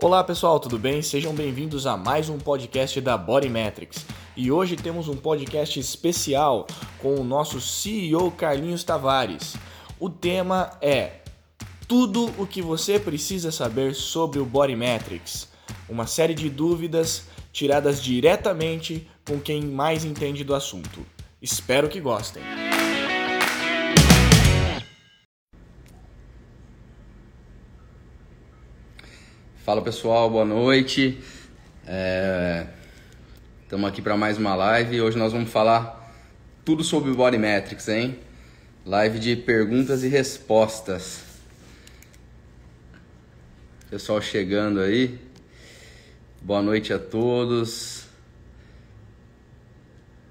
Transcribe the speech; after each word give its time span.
Olá 0.00 0.22
pessoal, 0.22 0.60
tudo 0.60 0.78
bem? 0.78 1.02
Sejam 1.02 1.34
bem-vindos 1.34 1.84
a 1.84 1.96
mais 1.96 2.28
um 2.28 2.38
podcast 2.38 3.00
da 3.00 3.18
Body 3.18 3.48
Metrics. 3.48 4.06
E 4.36 4.48
hoje 4.48 4.76
temos 4.76 5.08
um 5.08 5.16
podcast 5.16 5.80
especial 5.80 6.68
com 7.00 7.16
o 7.16 7.24
nosso 7.24 7.60
CEO 7.60 8.30
Carlinhos 8.30 8.84
Tavares. 8.84 9.56
O 9.98 10.08
tema 10.08 10.70
é 10.80 11.14
tudo 11.88 12.32
o 12.38 12.46
que 12.46 12.62
você 12.62 13.00
precisa 13.00 13.50
saber 13.50 13.92
sobre 13.92 14.38
o 14.38 14.44
Body 14.44 14.76
Metrics. 14.76 15.48
Uma 15.88 16.06
série 16.06 16.32
de 16.32 16.48
dúvidas 16.48 17.24
tiradas 17.52 18.00
diretamente 18.00 19.10
com 19.26 19.40
quem 19.40 19.64
mais 19.64 20.04
entende 20.04 20.44
do 20.44 20.54
assunto. 20.54 21.04
Espero 21.42 21.88
que 21.88 22.00
gostem. 22.00 22.67
Fala 29.68 29.82
pessoal, 29.82 30.30
boa 30.30 30.46
noite. 30.46 31.18
Estamos 33.62 33.86
é... 33.86 33.90
aqui 33.90 34.00
para 34.00 34.16
mais 34.16 34.38
uma 34.38 34.54
live. 34.54 34.98
Hoje 35.02 35.18
nós 35.18 35.30
vamos 35.30 35.50
falar 35.50 36.10
tudo 36.64 36.82
sobre 36.82 37.12
Body 37.12 37.36
Metrics, 37.36 37.86
hein? 37.86 38.18
Live 38.86 39.18
de 39.18 39.36
perguntas 39.36 40.02
e 40.02 40.08
respostas. 40.08 41.22
Pessoal 43.90 44.22
chegando 44.22 44.80
aí. 44.80 45.18
Boa 46.40 46.62
noite 46.62 46.94
a 46.94 46.98
todos. 46.98 48.06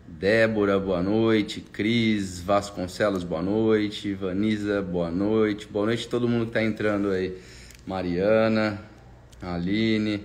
Débora, 0.07 0.79
boa 0.79 1.03
noite. 1.03 1.61
Cris 1.61 2.41
Vasconcelos, 2.41 3.23
boa 3.23 3.43
noite. 3.43 4.15
Vanisa, 4.15 4.81
boa 4.81 5.11
noite. 5.11 5.67
Boa 5.67 5.85
noite 5.85 6.07
a 6.07 6.09
todo 6.09 6.27
mundo 6.27 6.45
que 6.45 6.57
está 6.57 6.63
entrando 6.63 7.11
aí. 7.11 7.37
Mariana, 7.85 8.86
Aline, 9.41 10.23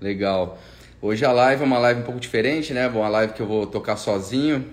legal. 0.00 0.58
Hoje 1.00 1.24
a 1.24 1.32
live 1.32 1.62
é 1.62 1.64
uma 1.64 1.78
live 1.78 2.00
um 2.00 2.04
pouco 2.04 2.20
diferente, 2.20 2.74
né? 2.74 2.86
Uma 2.88 3.08
live 3.08 3.32
que 3.32 3.40
eu 3.40 3.46
vou 3.46 3.66
tocar 3.66 3.96
sozinho, 3.96 4.66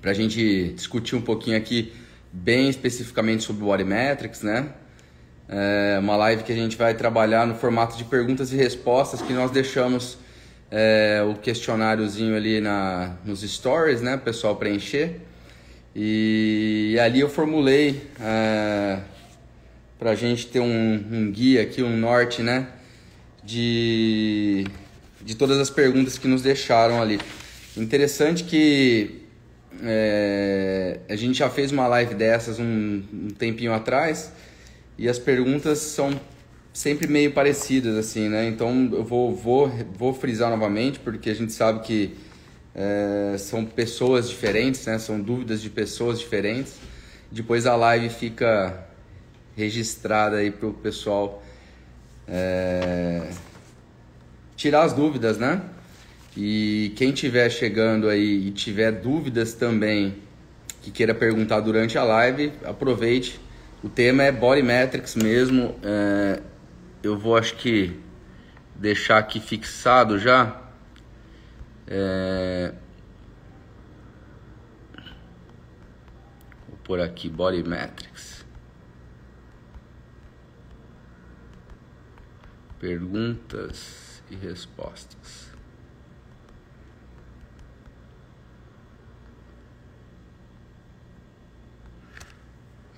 para 0.00 0.12
a 0.12 0.14
gente 0.14 0.72
discutir 0.72 1.16
um 1.16 1.20
pouquinho 1.20 1.56
aqui, 1.56 1.92
bem 2.32 2.68
especificamente 2.68 3.42
sobre 3.42 3.64
o 3.64 3.86
Metrics, 3.86 4.42
né? 4.42 4.68
É 5.48 5.98
uma 5.98 6.16
live 6.16 6.42
que 6.44 6.52
a 6.52 6.56
gente 6.56 6.76
vai 6.76 6.94
trabalhar 6.94 7.46
no 7.46 7.54
formato 7.54 7.96
de 7.96 8.04
perguntas 8.04 8.52
e 8.52 8.56
respostas, 8.56 9.20
que 9.20 9.32
nós 9.32 9.50
deixamos 9.50 10.18
é, 10.70 11.24
o 11.28 11.34
questionáriozinho 11.34 12.36
ali 12.36 12.60
na, 12.60 13.16
nos 13.24 13.42
stories, 13.42 14.00
né? 14.00 14.14
O 14.14 14.20
pessoal 14.20 14.54
preencher. 14.56 15.20
E, 15.94 16.92
e 16.94 17.00
ali 17.00 17.20
eu 17.20 17.28
formulei 17.28 18.02
é, 18.20 18.98
para 19.98 20.10
a 20.10 20.14
gente 20.14 20.46
ter 20.46 20.60
um, 20.60 21.04
um 21.10 21.32
guia 21.32 21.62
aqui, 21.62 21.82
um 21.82 21.96
norte, 21.96 22.42
né? 22.42 22.68
De, 23.46 24.66
de 25.22 25.36
todas 25.36 25.58
as 25.58 25.70
perguntas 25.70 26.18
que 26.18 26.26
nos 26.26 26.42
deixaram 26.42 27.00
ali. 27.00 27.20
Interessante 27.76 28.42
que 28.42 29.22
é, 29.82 30.98
a 31.08 31.14
gente 31.14 31.38
já 31.38 31.48
fez 31.48 31.70
uma 31.70 31.86
live 31.86 32.14
dessas 32.14 32.58
um, 32.58 33.02
um, 33.12 33.28
tempinho 33.28 33.72
atrás 33.72 34.32
e 34.98 35.08
as 35.08 35.18
perguntas 35.18 35.78
são 35.78 36.18
sempre 36.72 37.06
meio 37.06 37.32
parecidas 37.32 37.96
assim, 37.96 38.28
né? 38.28 38.48
Então 38.48 38.90
eu 38.92 39.04
vou, 39.04 39.34
vou, 39.34 39.70
vou 39.96 40.12
frisar 40.12 40.50
novamente 40.50 40.98
porque 40.98 41.30
a 41.30 41.34
gente 41.34 41.52
sabe 41.52 41.80
que 41.80 42.16
é, 42.74 43.36
são 43.38 43.64
pessoas 43.64 44.28
diferentes, 44.28 44.84
né? 44.86 44.98
São 44.98 45.20
dúvidas 45.20 45.62
de 45.62 45.70
pessoas 45.70 46.18
diferentes. 46.18 46.74
Depois 47.30 47.64
a 47.64 47.76
live 47.76 48.08
fica 48.08 48.86
registrada 49.56 50.36
aí 50.36 50.50
para 50.50 50.68
o 50.68 50.74
pessoal 50.74 51.42
é, 52.28 53.28
tirar 54.56 54.82
as 54.82 54.92
dúvidas, 54.92 55.38
né? 55.38 55.62
E 56.36 56.92
quem 56.96 57.12
tiver 57.12 57.48
chegando 57.50 58.08
aí 58.08 58.48
e 58.48 58.50
tiver 58.50 58.92
dúvidas 58.92 59.54
também 59.54 60.16
que 60.82 60.90
queira 60.90 61.14
perguntar 61.14 61.60
durante 61.60 61.98
a 61.98 62.04
live, 62.04 62.52
aproveite. 62.64 63.40
O 63.82 63.88
tema 63.88 64.22
é 64.22 64.30
Body 64.30 64.62
Metrics 64.62 65.16
mesmo. 65.16 65.74
É, 65.82 66.40
eu 67.02 67.18
vou 67.18 67.36
acho 67.36 67.54
que 67.56 67.98
deixar 68.74 69.18
aqui 69.18 69.40
fixado 69.40 70.18
já. 70.18 70.62
É, 71.86 72.72
vou 76.68 76.78
pôr 76.84 77.00
aqui 77.00 77.28
Body 77.28 77.62
Metrics. 77.62 78.15
Perguntas 82.78 84.22
e 84.30 84.36
respostas. 84.36 85.46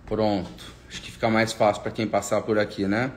Pronto. 0.05 0.65
Acho 0.89 1.03
que 1.03 1.11
fica 1.11 1.29
mais 1.29 1.53
fácil 1.53 1.83
para 1.83 1.93
quem 1.93 2.07
passar 2.07 2.41
por 2.43 2.59
aqui, 2.59 2.87
né? 2.87 3.13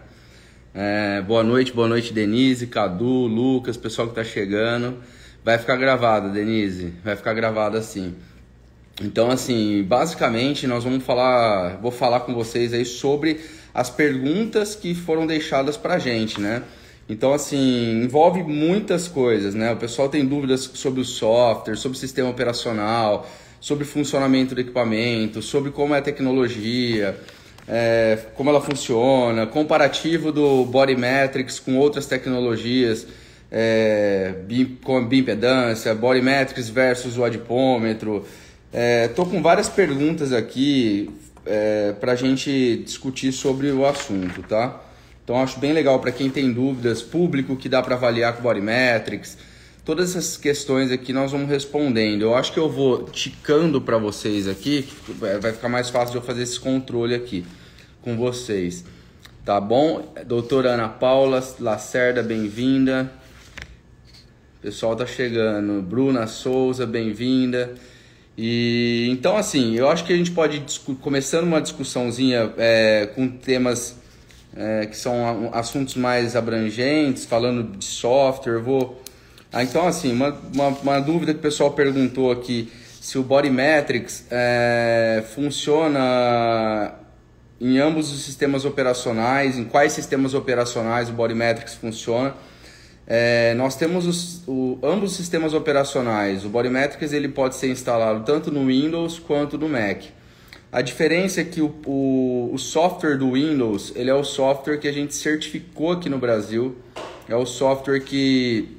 É, 0.73 1.21
boa 1.21 1.43
noite, 1.43 1.71
boa 1.73 1.87
noite, 1.87 2.13
Denise, 2.13 2.67
Cadu, 2.67 3.27
Lucas, 3.27 3.75
pessoal 3.75 4.07
que 4.07 4.19
está 4.19 4.23
chegando. 4.23 5.01
Vai 5.43 5.57
ficar 5.57 5.77
gravada, 5.77 6.29
Denise. 6.29 6.93
Vai 7.03 7.15
ficar 7.15 7.33
gravada 7.33 7.77
assim. 7.77 8.15
Então, 9.01 9.31
assim, 9.31 9.83
basicamente 9.83 10.67
nós 10.67 10.83
vamos 10.83 11.03
falar, 11.03 11.77
vou 11.77 11.91
falar 11.91 12.19
com 12.21 12.33
vocês 12.33 12.73
aí 12.73 12.85
sobre 12.85 13.41
as 13.73 13.89
perguntas 13.89 14.75
que 14.75 14.93
foram 14.93 15.25
deixadas 15.25 15.77
para 15.77 15.95
a 15.95 15.99
gente, 15.99 16.39
né? 16.39 16.63
Então, 17.07 17.33
assim, 17.33 18.03
envolve 18.03 18.43
muitas 18.43 19.07
coisas, 19.07 19.53
né? 19.53 19.71
O 19.73 19.77
pessoal 19.77 20.07
tem 20.07 20.25
dúvidas 20.25 20.61
sobre 20.73 21.01
o 21.01 21.05
software, 21.05 21.75
sobre 21.75 21.97
o 21.97 21.99
sistema 21.99 22.29
operacional, 22.29 23.29
sobre 23.59 23.83
o 23.83 23.87
funcionamento 23.87 24.55
do 24.55 24.61
equipamento, 24.61 25.41
sobre 25.41 25.71
como 25.71 25.93
é 25.93 25.99
a 25.99 26.01
tecnologia, 26.01 27.17
é, 27.67 28.17
como 28.35 28.49
ela 28.49 28.61
funciona, 28.61 29.45
comparativo 29.45 30.31
do 30.31 30.65
Body 30.65 30.95
Metrics 30.95 31.59
com 31.59 31.77
outras 31.77 32.05
tecnologias, 32.05 33.05
é, 33.51 34.33
com 34.83 35.05
bioimpedância, 35.05 35.93
Body 35.93 36.21
Metrics 36.21 36.69
versus 36.69 37.17
o 37.17 37.23
adipômetro. 37.23 38.25
É, 38.73 39.09
com 39.09 39.41
várias 39.41 39.67
perguntas 39.67 40.31
aqui 40.31 41.09
é, 41.45 41.93
para 41.93 42.13
a 42.13 42.15
gente 42.15 42.77
discutir 42.85 43.31
sobre 43.31 43.71
o 43.71 43.85
assunto, 43.85 44.43
tá? 44.43 44.81
Então 45.23 45.41
acho 45.41 45.59
bem 45.59 45.73
legal 45.73 45.99
para 45.99 46.11
quem 46.11 46.29
tem 46.29 46.51
dúvidas, 46.51 47.01
público 47.01 47.55
que 47.55 47.69
dá 47.69 47.81
para 47.81 47.95
avaliar 47.95 48.35
com 48.35 48.43
Body 48.43 48.61
Metrics, 48.61 49.37
todas 49.85 50.11
essas 50.11 50.37
questões 50.37 50.91
aqui 50.91 51.13
nós 51.13 51.31
vamos 51.31 51.49
respondendo. 51.49 52.23
Eu 52.23 52.35
acho 52.35 52.51
que 52.51 52.59
eu 52.59 52.69
vou 52.69 53.03
ticando 53.03 53.81
para 53.81 53.97
vocês 53.97 54.47
aqui, 54.47 54.87
vai 55.41 55.53
ficar 55.53 55.69
mais 55.69 55.89
fácil 55.89 56.11
de 56.11 56.17
eu 56.17 56.21
fazer 56.21 56.43
esse 56.43 56.59
controle 56.59 57.15
aqui 57.15 57.45
com 58.01 58.17
vocês. 58.17 58.83
Tá 59.43 59.59
bom? 59.59 60.13
Doutora 60.27 60.73
Ana 60.73 60.87
Paula 60.87 61.43
Lacerda, 61.59 62.21
bem-vinda. 62.21 63.11
Pessoal 64.61 64.95
tá 64.95 65.07
chegando. 65.07 65.81
Bruna 65.81 66.27
Souza, 66.27 66.85
bem-vinda. 66.85 67.73
E 68.37 69.07
então 69.11 69.37
assim, 69.37 69.75
eu 69.75 69.89
acho 69.89 70.05
que 70.05 70.13
a 70.13 70.17
gente 70.17 70.31
pode 70.31 70.63
começando 71.01 71.43
uma 71.43 71.61
discussãozinha 71.61 72.53
é, 72.57 73.09
com 73.13 73.27
temas 73.27 73.97
é, 74.55 74.85
que 74.85 74.97
são 74.97 75.49
assuntos 75.53 75.95
mais 75.95 76.35
abrangentes, 76.35 77.25
falando 77.25 77.77
de 77.77 77.85
software. 77.85 78.59
Vou 78.59 79.01
ah, 79.51 79.63
então 79.63 79.87
assim 79.87 80.13
uma, 80.13 80.37
uma, 80.53 80.67
uma, 80.67 80.99
dúvida 80.99 81.33
que 81.33 81.39
o 81.39 81.41
pessoal 81.41 81.71
perguntou 81.71 82.31
aqui 82.31 82.71
se 83.01 83.17
o 83.17 83.23
Body 83.23 83.49
Metrics 83.49 84.25
é, 84.31 85.23
funciona 85.33 86.93
em 87.59 87.77
ambos 87.77 88.11
os 88.11 88.23
sistemas 88.23 88.65
operacionais, 88.65 89.57
em 89.57 89.65
quais 89.65 89.91
sistemas 89.91 90.33
operacionais 90.33 91.09
o 91.09 91.13
Body 91.13 91.35
Metrics 91.35 91.75
funciona. 91.75 92.33
É, 93.07 93.53
nós 93.55 93.75
temos 93.75 94.05
os, 94.05 94.47
o, 94.47 94.79
ambos 94.83 95.11
os 95.11 95.17
sistemas 95.17 95.53
operacionais. 95.53 96.45
O 96.45 96.49
Bodymetrics 96.49 97.11
ele 97.13 97.27
pode 97.27 97.55
ser 97.55 97.69
instalado 97.69 98.23
tanto 98.23 98.51
no 98.51 98.67
Windows 98.67 99.19
quanto 99.19 99.57
no 99.57 99.67
Mac. 99.67 100.03
A 100.71 100.81
diferença 100.81 101.41
é 101.41 101.43
que 101.43 101.61
o, 101.61 101.75
o, 101.85 102.51
o, 102.53 102.57
software 102.57 103.17
do 103.17 103.33
Windows 103.33 103.91
ele 103.95 104.09
é 104.09 104.13
o 104.13 104.23
software 104.23 104.77
que 104.77 104.87
a 104.87 104.91
gente 104.91 105.13
certificou 105.13 105.91
aqui 105.91 106.07
no 106.07 106.17
Brasil. 106.17 106.77
É 107.27 107.35
o 107.35 107.45
software 107.45 107.99
que 107.99 108.77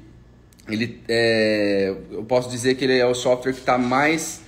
ele 0.68 1.00
é, 1.08 1.94
eu 2.10 2.24
posso 2.24 2.48
dizer 2.48 2.76
que 2.76 2.84
ele 2.84 2.98
é 2.98 3.06
o 3.06 3.14
software 3.14 3.52
que 3.52 3.58
está 3.58 3.76
mais 3.76 4.40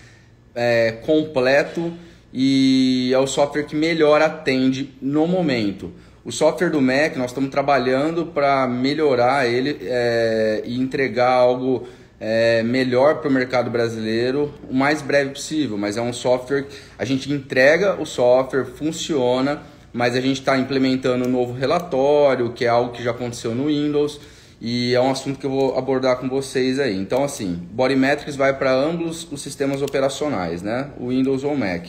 é, 0.55 0.93
completo 1.05 1.93
e 2.33 3.11
é 3.13 3.19
o 3.19 3.27
software 3.27 3.65
que 3.65 3.77
melhor 3.77 4.23
atende 4.23 4.95
no 5.03 5.27
momento. 5.27 5.93
O 6.25 6.33
software 6.33 6.71
do 6.71 6.81
Mac, 6.81 7.17
nós 7.17 7.33
estamos 7.33 7.51
trabalhando 7.51 8.25
para 8.25 8.67
melhorar 8.67 9.47
ele 9.47 9.77
é, 9.83 10.63
e 10.65 10.81
entregar 10.81 11.31
algo 11.31 11.87
é, 12.19 12.63
melhor 12.63 13.17
para 13.17 13.29
o 13.29 13.31
mercado 13.31 13.69
brasileiro 13.69 14.51
o 14.71 14.75
mais 14.75 15.03
breve 15.03 15.33
possível. 15.33 15.77
Mas 15.77 15.99
é 15.99 16.01
um 16.01 16.15
software, 16.15 16.65
a 16.99 17.05
gente 17.05 17.31
entrega 17.31 18.01
o 18.01 18.07
software, 18.07 18.65
funciona, 18.65 19.65
mas 19.93 20.17
a 20.17 20.21
gente 20.23 20.41
está 20.41 20.57
implementando 20.57 21.29
um 21.29 21.31
novo 21.31 21.53
relatório, 21.53 22.55
que 22.55 22.65
é 22.65 22.69
algo 22.69 22.93
que 22.93 23.03
já 23.03 23.11
aconteceu 23.11 23.55
no 23.55 23.67
Windows, 23.67 24.19
e 24.59 24.95
é 24.95 25.01
um 25.03 25.11
assunto 25.11 25.39
que 25.39 25.45
eu 25.45 25.51
vou 25.51 25.77
abordar 25.77 26.17
com 26.17 26.27
vocês 26.27 26.81
aí. 26.81 26.97
Então, 26.97 27.23
assim, 27.23 27.69
Bodymetrics 27.71 28.35
vai 28.35 28.57
para 28.57 28.73
ambos 28.73 29.31
os 29.31 29.43
sistemas 29.43 29.83
operacionais, 29.83 30.63
né? 30.63 30.89
O 30.99 31.09
Windows 31.09 31.45
ou 31.45 31.53
o 31.53 31.59
Mac. 31.59 31.89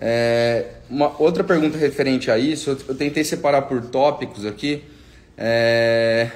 É, 0.00 0.64
uma 0.88 1.20
outra 1.20 1.42
pergunta 1.42 1.76
referente 1.76 2.30
a 2.30 2.38
isso, 2.38 2.78
eu, 2.86 2.94
tentei 2.94 3.24
separar 3.24 3.62
por 3.62 3.82
tópicos 3.86 4.46
aqui. 4.46 4.84
É, 5.36 6.30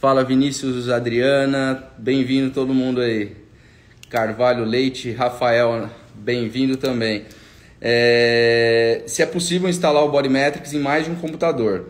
fala 0.00 0.22
Vinícius, 0.22 0.88
Adriana, 0.88 1.82
bem-vindo 1.98 2.52
todo 2.52 2.72
mundo 2.72 3.00
aí. 3.00 3.36
Carvalho 4.08 4.64
Leite, 4.64 5.10
Rafael, 5.10 5.90
bem-vindo 6.14 6.76
também. 6.76 7.24
É, 7.80 9.02
se 9.06 9.22
é 9.22 9.26
possível 9.26 9.68
instalar 9.68 10.04
o 10.04 10.10
Bodymetrics 10.10 10.72
em 10.72 10.78
mais 10.78 11.06
de 11.06 11.10
um 11.10 11.16
computador. 11.16 11.88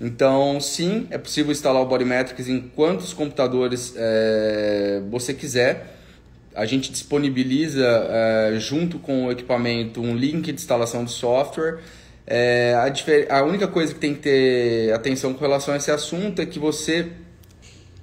Então, 0.00 0.58
sim, 0.58 1.06
é 1.10 1.18
possível 1.18 1.52
instalar 1.52 1.82
o 1.82 1.86
Bodymetrics 1.86 2.48
em 2.48 2.60
quantos 2.60 3.12
computadores 3.12 3.92
é, 3.96 5.02
você 5.10 5.34
quiser 5.34 5.93
a 6.54 6.64
gente 6.66 6.92
disponibiliza 6.92 7.84
uh, 7.84 8.60
junto 8.60 8.98
com 8.98 9.26
o 9.26 9.32
equipamento 9.32 10.00
um 10.00 10.14
link 10.16 10.44
de 10.44 10.52
instalação 10.52 11.04
de 11.04 11.10
software. 11.10 11.80
É, 12.26 12.74
a, 13.28 13.38
a, 13.38 13.42
única 13.42 13.66
coisa 13.66 13.92
que 13.92 14.00
tem 14.00 14.14
que 14.14 14.20
ter 14.20 14.92
atenção 14.94 15.34
com 15.34 15.40
relação 15.40 15.74
a 15.74 15.76
esse 15.76 15.90
assunto 15.90 16.40
é 16.40 16.46
que 16.46 16.58
você 16.58 17.08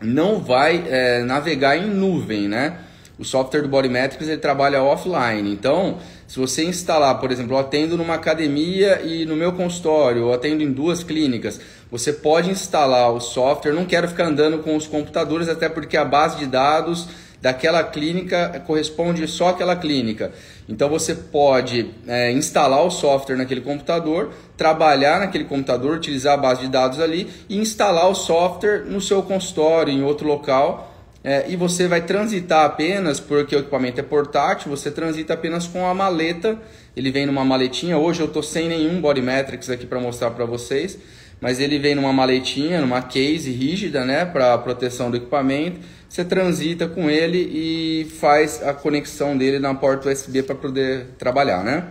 não 0.01 0.39
vai 0.39 0.83
é, 0.87 1.23
navegar 1.23 1.77
em 1.77 1.87
nuvem, 1.87 2.47
né? 2.47 2.77
O 3.17 3.23
software 3.23 3.61
do 3.61 3.67
Bodymetrics 3.67 4.27
ele 4.27 4.37
trabalha 4.37 4.81
offline. 4.81 5.51
Então, 5.51 5.99
se 6.27 6.39
você 6.39 6.63
instalar, 6.63 7.19
por 7.19 7.31
exemplo, 7.31 7.53
eu 7.53 7.59
atendo 7.59 7.95
numa 7.95 8.15
academia 8.15 9.01
e 9.03 9.25
no 9.25 9.35
meu 9.35 9.53
consultório, 9.53 10.23
eu 10.23 10.33
atendo 10.33 10.63
em 10.63 10.71
duas 10.71 11.03
clínicas, 11.03 11.61
você 11.89 12.13
pode 12.13 12.49
instalar 12.49 13.11
o 13.11 13.19
software. 13.19 13.73
Não 13.73 13.85
quero 13.85 14.07
ficar 14.07 14.25
andando 14.25 14.59
com 14.59 14.75
os 14.75 14.87
computadores, 14.87 15.49
até 15.49 15.69
porque 15.69 15.95
a 15.97 16.05
base 16.05 16.37
de 16.37 16.47
dados 16.47 17.07
daquela 17.41 17.83
clínica 17.83 18.61
corresponde 18.67 19.27
só 19.27 19.49
àquela 19.49 19.75
clínica. 19.75 20.31
Então 20.69 20.87
você 20.87 21.15
pode 21.15 21.89
é, 22.07 22.31
instalar 22.31 22.85
o 22.85 22.91
software 22.91 23.35
naquele 23.35 23.61
computador, 23.61 24.31
trabalhar 24.55 25.19
naquele 25.19 25.45
computador, 25.45 25.97
utilizar 25.97 26.35
a 26.35 26.37
base 26.37 26.61
de 26.61 26.67
dados 26.67 26.99
ali 26.99 27.27
e 27.49 27.57
instalar 27.57 28.07
o 28.09 28.15
software 28.15 28.85
no 28.85 29.01
seu 29.01 29.23
consultório, 29.23 29.91
em 29.91 30.03
outro 30.03 30.27
local. 30.27 30.89
É, 31.23 31.45
e 31.49 31.55
você 31.55 31.87
vai 31.87 32.01
transitar 32.01 32.65
apenas, 32.65 33.19
porque 33.19 33.55
o 33.55 33.59
equipamento 33.59 33.99
é 33.99 34.03
portátil, 34.03 34.71
você 34.71 34.89
transita 34.89 35.33
apenas 35.33 35.67
com 35.67 35.85
a 35.85 35.93
maleta. 35.93 36.57
Ele 36.95 37.11
vem 37.11 37.25
numa 37.25 37.45
maletinha. 37.45 37.97
Hoje 37.97 38.21
eu 38.21 38.27
estou 38.27 38.41
sem 38.41 38.67
nenhum 38.67 38.99
Bodymetrics 38.99 39.69
aqui 39.69 39.85
para 39.85 39.99
mostrar 39.99 40.31
para 40.31 40.45
vocês, 40.45 40.97
mas 41.41 41.59
ele 41.59 41.79
vem 41.79 41.95
numa 41.95 42.13
maletinha, 42.13 42.79
numa 42.79 43.01
case 43.01 43.51
rígida, 43.51 44.05
né, 44.05 44.23
para 44.23 44.57
proteção 44.59 45.11
do 45.11 45.17
equipamento 45.17 45.79
você 46.11 46.25
transita 46.25 46.89
com 46.89 47.09
ele 47.09 47.37
e 47.37 48.05
faz 48.19 48.61
a 48.61 48.73
conexão 48.73 49.37
dele 49.37 49.59
na 49.59 49.73
porta 49.73 50.09
USB 50.09 50.43
para 50.43 50.55
poder 50.55 51.05
trabalhar, 51.17 51.63
né? 51.63 51.85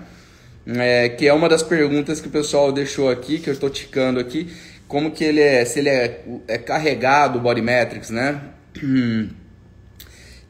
É, 0.67 1.09
que 1.09 1.27
é 1.27 1.33
uma 1.33 1.49
das 1.49 1.63
perguntas 1.63 2.21
que 2.21 2.29
o 2.29 2.31
pessoal 2.31 2.71
deixou 2.71 3.09
aqui, 3.09 3.39
que 3.39 3.49
eu 3.49 3.55
estou 3.55 3.71
ticando 3.71 4.21
aqui, 4.21 4.53
como 4.87 5.11
que 5.11 5.25
ele 5.25 5.41
é, 5.41 5.65
se 5.65 5.79
ele 5.79 5.89
é, 5.89 6.23
é 6.47 6.59
carregado 6.59 7.39
o 7.39 7.41
Bodymetrics, 7.41 8.11
né? 8.11 8.41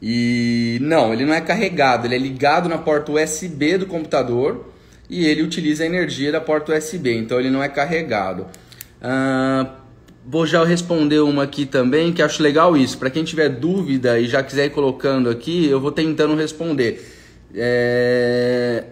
E 0.03 0.79
não, 0.81 1.13
ele 1.13 1.25
não 1.25 1.33
é 1.33 1.39
carregado, 1.39 2.07
ele 2.07 2.15
é 2.15 2.17
ligado 2.17 2.67
na 2.67 2.79
porta 2.79 3.11
USB 3.11 3.77
do 3.77 3.85
computador 3.85 4.73
e 5.07 5.27
ele 5.27 5.43
utiliza 5.43 5.83
a 5.83 5.85
energia 5.85 6.31
da 6.31 6.41
porta 6.41 6.75
USB, 6.75 7.15
então 7.15 7.39
ele 7.39 7.51
não 7.51 7.61
é 7.61 7.69
carregado. 7.69 8.47
Vou 10.25 10.45
já 10.45 10.63
responder 10.63 11.19
uma 11.19 11.43
aqui 11.43 11.65
também, 11.65 12.13
que 12.13 12.21
acho 12.21 12.43
legal 12.43 12.77
isso. 12.77 12.97
Para 12.97 13.09
quem 13.09 13.23
tiver 13.23 13.49
dúvida 13.49 14.19
e 14.19 14.27
já 14.27 14.43
quiser 14.43 14.65
ir 14.65 14.69
colocando 14.69 15.29
aqui, 15.29 15.65
eu 15.65 15.79
vou 15.79 15.91
tentando 15.91 16.35
responder. 16.35 17.03
É... 17.55 18.83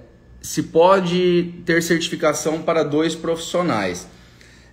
Se 0.41 0.63
pode 0.63 1.53
ter 1.65 1.83
certificação 1.83 2.61
para 2.61 2.83
dois 2.83 3.13
profissionais? 3.13 4.07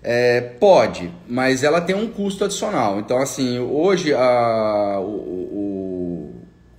É, 0.03 0.41
pode, 0.41 1.13
mas 1.29 1.65
ela 1.65 1.81
tem 1.81 1.97
um 1.97 2.07
custo 2.07 2.45
adicional. 2.45 3.01
Então, 3.01 3.19
assim, 3.19 3.59
hoje 3.59 4.15
a, 4.15 5.01
o, 5.01 5.05
o, 5.05 6.35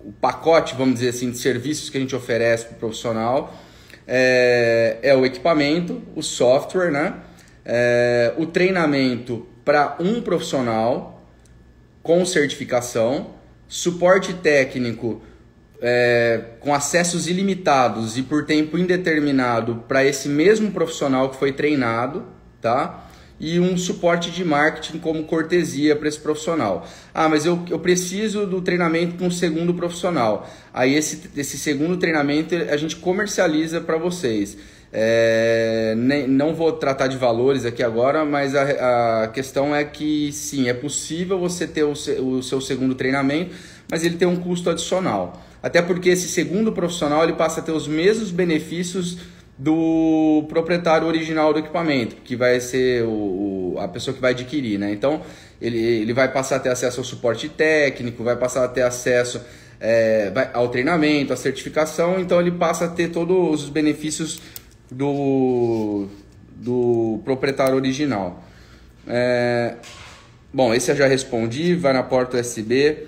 o 0.05 0.13
pacote, 0.21 0.73
vamos 0.75 0.95
dizer 0.95 1.09
assim, 1.09 1.29
de 1.29 1.37
serviços 1.37 1.89
que 1.89 1.97
a 1.97 1.99
gente 1.99 2.15
oferece 2.15 2.67
para 2.67 2.75
o 2.75 2.79
profissional 2.79 3.53
é, 4.07 4.97
é, 5.01 5.15
o 5.15 5.25
equipamento, 5.25 6.01
o 6.15 6.23
software, 6.23 6.89
né? 6.89 7.15
É, 7.69 8.33
o 8.37 8.45
treinamento 8.45 9.45
para 9.65 9.97
um 9.99 10.21
profissional 10.21 11.21
com 12.01 12.25
certificação, 12.25 13.31
suporte 13.67 14.33
técnico 14.33 15.21
é, 15.81 16.41
com 16.61 16.73
acessos 16.73 17.27
ilimitados 17.27 18.17
e 18.17 18.23
por 18.23 18.45
tempo 18.45 18.77
indeterminado 18.77 19.83
para 19.85 20.05
esse 20.05 20.29
mesmo 20.29 20.71
profissional 20.71 21.29
que 21.29 21.35
foi 21.35 21.51
treinado, 21.51 22.25
tá? 22.61 23.09
E 23.37 23.59
um 23.59 23.77
suporte 23.77 24.31
de 24.31 24.45
marketing 24.45 24.99
como 24.99 25.25
cortesia 25.25 25.97
para 25.97 26.07
esse 26.07 26.19
profissional. 26.19 26.87
Ah, 27.13 27.27
mas 27.27 27.45
eu, 27.45 27.63
eu 27.69 27.77
preciso 27.77 28.47
do 28.47 28.61
treinamento 28.61 29.17
com 29.17 29.27
o 29.27 29.31
segundo 29.31 29.73
profissional. 29.73 30.49
Aí 30.73 30.95
esse, 30.95 31.29
esse 31.35 31.57
segundo 31.57 31.97
treinamento 31.97 32.55
a 32.55 32.77
gente 32.77 32.95
comercializa 32.95 33.81
para 33.81 33.97
vocês. 33.97 34.57
É, 34.91 35.93
nem, 35.97 36.27
não 36.27 36.53
vou 36.53 36.71
tratar 36.71 37.07
de 37.07 37.17
valores 37.17 37.65
aqui 37.65 37.83
agora, 37.83 38.23
mas 38.23 38.55
a, 38.55 39.23
a, 39.23 39.27
questão 39.27 39.75
é 39.75 39.83
que 39.83 40.31
sim, 40.31 40.69
é 40.69 40.73
possível 40.73 41.37
você 41.37 41.67
ter 41.67 41.83
o, 41.83 41.91
o 41.91 42.41
seu 42.41 42.61
segundo 42.61 42.95
treinamento, 42.95 43.53
mas 43.91 44.03
ele 44.03 44.15
tem 44.15 44.27
um 44.27 44.37
custo 44.37 44.69
adicional. 44.69 45.41
Até 45.61 45.81
porque 45.81 46.09
esse 46.09 46.27
segundo 46.29 46.71
profissional 46.71 47.23
ele 47.23 47.33
passa 47.33 47.59
a 47.59 47.63
ter 47.63 47.71
os 47.71 47.87
mesmos 47.87 48.31
benefícios 48.31 49.17
do 49.57 50.45
proprietário 50.47 51.07
original 51.07 51.51
do 51.51 51.59
equipamento, 51.59 52.15
que 52.17 52.35
vai 52.35 52.59
ser 52.59 53.03
o, 53.03 53.75
a 53.79 53.87
pessoa 53.87 54.13
que 54.13 54.21
vai 54.21 54.31
adquirir. 54.31 54.77
Né? 54.77 54.91
Então 54.91 55.21
ele, 55.59 55.79
ele 55.79 56.13
vai 56.13 56.31
passar 56.31 56.57
a 56.57 56.59
ter 56.59 56.69
acesso 56.69 56.99
ao 56.99 57.03
suporte 57.03 57.49
técnico, 57.49 58.23
vai 58.23 58.35
passar 58.35 58.63
a 58.63 58.67
ter 58.67 58.83
acesso 58.83 59.41
é, 59.81 60.31
ao 60.53 60.69
treinamento, 60.69 61.33
à 61.33 61.35
certificação, 61.35 62.19
então 62.19 62.39
ele 62.39 62.51
passa 62.51 62.85
a 62.85 62.87
ter 62.87 63.09
todos 63.09 63.63
os 63.63 63.69
benefícios 63.69 64.39
do, 64.91 66.07
do 66.55 67.19
proprietário 67.23 67.75
original. 67.75 68.43
É, 69.07 69.75
bom, 70.53 70.73
esse 70.73 70.91
eu 70.91 70.95
já 70.95 71.07
respondi, 71.07 71.75
vai 71.75 71.93
na 71.93 72.03
porta 72.03 72.39
USB. 72.39 73.07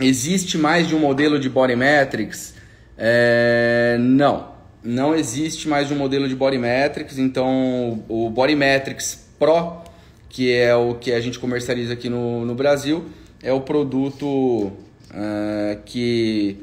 Existe 0.00 0.58
mais 0.58 0.88
de 0.88 0.94
um 0.94 0.98
modelo 0.98 1.38
de 1.38 1.48
Body 1.48 1.76
Metrics? 1.76 2.54
É, 2.96 3.96
não, 4.00 4.52
não 4.82 5.14
existe 5.14 5.68
mais 5.68 5.88
de 5.88 5.94
um 5.94 5.96
modelo 5.96 6.28
de 6.28 6.36
Body 6.36 6.58
Metrics, 6.58 7.18
então 7.18 8.04
o 8.08 8.28
Body 8.30 8.54
Metrics 8.54 9.26
Pro, 9.38 9.78
que 10.28 10.52
é 10.52 10.74
o 10.74 10.94
que 10.94 11.12
a 11.12 11.20
gente 11.20 11.38
comercializa 11.38 11.92
aqui 11.92 12.08
no, 12.08 12.44
no 12.44 12.54
Brasil, 12.54 13.04
é 13.42 13.52
o 13.52 13.60
produto 13.60 14.72
é, 15.12 15.78
que 15.84 16.56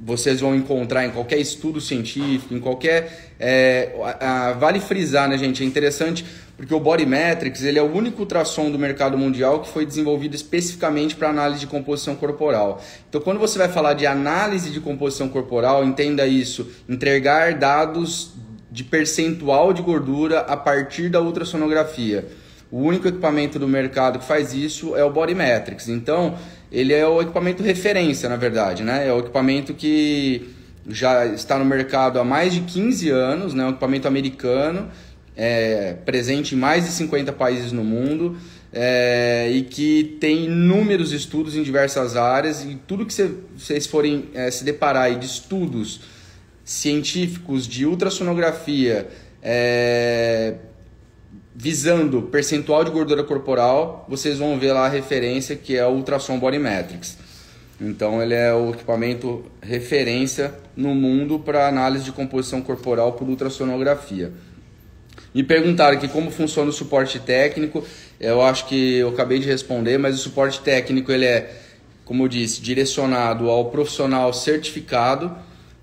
vocês 0.00 0.40
vão 0.40 0.54
encontrar 0.54 1.04
em 1.04 1.10
qualquer 1.10 1.38
estudo 1.38 1.80
científico, 1.80 2.54
em 2.54 2.60
qualquer. 2.60 3.34
É, 3.40 3.94
a, 4.20 4.48
a, 4.48 4.52
vale 4.52 4.80
frisar, 4.80 5.28
né, 5.28 5.36
gente? 5.36 5.62
É 5.62 5.66
interessante 5.66 6.24
porque 6.56 6.74
o 6.74 6.80
Bodymetrics 6.80 7.62
ele 7.62 7.78
é 7.78 7.82
o 7.82 7.92
único 7.92 8.20
ultrassom 8.20 8.70
do 8.70 8.78
mercado 8.78 9.16
mundial 9.16 9.60
que 9.60 9.68
foi 9.68 9.86
desenvolvido 9.86 10.34
especificamente 10.34 11.14
para 11.14 11.28
análise 11.28 11.60
de 11.60 11.66
composição 11.66 12.16
corporal. 12.16 12.82
Então, 13.08 13.20
quando 13.20 13.38
você 13.38 13.58
vai 13.58 13.68
falar 13.68 13.94
de 13.94 14.06
análise 14.06 14.70
de 14.70 14.80
composição 14.80 15.28
corporal, 15.28 15.84
entenda 15.84 16.26
isso: 16.26 16.68
entregar 16.88 17.54
dados 17.54 18.32
de 18.70 18.84
percentual 18.84 19.72
de 19.72 19.82
gordura 19.82 20.40
a 20.40 20.56
partir 20.56 21.08
da 21.08 21.20
ultrassonografia. 21.20 22.26
O 22.70 22.78
único 22.80 23.08
equipamento 23.08 23.58
do 23.58 23.66
mercado 23.66 24.18
que 24.18 24.26
faz 24.26 24.52
isso 24.52 24.94
é 24.94 25.02
o 25.02 25.10
Bodymetrics. 25.10 25.88
Então, 25.88 26.36
ele 26.70 26.92
é 26.92 27.06
o 27.06 27.20
equipamento 27.20 27.62
referência, 27.62 28.28
na 28.28 28.36
verdade, 28.36 28.82
né? 28.82 29.06
É 29.06 29.12
o 29.12 29.20
equipamento 29.20 29.74
que 29.74 30.50
já 30.88 31.26
está 31.26 31.58
no 31.58 31.64
mercado 31.64 32.18
há 32.18 32.24
mais 32.24 32.52
de 32.52 32.60
15 32.60 33.10
anos, 33.10 33.54
né? 33.54 33.64
Um 33.64 33.70
equipamento 33.70 34.08
americano, 34.08 34.88
é, 35.36 35.94
presente 36.04 36.54
em 36.54 36.58
mais 36.58 36.84
de 36.84 36.90
50 36.90 37.32
países 37.32 37.72
no 37.72 37.84
mundo 37.84 38.36
é, 38.72 39.50
e 39.50 39.62
que 39.62 40.16
tem 40.20 40.44
inúmeros 40.44 41.12
estudos 41.12 41.56
em 41.56 41.62
diversas 41.62 42.16
áreas 42.16 42.64
e 42.64 42.78
tudo 42.86 43.06
que 43.06 43.14
vocês 43.56 43.86
forem 43.86 44.28
é, 44.34 44.50
se 44.50 44.64
deparar 44.64 45.04
aí 45.04 45.16
de 45.16 45.26
estudos 45.26 46.00
científicos 46.64 47.66
de 47.66 47.86
ultrassonografia, 47.86 49.08
é, 49.42 50.54
visando 51.60 52.22
percentual 52.22 52.84
de 52.84 52.90
gordura 52.92 53.24
corporal, 53.24 54.06
vocês 54.08 54.38
vão 54.38 54.56
ver 54.60 54.72
lá 54.72 54.86
a 54.86 54.88
referência 54.88 55.56
que 55.56 55.76
é 55.76 55.84
o 55.84 55.90
Ultrassom 55.90 56.38
Body 56.38 56.56
Metrics. 56.56 57.18
Então 57.80 58.22
ele 58.22 58.32
é 58.32 58.54
o 58.54 58.70
equipamento 58.70 59.44
referência 59.60 60.54
no 60.76 60.94
mundo 60.94 61.40
para 61.40 61.66
análise 61.66 62.04
de 62.04 62.12
composição 62.12 62.62
corporal 62.62 63.14
por 63.14 63.28
ultrassonografia. 63.28 64.32
Me 65.34 65.42
perguntaram 65.42 65.96
aqui 65.96 66.06
como 66.06 66.30
funciona 66.30 66.70
o 66.70 66.72
suporte 66.72 67.18
técnico. 67.18 67.84
Eu 68.20 68.40
acho 68.40 68.66
que 68.66 68.98
eu 68.98 69.08
acabei 69.08 69.40
de 69.40 69.46
responder, 69.46 69.98
mas 69.98 70.14
o 70.14 70.18
suporte 70.18 70.60
técnico 70.60 71.10
ele 71.10 71.24
é, 71.24 71.52
como 72.04 72.22
eu 72.22 72.28
disse, 72.28 72.62
direcionado 72.62 73.50
ao 73.50 73.64
profissional 73.64 74.32
certificado 74.32 75.36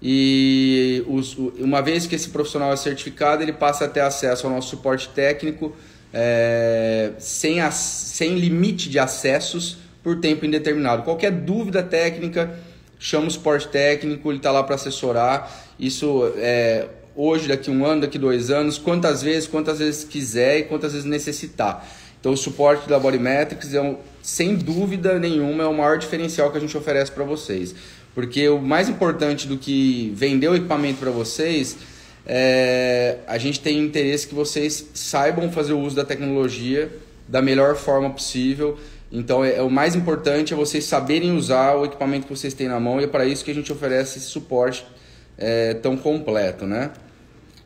e 0.08 1.04
os, 1.08 1.36
uma 1.36 1.82
vez 1.82 2.06
que 2.06 2.14
esse 2.14 2.30
profissional 2.30 2.72
é 2.72 2.76
certificado, 2.76 3.42
ele 3.42 3.52
passa 3.52 3.86
a 3.86 3.88
ter 3.88 4.02
acesso 4.02 4.46
ao 4.46 4.54
nosso 4.54 4.70
suporte 4.70 5.10
técnico 5.10 5.76
é, 6.14 7.14
sem, 7.18 7.58
sem 7.72 8.36
limite 8.38 8.88
de 8.88 9.00
acessos 9.00 9.78
por 10.04 10.20
tempo 10.20 10.46
indeterminado. 10.46 11.02
Qualquer 11.02 11.32
dúvida 11.32 11.82
técnica, 11.82 12.56
chama 13.00 13.26
o 13.26 13.32
suporte 13.32 13.68
técnico, 13.70 14.30
ele 14.30 14.38
está 14.38 14.52
lá 14.52 14.62
para 14.62 14.76
assessorar. 14.76 15.52
Isso 15.80 16.32
é 16.38 16.88
hoje, 17.16 17.48
daqui 17.48 17.72
um 17.72 17.84
ano, 17.84 18.02
daqui 18.02 18.20
dois 18.20 18.52
anos, 18.52 18.78
quantas 18.78 19.24
vezes, 19.24 19.48
quantas 19.48 19.80
vezes 19.80 20.04
quiser 20.04 20.60
e 20.60 20.64
quantas 20.66 20.92
vezes 20.92 21.08
necessitar. 21.08 21.84
Então 22.20 22.32
o 22.32 22.38
suporte 22.38 22.88
da 22.88 23.00
Bodymetrics 23.00 23.74
é 23.74 23.82
um, 23.82 23.98
sem 24.22 24.56
dúvida 24.56 25.18
nenhuma 25.18 25.64
é 25.64 25.68
o 25.68 25.74
maior 25.74 25.98
diferencial 25.98 26.52
que 26.52 26.58
a 26.58 26.62
gente 26.62 26.78
oferece 26.78 27.12
para 27.12 27.24
vocês. 27.24 27.74
Porque 28.16 28.48
o 28.48 28.60
mais 28.60 28.88
importante 28.90 29.46
do 29.46 29.58
que 29.58 30.12
vender 30.16 30.48
o 30.48 30.56
equipamento 30.56 31.00
para 31.00 31.12
vocês 31.12 31.78
é 32.26 33.20
a 33.28 33.38
gente 33.38 33.60
tem 33.60 33.78
interesse 33.78 34.28
que 34.28 34.34
vocês 34.34 34.90
saibam 34.96 35.52
fazer 35.52 35.74
o 35.74 35.80
uso 35.80 35.96
da 35.96 36.04
tecnologia 36.04 36.90
da 37.28 37.42
melhor 37.42 37.76
forma 37.76 38.10
possível. 38.10 38.80
Então, 39.12 39.44
é, 39.44 39.58
é, 39.58 39.62
o 39.62 39.70
mais 39.70 39.96
importante 39.96 40.54
é 40.54 40.56
vocês 40.56 40.86
saberem 40.86 41.36
usar 41.36 41.76
o 41.76 41.86
equipamento 41.86 42.28
que 42.28 42.36
vocês 42.36 42.54
têm 42.54 42.68
na 42.68 42.80
mão 42.80 43.00
e 43.00 43.04
é 43.04 43.08
para 43.08 43.26
isso 43.26 43.44
que 43.44 43.52
a 43.52 43.54
gente 43.54 43.72
oferece 43.72 44.18
esse 44.18 44.28
suporte 44.28 44.86
é, 45.38 45.74
tão 45.76 45.96
completo, 45.98 46.66
né? 46.66 46.92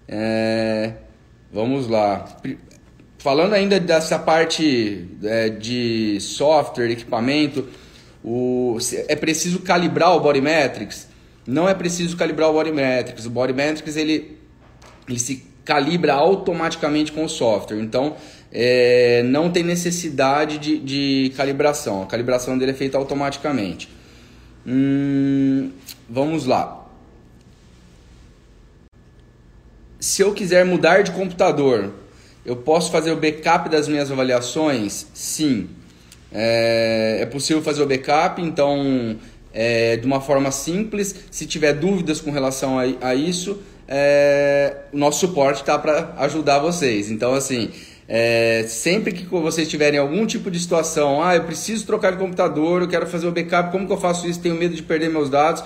É, 0.07 0.93
vamos 1.51 1.87
lá. 1.87 2.25
Falando 3.17 3.53
ainda 3.53 3.79
dessa 3.79 4.17
parte 4.17 5.07
é, 5.23 5.49
de 5.49 6.19
software, 6.19 6.89
equipamento, 6.91 7.67
o, 8.23 8.77
é 9.07 9.15
preciso 9.15 9.59
calibrar 9.59 10.15
o 10.15 10.19
Body 10.19 10.41
Metrics? 10.41 11.07
Não 11.47 11.67
é 11.67 11.73
preciso 11.73 12.15
calibrar 12.17 12.49
o 12.49 12.53
Body 12.53 12.71
Metrics. 12.71 13.25
O 13.25 13.29
Body 13.29 13.53
Metrics 13.53 13.95
ele, 13.95 14.37
ele 15.07 15.19
se 15.19 15.47
calibra 15.63 16.13
automaticamente 16.13 17.11
com 17.11 17.23
o 17.23 17.29
software. 17.29 17.79
Então, 17.79 18.15
é, 18.51 19.23
não 19.23 19.51
tem 19.51 19.63
necessidade 19.63 20.57
de, 20.57 20.79
de, 20.79 21.33
calibração. 21.35 22.03
A 22.03 22.05
calibração 22.05 22.57
dele 22.57 22.71
é 22.71 22.73
feita 22.73 22.97
automaticamente. 22.97 23.89
Hum, 24.65 25.71
vamos 26.09 26.45
lá. 26.45 26.87
Se 29.99 30.21
eu 30.21 30.33
quiser 30.33 30.65
mudar 30.65 31.03
de 31.03 31.11
computador, 31.11 31.93
eu 32.45 32.55
posso 32.55 32.91
fazer 32.91 33.11
o 33.11 33.17
backup 33.17 33.69
das 33.69 33.87
minhas 33.87 34.11
avaliações? 34.11 35.07
Sim. 35.13 35.69
É, 36.31 37.19
é 37.21 37.25
possível 37.25 37.61
fazer 37.61 37.81
o 37.81 37.87
backup, 37.87 38.41
então, 38.41 39.17
é, 39.53 39.97
de 39.97 40.05
uma 40.05 40.21
forma 40.21 40.51
simples. 40.51 41.15
Se 41.31 41.45
tiver 41.45 41.73
dúvidas 41.73 42.21
com 42.21 42.31
relação 42.31 42.77
a, 42.79 42.83
a 43.01 43.15
isso, 43.15 43.61
é, 43.87 44.75
o 44.93 44.97
nosso 44.97 45.19
suporte 45.19 45.61
está 45.61 45.77
para 45.77 46.13
ajudar 46.17 46.59
vocês. 46.59 47.09
Então, 47.09 47.33
assim, 47.33 47.71
é, 48.07 48.65
sempre 48.67 49.11
que 49.11 49.25
vocês 49.25 49.67
tiverem 49.67 49.99
algum 49.99 50.25
tipo 50.25 50.49
de 50.49 50.59
situação, 50.59 51.21
ah, 51.21 51.35
eu 51.35 51.43
preciso 51.43 51.85
trocar 51.85 52.11
de 52.11 52.17
computador, 52.17 52.81
eu 52.81 52.87
quero 52.87 53.07
fazer 53.07 53.27
o 53.27 53.31
backup, 53.31 53.71
como 53.71 53.87
que 53.87 53.93
eu 53.93 53.97
faço 53.97 54.27
isso? 54.27 54.39
Tenho 54.39 54.55
medo 54.55 54.75
de 54.75 54.83
perder 54.83 55.09
meus 55.09 55.29
dados. 55.29 55.63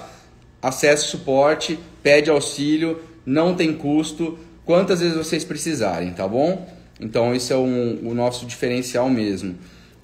Acesse 0.62 1.08
suporte, 1.08 1.78
pede 2.02 2.30
auxílio, 2.30 3.02
não 3.26 3.54
tem 3.54 3.74
custo, 3.74 4.40
quantas 4.66 5.02
vezes 5.02 5.18
vocês 5.18 5.44
precisarem, 5.44 6.12
tá 6.12 6.28
bom? 6.28 6.66
Então, 7.00 7.36
esse 7.36 7.52
é 7.52 7.56
um, 7.58 8.00
o 8.04 8.14
nosso 8.14 8.46
diferencial 8.46 9.10
mesmo. 9.10 9.56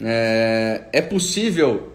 É, 0.01 0.81
é 0.93 1.01
possível 1.01 1.93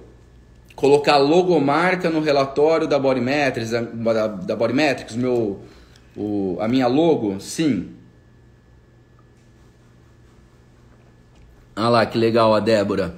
colocar 0.74 1.16
logomarca 1.16 2.10
no 2.10 2.20
relatório 2.20 2.86
da 2.86 2.98
Bodymetrics, 2.98 3.70
da, 3.70 4.26
da 4.26 4.56
Bodymetrics, 4.56 5.16
meu, 5.16 5.60
o, 6.16 6.58
a 6.60 6.68
minha 6.68 6.86
logo? 6.86 7.40
Sim. 7.40 7.90
Ah 11.76 11.88
lá, 11.88 12.06
que 12.06 12.18
legal 12.18 12.54
a 12.54 12.60
Débora. 12.60 13.14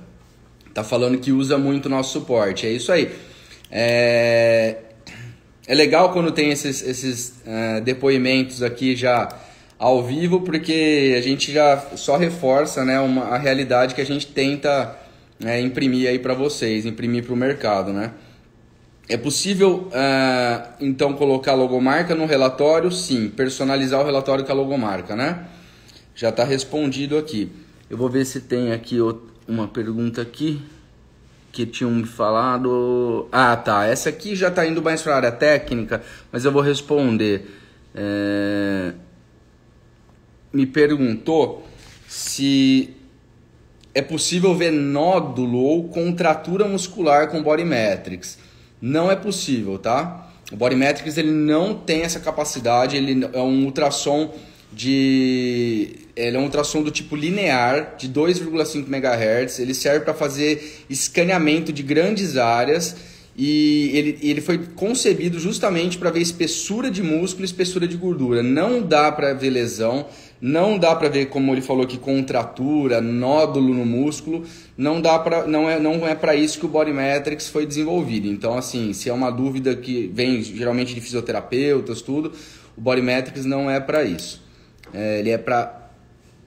Tá 0.72 0.84
falando 0.84 1.18
que 1.18 1.32
usa 1.32 1.58
muito 1.58 1.88
nosso 1.88 2.12
suporte. 2.12 2.66
É 2.66 2.70
isso 2.70 2.92
aí. 2.92 3.10
É, 3.70 4.76
é 5.66 5.74
legal 5.74 6.12
quando 6.12 6.30
tem 6.32 6.50
esses, 6.50 6.82
esses 6.82 7.42
uh, 7.46 7.80
depoimentos 7.82 8.62
aqui 8.62 8.94
já 8.94 9.28
ao 9.78 10.02
vivo, 10.02 10.40
porque 10.40 11.14
a 11.16 11.20
gente 11.20 11.52
já 11.52 11.78
só 11.96 12.16
reforça 12.16 12.84
né, 12.84 12.98
uma, 13.00 13.24
a 13.24 13.38
realidade 13.38 13.94
que 13.94 14.00
a 14.00 14.06
gente 14.06 14.26
tenta 14.26 14.96
né, 15.38 15.60
imprimir 15.60 16.08
aí 16.08 16.18
para 16.18 16.34
vocês, 16.34 16.86
imprimir 16.86 17.24
para 17.24 17.34
o 17.34 17.36
mercado. 17.36 17.92
Né? 17.92 18.12
É 19.08 19.16
possível, 19.16 19.88
uh, 19.88 20.68
então, 20.80 21.12
colocar 21.12 21.52
a 21.52 21.54
logomarca 21.54 22.14
no 22.14 22.26
relatório? 22.26 22.90
Sim. 22.90 23.28
Personalizar 23.28 24.00
o 24.00 24.04
relatório 24.04 24.44
com 24.44 24.52
a 24.52 24.54
logomarca, 24.54 25.14
né? 25.14 25.46
Já 26.14 26.30
está 26.30 26.42
respondido 26.42 27.18
aqui. 27.18 27.52
Eu 27.90 27.98
vou 27.98 28.08
ver 28.08 28.24
se 28.24 28.40
tem 28.40 28.72
aqui 28.72 28.98
uma 29.46 29.68
pergunta 29.68 30.22
aqui 30.22 30.60
que 31.52 31.66
tinham 31.66 31.90
me 31.90 32.04
falado. 32.04 33.28
Ah, 33.30 33.54
tá. 33.54 33.84
Essa 33.84 34.08
aqui 34.08 34.34
já 34.34 34.48
está 34.48 34.66
indo 34.66 34.82
mais 34.82 35.02
para 35.02 35.12
a 35.12 35.16
área 35.16 35.32
técnica, 35.32 36.02
mas 36.32 36.44
eu 36.46 36.50
vou 36.50 36.62
responder. 36.62 37.46
É 37.94 38.94
me 40.56 40.64
perguntou 40.64 41.66
se 42.08 42.94
é 43.94 44.00
possível 44.00 44.54
ver 44.54 44.72
nódulo 44.72 45.58
ou 45.58 45.88
contratura 45.88 46.66
muscular 46.66 47.28
com 47.28 47.42
Body 47.42 47.64
Metrics. 47.64 48.38
Não 48.80 49.10
é 49.10 49.16
possível, 49.16 49.78
tá? 49.78 50.30
O 50.50 50.56
Body 50.56 50.76
Metrics 50.76 51.18
ele 51.18 51.30
não 51.30 51.74
tem 51.74 52.02
essa 52.02 52.20
capacidade, 52.20 52.96
ele 52.96 53.28
é 53.32 53.40
um 53.40 53.64
ultrassom 53.64 54.32
de 54.72 55.96
ele 56.14 56.36
é 56.36 56.40
um 56.40 56.44
ultrassom 56.44 56.82
do 56.82 56.90
tipo 56.90 57.14
linear 57.14 57.96
de 57.98 58.08
2,5 58.08 58.86
MHz, 58.86 59.58
ele 59.58 59.74
serve 59.74 60.04
para 60.04 60.14
fazer 60.14 60.84
escaneamento 60.88 61.70
de 61.72 61.82
grandes 61.82 62.38
áreas 62.38 62.96
e 63.36 63.90
ele, 63.92 64.18
ele 64.22 64.40
foi 64.40 64.58
concebido 64.74 65.38
justamente 65.38 65.98
para 65.98 66.10
ver 66.10 66.20
espessura 66.20 66.90
de 66.90 67.02
músculo 67.02 67.44
e 67.44 67.44
espessura 67.44 67.86
de 67.86 67.96
gordura. 67.96 68.42
Não 68.42 68.80
dá 68.80 69.12
para 69.12 69.34
ver 69.34 69.50
lesão, 69.50 70.06
não 70.40 70.78
dá 70.78 70.94
para 70.94 71.08
ver 71.08 71.26
como 71.26 71.52
ele 71.52 71.60
falou 71.60 71.84
aqui 71.84 71.96
contratura, 71.96 73.00
nódulo 73.00 73.72
no 73.72 73.86
músculo, 73.86 74.44
não 74.76 75.00
dá 75.00 75.18
para 75.18 75.46
não 75.46 75.68
é 75.68 75.78
não 75.78 76.06
é 76.06 76.14
para 76.14 76.34
isso 76.34 76.58
que 76.58 76.66
o 76.66 76.68
Body 76.68 76.92
Metrics 76.92 77.48
foi 77.48 77.66
desenvolvido. 77.66 78.26
Então 78.28 78.56
assim, 78.56 78.92
se 78.92 79.08
é 79.08 79.12
uma 79.12 79.30
dúvida 79.30 79.74
que 79.74 80.10
vem 80.12 80.42
geralmente 80.42 80.94
de 80.94 81.00
fisioterapeutas, 81.00 82.02
tudo, 82.02 82.32
o 82.76 82.80
Body 82.80 83.02
Metrics 83.02 83.44
não 83.44 83.70
é 83.70 83.80
para 83.80 84.04
isso. 84.04 84.42
É, 84.92 85.20
ele 85.20 85.30
é 85.30 85.38
para 85.38 85.90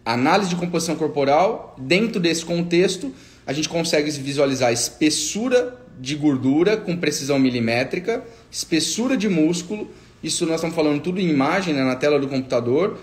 análise 0.06 0.50
de 0.50 0.56
composição 0.56 0.96
corporal. 0.96 1.76
Dentro 1.78 2.20
desse 2.20 2.46
contexto, 2.46 3.14
a 3.46 3.54
gente 3.54 3.68
consegue 3.68 4.10
visualizar 4.12 4.70
a 4.70 4.72
espessura 4.72 5.78
de 6.00 6.16
gordura 6.16 6.78
com 6.78 6.96
precisão 6.96 7.38
milimétrica, 7.38 8.24
espessura 8.50 9.18
de 9.18 9.28
músculo, 9.28 9.90
isso 10.24 10.46
nós 10.46 10.56
estamos 10.56 10.76
falando 10.76 11.02
tudo 11.02 11.20
em 11.20 11.30
imagem 11.30 11.74
né, 11.74 11.84
na 11.84 11.96
tela 11.96 12.20
do 12.20 12.28
computador, 12.28 12.98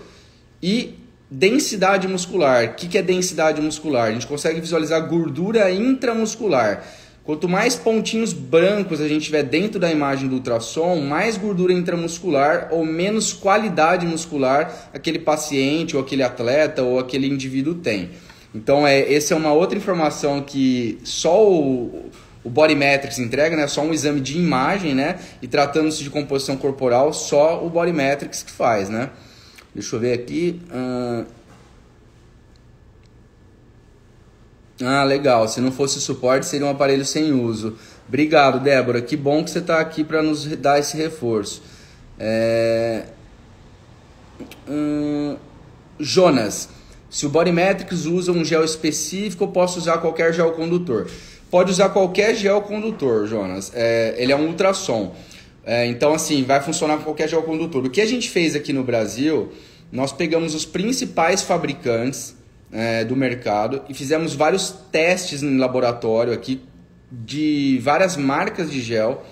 e 0.61 0.95
densidade 1.29 2.07
muscular. 2.07 2.65
O 2.65 2.73
que, 2.75 2.87
que 2.87 2.97
é 2.97 3.01
densidade 3.01 3.61
muscular? 3.61 4.09
A 4.09 4.11
gente 4.11 4.27
consegue 4.27 4.59
visualizar 4.61 5.07
gordura 5.07 5.71
intramuscular. 5.71 6.83
Quanto 7.23 7.49
mais 7.49 7.75
pontinhos 7.75 8.31
brancos 8.31 9.01
a 9.01 9.07
gente 9.07 9.25
tiver 9.25 9.43
dentro 9.43 9.77
da 9.77 9.91
imagem 9.91 10.29
do 10.29 10.35
ultrassom, 10.35 11.01
mais 11.01 11.35
gordura 11.35 11.73
intramuscular 11.73 12.69
ou 12.71 12.85
menos 12.85 13.33
qualidade 13.33 14.05
muscular 14.05 14.89
aquele 14.93 15.19
paciente 15.19 15.93
ou 15.97 16.01
aquele 16.01 16.23
atleta 16.23 16.83
ou 16.83 16.97
aquele 16.97 17.27
indivíduo 17.27 17.75
tem. 17.75 18.11
Então, 18.55 18.87
é, 18.87 19.13
essa 19.13 19.33
é 19.33 19.37
uma 19.37 19.51
outra 19.51 19.77
informação 19.77 20.41
que 20.41 20.97
só 21.03 21.45
o, 21.45 22.09
o 22.45 22.49
Body 22.49 22.75
Metrics 22.75 23.19
entrega, 23.19 23.57
né? 23.57 23.67
Só 23.67 23.81
um 23.81 23.93
exame 23.93 24.21
de 24.21 24.37
imagem, 24.37 24.95
né? 24.95 25.19
E 25.41 25.47
tratando-se 25.49 26.01
de 26.01 26.09
composição 26.09 26.55
corporal, 26.55 27.11
só 27.11 27.61
o 27.61 27.69
Body 27.69 27.91
Metrics 27.91 28.41
que 28.41 28.51
faz, 28.51 28.87
né? 28.87 29.09
Deixa 29.77 29.95
eu 29.95 29.99
ver 29.99 30.13
aqui. 30.13 30.59
Ah, 34.83 35.03
legal. 35.03 35.47
Se 35.47 35.61
não 35.61 35.71
fosse 35.71 36.01
suporte, 36.01 36.47
seria 36.47 36.65
um 36.65 36.69
aparelho 36.71 37.05
sem 37.05 37.31
uso. 37.31 37.77
Obrigado, 38.07 38.59
Débora. 38.59 39.03
Que 39.03 39.15
bom 39.15 39.43
que 39.43 39.51
você 39.51 39.59
está 39.59 39.79
aqui 39.79 40.03
para 40.03 40.23
nos 40.23 40.47
dar 40.57 40.79
esse 40.79 40.97
reforço. 40.97 41.61
É... 42.17 43.03
Hum... 44.67 45.37
Jonas, 45.99 46.69
se 47.07 47.27
o 47.27 47.29
Bodymetrics 47.29 48.05
usa 48.05 48.31
um 48.31 48.43
gel 48.43 48.63
específico, 48.63 49.43
eu 49.43 49.49
posso 49.49 49.77
usar 49.77 49.99
qualquer 49.99 50.33
gel 50.33 50.53
condutor. 50.53 51.07
Pode 51.51 51.69
usar 51.69 51.89
qualquer 51.89 52.33
gel 52.35 52.63
condutor, 52.63 53.27
Jonas. 53.27 53.71
É, 53.75 54.15
ele 54.17 54.31
é 54.31 54.35
um 54.35 54.47
ultrassom. 54.47 55.15
É, 55.67 55.85
então, 55.85 56.13
assim, 56.13 56.43
vai 56.43 56.61
funcionar 56.61 56.97
com 56.97 57.03
qualquer 57.03 57.27
gel 57.27 57.43
condutor. 57.43 57.85
O 57.85 57.89
que 57.89 58.01
a 58.01 58.05
gente 58.05 58.29
fez 58.29 58.55
aqui 58.55 58.71
no 58.71 58.83
Brasil 58.83 59.51
nós 59.91 60.11
pegamos 60.11 60.53
os 60.53 60.65
principais 60.65 61.41
fabricantes 61.41 62.35
é, 62.71 63.05
do 63.05 63.15
mercado 63.15 63.81
e 63.87 63.93
fizemos 63.93 64.35
vários 64.35 64.71
testes 64.91 65.41
em 65.41 65.57
laboratório 65.57 66.33
aqui 66.33 66.61
de 67.09 67.79
várias 67.81 68.17
marcas 68.17 68.69
de 68.69 68.81
gel 68.81 69.25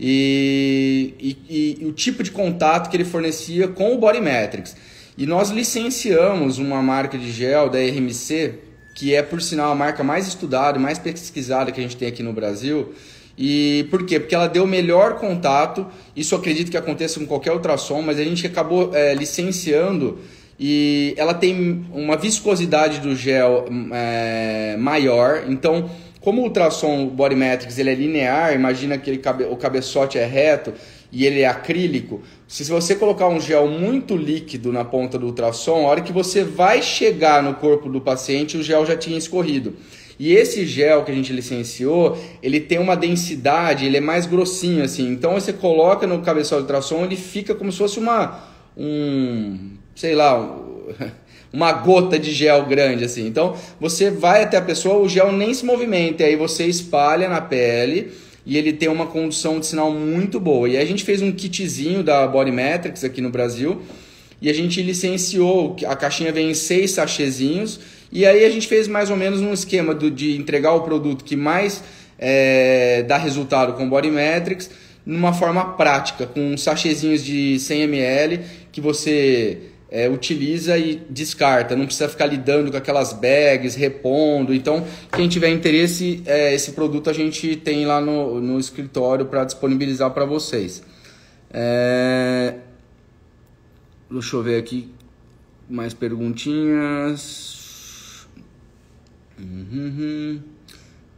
e, 0.00 1.14
e, 1.20 1.78
e, 1.80 1.86
o 1.86 1.92
tipo 1.92 2.22
de 2.22 2.30
contato 2.30 2.88
que 2.88 2.96
ele 2.96 3.04
fornecia 3.04 3.68
com 3.68 3.94
o 3.94 3.98
Bodymetrics. 3.98 4.74
E 5.16 5.26
nós 5.26 5.50
licenciamos 5.50 6.56
uma 6.56 6.82
marca 6.82 7.18
de 7.18 7.30
gel 7.30 7.68
da 7.68 7.78
RMC, 7.78 8.54
que 8.94 9.14
é 9.14 9.22
por 9.22 9.42
sinal 9.42 9.70
a 9.70 9.74
marca 9.74 10.02
mais 10.02 10.26
estudada 10.26 10.78
e 10.78 10.80
mais 10.80 10.98
pesquisada 10.98 11.70
que 11.70 11.78
a 11.78 11.82
gente 11.82 11.98
tem 11.98 12.08
aqui 12.08 12.22
no 12.22 12.32
Brasil. 12.32 12.94
E 13.36 13.86
por 13.90 14.04
quê? 14.04 14.20
Porque 14.20 14.34
ela 14.34 14.46
deu 14.46 14.66
melhor 14.66 15.16
contato. 15.16 15.86
Isso 16.14 16.34
eu 16.34 16.38
acredito 16.38 16.70
que 16.70 16.76
aconteça 16.76 17.18
com 17.18 17.26
qualquer 17.26 17.52
ultrassom, 17.52 18.02
mas 18.02 18.18
a 18.18 18.24
gente 18.24 18.46
acabou 18.46 18.94
é, 18.94 19.14
licenciando 19.14 20.18
e 20.58 21.14
ela 21.16 21.34
tem 21.34 21.84
uma 21.92 22.16
viscosidade 22.16 23.00
do 23.00 23.16
gel 23.16 23.66
é, 23.92 24.76
maior. 24.78 25.44
Então, 25.48 25.90
como 26.20 26.40
o 26.40 26.44
ultrassom 26.44 27.08
Bodymetrics 27.08 27.78
ele 27.78 27.90
é 27.90 27.94
linear, 27.94 28.54
imagina 28.54 28.96
que 28.96 29.20
o 29.50 29.56
cabeçote 29.56 30.18
é 30.18 30.24
reto 30.24 30.72
e 31.10 31.26
ele 31.26 31.40
é 31.40 31.46
acrílico. 31.46 32.22
Se 32.46 32.62
você 32.64 32.94
colocar 32.94 33.26
um 33.28 33.40
gel 33.40 33.66
muito 33.66 34.16
líquido 34.16 34.72
na 34.72 34.84
ponta 34.84 35.18
do 35.18 35.26
ultrassom, 35.26 35.84
a 35.84 35.88
hora 35.88 36.00
que 36.00 36.12
você 36.12 36.44
vai 36.44 36.80
chegar 36.80 37.42
no 37.42 37.54
corpo 37.54 37.88
do 37.88 38.00
paciente, 38.00 38.56
o 38.56 38.62
gel 38.62 38.86
já 38.86 38.96
tinha 38.96 39.18
escorrido. 39.18 39.74
E 40.18 40.32
esse 40.32 40.66
gel 40.66 41.04
que 41.04 41.10
a 41.10 41.14
gente 41.14 41.32
licenciou, 41.32 42.18
ele 42.42 42.60
tem 42.60 42.78
uma 42.78 42.96
densidade, 42.96 43.86
ele 43.86 43.96
é 43.96 44.00
mais 44.00 44.26
grossinho 44.26 44.84
assim. 44.84 45.08
Então 45.10 45.34
você 45.34 45.52
coloca 45.52 46.06
no 46.06 46.20
cabeçote 46.20 46.62
do 46.62 46.64
ultrassom, 46.64 47.04
ele 47.04 47.16
fica 47.16 47.54
como 47.54 47.72
se 47.72 47.78
fosse 47.78 47.98
uma 47.98 48.52
um, 48.76 49.70
sei 49.94 50.14
lá, 50.14 50.58
uma 51.52 51.72
gota 51.72 52.18
de 52.18 52.32
gel 52.32 52.64
grande 52.66 53.04
assim. 53.04 53.26
Então 53.26 53.56
você 53.80 54.10
vai 54.10 54.42
até 54.42 54.56
a 54.56 54.62
pessoa, 54.62 54.96
o 54.96 55.08
gel 55.08 55.32
nem 55.32 55.52
se 55.54 55.64
movimenta, 55.64 56.22
e 56.22 56.26
aí 56.26 56.36
você 56.36 56.66
espalha 56.66 57.28
na 57.28 57.40
pele 57.40 58.12
e 58.44 58.56
ele 58.56 58.72
tem 58.72 58.88
uma 58.88 59.06
condução 59.06 59.60
de 59.60 59.66
sinal 59.66 59.90
muito 59.92 60.40
boa. 60.40 60.68
E 60.68 60.76
a 60.76 60.84
gente 60.84 61.04
fez 61.04 61.22
um 61.22 61.30
kitzinho 61.30 62.02
da 62.02 62.26
Bodymetrics 62.26 63.04
aqui 63.04 63.20
no 63.20 63.30
Brasil 63.30 63.82
e 64.40 64.50
a 64.50 64.52
gente 64.52 64.82
licenciou, 64.82 65.76
a 65.86 65.94
caixinha 65.94 66.32
vem 66.32 66.50
em 66.50 66.54
seis 66.54 66.90
sachezinhos 66.92 67.78
e 68.12 68.26
aí 68.26 68.44
a 68.44 68.50
gente 68.50 68.68
fez 68.68 68.86
mais 68.86 69.10
ou 69.10 69.16
menos 69.16 69.40
um 69.40 69.52
esquema 69.52 69.94
do, 69.94 70.10
de 70.10 70.36
entregar 70.36 70.72
o 70.74 70.82
produto 70.82 71.24
que 71.24 71.34
mais 71.34 71.82
é, 72.18 73.02
dá 73.02 73.16
resultado 73.16 73.72
com 73.72 73.88
Bodymetrics 73.88 74.70
numa 75.04 75.32
forma 75.32 75.72
prática, 75.72 76.26
com 76.26 76.56
sachezinhos 76.56 77.24
de 77.24 77.58
100 77.58 77.82
ml 77.82 78.40
que 78.70 78.80
você 78.80 79.58
é, 79.90 80.08
utiliza 80.08 80.78
e 80.78 81.02
descarta, 81.10 81.74
não 81.74 81.86
precisa 81.86 82.08
ficar 82.08 82.26
lidando 82.26 82.70
com 82.70 82.76
aquelas 82.76 83.12
bags, 83.12 83.74
repondo. 83.74 84.54
Então, 84.54 84.86
quem 85.10 85.28
tiver 85.28 85.50
interesse, 85.50 86.22
é, 86.24 86.54
esse 86.54 86.72
produto 86.72 87.10
a 87.10 87.12
gente 87.12 87.56
tem 87.56 87.84
lá 87.84 88.00
no, 88.00 88.40
no 88.40 88.60
escritório 88.60 89.26
para 89.26 89.44
disponibilizar 89.44 90.10
para 90.10 90.24
vocês. 90.24 90.82
É... 91.52 92.54
Deixa 94.10 94.36
eu 94.36 94.42
ver 94.42 94.58
aqui 94.58 94.90
mais 95.68 95.92
perguntinhas. 95.92 97.61
Uhum. 99.38 100.40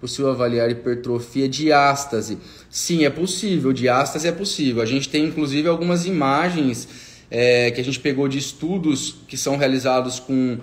Possível 0.00 0.30
avaliar 0.30 0.70
hipertrofia 0.70 1.48
diástase? 1.48 2.38
Sim, 2.68 3.04
é 3.04 3.10
possível. 3.10 3.72
Diástase 3.72 4.28
é 4.28 4.32
possível. 4.32 4.82
A 4.82 4.86
gente 4.86 5.08
tem 5.08 5.24
inclusive 5.24 5.68
algumas 5.68 6.04
imagens 6.04 6.88
é, 7.30 7.70
que 7.70 7.80
a 7.80 7.84
gente 7.84 8.00
pegou 8.00 8.28
de 8.28 8.38
estudos 8.38 9.16
que 9.26 9.36
são 9.36 9.56
realizados 9.56 10.20
com 10.20 10.58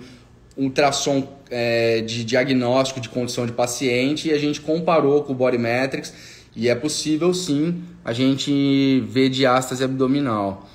ultrassom 0.56 1.26
é, 1.50 2.02
de 2.02 2.24
diagnóstico 2.24 3.00
de 3.00 3.08
condição 3.08 3.46
de 3.46 3.52
paciente 3.52 4.28
e 4.28 4.32
a 4.32 4.38
gente 4.38 4.60
comparou 4.60 5.22
com 5.22 5.32
o 5.32 5.36
Bodymetrics 5.36 6.12
e 6.54 6.68
é 6.68 6.74
possível 6.74 7.32
sim 7.32 7.82
a 8.04 8.12
gente 8.12 9.00
ver 9.08 9.28
diástase 9.28 9.82
abdominal. 9.82 10.68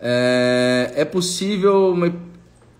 É, 0.00 0.92
é 0.96 1.04
possível 1.04 1.92
uma, 1.92 2.14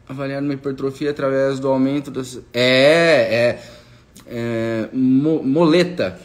avaliar 0.09 0.43
uma 0.43 0.55
hipertrofia 0.55 1.11
através 1.11 1.59
do 1.59 1.69
aumento 1.69 2.11
das. 2.11 2.41
É, 2.53 3.59
é, 3.59 3.59
é 4.27 4.89
moleta 4.93 6.19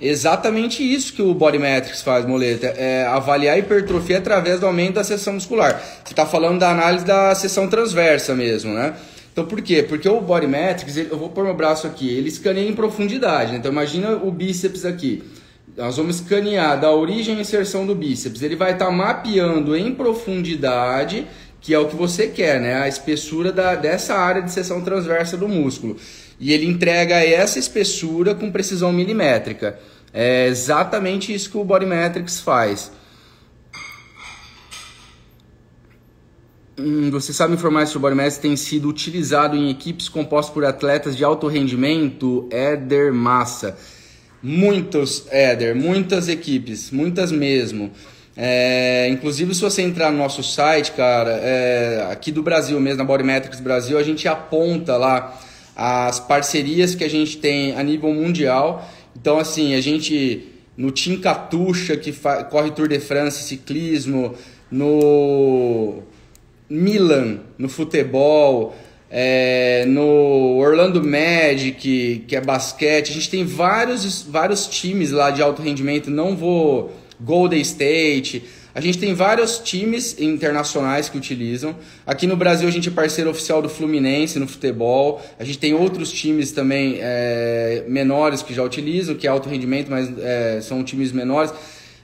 Exatamente 0.00 0.82
isso 0.82 1.14
que 1.14 1.22
o 1.22 1.32
Bodymetrics 1.32 2.02
faz, 2.02 2.26
Moleta. 2.26 2.66
É 2.66 3.06
avaliar 3.06 3.54
a 3.54 3.58
hipertrofia 3.58 4.18
através 4.18 4.60
do 4.60 4.66
aumento 4.66 4.94
da 4.94 5.04
seção 5.04 5.34
muscular. 5.34 5.80
Você 6.04 6.12
está 6.12 6.26
falando 6.26 6.58
da 6.58 6.70
análise 6.70 7.04
da 7.04 7.34
seção 7.34 7.66
transversa 7.66 8.34
mesmo, 8.34 8.74
né? 8.74 8.94
Então 9.32 9.46
por 9.46 9.60
quê? 9.62 9.82
Porque 9.82 10.08
o 10.08 10.20
Bodymetrics, 10.20 10.96
eu 10.96 11.16
vou 11.16 11.30
pôr 11.30 11.44
meu 11.44 11.54
braço 11.54 11.86
aqui, 11.86 12.08
ele 12.08 12.28
escaneia 12.28 12.68
em 12.68 12.74
profundidade. 12.74 13.52
Né? 13.52 13.58
Então 13.58 13.72
imagina 13.72 14.12
o 14.12 14.30
bíceps 14.30 14.84
aqui. 14.84 15.22
Nós 15.76 15.96
vamos 15.96 16.16
escanear 16.16 16.78
da 16.80 16.90
origem 16.90 17.36
e 17.36 17.40
inserção 17.40 17.86
do 17.86 17.94
bíceps. 17.94 18.42
Ele 18.42 18.56
vai 18.56 18.72
estar 18.72 18.86
tá 18.86 18.90
mapeando 18.90 19.76
em 19.76 19.94
profundidade, 19.94 21.26
que 21.66 21.74
é 21.74 21.78
o 21.80 21.88
que 21.88 21.96
você 21.96 22.28
quer, 22.28 22.60
né? 22.60 22.76
A 22.76 22.86
espessura 22.86 23.50
da, 23.50 23.74
dessa 23.74 24.14
área 24.14 24.40
de 24.40 24.52
seção 24.52 24.82
transversa 24.82 25.36
do 25.36 25.48
músculo 25.48 25.96
e 26.38 26.52
ele 26.52 26.64
entrega 26.64 27.16
essa 27.16 27.58
espessura 27.58 28.36
com 28.36 28.52
precisão 28.52 28.92
milimétrica. 28.92 29.76
É 30.12 30.46
exatamente 30.46 31.34
isso 31.34 31.50
que 31.50 31.58
o 31.58 31.64
Bodymetrics 31.64 32.38
faz. 32.38 32.92
Hum, 36.78 37.10
você 37.10 37.32
sabe 37.32 37.54
informar 37.54 37.86
se 37.86 37.96
o 37.96 38.00
Bodymetrics 38.00 38.38
tem 38.38 38.54
sido 38.54 38.88
utilizado 38.88 39.56
em 39.56 39.68
equipes 39.68 40.08
compostas 40.08 40.54
por 40.54 40.64
atletas 40.64 41.16
de 41.16 41.24
alto 41.24 41.48
rendimento? 41.48 42.48
Éder 42.48 43.12
Massa. 43.12 43.76
Muitos, 44.40 45.26
Éder, 45.32 45.74
muitas 45.74 46.28
equipes, 46.28 46.92
muitas 46.92 47.32
mesmo. 47.32 47.90
É, 48.36 49.08
inclusive, 49.10 49.54
se 49.54 49.62
você 49.62 49.82
entrar 49.82 50.12
no 50.12 50.18
nosso 50.18 50.42
site, 50.42 50.92
cara, 50.92 51.40
é, 51.42 52.08
aqui 52.10 52.30
do 52.30 52.42
Brasil 52.42 52.78
mesmo, 52.78 52.98
na 52.98 53.04
Bodymetrics 53.04 53.60
Brasil, 53.60 53.98
a 53.98 54.02
gente 54.02 54.28
aponta 54.28 54.96
lá 54.96 55.40
as 55.74 56.20
parcerias 56.20 56.94
que 56.94 57.04
a 57.04 57.08
gente 57.08 57.38
tem 57.38 57.74
a 57.76 57.82
nível 57.82 58.12
mundial. 58.12 58.86
Então, 59.14 59.38
assim, 59.38 59.74
a 59.74 59.80
gente 59.80 60.52
no 60.76 60.92
Team 60.92 61.18
Catuxa, 61.18 61.96
que 61.96 62.12
corre 62.50 62.70
Tour 62.72 62.88
de 62.88 63.00
France 63.00 63.42
ciclismo, 63.44 64.34
no 64.70 66.02
Milan, 66.68 67.40
no 67.56 67.68
futebol, 67.68 68.76
é, 69.10 69.84
no 69.86 70.58
Orlando 70.58 71.02
Magic, 71.02 72.24
que 72.26 72.36
é 72.36 72.40
basquete. 72.40 73.10
A 73.10 73.14
gente 73.14 73.30
tem 73.30 73.44
vários, 73.44 74.22
vários 74.22 74.66
times 74.66 75.10
lá 75.10 75.30
de 75.30 75.40
alto 75.40 75.62
rendimento. 75.62 76.10
Não 76.10 76.36
vou. 76.36 76.92
Golden 77.20 77.60
State. 77.60 78.44
A 78.74 78.80
gente 78.82 78.98
tem 78.98 79.14
vários 79.14 79.58
times 79.58 80.20
internacionais 80.20 81.08
que 81.08 81.16
utilizam. 81.16 81.74
Aqui 82.06 82.26
no 82.26 82.36
Brasil 82.36 82.68
a 82.68 82.70
gente 82.70 82.90
é 82.90 82.92
parceiro 82.92 83.30
oficial 83.30 83.62
do 83.62 83.70
Fluminense 83.70 84.38
no 84.38 84.46
futebol. 84.46 85.22
A 85.38 85.44
gente 85.44 85.56
tem 85.56 85.72
outros 85.72 86.12
times 86.12 86.52
também 86.52 86.98
é, 87.00 87.84
menores 87.88 88.42
que 88.42 88.52
já 88.52 88.62
utilizam, 88.62 89.14
que 89.14 89.26
é 89.26 89.30
alto 89.30 89.48
rendimento, 89.48 89.90
mas 89.90 90.12
é, 90.18 90.60
são 90.60 90.84
times 90.84 91.10
menores. 91.10 91.54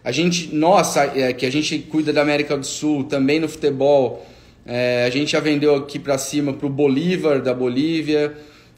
A 0.02 0.10
gente, 0.10 0.54
nossa, 0.54 1.04
é, 1.14 1.34
que 1.34 1.44
a 1.44 1.52
gente 1.52 1.78
cuida 1.78 2.12
da 2.12 2.22
América 2.22 2.56
do 2.56 2.66
Sul, 2.66 3.04
também 3.04 3.38
no 3.38 3.50
futebol. 3.50 4.26
É, 4.64 5.04
a 5.06 5.10
gente 5.10 5.32
já 5.32 5.40
vendeu 5.40 5.76
aqui 5.76 5.98
para 5.98 6.16
cima 6.16 6.54
para 6.54 6.66
o 6.66 6.70
Bolívar 6.70 7.42
da 7.42 7.52
Bolívia. 7.52 8.32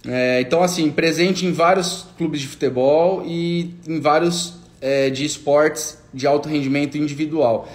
É, 0.05 0.41
então, 0.41 0.65
assim, 0.65 0.91
presente 0.91 1.47
em 1.47 1.53
vários 1.53 2.07
clubes 2.19 2.41
de 2.41 2.49
futebol 2.49 3.23
e 3.25 3.71
em 3.87 4.01
vários 4.01 4.64
é, 4.85 5.09
de 5.09 5.25
esportes 5.25 5.97
de 6.13 6.27
alto 6.27 6.47
rendimento 6.47 6.99
individual. 6.99 7.67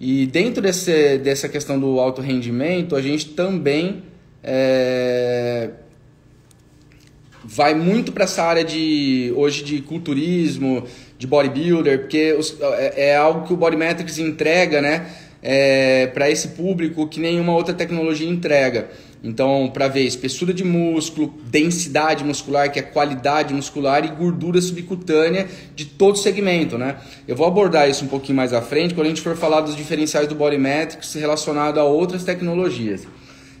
E 0.00 0.26
dentro 0.26 0.60
desse, 0.60 1.16
dessa 1.18 1.48
questão 1.48 1.78
do 1.78 2.00
alto 2.00 2.20
rendimento, 2.20 2.96
a 2.96 3.00
gente 3.00 3.28
também 3.28 4.02
é, 4.42 5.70
vai 7.44 7.72
muito 7.72 8.10
para 8.10 8.24
essa 8.24 8.42
área 8.42 8.64
de 8.64 9.32
hoje 9.36 9.62
de 9.62 9.80
culturismo, 9.80 10.82
de 11.16 11.26
bodybuilder, 11.28 12.00
porque 12.00 12.32
os, 12.32 12.60
é, 12.60 13.10
é, 13.10 13.16
algo 13.16 13.46
que 13.46 13.54
o 13.54 13.56
Bodymetrics 13.56 14.18
entrega, 14.18 14.82
né? 14.82 15.06
É, 15.40 16.08
para 16.08 16.28
esse 16.28 16.48
público 16.48 17.06
que 17.06 17.20
nenhuma 17.20 17.54
outra 17.54 17.72
tecnologia 17.72 18.28
entrega. 18.28 18.90
Então, 19.26 19.68
para 19.74 19.88
ver 19.88 20.02
espessura 20.02 20.54
de 20.54 20.62
músculo, 20.62 21.34
densidade 21.46 22.22
muscular, 22.22 22.70
que 22.70 22.78
é 22.78 22.82
qualidade 22.82 23.52
muscular, 23.52 24.04
e 24.04 24.08
gordura 24.08 24.60
subcutânea 24.60 25.48
de 25.74 25.84
todo 25.84 26.16
segmento, 26.16 26.78
né? 26.78 26.98
Eu 27.26 27.34
vou 27.34 27.44
abordar 27.44 27.90
isso 27.90 28.04
um 28.04 28.08
pouquinho 28.08 28.36
mais 28.36 28.52
à 28.52 28.62
frente 28.62 28.94
quando 28.94 29.06
a 29.06 29.08
gente 29.08 29.20
for 29.20 29.36
falar 29.36 29.62
dos 29.62 29.74
diferenciais 29.74 30.28
do 30.28 30.36
Bodymetrics 30.36 31.12
relacionado 31.14 31.80
a 31.80 31.84
outras 31.84 32.22
tecnologias. 32.22 33.04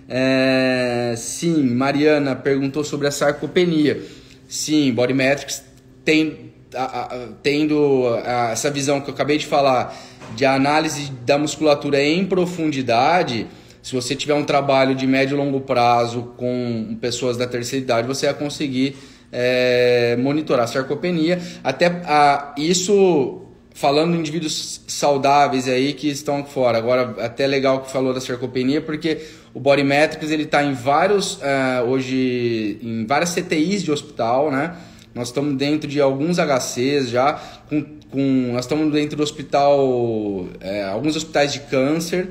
É... 0.08 1.14
Sim, 1.16 1.64
Mariana 1.74 2.36
perguntou 2.36 2.84
sobre 2.84 3.08
a 3.08 3.10
sarcopenia. 3.10 4.00
Sim, 4.46 4.92
Bodymetrics 4.92 5.64
tem, 6.04 6.52
a, 6.72 6.84
a, 6.84 7.28
tendo 7.42 8.06
a, 8.24 8.50
essa 8.52 8.70
visão 8.70 9.00
que 9.00 9.10
eu 9.10 9.14
acabei 9.14 9.36
de 9.36 9.46
falar 9.46 9.92
de 10.36 10.44
análise 10.44 11.10
da 11.24 11.36
musculatura 11.36 12.00
em 12.00 12.24
profundidade 12.24 13.48
Se 13.86 13.94
você 13.94 14.16
tiver 14.16 14.34
um 14.34 14.42
trabalho 14.42 14.96
de 14.96 15.06
médio 15.06 15.36
e 15.36 15.38
longo 15.38 15.60
prazo 15.60 16.34
com 16.36 16.98
pessoas 17.00 17.36
da 17.36 17.46
terceira 17.46 17.84
idade, 17.84 18.08
você 18.08 18.26
vai 18.26 18.34
conseguir 18.34 18.96
é, 19.30 20.16
monitorar 20.18 20.64
a 20.64 20.66
sarcopenia. 20.66 21.40
Até 21.62 21.86
a, 22.04 22.52
isso 22.58 23.42
falando 23.72 24.16
em 24.16 24.18
indivíduos 24.18 24.80
saudáveis 24.88 25.68
aí 25.68 25.92
que 25.92 26.08
estão 26.08 26.44
fora. 26.44 26.78
Agora, 26.78 27.14
até 27.24 27.46
legal 27.46 27.80
que 27.80 27.92
falou 27.92 28.12
da 28.12 28.20
sarcopenia, 28.20 28.80
porque 28.80 29.20
o 29.54 29.60
Body 29.60 29.84
Metrics 29.84 30.32
ele 30.32 30.42
está 30.42 30.64
em 30.64 30.72
vários 30.72 31.36
uh, 31.36 31.84
hoje 31.86 32.80
em 32.82 33.06
várias 33.06 33.32
CTIs 33.36 33.84
de 33.84 33.92
hospital, 33.92 34.50
né? 34.50 34.74
Nós 35.14 35.28
estamos 35.28 35.56
dentro 35.56 35.88
de 35.88 36.00
alguns 36.00 36.38
HCs 36.40 37.08
já, 37.08 37.40
com, 37.68 37.84
com 38.10 38.50
nós 38.52 38.64
estamos 38.64 38.92
dentro 38.92 39.16
do 39.16 39.22
hospital, 39.22 40.48
é, 40.60 40.82
alguns 40.82 41.14
hospitais 41.14 41.52
de 41.52 41.60
câncer, 41.60 42.30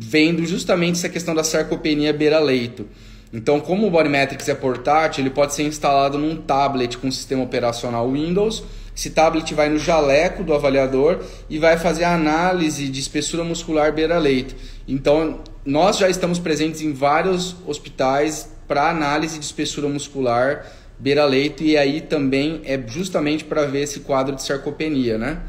vendo 0.00 0.46
justamente 0.46 0.96
essa 0.96 1.08
questão 1.08 1.34
da 1.34 1.44
sarcopenia 1.44 2.12
beira-leito. 2.12 2.86
Então, 3.32 3.60
como 3.60 3.86
o 3.86 3.90
Body 3.90 4.08
Metrics 4.08 4.48
é 4.48 4.54
portátil, 4.54 5.22
ele 5.22 5.30
pode 5.30 5.54
ser 5.54 5.62
instalado 5.62 6.18
num 6.18 6.36
tablet 6.36 6.98
com 6.98 7.10
sistema 7.10 7.42
operacional 7.44 8.10
Windows 8.10 8.64
esse 9.00 9.08
tablet 9.08 9.54
vai 9.54 9.70
no 9.70 9.78
jaleco 9.78 10.44
do 10.44 10.52
avaliador 10.52 11.20
e 11.48 11.58
vai 11.58 11.78
fazer 11.78 12.04
a 12.04 12.14
análise 12.14 12.86
de 12.88 13.00
espessura 13.00 13.42
muscular 13.42 13.94
beira-leito. 13.94 14.54
Então, 14.86 15.40
nós 15.64 15.96
já 15.96 16.08
estamos 16.08 16.38
presentes 16.38 16.82
em 16.82 16.92
vários 16.92 17.56
hospitais 17.66 18.50
para 18.68 18.90
análise 18.90 19.38
de 19.38 19.44
espessura 19.46 19.88
muscular 19.88 20.66
beira-leito 20.98 21.62
e 21.62 21.78
aí 21.78 22.02
também 22.02 22.60
é 22.64 22.78
justamente 22.86 23.42
para 23.42 23.64
ver 23.64 23.84
esse 23.84 24.00
quadro 24.00 24.36
de 24.36 24.42
sarcopenia, 24.42 25.16
né? 25.16 25.40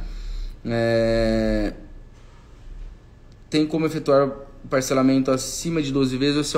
É... 0.65 1.73
Tem 3.51 3.67
como 3.67 3.85
efetuar 3.85 4.31
parcelamento 4.67 5.29
acima 5.29 5.79
de 5.79 5.91
12 5.91 6.17
vezes? 6.17 6.53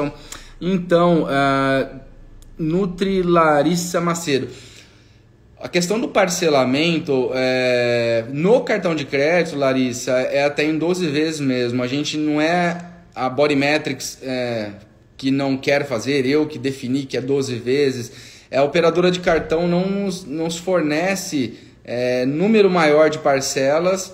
Então, 0.62 1.24
uh... 1.24 2.14
Nutri 2.58 3.24
Larissa 3.24 4.00
Macedo. 4.00 4.48
A 5.60 5.68
questão 5.68 6.00
do 6.00 6.10
parcelamento 6.10 7.32
é, 7.34 8.26
no 8.32 8.62
cartão 8.62 8.94
de 8.94 9.06
crédito, 9.06 9.56
Larissa, 9.56 10.12
é 10.12 10.44
até 10.44 10.64
em 10.64 10.78
12 10.78 11.08
vezes 11.08 11.40
mesmo. 11.40 11.82
A 11.82 11.88
gente 11.88 12.18
não 12.18 12.40
é 12.40 12.78
a 13.16 13.30
Bodymetrics 13.30 14.20
é, 14.22 14.72
que 15.16 15.32
não 15.32 15.58
quer 15.58 15.86
fazer, 15.86 16.26
eu 16.26 16.46
que 16.46 16.60
defini 16.60 17.06
que 17.06 17.16
é 17.16 17.22
12 17.22 17.56
vezes. 17.56 18.12
É, 18.52 18.58
a 18.58 18.64
operadora 18.64 19.10
de 19.10 19.20
cartão 19.22 19.68
não 19.68 19.88
nos, 19.88 20.26
nos 20.26 20.58
fornece 20.58 21.54
é, 21.84 22.26
número 22.26 22.70
maior 22.70 23.10
de 23.10 23.20
parcelas 23.20 24.14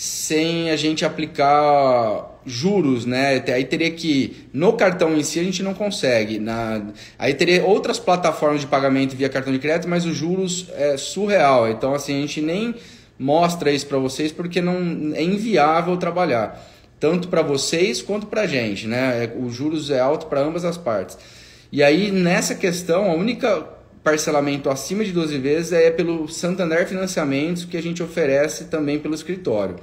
sem 0.00 0.70
a 0.70 0.76
gente 0.76 1.04
aplicar 1.04 2.40
juros, 2.46 3.04
né? 3.04 3.44
Aí 3.48 3.66
teria 3.66 3.90
que 3.90 4.48
no 4.50 4.72
cartão 4.72 5.14
em 5.14 5.22
si 5.22 5.38
a 5.38 5.44
gente 5.44 5.62
não 5.62 5.74
consegue, 5.74 6.38
na 6.38 6.80
aí 7.18 7.34
teria 7.34 7.62
outras 7.66 7.98
plataformas 7.98 8.62
de 8.62 8.66
pagamento 8.66 9.14
via 9.14 9.28
cartão 9.28 9.52
de 9.52 9.58
crédito, 9.58 9.90
mas 9.90 10.06
os 10.06 10.16
juros 10.16 10.68
é 10.74 10.96
surreal. 10.96 11.68
Então 11.68 11.94
assim 11.94 12.16
a 12.16 12.20
gente 12.22 12.40
nem 12.40 12.74
mostra 13.18 13.70
isso 13.70 13.86
para 13.86 13.98
vocês 13.98 14.32
porque 14.32 14.62
não 14.62 15.12
é 15.14 15.22
inviável 15.22 15.94
trabalhar 15.98 16.66
tanto 16.98 17.28
para 17.28 17.42
vocês 17.42 18.00
quanto 18.00 18.26
para 18.26 18.40
a 18.40 18.46
gente, 18.46 18.86
né? 18.86 19.24
É, 19.24 19.36
os 19.38 19.54
juros 19.54 19.90
é 19.90 20.00
alto 20.00 20.28
para 20.28 20.40
ambas 20.40 20.64
as 20.64 20.78
partes. 20.78 21.18
E 21.70 21.82
aí 21.82 22.10
nessa 22.10 22.54
questão 22.54 23.10
a 23.10 23.14
única 23.14 23.68
parcelamento 24.02 24.70
acima 24.70 25.04
de 25.04 25.12
12 25.12 25.38
vezes 25.38 25.72
é 25.72 25.90
pelo 25.90 26.28
Santander 26.28 26.86
Financiamentos 26.86 27.64
que 27.64 27.76
a 27.76 27.82
gente 27.82 28.02
oferece 28.02 28.64
também 28.64 28.98
pelo 28.98 29.14
escritório. 29.14 29.76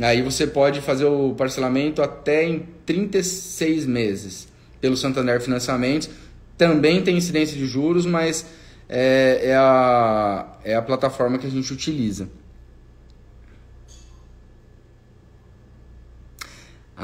Aí 0.00 0.22
você 0.22 0.46
pode 0.46 0.80
fazer 0.80 1.04
o 1.04 1.34
parcelamento 1.34 2.00
até 2.00 2.44
em 2.44 2.66
36 2.86 3.84
meses 3.86 4.48
pelo 4.80 4.96
Santander 4.96 5.40
Financiamentos. 5.40 6.08
Também 6.56 7.02
tem 7.02 7.16
incidência 7.16 7.56
de 7.56 7.66
juros, 7.66 8.06
mas 8.06 8.46
é, 8.88 9.40
é, 9.42 9.54
a, 9.54 10.58
é 10.64 10.74
a 10.74 10.82
plataforma 10.82 11.38
que 11.38 11.46
a 11.46 11.50
gente 11.50 11.72
utiliza. 11.72 12.28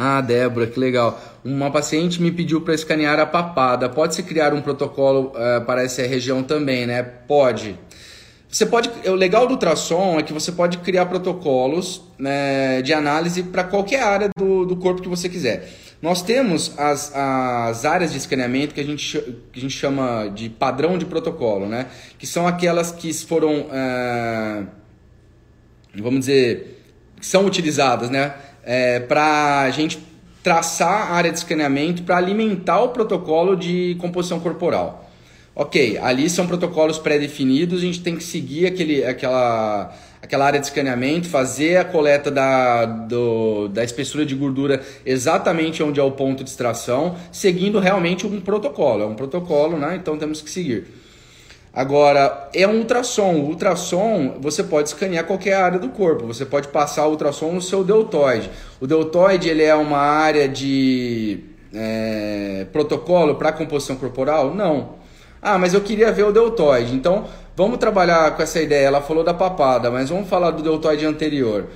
Ah, 0.01 0.21
Débora, 0.21 0.69
que 0.69 0.79
legal. 0.79 1.21
Uma 1.45 1.73
paciente 1.73 2.23
me 2.23 2.31
pediu 2.31 2.61
para 2.61 2.73
escanear 2.73 3.19
a 3.19 3.27
papada. 3.27 3.89
Pode-se 3.89 4.23
criar 4.23 4.55
um 4.55 4.63
protocolo 4.63 5.33
uh, 5.33 5.65
para 5.65 5.83
essa 5.83 6.03
região 6.03 6.41
também, 6.41 6.87
né? 6.87 7.03
Pode. 7.03 7.77
Você 8.49 8.65
pode, 8.65 8.89
o 9.07 9.15
legal 9.15 9.49
do 9.49 9.55
ultrassom 9.55 10.21
é 10.21 10.23
que 10.23 10.33
você 10.33 10.53
pode 10.53 10.79
criar 10.79 11.07
protocolos 11.07 12.01
né, 12.17 12.81
de 12.81 12.95
análise 12.95 13.43
para 13.43 13.65
qualquer 13.65 14.03
área 14.03 14.31
do, 14.39 14.65
do 14.65 14.77
corpo 14.77 15.03
que 15.03 15.09
você 15.09 15.29
quiser. 15.29 15.69
Nós 16.01 16.23
temos 16.23 16.79
as, 16.79 17.13
as 17.15 17.85
áreas 17.85 18.13
de 18.13 18.19
escaneamento 18.19 18.75
que 18.75 18.81
a, 18.81 18.85
gente, 18.85 19.21
que 19.53 19.59
a 19.59 19.61
gente 19.61 19.77
chama 19.77 20.29
de 20.29 20.49
padrão 20.49 20.97
de 20.97 21.05
protocolo, 21.05 21.67
né? 21.67 21.89
que 22.17 22.27
são 22.27 22.47
aquelas 22.47 22.93
que 22.93 23.13
foram, 23.13 23.67
é, 23.71 24.63
vamos 25.97 26.21
dizer, 26.21 26.85
são 27.21 27.45
utilizadas 27.45 28.09
né? 28.09 28.33
É, 28.71 29.01
para 29.01 29.63
a 29.63 29.71
gente 29.71 29.99
traçar 30.43 31.11
a 31.11 31.15
área 31.15 31.33
de 31.33 31.39
escaneamento 31.39 32.03
para 32.03 32.19
alimentar 32.19 32.83
o 32.83 32.91
protocolo 32.91 33.57
de 33.57 33.97
composição 33.99 34.39
corporal. 34.41 35.11
Ok, 35.55 35.97
ali 35.99 36.29
são 36.29 36.47
protocolos 36.47 36.99
pré-definidos, 36.99 37.81
a 37.81 37.83
gente 37.83 38.03
tem 38.03 38.15
que 38.15 38.23
seguir 38.23 38.67
aquele, 38.67 39.05
aquela, 39.05 39.93
aquela 40.23 40.45
área 40.45 40.61
de 40.61 40.67
escaneamento, 40.67 41.29
fazer 41.29 41.79
a 41.79 41.85
coleta 41.85 42.31
da, 42.31 42.85
do, 42.85 43.69
da 43.69 43.83
espessura 43.83 44.27
de 44.27 44.35
gordura 44.35 44.83
exatamente 45.05 45.83
onde 45.83 45.99
é 45.99 46.03
o 46.03 46.13
ponto 46.13 46.45
de 46.45 46.51
extração, 46.51 47.17
seguindo 47.33 47.79
realmente 47.79 48.27
um 48.27 48.39
protocolo. 48.39 49.03
É 49.03 49.07
um 49.07 49.15
protocolo, 49.15 49.79
né? 49.79 49.99
Então 50.01 50.19
temos 50.19 50.43
que 50.43 50.51
seguir. 50.51 50.87
Agora, 51.79 52.51
é 52.53 52.67
um 52.67 52.79
ultrassom. 52.79 53.35
O 53.35 53.51
ultrassom, 53.51 54.39
você 54.41 54.65
pode 54.65 54.89
escanear 54.89 55.25
qualquer 55.25 55.55
área 55.55 55.79
do 55.79 55.91
corpo. 55.91 56.27
Você 56.27 56.45
pode 56.45 56.67
passar 56.67 57.07
o 57.07 57.11
ultrassom 57.11 57.53
no 57.53 57.63
seu 57.63 57.85
deltoide. 57.85 58.51
O 58.81 58.87
deltoide 58.89 59.49
ele 59.49 59.63
é 59.63 59.77
uma 59.77 59.99
área 59.99 60.49
de 60.49 61.39
é, 61.73 62.67
protocolo 62.73 63.37
para 63.37 63.53
composição 63.53 63.95
corporal? 63.95 64.53
Não. 64.53 64.97
Ah, 65.41 65.57
mas 65.57 65.73
eu 65.73 65.81
queria 65.81 66.11
ver 66.11 66.25
o 66.25 66.33
deltoide. 66.33 66.93
Então, 66.93 67.27
vamos 67.57 67.79
trabalhar 67.79 68.35
com 68.35 68.43
essa 68.43 68.61
ideia. 68.61 68.89
Ela 68.89 69.01
falou 69.01 69.23
da 69.23 69.33
papada, 69.33 69.89
mas 69.89 70.11
vamos 70.11 70.29
falar 70.29 70.51
do 70.51 70.65
deltoide 70.65 71.07
anterior. 71.07 71.69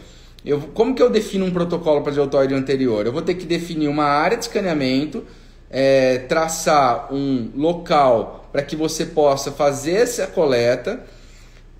Eu, 0.44 0.62
como 0.74 0.96
que 0.96 1.02
eu 1.02 1.10
defino 1.10 1.44
um 1.44 1.52
protocolo 1.52 2.00
para 2.00 2.10
deltoide 2.10 2.52
anterior? 2.54 3.06
Eu 3.06 3.12
vou 3.12 3.22
ter 3.22 3.34
que 3.34 3.46
definir 3.46 3.86
uma 3.86 4.06
área 4.06 4.36
de 4.36 4.46
escaneamento, 4.46 5.22
é, 5.70 6.18
traçar 6.28 7.14
um 7.14 7.52
local 7.54 8.41
para 8.52 8.62
que 8.62 8.76
você 8.76 9.06
possa 9.06 9.50
fazer 9.50 9.94
essa 9.94 10.26
coleta 10.26 11.00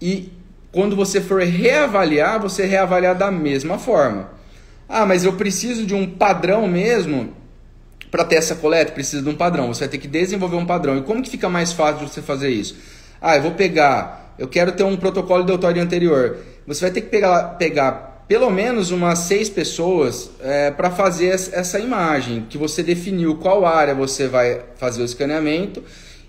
e 0.00 0.32
quando 0.72 0.96
você 0.96 1.20
for 1.20 1.42
reavaliar, 1.42 2.40
você 2.40 2.64
reavaliar 2.64 3.14
da 3.14 3.30
mesma 3.30 3.78
forma. 3.78 4.30
Ah, 4.88 5.04
mas 5.04 5.24
eu 5.24 5.34
preciso 5.34 5.84
de 5.84 5.94
um 5.94 6.08
padrão 6.08 6.66
mesmo 6.66 7.34
para 8.10 8.24
ter 8.24 8.36
essa 8.36 8.54
coleta, 8.54 8.92
precisa 8.92 9.22
de 9.22 9.28
um 9.28 9.34
padrão. 9.34 9.68
Você 9.68 9.80
vai 9.80 9.88
ter 9.88 9.98
que 9.98 10.08
desenvolver 10.08 10.56
um 10.56 10.66
padrão. 10.66 10.98
E 10.98 11.02
como 11.02 11.22
que 11.22 11.30
fica 11.30 11.48
mais 11.48 11.72
fácil 11.72 12.06
de 12.06 12.12
você 12.12 12.22
fazer 12.22 12.48
isso? 12.50 12.76
Ah, 13.20 13.36
eu 13.36 13.42
vou 13.42 13.52
pegar, 13.52 14.34
eu 14.38 14.48
quero 14.48 14.72
ter 14.72 14.82
um 14.82 14.96
protocolo 14.96 15.44
de 15.44 15.52
autório 15.52 15.82
anterior. 15.82 16.38
Você 16.66 16.80
vai 16.80 16.90
ter 16.90 17.02
que 17.02 17.08
pegar, 17.08 17.56
pegar 17.58 18.24
pelo 18.26 18.50
menos 18.50 18.90
umas 18.90 19.20
seis 19.20 19.48
pessoas 19.50 20.30
é, 20.40 20.70
para 20.70 20.90
fazer 20.90 21.26
essa 21.26 21.78
imagem, 21.78 22.46
que 22.48 22.56
você 22.56 22.82
definiu 22.82 23.36
qual 23.36 23.66
área 23.66 23.94
você 23.94 24.26
vai 24.26 24.62
fazer 24.76 25.02
o 25.02 25.04
escaneamento. 25.04 25.82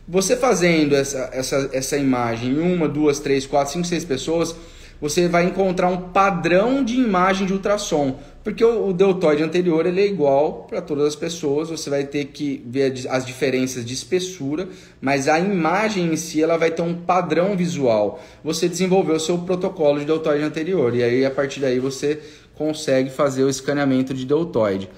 Você 0.07 0.35
fazendo 0.35 0.95
essa, 0.95 1.29
essa, 1.31 1.69
essa 1.71 1.97
imagem 1.97 2.51
em 2.51 2.59
uma, 2.59 2.89
duas, 2.89 3.19
três, 3.19 3.45
quatro, 3.45 3.71
cinco, 3.71 3.87
seis 3.87 4.03
pessoas, 4.03 4.53
você 4.99 5.27
vai 5.27 5.45
encontrar 5.45 5.87
um 5.87 6.09
padrão 6.09 6.83
de 6.83 6.95
imagem 6.95 7.47
de 7.47 7.53
ultrassom. 7.53 8.19
Porque 8.43 8.63
o, 8.63 8.89
o 8.89 8.93
deltoide 8.93 9.41
anterior 9.41 9.85
ele 9.85 10.01
é 10.01 10.05
igual 10.05 10.65
para 10.69 10.81
todas 10.81 11.07
as 11.07 11.15
pessoas, 11.15 11.69
você 11.69 11.89
vai 11.89 12.03
ter 12.03 12.25
que 12.25 12.61
ver 12.65 12.93
as 13.09 13.25
diferenças 13.25 13.85
de 13.85 13.93
espessura, 13.93 14.67
mas 14.99 15.29
a 15.29 15.39
imagem 15.39 16.11
em 16.11 16.17
si 16.17 16.43
ela 16.43 16.57
vai 16.57 16.71
ter 16.71 16.81
um 16.81 16.93
padrão 16.93 17.55
visual. 17.55 18.21
Você 18.43 18.67
desenvolveu 18.67 19.15
o 19.15 19.19
seu 19.19 19.37
protocolo 19.37 19.99
de 19.99 20.05
deltoide 20.05 20.43
anterior 20.43 20.93
e 20.93 21.01
aí 21.01 21.25
a 21.25 21.31
partir 21.31 21.61
daí 21.61 21.79
você 21.79 22.21
consegue 22.55 23.09
fazer 23.09 23.43
o 23.45 23.49
escaneamento 23.49 24.13
de 24.13 24.25
deltoide. 24.25 24.89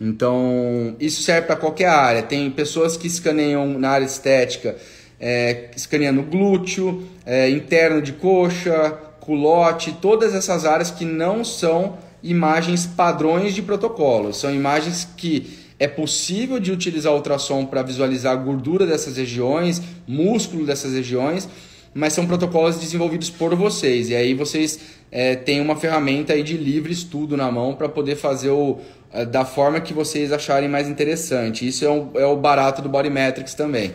Então, 0.00 0.96
isso 0.98 1.22
serve 1.22 1.46
para 1.46 1.56
qualquer 1.56 1.88
área. 1.88 2.22
Tem 2.22 2.50
pessoas 2.50 2.96
que 2.96 3.06
escaneiam 3.06 3.78
na 3.78 3.90
área 3.90 4.06
estética, 4.06 4.76
é, 5.20 5.70
escaneando 5.76 6.22
glúteo, 6.22 7.06
é, 7.26 7.50
interno 7.50 8.00
de 8.00 8.12
coxa, 8.12 8.98
culote, 9.20 9.96
todas 10.00 10.34
essas 10.34 10.64
áreas 10.64 10.90
que 10.90 11.04
não 11.04 11.44
são 11.44 11.98
imagens 12.22 12.86
padrões 12.86 13.54
de 13.54 13.62
protocolo, 13.62 14.32
são 14.32 14.52
imagens 14.54 15.06
que 15.16 15.58
é 15.78 15.86
possível 15.88 16.58
de 16.60 16.70
utilizar 16.70 17.14
ultrassom 17.14 17.64
para 17.64 17.82
visualizar 17.82 18.32
a 18.32 18.36
gordura 18.36 18.86
dessas 18.86 19.16
regiões, 19.16 19.80
músculo 20.06 20.66
dessas 20.66 20.92
regiões, 20.92 21.48
mas 21.92 22.12
são 22.12 22.26
protocolos 22.26 22.78
desenvolvidos 22.78 23.30
por 23.30 23.54
vocês. 23.54 24.10
E 24.10 24.14
aí 24.14 24.34
vocês 24.34 24.78
é, 25.10 25.34
têm 25.34 25.60
uma 25.60 25.76
ferramenta 25.76 26.32
aí 26.32 26.42
de 26.42 26.56
livre 26.56 26.92
estudo 26.92 27.36
na 27.36 27.50
mão 27.50 27.74
para 27.74 27.88
poder 27.88 28.16
fazer 28.16 28.50
o, 28.50 28.78
é, 29.12 29.24
da 29.24 29.44
forma 29.44 29.80
que 29.80 29.92
vocês 29.92 30.32
acharem 30.32 30.68
mais 30.68 30.88
interessante. 30.88 31.66
Isso 31.66 31.84
é, 31.84 31.90
um, 31.90 32.10
é 32.14 32.24
o 32.24 32.36
barato 32.36 32.80
do 32.80 32.88
Bodymetrics 32.88 33.54
também. 33.54 33.92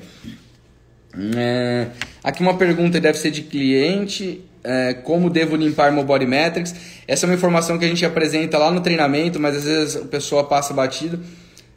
É, 1.38 1.88
aqui 2.24 2.42
uma 2.42 2.58
pergunta 2.58 3.00
deve 3.00 3.18
ser 3.18 3.32
de 3.32 3.44
cliente. 3.44 4.42
É, 4.64 4.96
como 4.96 5.30
devo 5.30 5.56
limpar 5.56 5.92
meu 5.92 6.04
body 6.04 6.26
metrics? 6.26 6.76
Essa 7.08 7.26
é 7.26 7.30
uma 7.30 7.36
informação 7.36 7.78
que 7.78 7.86
a 7.86 7.88
gente 7.88 8.04
apresenta 8.04 8.58
lá 8.58 8.72
no 8.72 8.82
treinamento, 8.82 9.40
mas 9.40 9.56
às 9.58 9.64
vezes 9.64 9.96
o 9.96 10.06
pessoal 10.06 10.46
passa 10.46 10.74
batido. 10.74 11.20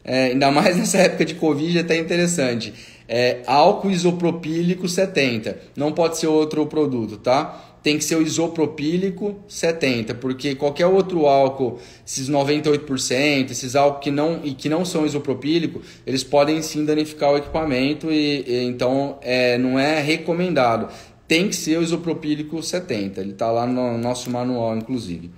É, 0.03 0.27
ainda 0.27 0.51
mais 0.53 0.77
nessa 0.77 0.99
época 0.99 1.25
de 1.25 1.35
Covid, 1.35 1.77
é 1.77 1.81
até 1.83 1.97
interessante. 1.97 2.73
É, 3.09 3.43
álcool 3.47 3.91
isopropílico 3.91 4.89
70. 4.89 5.59
Não 5.75 5.93
pode 5.93 6.19
ser 6.19 6.27
outro 6.27 6.67
produto, 6.67 7.17
tá? 7.17 7.65
Tem 7.83 7.97
que 7.97 8.05
ser 8.05 8.17
o 8.17 8.23
isopropílico 8.23 9.37
70, 9.49 10.15
porque 10.17 10.55
qualquer 10.55 10.87
outro 10.87 11.27
álcool, 11.27 11.79
esses 12.07 12.29
98%, 12.29 13.51
esses 13.51 13.75
álcool 13.75 14.01
que 14.01 14.11
não 14.11 14.41
e 14.45 14.53
que 14.53 14.69
não 14.69 14.85
são 14.85 15.07
isopropílico, 15.07 15.81
eles 16.07 16.23
podem 16.23 16.61
sim 16.61 16.85
danificar 16.85 17.33
o 17.33 17.39
equipamento 17.39 18.13
e, 18.13 18.45
e 18.47 18.65
então 18.65 19.19
é, 19.23 19.57
não 19.57 19.79
é 19.79 20.03
recomendado 20.03 20.89
tem 21.29 21.47
que 21.47 21.55
ser 21.55 21.79
o 21.79 21.83
isopropílico 21.83 22.63
70. 22.63 23.21
Ele 23.21 23.33
está 23.33 23.51
lá 23.53 23.67
no 23.67 23.99
nosso 23.99 24.31
manual, 24.31 24.75
inclusive. 24.75 25.31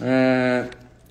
É, 0.00 0.66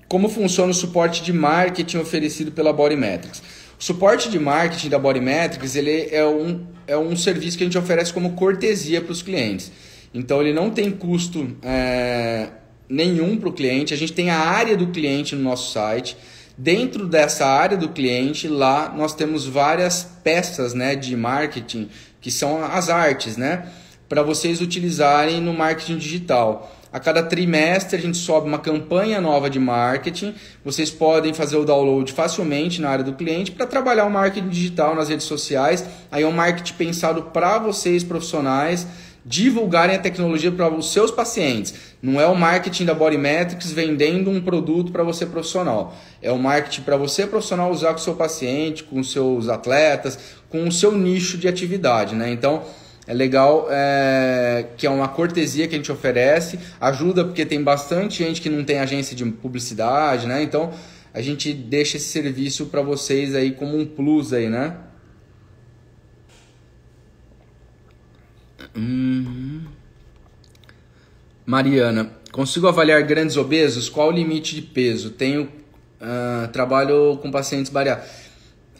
como 0.08 0.28
funciona 0.28 0.70
o 0.70 0.74
suporte 0.74 1.22
de 1.22 1.32
marketing 1.32 1.98
oferecido 1.98 2.52
pela 2.52 2.72
Bodymetrics? 2.72 3.42
O 3.82 3.84
suporte 3.84 4.30
de 4.30 4.38
marketing 4.38 4.90
da 4.90 4.96
Bodymetrics 4.96 5.74
ele 5.74 6.08
é, 6.12 6.24
um, 6.24 6.64
é 6.86 6.96
um 6.96 7.16
serviço 7.16 7.58
que 7.58 7.64
a 7.64 7.66
gente 7.66 7.76
oferece 7.76 8.12
como 8.12 8.34
cortesia 8.34 9.00
para 9.00 9.10
os 9.10 9.22
clientes. 9.22 9.72
Então 10.14 10.40
ele 10.40 10.52
não 10.52 10.70
tem 10.70 10.88
custo 10.88 11.56
é, 11.64 12.46
nenhum 12.88 13.36
para 13.36 13.48
o 13.48 13.52
cliente. 13.52 13.92
A 13.92 13.96
gente 13.96 14.12
tem 14.12 14.30
a 14.30 14.38
área 14.38 14.76
do 14.76 14.86
cliente 14.92 15.34
no 15.34 15.42
nosso 15.42 15.72
site. 15.72 16.16
Dentro 16.56 17.08
dessa 17.08 17.44
área 17.44 17.76
do 17.76 17.88
cliente, 17.88 18.46
lá 18.46 18.94
nós 18.96 19.16
temos 19.16 19.46
várias 19.46 20.08
peças 20.22 20.74
né, 20.74 20.94
de 20.94 21.16
marketing 21.16 21.88
que 22.20 22.30
são 22.30 22.64
as 22.64 22.88
artes, 22.88 23.36
né? 23.36 23.68
Para 24.08 24.22
vocês 24.22 24.60
utilizarem 24.60 25.40
no 25.40 25.52
marketing 25.52 25.96
digital. 25.96 26.72
A 26.92 27.00
cada 27.00 27.22
trimestre 27.22 27.96
a 27.96 28.00
gente 28.00 28.18
sobe 28.18 28.46
uma 28.46 28.58
campanha 28.58 29.18
nova 29.18 29.48
de 29.48 29.58
marketing. 29.58 30.34
Vocês 30.62 30.90
podem 30.90 31.32
fazer 31.32 31.56
o 31.56 31.64
download 31.64 32.12
facilmente 32.12 32.82
na 32.82 32.90
área 32.90 33.04
do 33.04 33.14
cliente 33.14 33.50
para 33.50 33.66
trabalhar 33.66 34.04
o 34.04 34.10
marketing 34.10 34.50
digital 34.50 34.94
nas 34.94 35.08
redes 35.08 35.24
sociais. 35.24 35.84
Aí 36.10 36.22
é 36.22 36.26
um 36.26 36.32
marketing 36.32 36.74
pensado 36.74 37.22
para 37.22 37.58
vocês 37.58 38.04
profissionais 38.04 38.86
divulgarem 39.24 39.96
a 39.96 39.98
tecnologia 40.00 40.50
para 40.50 40.68
os 40.68 40.92
seus 40.92 41.10
pacientes. 41.10 41.74
Não 42.02 42.20
é 42.20 42.26
o 42.26 42.34
marketing 42.34 42.84
da 42.84 42.94
Bodymetrics 42.94 43.70
vendendo 43.70 44.30
um 44.30 44.40
produto 44.40 44.90
para 44.90 45.04
você 45.04 45.24
profissional. 45.24 45.94
É 46.20 46.30
o 46.32 46.38
marketing 46.38 46.82
para 46.82 46.96
você 46.96 47.26
profissional 47.26 47.70
usar 47.70 47.90
com 47.90 48.00
o 48.00 48.02
seu 48.02 48.14
paciente, 48.14 48.82
com 48.82 49.02
seus 49.02 49.48
atletas, 49.48 50.18
com 50.50 50.64
o 50.64 50.72
seu 50.72 50.92
nicho 50.92 51.38
de 51.38 51.46
atividade, 51.46 52.14
né? 52.14 52.30
Então 52.32 52.62
é 53.12 53.14
legal 53.14 53.68
é, 53.70 54.68
que 54.78 54.86
é 54.86 54.90
uma 54.90 55.06
cortesia 55.06 55.68
que 55.68 55.74
a 55.74 55.78
gente 55.78 55.92
oferece, 55.92 56.58
ajuda 56.80 57.22
porque 57.22 57.44
tem 57.44 57.62
bastante 57.62 58.24
gente 58.24 58.40
que 58.40 58.48
não 58.48 58.64
tem 58.64 58.78
agência 58.78 59.14
de 59.14 59.22
publicidade, 59.26 60.26
né? 60.26 60.42
Então 60.42 60.72
a 61.12 61.20
gente 61.20 61.52
deixa 61.52 61.98
esse 61.98 62.08
serviço 62.08 62.66
para 62.66 62.80
vocês 62.80 63.34
aí 63.34 63.52
como 63.52 63.78
um 63.78 63.84
plus 63.84 64.32
aí, 64.32 64.48
né? 64.48 64.78
Uhum. 68.74 69.66
Mariana, 71.44 72.12
consigo 72.32 72.66
avaliar 72.66 73.02
grandes 73.02 73.36
obesos? 73.36 73.90
Qual 73.90 74.08
o 74.08 74.10
limite 74.10 74.54
de 74.54 74.62
peso? 74.62 75.10
Tenho 75.10 75.42
uh, 76.00 76.48
trabalho 76.50 77.18
com 77.18 77.30
pacientes 77.30 77.70
bariátricos. 77.70 78.21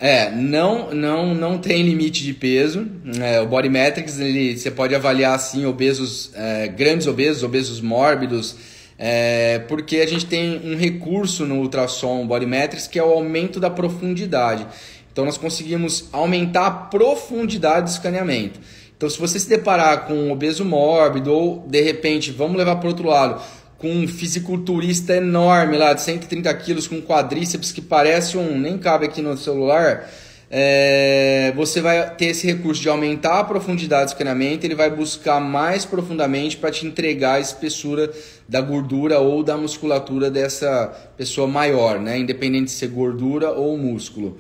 É, 0.01 0.31
não, 0.31 0.93
não, 0.93 1.35
não 1.35 1.59
tem 1.59 1.83
limite 1.83 2.25
de 2.25 2.35
peso. 2.35 2.87
É, 3.21 3.41
o 3.41 3.47
Body 3.47 3.69
Metrics, 3.69 4.19
ele, 4.19 4.57
você 4.57 4.71
pode 4.71 4.95
avaliar 4.95 5.35
assim 5.35 5.65
obesos, 5.65 6.33
é, 6.35 6.69
grandes 6.69 7.07
obesos, 7.07 7.43
obesos 7.43 7.81
mórbidos, 7.81 8.57
é, 8.99 9.61
porque 9.69 9.99
a 9.99 10.07
gente 10.07 10.27
tem 10.27 10.61
um 10.65 10.77
recurso 10.77 11.47
no 11.47 11.57
ultrassom 11.57 12.27
Body 12.27 12.47
Metrics 12.47 12.87
que 12.87 12.99
é 12.99 13.05
o 13.05 13.11
aumento 13.11 13.61
da 13.61 13.71
profundidade. 13.71 14.67
Então 15.13 15.25
nós 15.25 15.37
conseguimos 15.37 16.09
aumentar 16.13 16.67
a 16.67 16.71
profundidade 16.71 17.87
do 17.87 17.93
escaneamento. 17.93 18.59
Então, 19.03 19.11
se 19.11 19.19
você 19.19 19.37
se 19.41 19.49
deparar 19.49 20.07
com 20.07 20.15
um 20.15 20.31
obeso 20.31 20.65
mórbido 20.65 21.33
ou 21.33 21.67
de 21.67 21.83
repente, 21.83 22.31
vamos 22.31 22.57
levar 22.57 22.77
para 22.77 22.89
outro 22.89 23.09
lado, 23.09 23.43
com 23.83 23.91
um 23.91 24.07
fisiculturista 24.07 25.17
enorme 25.17 25.77
lá 25.77 25.93
de 25.93 26.03
130 26.03 26.55
quilos 26.55 26.87
com 26.87 27.03
quadríceps 27.03 27.73
que 27.73 27.81
parece 27.81 28.39
um 28.39 28.57
nem 28.57 28.79
cabe 28.79 29.07
aqui 29.07 29.21
no 29.21 29.37
celular, 29.37 30.09
é, 30.49 31.53
você 31.57 31.81
vai 31.81 32.15
ter 32.15 32.27
esse 32.27 32.47
recurso 32.47 32.81
de 32.81 32.89
aumentar 32.89 33.41
a 33.41 33.45
profundidade 33.45 34.05
do 34.05 34.09
escaneamento, 34.09 34.65
ele 34.65 34.77
vai 34.77 34.89
buscar 34.89 35.41
mais 35.41 35.85
profundamente 35.85 36.57
para 36.57 36.71
te 36.71 36.87
entregar 36.87 37.35
a 37.35 37.41
espessura 37.41 38.09
da 38.49 38.61
gordura 38.61 39.19
ou 39.19 39.43
da 39.43 39.57
musculatura 39.57 40.31
dessa 40.31 40.87
pessoa 41.17 41.49
maior, 41.49 41.99
né? 41.99 42.19
independente 42.19 42.67
de 42.67 42.73
ser 42.73 42.89
gordura 42.89 43.51
ou 43.51 43.77
músculo. 43.77 44.39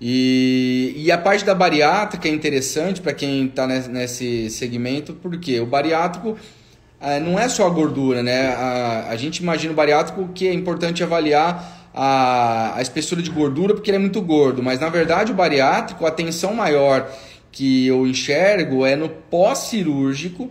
E, 0.00 0.94
e 0.96 1.12
a 1.12 1.18
parte 1.18 1.44
da 1.44 1.54
bariátrica 1.54 2.26
é 2.26 2.30
interessante 2.30 3.02
para 3.02 3.12
quem 3.12 3.46
está 3.46 3.66
nesse 3.66 4.48
segmento, 4.48 5.12
porque 5.12 5.60
o 5.60 5.66
bariátrico 5.66 6.38
não 7.20 7.38
é 7.38 7.48
só 7.48 7.66
a 7.66 7.70
gordura, 7.70 8.22
né? 8.22 8.48
A, 8.48 9.08
a 9.10 9.16
gente 9.16 9.38
imagina 9.38 9.72
o 9.72 9.76
bariátrico 9.76 10.28
que 10.34 10.48
é 10.48 10.52
importante 10.52 11.02
avaliar 11.02 11.90
a, 11.94 12.76
a 12.76 12.82
espessura 12.82 13.22
de 13.22 13.30
gordura 13.30 13.74
porque 13.74 13.90
ele 13.90 13.96
é 13.96 14.00
muito 14.00 14.20
gordo, 14.20 14.62
mas 14.62 14.80
na 14.80 14.88
verdade 14.88 15.32
o 15.32 15.34
bariátrico, 15.34 16.06
a 16.06 16.10
tensão 16.10 16.54
maior 16.54 17.10
que 17.50 17.86
eu 17.86 18.06
enxergo 18.06 18.84
é 18.84 18.94
no 18.94 19.08
pós-cirúrgico 19.08 20.50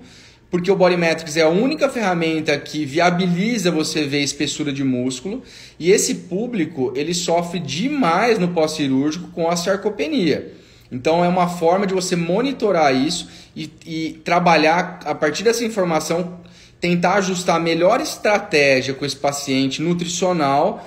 porque 0.49 0.71
o 0.71 0.75
Bodymetrics 0.75 1.35
é 1.35 1.41
a 1.41 1.49
única 1.49 1.89
ferramenta 1.89 2.57
que 2.57 2.85
viabiliza 2.85 3.69
você 3.69 4.03
ver 4.05 4.21
espessura 4.21 4.71
de 4.71 4.83
músculo 4.83 5.43
e 5.77 5.91
esse 5.91 6.15
público 6.15 6.93
ele 6.95 7.13
sofre 7.13 7.59
demais 7.59 8.39
no 8.39 8.49
pós-cirúrgico 8.49 9.29
com 9.31 9.49
a 9.49 9.55
sarcopenia. 9.57 10.53
Então 10.91 11.23
é 11.23 11.27
uma 11.27 11.47
forma 11.47 11.85
de 11.85 11.93
você 11.93 12.15
monitorar 12.15 12.95
isso 12.95 13.27
e, 13.55 13.69
e 13.85 14.21
trabalhar 14.23 14.99
a 15.05 15.13
partir 15.13 15.43
dessa 15.43 15.63
informação, 15.65 16.39
tentar 16.79 17.15
ajustar 17.15 17.57
a 17.57 17.59
melhor 17.59 17.99
estratégia 17.99 18.93
com 18.93 19.05
esse 19.05 19.15
paciente 19.15 19.81
nutricional 19.81 20.85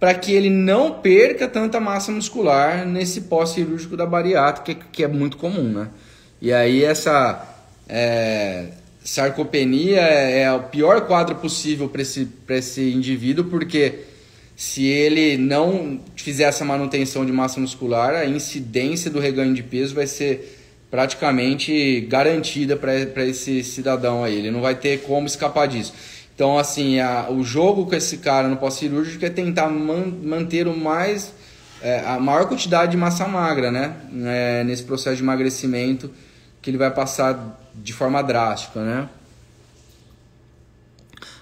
para 0.00 0.14
que 0.14 0.32
ele 0.32 0.50
não 0.50 0.94
perca 0.94 1.46
tanta 1.46 1.78
massa 1.78 2.10
muscular 2.10 2.84
nesse 2.84 3.22
pós-cirúrgico 3.22 3.96
da 3.96 4.04
bariátrica, 4.04 4.84
que, 4.90 5.04
é 5.04 5.06
muito 5.06 5.36
comum, 5.36 5.68
né? 5.68 5.88
E 6.40 6.52
aí 6.52 6.82
essa 6.82 7.40
é, 7.88 8.66
sarcopenia 9.04 10.00
é, 10.00 10.40
é 10.40 10.52
o 10.52 10.64
pior 10.64 11.02
quadro 11.02 11.36
possível 11.36 11.88
para 11.88 12.02
esse, 12.02 12.28
esse 12.48 12.92
indivíduo, 12.92 13.44
porque 13.44 14.00
se 14.62 14.86
ele 14.86 15.36
não 15.36 15.98
fizer 16.14 16.44
essa 16.44 16.64
manutenção 16.64 17.26
de 17.26 17.32
massa 17.32 17.58
muscular, 17.58 18.14
a 18.14 18.24
incidência 18.24 19.10
do 19.10 19.18
reganho 19.18 19.52
de 19.52 19.60
peso 19.60 19.92
vai 19.92 20.06
ser 20.06 20.56
praticamente 20.88 22.02
garantida 22.02 22.76
para 22.76 23.26
esse 23.26 23.64
cidadão 23.64 24.22
aí. 24.22 24.36
Ele 24.36 24.52
não 24.52 24.60
vai 24.60 24.76
ter 24.76 25.02
como 25.02 25.26
escapar 25.26 25.66
disso. 25.66 25.92
Então, 26.32 26.56
assim, 26.60 27.00
a, 27.00 27.28
o 27.28 27.42
jogo 27.42 27.86
com 27.86 27.96
esse 27.96 28.18
cara 28.18 28.46
no 28.46 28.56
pós-cirúrgico 28.56 29.26
é 29.26 29.30
tentar 29.30 29.68
man, 29.68 30.06
manter 30.22 30.68
o 30.68 30.76
mais 30.76 31.34
é, 31.82 31.98
a 32.06 32.20
maior 32.20 32.46
quantidade 32.46 32.92
de 32.92 32.96
massa 32.96 33.26
magra, 33.26 33.72
né? 33.72 33.96
É, 34.24 34.62
nesse 34.62 34.84
processo 34.84 35.16
de 35.16 35.24
emagrecimento 35.24 36.08
que 36.62 36.70
ele 36.70 36.78
vai 36.78 36.92
passar 36.92 37.60
de 37.74 37.92
forma 37.92 38.22
drástica, 38.22 38.80
né? 38.80 39.08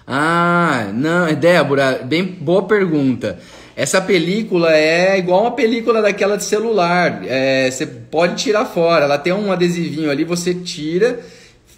Ah, 0.05 0.89
não, 0.93 1.27
é 1.27 1.35
Débora, 1.35 2.01
bem 2.03 2.25
boa 2.25 2.63
pergunta. 2.63 3.39
Essa 3.75 4.01
película 4.01 4.75
é 4.75 5.17
igual 5.17 5.41
uma 5.41 5.51
película 5.51 6.01
daquela 6.01 6.37
de 6.37 6.43
celular. 6.43 7.21
É, 7.25 7.69
você 7.69 7.85
pode 7.85 8.35
tirar 8.35 8.65
fora. 8.65 9.05
Ela 9.05 9.17
tem 9.17 9.33
um 9.33 9.51
adesivinho 9.51 10.11
ali, 10.11 10.23
você 10.23 10.53
tira, 10.53 11.19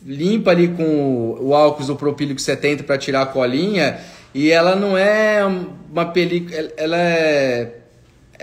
limpa 0.06 0.52
ali 0.52 0.70
com 0.70 1.38
o 1.40 1.54
álcool 1.54 1.84
isopropílico 1.84 2.42
70 2.42 2.84
para 2.84 2.98
tirar 2.98 3.22
a 3.22 3.26
colinha. 3.26 4.00
E 4.34 4.50
ela 4.50 4.76
não 4.76 4.98
é 4.98 5.46
uma 5.92 6.06
película. 6.06 6.72
Ela 6.78 6.98
é 6.98 7.74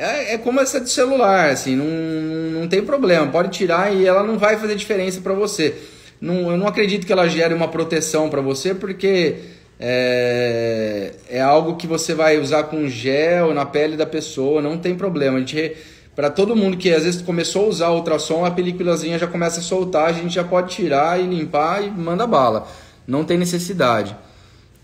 é, 0.01 0.35
é 0.35 0.39
como 0.39 0.61
essa 0.61 0.81
de 0.81 0.89
celular, 0.89 1.51
assim, 1.51 1.77
não, 1.77 2.61
não 2.61 2.69
tem 2.69 2.83
problema, 2.83 3.27
pode 3.27 3.51
tirar 3.51 3.95
e 3.95 4.07
ela 4.07 4.23
não 4.23 4.39
vai 4.39 4.57
fazer 4.57 4.75
diferença 4.75 5.21
para 5.21 5.35
você. 5.35 5.75
Não, 6.19 6.51
eu 6.51 6.57
não 6.57 6.67
acredito 6.67 7.07
que 7.07 7.13
ela 7.13 7.29
gere 7.29 7.53
uma 7.53 7.69
proteção 7.69 8.31
para 8.31 8.41
você, 8.41 8.75
porque 8.75 9.37
é, 9.81 11.15
é 11.31 11.41
algo 11.41 11.77
que 11.77 11.87
você 11.87 12.15
vai 12.15 12.39
usar 12.39 12.65
com 12.65 12.87
gel 12.87 13.55
na 13.55 13.65
pele 13.65 13.97
da 13.97 14.05
pessoa, 14.05 14.61
não 14.61 14.77
tem 14.77 14.95
problema. 14.95 15.39
A 15.39 15.41
gente 15.41 15.77
para 16.15 16.29
todo 16.29 16.55
mundo 16.55 16.77
que 16.77 16.93
às 16.93 17.05
vezes 17.05 17.23
começou 17.23 17.65
a 17.65 17.69
usar 17.69 17.91
ultrassom, 17.91 18.45
a 18.45 18.51
películazinha 18.51 19.19
já 19.19 19.27
começa 19.27 19.61
a 19.61 19.63
soltar, 19.63 20.11
a 20.11 20.13
gente 20.13 20.35
já 20.35 20.45
pode 20.45 20.75
tirar 20.75 21.19
e 21.19 21.27
limpar 21.27 21.83
e 21.83 21.91
manda 21.91 22.27
bala. 22.27 22.69
Não 23.07 23.25
tem 23.25 23.39
necessidade 23.39 24.15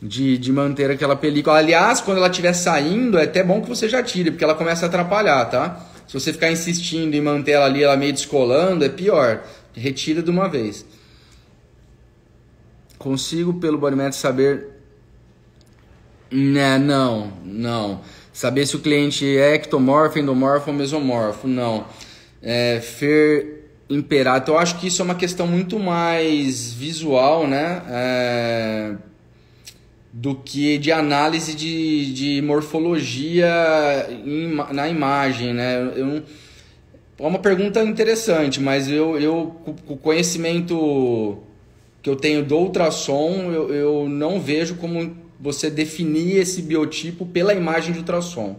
de, 0.00 0.38
de 0.38 0.50
manter 0.50 0.90
aquela 0.90 1.14
película. 1.14 1.58
Aliás, 1.58 2.00
quando 2.00 2.18
ela 2.18 2.28
estiver 2.28 2.54
saindo, 2.54 3.18
é 3.18 3.24
até 3.24 3.42
bom 3.42 3.60
que 3.60 3.68
você 3.68 3.86
já 3.88 4.02
tire, 4.02 4.30
porque 4.30 4.44
ela 4.44 4.54
começa 4.54 4.86
a 4.86 4.88
atrapalhar, 4.88 5.44
tá? 5.46 5.86
Se 6.06 6.14
você 6.14 6.32
ficar 6.32 6.50
insistindo 6.50 7.14
em 7.14 7.20
manter 7.20 7.52
ela 7.52 7.66
ali, 7.66 7.82
ela 7.82 7.96
meio 7.96 8.12
descolando, 8.12 8.84
é 8.84 8.88
pior. 8.88 9.42
Retira 9.74 10.22
de 10.22 10.30
uma 10.30 10.48
vez. 10.48 10.86
Consigo 12.98 13.54
pelo 13.54 13.76
bodymetro 13.76 14.16
saber. 14.16 14.75
Né, 16.36 16.76
não, 16.76 17.32
não. 17.42 18.02
Saber 18.30 18.66
se 18.66 18.76
o 18.76 18.80
cliente 18.80 19.24
é 19.24 19.54
ectomorfo, 19.54 20.18
endomorfo 20.18 20.70
ou 20.70 20.76
mesomorfo. 20.76 21.48
Não. 21.48 21.86
É, 22.42 22.78
fer 22.78 23.70
imperado. 23.88 24.42
Então, 24.42 24.54
eu 24.54 24.60
acho 24.60 24.78
que 24.78 24.88
isso 24.88 25.00
é 25.00 25.04
uma 25.06 25.14
questão 25.14 25.46
muito 25.46 25.78
mais 25.78 26.74
visual, 26.74 27.46
né? 27.48 27.82
É, 27.88 28.94
do 30.12 30.34
que 30.34 30.76
de 30.76 30.92
análise 30.92 31.54
de, 31.54 32.12
de 32.12 32.42
morfologia 32.42 33.48
na 34.72 34.88
imagem, 34.90 35.54
né? 35.54 35.90
Eu, 35.96 36.22
é 37.18 37.26
uma 37.26 37.38
pergunta 37.38 37.82
interessante, 37.82 38.60
mas 38.60 38.90
eu, 38.90 39.18
eu 39.18 39.56
com 39.86 39.94
o 39.94 39.96
conhecimento 39.96 41.38
que 42.02 42.10
eu 42.10 42.16
tenho 42.16 42.44
do 42.44 42.56
ultrassom, 42.56 43.50
eu, 43.50 43.74
eu 43.74 44.08
não 44.08 44.38
vejo 44.38 44.74
como 44.74 45.24
você 45.38 45.70
definir 45.70 46.36
esse 46.36 46.62
biotipo 46.62 47.26
pela 47.26 47.54
imagem 47.54 47.92
de 47.92 47.98
ultrassom. 47.98 48.58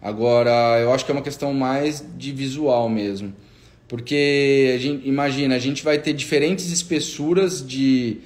Agora, 0.00 0.78
eu 0.80 0.92
acho 0.92 1.04
que 1.04 1.10
é 1.10 1.14
uma 1.14 1.22
questão 1.22 1.52
mais 1.52 2.04
de 2.16 2.32
visual 2.32 2.88
mesmo. 2.88 3.34
Porque, 3.88 4.72
a 4.74 4.78
gente, 4.78 5.08
imagina, 5.08 5.54
a 5.54 5.58
gente 5.58 5.84
vai 5.84 5.98
ter 5.98 6.12
diferentes 6.12 6.70
espessuras 6.70 7.66
de, 7.66 8.18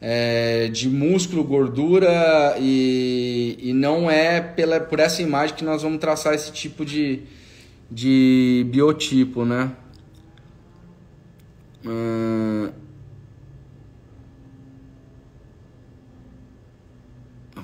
é, 0.00 0.68
de 0.68 0.88
músculo, 0.88 1.42
gordura 1.42 2.56
e, 2.58 3.58
e 3.60 3.72
não 3.72 4.10
é 4.10 4.40
pela, 4.40 4.78
por 4.80 5.00
essa 5.00 5.20
imagem 5.20 5.56
que 5.56 5.64
nós 5.64 5.82
vamos 5.82 5.98
traçar 5.98 6.34
esse 6.34 6.52
tipo 6.52 6.84
de, 6.84 7.20
de 7.90 8.64
biotipo, 8.70 9.44
né? 9.44 9.72
Hum, 11.84 12.70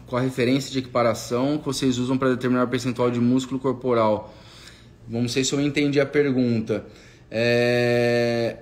qual 0.06 0.20
a 0.20 0.24
referência 0.24 0.70
de 0.70 0.78
equiparação 0.78 1.58
que 1.58 1.64
vocês 1.64 1.98
usam 1.98 2.16
para 2.16 2.30
determinar 2.30 2.64
o 2.64 2.68
percentual 2.68 3.10
de 3.10 3.20
músculo 3.20 3.58
corporal? 3.58 4.34
Não 5.08 5.28
sei 5.28 5.44
se 5.44 5.52
eu 5.52 5.60
entendi 5.60 6.00
a 6.00 6.06
pergunta. 6.06 6.84
É, 7.30 8.56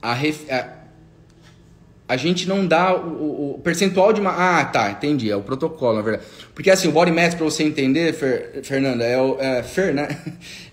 a, 0.00 0.14
ref, 0.14 0.50
a 0.50 0.84
a 2.06 2.16
gente 2.16 2.46
não 2.46 2.66
dá 2.66 2.94
o, 2.94 3.54
o, 3.54 3.60
percentual 3.60 4.12
de. 4.12 4.20
Ah, 4.26 4.64
tá, 4.70 4.90
entendi. 4.90 5.30
É 5.30 5.36
o 5.36 5.40
protocolo, 5.40 5.96
na 5.96 6.02
verdade. 6.02 6.24
Porque 6.54 6.70
assim, 6.70 6.88
o 6.88 6.92
body 6.92 7.10
mass, 7.10 7.34
para 7.34 7.44
você 7.44 7.64
entender, 7.64 8.12
Fer, 8.12 8.60
Fernanda, 8.62 9.04
é 9.04 9.18
o 9.18 9.40
é, 9.40 9.62
Fer, 9.62 9.94
né? 9.94 10.08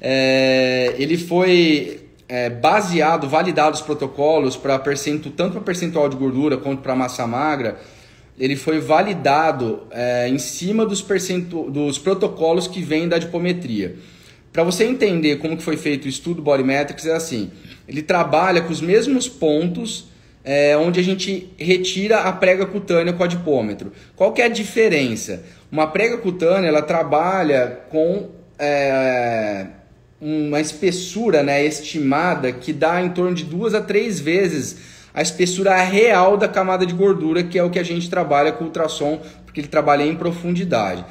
É, 0.03 0.95
ele 0.97 1.15
foi 1.15 2.09
é, 2.27 2.49
baseado, 2.49 3.29
validado 3.29 3.75
os 3.75 3.81
protocolos 3.81 4.57
para 4.57 4.79
percentual, 4.79 5.31
tanto 5.37 5.53
para 5.53 5.61
percentual 5.61 6.09
de 6.09 6.15
gordura 6.15 6.57
quanto 6.57 6.81
para 6.81 6.95
massa 6.95 7.25
magra. 7.27 7.79
Ele 8.41 8.55
foi 8.55 8.79
validado 8.79 9.83
é, 9.91 10.27
em 10.27 10.39
cima 10.39 10.83
dos, 10.83 10.99
percentu, 10.99 11.69
dos 11.69 11.99
protocolos 11.99 12.67
que 12.67 12.81
vêm 12.81 13.07
da 13.07 13.19
dipometria. 13.19 13.97
Para 14.51 14.63
você 14.63 14.83
entender 14.83 15.35
como 15.35 15.55
que 15.55 15.61
foi 15.61 15.77
feito 15.77 16.05
o 16.05 16.09
estudo 16.09 16.41
Body 16.41 16.63
Metrics, 16.63 17.05
é 17.05 17.13
assim: 17.13 17.51
ele 17.87 18.01
trabalha 18.01 18.63
com 18.63 18.71
os 18.71 18.81
mesmos 18.81 19.29
pontos 19.29 20.09
é, 20.43 20.75
onde 20.75 20.99
a 20.99 21.03
gente 21.03 21.53
retira 21.55 22.21
a 22.21 22.31
prega 22.31 22.65
cutânea 22.65 23.13
com 23.13 23.21
o 23.21 23.25
adipômetro. 23.25 23.91
Qual 24.15 24.33
que 24.33 24.41
é 24.41 24.45
a 24.45 24.49
diferença? 24.49 25.43
Uma 25.71 25.85
prega 25.85 26.17
cutânea 26.17 26.67
ela 26.67 26.81
trabalha 26.81 27.81
com 27.91 28.27
é, 28.57 29.67
uma 30.19 30.59
espessura 30.59 31.43
né, 31.43 31.63
estimada 31.63 32.51
que 32.51 32.73
dá 32.73 33.03
em 33.03 33.09
torno 33.11 33.35
de 33.35 33.43
duas 33.43 33.75
a 33.75 33.81
três 33.81 34.19
vezes 34.19 34.77
a 35.13 35.21
espessura 35.21 35.75
real 35.81 36.37
da 36.37 36.47
camada 36.47 36.85
de 36.85 36.93
gordura, 36.93 37.43
que 37.43 37.57
é 37.57 37.63
o 37.63 37.69
que 37.69 37.79
a 37.79 37.83
gente 37.83 38.09
trabalha 38.09 38.51
com 38.51 38.63
o 38.63 38.67
ultrassom, 38.67 39.21
porque 39.45 39.59
ele 39.59 39.67
trabalha 39.67 40.03
em 40.03 40.15
profundidade. 40.15 41.05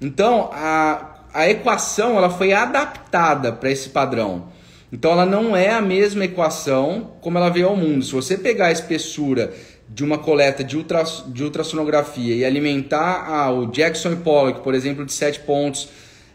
Então, 0.00 0.50
a, 0.52 1.12
a 1.32 1.48
equação 1.48 2.16
ela 2.16 2.30
foi 2.30 2.52
adaptada 2.52 3.52
para 3.52 3.70
esse 3.70 3.90
padrão. 3.90 4.48
Então 4.92 5.10
ela 5.10 5.24
não 5.24 5.56
é 5.56 5.70
a 5.70 5.80
mesma 5.80 6.26
equação 6.26 7.12
como 7.22 7.38
ela 7.38 7.48
veio 7.48 7.68
ao 7.68 7.76
mundo. 7.76 8.04
Se 8.04 8.12
você 8.12 8.36
pegar 8.36 8.66
a 8.66 8.72
espessura 8.72 9.52
de 9.88 10.04
uma 10.04 10.18
coleta 10.18 10.62
de, 10.62 10.76
ultra, 10.76 11.02
de 11.28 11.42
ultrassonografia 11.42 12.34
e 12.34 12.44
alimentar 12.44 13.24
ah, 13.26 13.50
o 13.50 13.66
Jackson 13.66 14.12
e 14.12 14.16
Pollock, 14.16 14.60
por 14.60 14.74
exemplo, 14.74 15.04
de 15.04 15.12
7 15.12 15.40
pontos, 15.40 15.88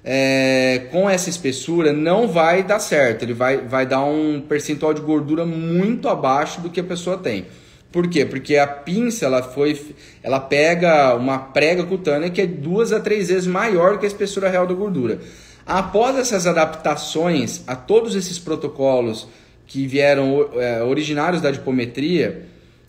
é, 0.10 0.88
com 0.90 1.10
essa 1.10 1.30
espessura, 1.30 1.92
não 1.92 2.30
vai 2.30 2.64
dar 2.64 2.80
certo. 2.80 3.24
Ele 3.24 3.34
vai, 3.34 3.58
vai 3.58 3.86
dar 3.86 4.06
um 4.06 4.40
percentual 4.40 4.94
de 4.94 5.02
gordura 5.02 5.46
muito 5.46 6.08
abaixo 6.08 6.62
do 6.62 6.70
que 6.70 6.80
a 6.80 6.84
pessoa 6.84 7.18
tem. 7.18 7.46
Por 7.92 8.08
quê? 8.08 8.26
Porque 8.26 8.56
a 8.56 8.66
pinça 8.66 9.26
ela 9.26 9.44
foi, 9.44 9.78
ela 10.24 10.40
pega 10.40 11.14
uma 11.14 11.38
prega 11.38 11.84
cutânea 11.84 12.30
que 12.30 12.40
é 12.40 12.46
duas 12.46 12.94
a 12.94 13.02
três 13.02 13.28
vezes 13.28 13.48
maior 13.48 14.00
que 14.00 14.06
a 14.06 14.08
espessura 14.08 14.48
real 14.48 14.66
da 14.66 14.74
gordura. 14.74 15.20
Após 15.66 16.18
essas 16.18 16.48
adaptações 16.48 17.64
a 17.68 17.76
todos 17.76 18.16
esses 18.16 18.40
protocolos 18.40 19.28
que 19.66 19.86
vieram 19.86 20.50
é, 20.54 20.82
originários 20.84 21.42
da 21.42 21.52
dipometria, 21.52 22.46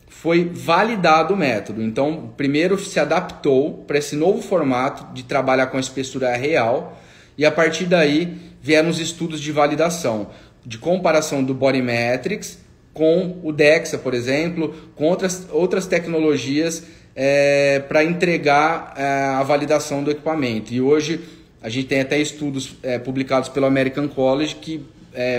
foi 0.06 0.44
validado 0.44 1.34
o 1.34 1.36
método. 1.36 1.82
Então, 1.82 2.32
primeiro 2.36 2.78
se 2.78 3.00
adaptou 3.00 3.84
para 3.88 3.98
esse 3.98 4.14
novo 4.14 4.40
formato 4.40 5.12
de 5.12 5.24
trabalhar 5.24 5.66
com 5.66 5.76
a 5.76 5.80
espessura 5.80 6.36
real 6.36 6.96
e 7.38 7.46
a 7.46 7.50
partir 7.52 7.84
daí 7.84 8.36
vieram 8.60 8.90
os 8.90 8.98
estudos 8.98 9.40
de 9.40 9.52
validação, 9.52 10.30
de 10.66 10.76
comparação 10.76 11.44
do 11.44 11.54
Body 11.54 11.80
Metrics 11.80 12.58
com 12.92 13.38
o 13.44 13.52
DEXA, 13.52 13.96
por 13.98 14.12
exemplo, 14.12 14.74
com 14.96 15.04
outras, 15.04 15.46
outras 15.52 15.86
tecnologias 15.86 16.82
é, 17.14 17.78
para 17.88 18.02
entregar 18.02 18.92
é, 18.96 19.04
a 19.36 19.42
validação 19.44 20.02
do 20.02 20.10
equipamento. 20.10 20.74
E 20.74 20.80
hoje 20.80 21.20
a 21.62 21.68
gente 21.68 21.86
tem 21.86 22.00
até 22.00 22.18
estudos 22.18 22.74
é, 22.82 22.98
publicados 22.98 23.48
pelo 23.48 23.66
American 23.66 24.08
College 24.08 24.56
que 24.56 24.84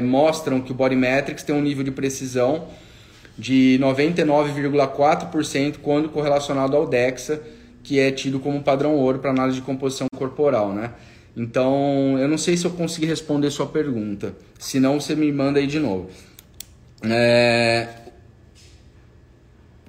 mostram 0.03 0.59
que 0.59 0.73
o 0.73 0.75
Body 0.75 0.97
Metrics 0.97 1.41
tem 1.41 1.55
um 1.55 1.61
nível 1.61 1.85
de 1.85 1.91
precisão 1.91 2.67
de 3.37 3.79
99,4% 3.81 5.77
quando 5.81 6.09
correlacionado 6.09 6.75
ao 6.75 6.85
DEXA, 6.85 7.41
que 7.81 7.97
é 7.97 8.11
tido 8.11 8.41
como 8.41 8.61
padrão 8.61 8.95
ouro 8.95 9.19
para 9.19 9.31
análise 9.31 9.57
de 9.57 9.65
composição 9.65 10.05
corporal, 10.17 10.73
né? 10.73 10.91
Então, 11.35 12.17
eu 12.19 12.27
não 12.27 12.37
sei 12.37 12.57
se 12.57 12.65
eu 12.65 12.71
consegui 12.71 13.05
responder 13.05 13.49
sua 13.51 13.67
pergunta. 13.67 14.33
Se 14.57 14.79
não, 14.79 14.99
você 14.99 15.15
me 15.15 15.31
manda 15.31 15.59
aí 15.59 15.67
de 15.67 15.79
novo. 15.79 16.09
É... 17.03 17.87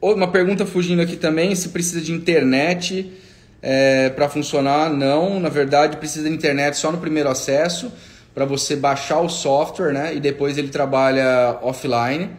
Uma 0.01 0.29
pergunta 0.29 0.65
fugindo 0.65 1.03
aqui 1.03 1.17
também, 1.17 1.55
se 1.55 1.71
precisa 1.71 2.01
de 2.01 2.13
internet 2.13 3.13
é, 3.61 4.09
para 4.11 4.29
funcionar, 4.29 4.91
não. 4.91 5.39
Na 5.39 5.49
verdade, 5.49 5.97
precisa 5.99 6.29
de 6.29 6.35
internet 6.35 6.77
só 6.77 6.91
no 6.91 6.99
primeiro 6.99 7.29
acesso 7.29 7.93
para 8.35 8.45
você 8.45 8.77
baixar 8.77 9.21
o 9.21 9.29
software, 9.29 9.93
né? 9.93 10.15
E 10.15 10.21
depois 10.21 10.57
ele 10.57 10.69
trabalha 10.69 11.59
offline. 11.63 12.31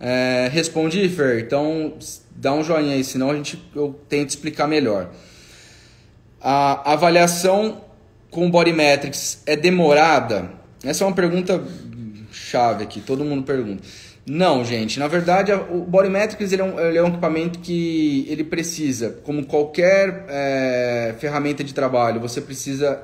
É, 0.00 0.48
responde, 0.52 1.08
Fer. 1.08 1.40
Então, 1.40 1.94
dá 2.34 2.52
um 2.52 2.62
joinha 2.62 2.94
aí, 2.94 3.02
senão 3.02 3.30
a 3.30 3.34
gente, 3.34 3.62
eu 3.74 3.98
tento 4.08 4.30
explicar 4.30 4.66
melhor. 4.66 5.10
A 6.40 6.92
avaliação 6.92 7.80
com 8.30 8.50
Body 8.50 8.72
Metrics 8.72 9.42
é 9.46 9.56
demorada? 9.56 10.50
Essa 10.84 11.04
é 11.04 11.06
uma 11.06 11.14
pergunta 11.14 11.62
chave 12.30 12.84
aqui, 12.84 13.00
todo 13.00 13.24
mundo 13.24 13.42
pergunta. 13.42 13.82
Não, 14.28 14.62
gente. 14.62 14.98
Na 14.98 15.08
verdade, 15.08 15.52
o 15.52 15.80
Bodymetrics 15.80 16.52
ele 16.52 16.60
é, 16.60 16.64
um, 16.64 16.78
ele 16.78 16.98
é 16.98 17.02
um 17.02 17.08
equipamento 17.08 17.58
que 17.60 18.26
ele 18.28 18.44
precisa, 18.44 19.18
como 19.24 19.46
qualquer 19.46 20.26
é, 20.28 21.14
ferramenta 21.18 21.64
de 21.64 21.72
trabalho, 21.72 22.20
você 22.20 22.40
precisa, 22.40 23.02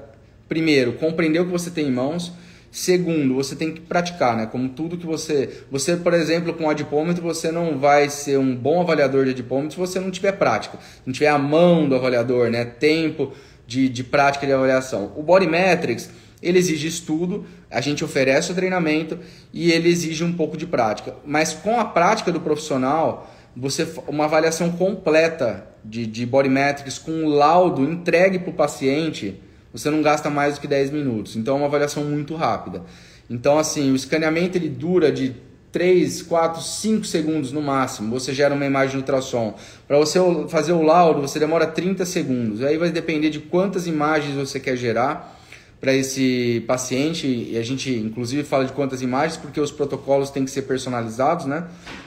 primeiro, 0.49 0.93
compreender 0.95 1.41
o 1.41 1.47
que 1.47 1.51
você 1.51 1.71
tem 1.71 1.89
em 1.89 1.93
mãos. 1.93 2.33
Segundo, 2.71 3.37
você 3.37 3.55
tem 3.55 3.73
que 3.73 3.81
praticar, 3.81 4.37
né? 4.37 4.47
Como 4.47 4.69
tudo 4.69 4.99
que 4.99 5.07
você... 5.07 5.63
Você, 5.71 5.97
por 5.97 6.13
exemplo, 6.13 6.53
com 6.53 6.69
adipômetro, 6.69 7.23
você 7.23 7.53
não 7.53 7.79
vai 7.79 8.11
ser 8.11 8.37
um 8.37 8.55
bom 8.55 8.81
avaliador 8.81 9.25
de 9.25 9.31
adipômetro 9.31 9.71
se 9.71 9.79
você 9.79 10.01
não 10.01 10.11
tiver 10.11 10.33
prática. 10.33 10.77
Não 11.07 11.13
tiver 11.13 11.29
a 11.29 11.39
mão 11.39 11.89
do 11.89 11.95
avaliador, 11.95 12.51
né? 12.51 12.65
Tempo 12.65 13.33
de, 13.67 13.89
de 13.89 14.05
prática 14.05 14.47
de 14.47 14.53
avaliação. 14.53 15.13
O 15.17 15.23
Bodymetrics 15.23 16.11
ele 16.43 16.59
exige 16.59 16.87
estudo, 16.87 17.47
a 17.71 17.81
gente 17.81 18.05
oferece 18.05 18.53
o 18.53 18.55
treinamento 18.55 19.19
e 19.53 19.73
ele 19.73 19.89
exige 19.89 20.23
um 20.23 20.33
pouco 20.33 20.57
de 20.57 20.67
prática. 20.67 21.15
Mas 21.25 21.55
com 21.55 21.81
a 21.81 21.85
prática 21.85 22.31
do 22.31 22.41
profissional, 22.41 23.33
você 23.57 23.89
uma 24.07 24.25
avaliação 24.25 24.73
completa 24.73 25.67
de, 25.83 26.07
de 26.07 26.27
body 26.27 26.49
metrics 26.49 26.99
com 26.99 27.13
um 27.13 27.29
laudo 27.29 27.83
entregue 27.83 28.39
para 28.39 28.51
o 28.51 28.55
paciente, 28.55 29.41
você 29.73 29.91
não 29.91 30.03
gasta 30.03 30.29
mais 30.29 30.55
do 30.55 30.61
que 30.61 30.69
10 30.69 30.91
minutos. 30.91 31.35
Então 31.35 31.55
é 31.55 31.59
uma 31.59 31.67
avaliação 31.67 32.05
muito 32.05 32.35
rápida. 32.35 32.83
Então, 33.29 33.59
assim, 33.59 33.91
o 33.91 33.97
escaneamento 33.97 34.59
ele 34.59 34.69
dura 34.69 35.11
de 35.11 35.35
3, 35.75 36.23
4, 36.23 36.63
5 36.63 37.05
segundos 37.05 37.51
no 37.51 37.61
máximo, 37.61 38.09
você 38.09 38.33
gera 38.33 38.55
uma 38.55 38.65
imagem 38.65 38.91
de 38.91 38.97
ultrassom. 38.99 39.57
Para 39.89 39.99
você 39.99 40.21
fazer 40.49 40.73
o 40.73 40.83
laudo, 40.83 41.21
você 41.21 41.41
demora 41.41 41.67
30 41.67 42.07
segundos. 42.07 42.63
Aí 42.63 42.79
vai 42.79 42.91
depender 42.91 43.29
de 43.29 43.41
quantas 43.41 43.89
imagens 43.89 44.37
você 44.37 44.61
quer 44.61 44.77
gerar 44.77 45.37
para 45.81 45.93
esse 45.93 46.63
paciente. 46.69 47.27
E 47.27 47.59
a 47.59 47.63
gente, 47.65 47.93
inclusive, 47.93 48.45
fala 48.45 48.65
de 48.65 48.73
quantas 48.73 49.03
imagens, 49.03 49.37
porque 49.37 49.61
os 49.61 49.73
protocolos 49.73 50.31
têm 50.31 50.45
que 50.45 50.51
ser 50.53 50.63
personalizados, 50.63 51.45
né? 51.45 51.67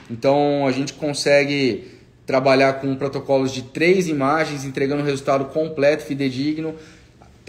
Então, 0.10 0.66
a 0.66 0.72
gente 0.72 0.94
consegue 0.94 1.92
trabalhar 2.26 2.80
com 2.80 2.96
protocolos 2.96 3.52
de 3.52 3.64
três 3.64 4.08
imagens, 4.08 4.64
entregando 4.64 5.02
um 5.02 5.06
resultado 5.06 5.44
completo, 5.44 6.04
fidedigno, 6.04 6.74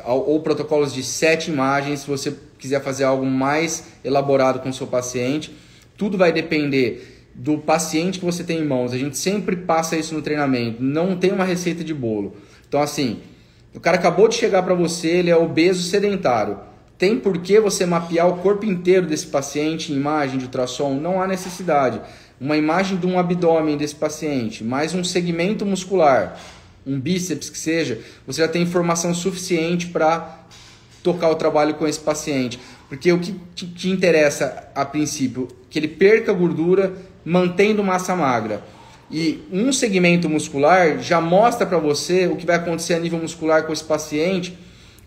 ou 0.05 0.41
protocolos 0.41 0.93
de 0.93 1.05
sete 1.05 1.49
imagens, 1.49 2.01
se 2.01 2.09
você 2.09 2.35
quiser 2.59 2.83
fazer 2.83 3.05
algo 3.05 3.25
mais 3.25 3.85
elaborado 4.03 4.59
com 4.59 4.69
o 4.69 4.75
seu 4.75 4.89
paciente. 4.89 5.68
Tudo 5.99 6.17
vai 6.17 6.33
depender 6.33 7.27
do 7.35 7.59
paciente 7.59 8.19
que 8.19 8.25
você 8.25 8.43
tem 8.43 8.61
em 8.61 8.65
mãos. 8.65 8.93
A 8.95 8.99
gente 8.99 9.19
sempre 9.19 9.55
passa 9.55 9.97
isso 9.97 10.15
no 10.15 10.23
treinamento. 10.23 10.83
Não 10.83 11.17
tem 11.17 11.31
uma 11.31 11.45
receita 11.45 11.85
de 11.85 11.93
bolo. 11.93 12.37
Então, 12.67 12.81
assim, 12.81 13.19
o 13.75 13.81
cara 13.81 13.99
acabou 13.99 14.29
de 14.29 14.35
chegar 14.35 14.63
para 14.63 14.75
você, 14.75 15.09
ele 15.09 15.31
é 15.31 15.37
obeso 15.37 15.83
sedentário. 15.83 16.59
Tem 16.97 17.19
por 17.19 17.39
que 17.39 17.61
você 17.61 17.87
mapear 17.87 18.29
o 18.29 18.39
corpo 18.39 18.65
inteiro 18.65 19.07
desse 19.07 19.27
paciente 19.27 19.93
em 19.93 19.97
imagem 19.97 20.39
de 20.39 20.47
ultrassom? 20.47 20.95
Não 20.95 21.23
há 21.23 21.27
necessidade. 21.27 22.01
Uma 22.41 22.57
imagem 22.57 22.97
de 22.97 23.07
um 23.07 23.19
abdômen 23.19 23.77
desse 23.77 23.95
paciente, 23.95 24.65
mais 24.65 24.95
um 24.95 25.05
segmento 25.05 25.67
muscular, 25.67 26.41
um 26.87 26.99
bíceps 26.99 27.51
que 27.51 27.59
seja, 27.59 28.01
você 28.27 28.41
já 28.41 28.49
tem 28.49 28.63
informação 28.63 29.13
suficiente 29.15 29.89
para 29.89 30.45
tocar 31.03 31.31
o 31.31 31.37
trabalho 31.37 31.75
com 31.75 31.87
esse 31.87 32.01
paciente. 32.01 32.59
Porque 32.89 33.13
o 33.13 33.19
que 33.19 33.33
te 33.55 33.89
interessa 33.89 34.71
a 34.75 34.85
princípio, 34.85 35.49
que 35.69 35.79
ele 35.79 35.89
perca 35.89 36.33
gordura 36.33 36.93
mantendo 37.25 37.85
massa 37.85 38.17
magra. 38.17 38.63
E 39.11 39.43
um 39.51 39.73
segmento 39.73 40.29
muscular 40.29 40.99
já 40.99 41.21
mostra 41.21 41.67
para 41.67 41.79
você 41.79 42.27
o 42.27 42.37
que 42.37 42.47
vai 42.47 42.57
acontecer 42.57 42.95
a 42.95 42.99
nível 42.99 43.19
muscular 43.19 43.65
com 43.65 43.73
esse 43.73 43.85
paciente, 43.85 44.57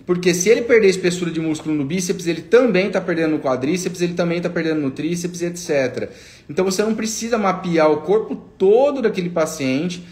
porque 0.06 0.34
se 0.34 0.50
ele 0.50 0.64
perder 0.64 0.90
espessura 0.90 1.30
de 1.30 1.40
músculo 1.40 1.76
no 1.76 1.86
bíceps, 1.86 2.26
ele 2.26 2.42
também 2.42 2.88
está 2.88 3.00
perdendo 3.00 3.32
no 3.32 3.40
quadríceps, 3.40 4.02
ele 4.02 4.14
também 4.14 4.38
está 4.38 4.50
perdendo 4.50 4.82
no 4.82 4.92
tríceps, 4.92 5.42
etc. 5.42 6.10
Então 6.50 6.66
você 6.66 6.84
não 6.84 6.96
precisa 6.96 7.38
mapear 7.38 7.92
o 7.92 7.98
corpo 7.98 8.36
todo 8.36 9.02
daquele 9.02 9.30
paciente, 9.30 10.04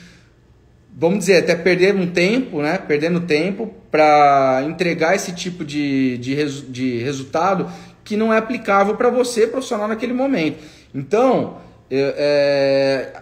vamos 0.95 1.19
dizer, 1.19 1.37
até 1.37 1.55
perder 1.55 1.95
um 1.95 2.07
tempo, 2.07 2.61
né? 2.61 2.77
Perdendo 2.77 3.21
tempo 3.21 3.73
para 3.91 4.63
entregar 4.67 5.15
esse 5.15 5.33
tipo 5.33 5.63
de, 5.63 6.17
de, 6.17 6.33
resu 6.33 6.63
de 6.67 6.99
resultado 6.99 7.69
que 8.03 8.17
não 8.17 8.33
é 8.33 8.37
aplicável 8.37 8.95
para 8.95 9.09
você, 9.09 9.47
profissional, 9.47 9.87
naquele 9.87 10.13
momento. 10.13 10.57
Então, 10.93 11.57
é, 11.91 13.13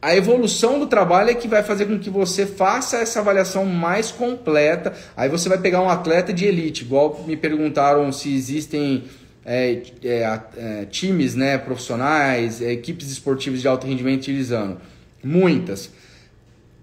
a 0.00 0.14
evolução 0.14 0.78
do 0.78 0.86
trabalho 0.86 1.30
é 1.30 1.34
que 1.34 1.48
vai 1.48 1.62
fazer 1.62 1.86
com 1.86 1.98
que 1.98 2.08
você 2.08 2.46
faça 2.46 2.98
essa 2.98 3.20
avaliação 3.20 3.64
mais 3.64 4.12
completa. 4.12 4.92
Aí 5.16 5.28
você 5.28 5.48
vai 5.48 5.58
pegar 5.58 5.80
um 5.80 5.88
atleta 5.88 6.32
de 6.32 6.44
elite, 6.44 6.84
igual 6.84 7.24
me 7.26 7.36
perguntaram 7.36 8.12
se 8.12 8.32
existem 8.32 9.04
é, 9.44 9.82
é, 10.04 10.40
é, 10.56 10.84
times 10.84 11.34
né, 11.34 11.58
profissionais, 11.58 12.60
é, 12.60 12.72
equipes 12.72 13.10
esportivas 13.10 13.60
de 13.60 13.68
alto 13.68 13.86
rendimento 13.86 14.20
utilizando. 14.20 14.80
Muitas. 15.24 15.90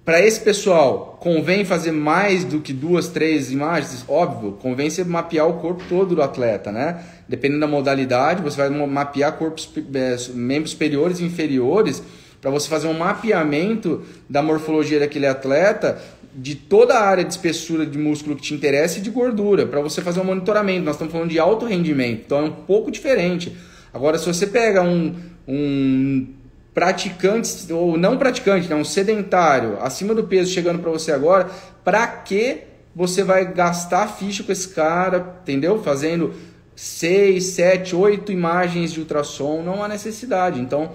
Para 0.05 0.19
esse 0.19 0.41
pessoal, 0.41 1.17
convém 1.21 1.63
fazer 1.63 1.93
mais 1.93 2.43
do 2.43 2.59
que 2.59 2.73
duas, 2.73 3.07
três 3.07 3.49
imagens? 3.51 4.03
Óbvio, 4.05 4.57
convém 4.61 4.89
você 4.89 5.01
mapear 5.01 5.47
o 5.47 5.53
corpo 5.61 5.81
todo 5.87 6.13
do 6.13 6.21
atleta, 6.21 6.73
né? 6.73 7.01
Dependendo 7.27 7.61
da 7.61 7.67
modalidade, 7.67 8.41
você 8.41 8.57
vai 8.57 8.69
mapear 8.69 9.37
corpos, 9.37 9.71
é, 9.93 10.17
membros 10.33 10.71
superiores 10.71 11.21
e 11.21 11.23
inferiores 11.23 12.03
para 12.41 12.51
você 12.51 12.67
fazer 12.67 12.87
um 12.87 12.97
mapeamento 12.97 14.03
da 14.29 14.43
morfologia 14.43 14.99
daquele 14.99 15.25
atleta, 15.25 15.97
de 16.35 16.55
toda 16.55 16.95
a 16.95 17.07
área 17.07 17.23
de 17.23 17.31
espessura 17.31 17.85
de 17.85 17.97
músculo 17.97 18.35
que 18.35 18.41
te 18.41 18.53
interessa 18.53 18.99
e 18.99 19.01
de 19.01 19.09
gordura, 19.09 19.65
para 19.65 19.79
você 19.79 20.01
fazer 20.01 20.19
um 20.19 20.25
monitoramento. 20.25 20.83
Nós 20.83 20.95
estamos 20.95 21.13
falando 21.13 21.29
de 21.29 21.39
alto 21.39 21.65
rendimento, 21.65 22.23
então 22.25 22.39
é 22.39 22.43
um 22.43 22.51
pouco 22.51 22.91
diferente. 22.91 23.55
Agora, 23.93 24.17
se 24.17 24.25
você 24.25 24.47
pega 24.47 24.81
um, 24.81 25.15
um 25.47 26.27
praticante 26.73 27.71
ou 27.71 27.97
não 27.97 28.17
praticante, 28.17 28.67
né, 28.67 28.75
um 28.75 28.83
sedentário 28.83 29.77
acima 29.81 30.13
do 30.15 30.23
peso 30.23 30.51
chegando 30.51 30.79
para 30.79 30.91
você 30.91 31.11
agora, 31.11 31.49
para 31.83 32.07
que 32.07 32.61
você 32.95 33.23
vai 33.23 33.51
gastar 33.51 34.07
ficha 34.07 34.43
com 34.43 34.51
esse 34.51 34.69
cara, 34.69 35.37
entendeu? 35.41 35.81
Fazendo 35.81 36.33
6, 36.75 37.43
7, 37.43 37.95
8 37.95 38.31
imagens 38.31 38.91
de 38.91 38.99
ultrassom, 38.99 39.61
não 39.63 39.83
há 39.83 39.87
necessidade. 39.87 40.59
Então, 40.59 40.91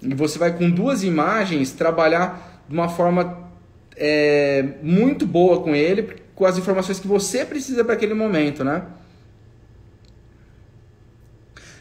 você 0.00 0.38
vai 0.38 0.56
com 0.56 0.70
duas 0.70 1.02
imagens 1.02 1.72
trabalhar 1.72 2.62
de 2.68 2.74
uma 2.74 2.88
forma 2.88 3.50
é, 3.96 4.64
muito 4.82 5.26
boa 5.26 5.60
com 5.60 5.74
ele, 5.74 6.16
com 6.34 6.44
as 6.44 6.56
informações 6.58 6.98
que 6.98 7.06
você 7.06 7.44
precisa 7.44 7.84
para 7.84 7.94
aquele 7.94 8.14
momento, 8.14 8.64
né? 8.64 8.82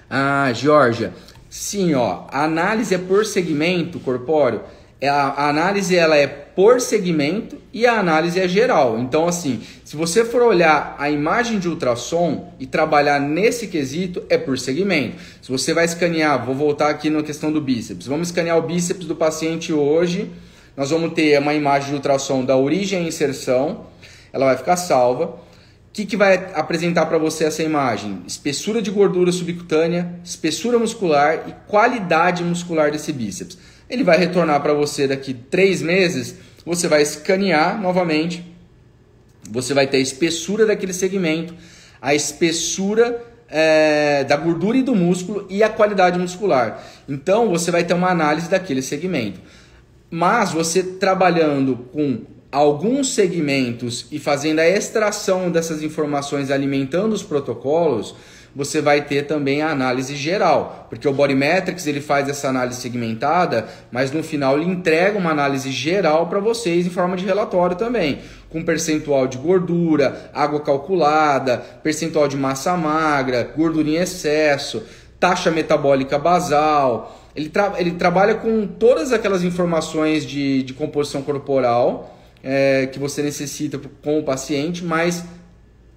Ah, 0.09 0.51
Georgia, 0.53 1.13
Sim, 1.51 1.95
ó, 1.95 2.27
a 2.29 2.45
análise 2.45 2.95
é 2.95 2.97
por 2.97 3.25
segmento 3.25 3.99
corpóreo. 3.99 4.61
É, 5.01 5.09
a 5.09 5.49
análise 5.49 5.93
ela 5.93 6.15
é 6.15 6.25
por 6.25 6.79
segmento 6.79 7.57
e 7.73 7.85
a 7.85 7.99
análise 7.99 8.39
é 8.39 8.47
geral. 8.47 8.97
Então, 8.97 9.27
assim, 9.27 9.59
se 9.83 9.97
você 9.97 10.23
for 10.23 10.43
olhar 10.43 10.95
a 10.97 11.09
imagem 11.09 11.59
de 11.59 11.67
ultrassom 11.67 12.53
e 12.57 12.65
trabalhar 12.65 13.19
nesse 13.19 13.67
quesito, 13.67 14.23
é 14.29 14.37
por 14.37 14.57
segmento. 14.57 15.17
Se 15.41 15.51
você 15.51 15.73
vai 15.73 15.83
escanear, 15.83 16.45
vou 16.45 16.55
voltar 16.55 16.89
aqui 16.89 17.09
na 17.09 17.21
questão 17.21 17.51
do 17.51 17.59
bíceps. 17.59 18.07
Vamos 18.07 18.29
escanear 18.29 18.57
o 18.57 18.61
bíceps 18.61 19.05
do 19.05 19.15
paciente 19.15 19.73
hoje. 19.73 20.31
Nós 20.77 20.89
vamos 20.89 21.11
ter 21.11 21.37
uma 21.37 21.53
imagem 21.53 21.89
de 21.89 21.95
ultrassom 21.95 22.45
da 22.45 22.55
origem 22.55 23.03
e 23.03 23.07
inserção. 23.09 23.87
Ela 24.31 24.45
vai 24.45 24.55
ficar 24.55 24.77
salva. 24.77 25.35
O 25.91 25.93
que, 25.93 26.05
que 26.05 26.15
vai 26.15 26.53
apresentar 26.55 27.05
para 27.07 27.17
você 27.17 27.43
essa 27.43 27.61
imagem? 27.61 28.23
Espessura 28.25 28.81
de 28.81 28.89
gordura 28.89 29.29
subcutânea, 29.29 30.21
espessura 30.23 30.79
muscular 30.79 31.43
e 31.49 31.69
qualidade 31.69 32.45
muscular 32.45 32.89
desse 32.89 33.11
bíceps. 33.11 33.57
Ele 33.89 34.01
vai 34.01 34.17
retornar 34.17 34.61
para 34.61 34.73
você 34.73 35.05
daqui 35.05 35.33
três 35.33 35.81
meses. 35.81 36.35
Você 36.65 36.87
vai 36.87 37.01
escanear 37.01 37.77
novamente. 37.81 38.41
Você 39.49 39.73
vai 39.73 39.85
ter 39.85 39.97
a 39.97 39.99
espessura 39.99 40.65
daquele 40.65 40.93
segmento, 40.93 41.53
a 42.01 42.15
espessura 42.15 43.21
é, 43.49 44.23
da 44.23 44.37
gordura 44.37 44.77
e 44.77 44.83
do 44.83 44.95
músculo 44.95 45.45
e 45.49 45.61
a 45.61 45.67
qualidade 45.67 46.17
muscular. 46.17 46.81
Então 47.09 47.49
você 47.49 47.69
vai 47.69 47.83
ter 47.83 47.95
uma 47.95 48.09
análise 48.09 48.49
daquele 48.49 48.81
segmento. 48.81 49.41
Mas 50.09 50.53
você 50.53 50.81
trabalhando 50.83 51.75
com 51.91 52.21
alguns 52.51 53.13
segmentos 53.13 54.07
e 54.11 54.19
fazendo 54.19 54.59
a 54.59 54.67
extração 54.67 55.49
dessas 55.49 55.81
informações 55.81 56.51
alimentando 56.51 57.13
os 57.13 57.23
protocolos, 57.23 58.13
você 58.53 58.81
vai 58.81 59.05
ter 59.05 59.27
também 59.27 59.61
a 59.61 59.71
análise 59.71 60.13
geral, 60.13 60.87
porque 60.89 61.07
o 61.07 61.13
Bodymetrics 61.13 61.87
ele 61.87 62.01
faz 62.01 62.27
essa 62.27 62.49
análise 62.49 62.81
segmentada, 62.81 63.65
mas 63.89 64.11
no 64.11 64.21
final 64.21 64.59
ele 64.59 64.69
entrega 64.69 65.17
uma 65.17 65.31
análise 65.31 65.71
geral 65.71 66.27
para 66.27 66.41
vocês 66.41 66.85
em 66.85 66.89
forma 66.89 67.15
de 67.15 67.25
relatório 67.25 67.77
também, 67.77 68.19
com 68.49 68.61
percentual 68.61 69.25
de 69.25 69.37
gordura, 69.37 70.29
água 70.33 70.59
calculada, 70.59 71.59
percentual 71.81 72.27
de 72.27 72.35
massa 72.35 72.75
magra, 72.75 73.49
gordura 73.55 73.87
em 73.87 73.95
excesso, 73.95 74.83
taxa 75.17 75.49
metabólica 75.49 76.19
basal. 76.19 77.17
Ele, 77.33 77.47
tra 77.47 77.75
ele 77.77 77.91
trabalha 77.91 78.35
com 78.35 78.67
todas 78.67 79.13
aquelas 79.13 79.41
informações 79.41 80.25
de, 80.25 80.63
de 80.63 80.73
composição 80.73 81.21
corporal 81.21 82.17
é, 82.43 82.87
que 82.87 82.99
você 82.99 83.21
necessita 83.21 83.79
com 84.01 84.19
o 84.19 84.23
paciente, 84.23 84.83
mas 84.83 85.23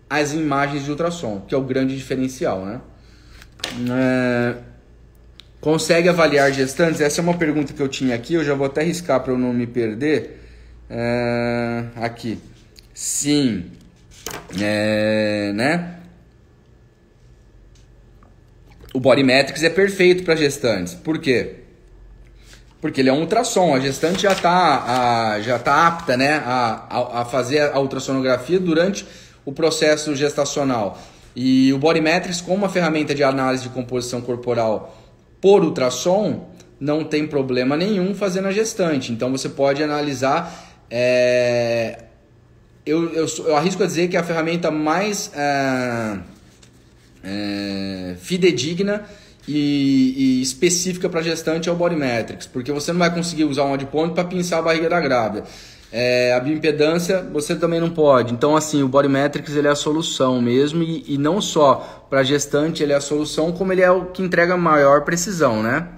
as 0.09 0.33
imagens 0.33 0.85
de 0.85 0.91
ultrassom, 0.91 1.41
que 1.41 1.55
é 1.55 1.59
o 1.59 1.63
grande 1.63 1.97
diferencial, 1.97 2.65
né? 2.65 2.81
É, 3.91 4.57
consegue 5.61 6.09
avaliar 6.09 6.53
gestantes? 6.53 7.01
Essa 7.01 7.21
é 7.21 7.23
uma 7.23 7.37
pergunta 7.37 7.73
que 7.73 7.81
eu 7.81 7.89
tinha 7.89 8.15
aqui, 8.15 8.35
eu 8.35 8.45
já 8.45 8.55
vou 8.55 8.67
até 8.67 8.83
riscar 8.83 9.21
para 9.21 9.33
eu 9.33 9.39
não 9.39 9.53
me 9.53 9.67
perder. 9.67 10.41
É, 10.91 11.85
aqui. 11.97 12.39
Sim. 12.93 13.71
É, 14.61 15.53
né? 15.55 15.99
O 18.93 19.01
Bodymetrics 19.01 19.63
é 19.63 19.71
perfeito 19.71 20.23
para 20.23 20.37
gestantes. 20.37 20.95
Por 20.95 21.19
quê? 21.19 21.64
Porque 22.85 23.01
ele 23.01 23.09
é 23.09 23.13
um 23.15 23.21
ultrassom, 23.21 23.75
a 23.75 23.81
gestante 23.81 24.25
já 24.25 24.33
está 24.33 25.41
já 25.41 25.59
tá 25.59 25.87
apta 25.87 26.19
né, 26.19 26.43
a, 26.45 27.23
a 27.23 27.25
fazer 27.25 27.73
a 27.73 27.81
ultrassonografia 27.81 28.61
durante 28.61 29.07
o 29.43 29.55
processo 29.55 30.15
gestacional. 30.15 30.99
E 31.35 31.73
o 31.73 31.79
Bodymetrics, 31.79 32.43
como 32.43 32.59
uma 32.59 32.69
ferramenta 32.69 33.15
de 33.15 33.25
análise 33.25 33.63
de 33.63 33.71
composição 33.71 34.21
corporal 34.21 35.03
por 35.41 35.65
ultrassom, 35.65 36.51
não 36.79 37.03
tem 37.05 37.27
problema 37.27 37.75
nenhum 37.75 38.15
fazendo 38.15 38.49
a 38.49 38.53
gestante. 38.53 39.13
Então 39.13 39.33
você 39.33 39.49
pode 39.49 39.83
analisar. 39.83 40.85
É... 40.91 42.05
Eu, 42.85 43.15
eu, 43.15 43.27
eu, 43.47 43.57
arrisco 43.57 43.83
a 43.83 43.87
dizer 43.87 44.09
que 44.09 44.17
é 44.19 44.21
a 44.21 44.23
ferramenta 44.23 44.71
mais 44.71 45.31
é... 45.35 46.19
É... 47.25 48.15
fidedigna 48.19 49.07
e, 49.47 50.15
e 50.17 50.43
específica 50.43 51.09
para 51.09 51.23
gestante 51.23 51.69
é 51.69 51.73
o 51.73 51.75
Body 51.75 51.97
Metrics, 51.97 52.47
porque 52.47 52.73
você 52.73 52.93
não 52.93 52.99
vai 52.99 53.13
conseguir 53.13 53.45
usar 53.45 53.65
um 53.65 53.77
point 53.79 54.15
para 54.15 54.25
pinçar 54.25 54.59
a 54.59 54.63
barriga 54.63 54.89
da 54.89 55.01
grávida. 55.01 55.45
É, 55.93 56.35
a 56.35 56.41
bioimpedância 56.41 57.23
você 57.33 57.55
também 57.55 57.79
não 57.79 57.91
pode. 57.91 58.33
Então, 58.33 58.57
assim, 58.57 58.83
o 58.83 58.89
Body 58.89 59.09
Metrics 59.09 59.55
ele 59.55 59.69
é 59.69 59.71
a 59.71 59.77
solução 59.77 60.41
mesmo, 60.41 60.83
e, 60.83 61.05
e 61.15 61.19
não 61.19 61.41
só 61.41 62.07
para 62.11 62.23
gestante 62.23 62.83
ele 62.83 62.93
é 62.93 62.97
a 62.97 63.01
solução, 63.01 63.53
como 63.53 63.73
ele 63.73 63.83
é 63.83 63.91
o 63.91 64.07
que 64.07 64.23
entrega 64.23 64.57
maior 64.57 65.03
precisão, 65.03 65.63
né? 65.63 65.89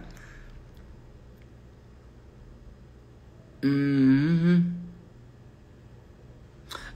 Uhum. 3.64 4.64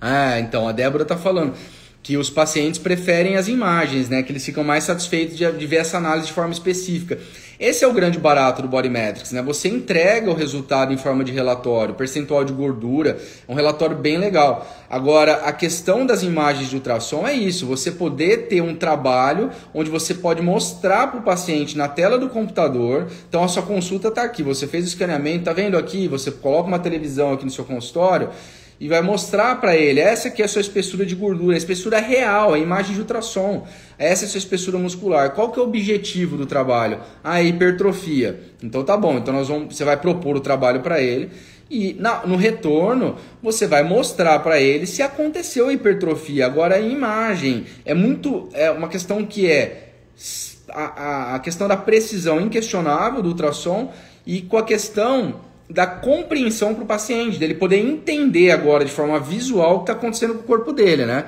Ah, 0.00 0.38
então 0.38 0.66
a 0.68 0.72
Débora 0.72 1.04
tá 1.04 1.16
falando 1.16 1.54
que 2.02 2.16
os 2.16 2.30
pacientes 2.30 2.78
preferem 2.78 3.36
as 3.36 3.48
imagens, 3.48 4.08
né? 4.08 4.22
Que 4.22 4.32
eles 4.32 4.44
ficam 4.44 4.64
mais 4.64 4.84
satisfeitos 4.84 5.36
de, 5.36 5.50
de 5.52 5.66
ver 5.66 5.76
essa 5.76 5.98
análise 5.98 6.28
de 6.28 6.32
forma 6.32 6.52
específica. 6.52 7.18
Esse 7.60 7.84
é 7.84 7.86
o 7.86 7.92
grande 7.92 8.18
barato 8.18 8.62
do 8.62 8.68
Body 8.68 8.88
Metrics, 8.88 9.32
né? 9.32 9.42
Você 9.42 9.68
entrega 9.68 10.30
o 10.30 10.34
resultado 10.34 10.94
em 10.94 10.96
forma 10.96 11.22
de 11.22 11.30
relatório, 11.30 11.92
percentual 11.92 12.42
de 12.42 12.54
gordura, 12.54 13.18
é 13.46 13.52
um 13.52 13.54
relatório 13.54 13.94
bem 13.94 14.16
legal. 14.16 14.66
Agora, 14.88 15.42
a 15.44 15.52
questão 15.52 16.06
das 16.06 16.22
imagens 16.22 16.70
de 16.70 16.76
ultrassom 16.76 17.26
é 17.26 17.34
isso, 17.34 17.66
você 17.66 17.90
poder 17.90 18.48
ter 18.48 18.62
um 18.62 18.74
trabalho 18.74 19.50
onde 19.74 19.90
você 19.90 20.14
pode 20.14 20.40
mostrar 20.40 21.08
para 21.08 21.20
o 21.20 21.22
paciente 21.22 21.76
na 21.76 21.86
tela 21.86 22.18
do 22.18 22.30
computador, 22.30 23.08
então 23.28 23.44
a 23.44 23.48
sua 23.48 23.62
consulta 23.62 24.08
está 24.08 24.22
aqui, 24.22 24.42
você 24.42 24.66
fez 24.66 24.86
o 24.86 24.88
escaneamento, 24.88 25.44
tá 25.44 25.52
vendo 25.52 25.76
aqui, 25.76 26.08
você 26.08 26.30
coloca 26.30 26.66
uma 26.66 26.78
televisão 26.78 27.34
aqui 27.34 27.44
no 27.44 27.50
seu 27.50 27.66
consultório, 27.66 28.30
e 28.80 28.88
vai 28.88 29.02
mostrar 29.02 29.60
para 29.60 29.76
ele, 29.76 30.00
essa 30.00 30.28
aqui 30.28 30.40
é 30.40 30.46
a 30.46 30.48
sua 30.48 30.62
espessura 30.62 31.04
de 31.04 31.14
gordura, 31.14 31.54
a 31.54 31.58
espessura 31.58 31.98
real, 31.98 32.54
a 32.54 32.58
imagem 32.58 32.94
de 32.94 33.00
ultrassom. 33.00 33.66
Essa 33.98 34.24
é 34.24 34.26
a 34.26 34.30
sua 34.30 34.38
espessura 34.38 34.78
muscular. 34.78 35.34
Qual 35.34 35.52
que 35.52 35.58
é 35.58 35.62
o 35.62 35.66
objetivo 35.66 36.38
do 36.38 36.46
trabalho? 36.46 36.98
A 37.22 37.42
hipertrofia. 37.42 38.40
Então 38.62 38.82
tá 38.82 38.96
bom, 38.96 39.18
então 39.18 39.34
nós 39.34 39.48
vamos, 39.48 39.76
você 39.76 39.84
vai 39.84 39.98
propor 39.98 40.34
o 40.34 40.40
trabalho 40.40 40.80
para 40.80 40.98
ele 40.98 41.30
e 41.70 41.92
na, 41.92 42.26
no 42.26 42.36
retorno 42.36 43.16
você 43.42 43.66
vai 43.66 43.82
mostrar 43.82 44.38
para 44.38 44.58
ele 44.58 44.86
se 44.86 45.02
aconteceu 45.02 45.68
a 45.68 45.74
hipertrofia. 45.74 46.46
Agora 46.46 46.76
a 46.76 46.80
imagem 46.80 47.66
é 47.84 47.92
muito 47.92 48.48
é 48.54 48.70
uma 48.70 48.88
questão 48.88 49.26
que 49.26 49.46
é 49.46 49.92
a, 50.70 50.84
a, 50.84 51.34
a 51.34 51.38
questão 51.38 51.68
da 51.68 51.76
precisão 51.76 52.40
inquestionável 52.40 53.20
do 53.20 53.28
ultrassom 53.28 53.92
e 54.26 54.40
com 54.40 54.56
a 54.56 54.64
questão 54.64 55.49
da 55.70 55.86
compreensão 55.86 56.74
para 56.74 56.84
o 56.84 56.86
paciente, 56.86 57.38
dele 57.38 57.54
poder 57.54 57.78
entender 57.78 58.50
agora 58.50 58.84
de 58.84 58.90
forma 58.90 59.18
visual 59.20 59.76
o 59.76 59.78
que 59.78 59.82
está 59.84 59.92
acontecendo 59.92 60.34
com 60.34 60.40
o 60.40 60.44
corpo 60.44 60.72
dele, 60.72 61.06
né? 61.06 61.26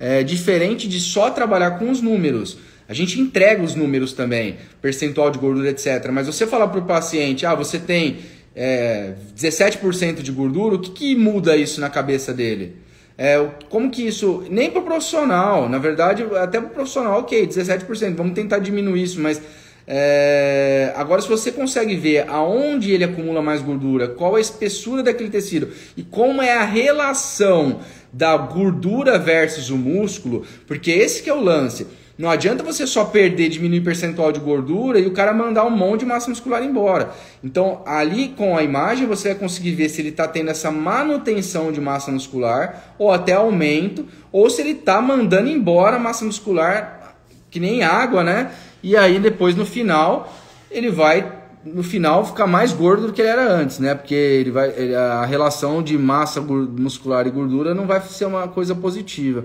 É 0.00 0.22
diferente 0.22 0.88
de 0.88 0.98
só 0.98 1.30
trabalhar 1.30 1.72
com 1.72 1.90
os 1.90 2.00
números. 2.00 2.58
A 2.88 2.94
gente 2.94 3.20
entrega 3.20 3.62
os 3.62 3.74
números 3.74 4.12
também, 4.12 4.56
percentual 4.80 5.30
de 5.30 5.38
gordura, 5.38 5.70
etc. 5.70 6.10
Mas 6.10 6.26
você 6.26 6.46
falar 6.46 6.68
para 6.68 6.80
o 6.80 6.84
paciente, 6.84 7.46
ah, 7.46 7.54
você 7.54 7.78
tem 7.78 8.18
é, 8.56 9.14
17% 9.36 10.22
de 10.22 10.32
gordura, 10.32 10.74
o 10.76 10.78
que, 10.78 10.90
que 10.90 11.14
muda 11.14 11.56
isso 11.56 11.80
na 11.80 11.88
cabeça 11.88 12.32
dele? 12.32 12.76
É, 13.16 13.46
como 13.68 13.90
que 13.90 14.06
isso. 14.06 14.44
Nem 14.50 14.70
para 14.70 14.80
o 14.80 14.84
profissional, 14.84 15.68
na 15.68 15.78
verdade, 15.78 16.24
até 16.40 16.60
para 16.60 16.70
o 16.70 16.72
profissional, 16.72 17.20
ok, 17.20 17.46
17%, 17.46 18.14
vamos 18.14 18.34
tentar 18.34 18.58
diminuir 18.58 19.02
isso, 19.02 19.20
mas 19.20 19.40
é... 19.86 20.92
Agora, 20.96 21.20
se 21.20 21.28
você 21.28 21.50
consegue 21.50 21.96
ver 21.96 22.28
aonde 22.28 22.92
ele 22.92 23.04
acumula 23.04 23.42
mais 23.42 23.62
gordura, 23.62 24.08
qual 24.08 24.36
a 24.36 24.40
espessura 24.40 25.02
daquele 25.02 25.30
tecido 25.30 25.68
e 25.96 26.02
como 26.02 26.42
é 26.42 26.52
a 26.52 26.64
relação 26.64 27.80
da 28.12 28.36
gordura 28.36 29.18
versus 29.18 29.70
o 29.70 29.76
músculo, 29.76 30.44
porque 30.66 30.90
esse 30.90 31.22
que 31.22 31.30
é 31.30 31.34
o 31.34 31.40
lance. 31.40 31.86
Não 32.18 32.30
adianta 32.30 32.62
você 32.62 32.86
só 32.86 33.06
perder, 33.06 33.48
diminuir 33.48 33.80
percentual 33.80 34.30
de 34.30 34.38
gordura 34.38 35.00
e 35.00 35.06
o 35.06 35.12
cara 35.12 35.32
mandar 35.32 35.64
um 35.64 35.70
monte 35.70 36.00
de 36.00 36.06
massa 36.06 36.28
muscular 36.28 36.62
embora. 36.62 37.10
Então, 37.42 37.82
ali 37.86 38.28
com 38.28 38.56
a 38.56 38.62
imagem, 38.62 39.06
você 39.06 39.30
vai 39.30 39.38
conseguir 39.38 39.72
ver 39.72 39.88
se 39.88 40.02
ele 40.02 40.10
está 40.10 40.28
tendo 40.28 40.50
essa 40.50 40.70
manutenção 40.70 41.72
de 41.72 41.80
massa 41.80 42.12
muscular, 42.12 42.94
ou 42.98 43.10
até 43.10 43.32
aumento, 43.32 44.06
ou 44.30 44.48
se 44.50 44.60
ele 44.60 44.72
está 44.72 45.00
mandando 45.00 45.48
embora 45.48 45.98
massa 45.98 46.24
muscular, 46.24 47.16
que 47.50 47.58
nem 47.58 47.82
água, 47.82 48.22
né? 48.22 48.52
E 48.82 48.96
aí 48.96 49.18
depois 49.18 49.54
no 49.54 49.64
final 49.64 50.32
ele 50.70 50.90
vai 50.90 51.40
no 51.64 51.82
final 51.82 52.24
ficar 52.24 52.46
mais 52.46 52.72
gordo 52.72 53.06
do 53.06 53.12
que 53.12 53.20
ele 53.20 53.30
era 53.30 53.48
antes, 53.52 53.78
né? 53.78 53.94
Porque 53.94 54.14
ele 54.14 54.50
vai 54.50 54.70
ele, 54.70 54.94
a 54.94 55.24
relação 55.24 55.82
de 55.82 55.96
massa 55.96 56.40
muscular 56.40 57.26
e 57.26 57.30
gordura 57.30 57.74
não 57.74 57.86
vai 57.86 58.00
ser 58.00 58.24
uma 58.24 58.48
coisa 58.48 58.74
positiva. 58.74 59.44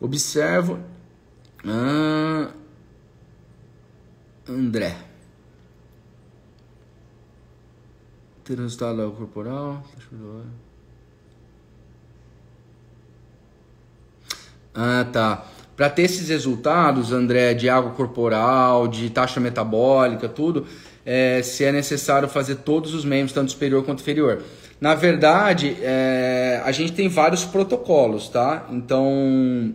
Observo 0.00 0.78
ah, 1.64 2.48
André. 4.48 4.96
Ter 8.44 8.58
resultado 8.58 9.10
corporal. 9.10 9.82
Ah, 14.72 15.04
tá. 15.12 15.44
Para 15.76 15.90
ter 15.90 16.02
esses 16.02 16.30
resultados, 16.30 17.12
André, 17.12 17.52
de 17.52 17.68
água 17.68 17.90
corporal, 17.90 18.88
de 18.88 19.10
taxa 19.10 19.38
metabólica, 19.38 20.26
tudo, 20.26 20.66
é, 21.04 21.42
se 21.42 21.64
é 21.64 21.70
necessário 21.70 22.28
fazer 22.28 22.56
todos 22.56 22.94
os 22.94 23.04
membros, 23.04 23.32
tanto 23.32 23.52
superior 23.52 23.84
quanto 23.84 24.00
inferior. 24.00 24.42
Na 24.80 24.94
verdade, 24.94 25.76
é, 25.82 26.62
a 26.64 26.72
gente 26.72 26.92
tem 26.92 27.08
vários 27.08 27.44
protocolos, 27.44 28.28
tá? 28.28 28.66
Então, 28.70 29.74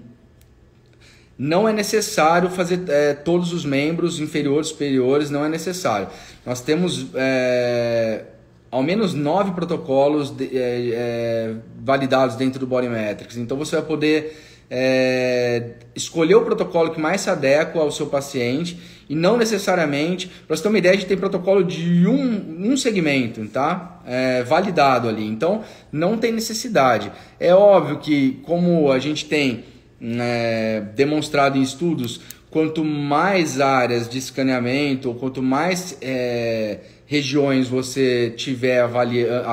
não 1.38 1.68
é 1.68 1.74
necessário 1.74 2.50
fazer 2.50 2.82
é, 2.88 3.14
todos 3.14 3.54
os 3.54 3.64
membros 3.64 4.20
inferiores, 4.20 4.70
superiores, 4.70 5.30
não 5.30 5.46
é 5.46 5.50
necessário. 5.50 6.08
Nós 6.46 6.62
temos 6.62 7.08
é, 7.14 8.26
ao 8.70 8.82
menos 8.84 9.14
nove 9.14 9.52
protocolos 9.52 10.32
de, 10.32 10.46
é, 10.58 10.90
é 10.94 11.56
validados 11.84 12.36
dentro 12.36 12.60
do 12.60 12.68
Body 12.68 12.90
Metrics. 12.90 13.38
Então, 13.38 13.56
você 13.56 13.76
vai 13.76 13.86
poder 13.86 14.51
é, 14.74 15.72
escolher 15.94 16.36
o 16.36 16.46
protocolo 16.46 16.92
que 16.92 17.02
mais 17.02 17.20
se 17.20 17.30
adequa 17.30 17.82
ao 17.82 17.92
seu 17.92 18.08
paciente 18.08 18.80
e 19.10 19.14
não 19.14 19.36
necessariamente, 19.36 20.32
para 20.48 20.56
você 20.56 20.64
ter 20.64 20.70
uma 20.70 20.78
ideia, 20.78 20.94
a 20.94 20.98
gente 20.98 21.08
tem 21.08 21.18
protocolo 21.18 21.62
de 21.62 22.08
um, 22.08 22.72
um 22.72 22.78
segmento, 22.78 23.46
tá? 23.48 24.02
É, 24.08 24.44
validado 24.44 25.10
ali, 25.10 25.28
então 25.28 25.62
não 25.92 26.18
tem 26.18 26.32
necessidade. 26.32 27.12
É 27.38 27.54
óbvio 27.54 27.98
que, 27.98 28.40
como 28.44 28.90
a 28.90 28.98
gente 28.98 29.26
tem 29.26 29.66
é, 30.02 30.82
demonstrado 30.96 31.58
em 31.58 31.62
estudos, 31.62 32.22
quanto 32.50 32.86
mais 32.86 33.60
áreas 33.60 34.08
de 34.08 34.18
escaneamento, 34.18 35.10
ou 35.10 35.16
quanto 35.16 35.44
mais 35.44 35.98
é, 36.02 36.80
regiões 37.06 37.68
você 37.68 38.34
tiver 38.38 38.80
avalia, 38.80 39.44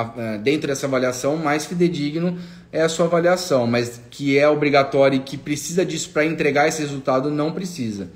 dentro 0.41 0.67
dessa 0.67 0.85
avaliação, 0.85 1.35
mais 1.35 1.65
fidedigno 1.65 2.37
é 2.71 2.81
a 2.81 2.89
sua 2.89 3.05
avaliação, 3.05 3.65
mas 3.65 4.01
que 4.09 4.37
é 4.37 4.47
obrigatório 4.47 5.17
e 5.17 5.19
que 5.19 5.37
precisa 5.37 5.85
disso 5.85 6.09
para 6.11 6.25
entregar 6.25 6.67
esse 6.67 6.81
resultado, 6.81 7.31
não 7.31 7.51
precisa. 7.51 8.09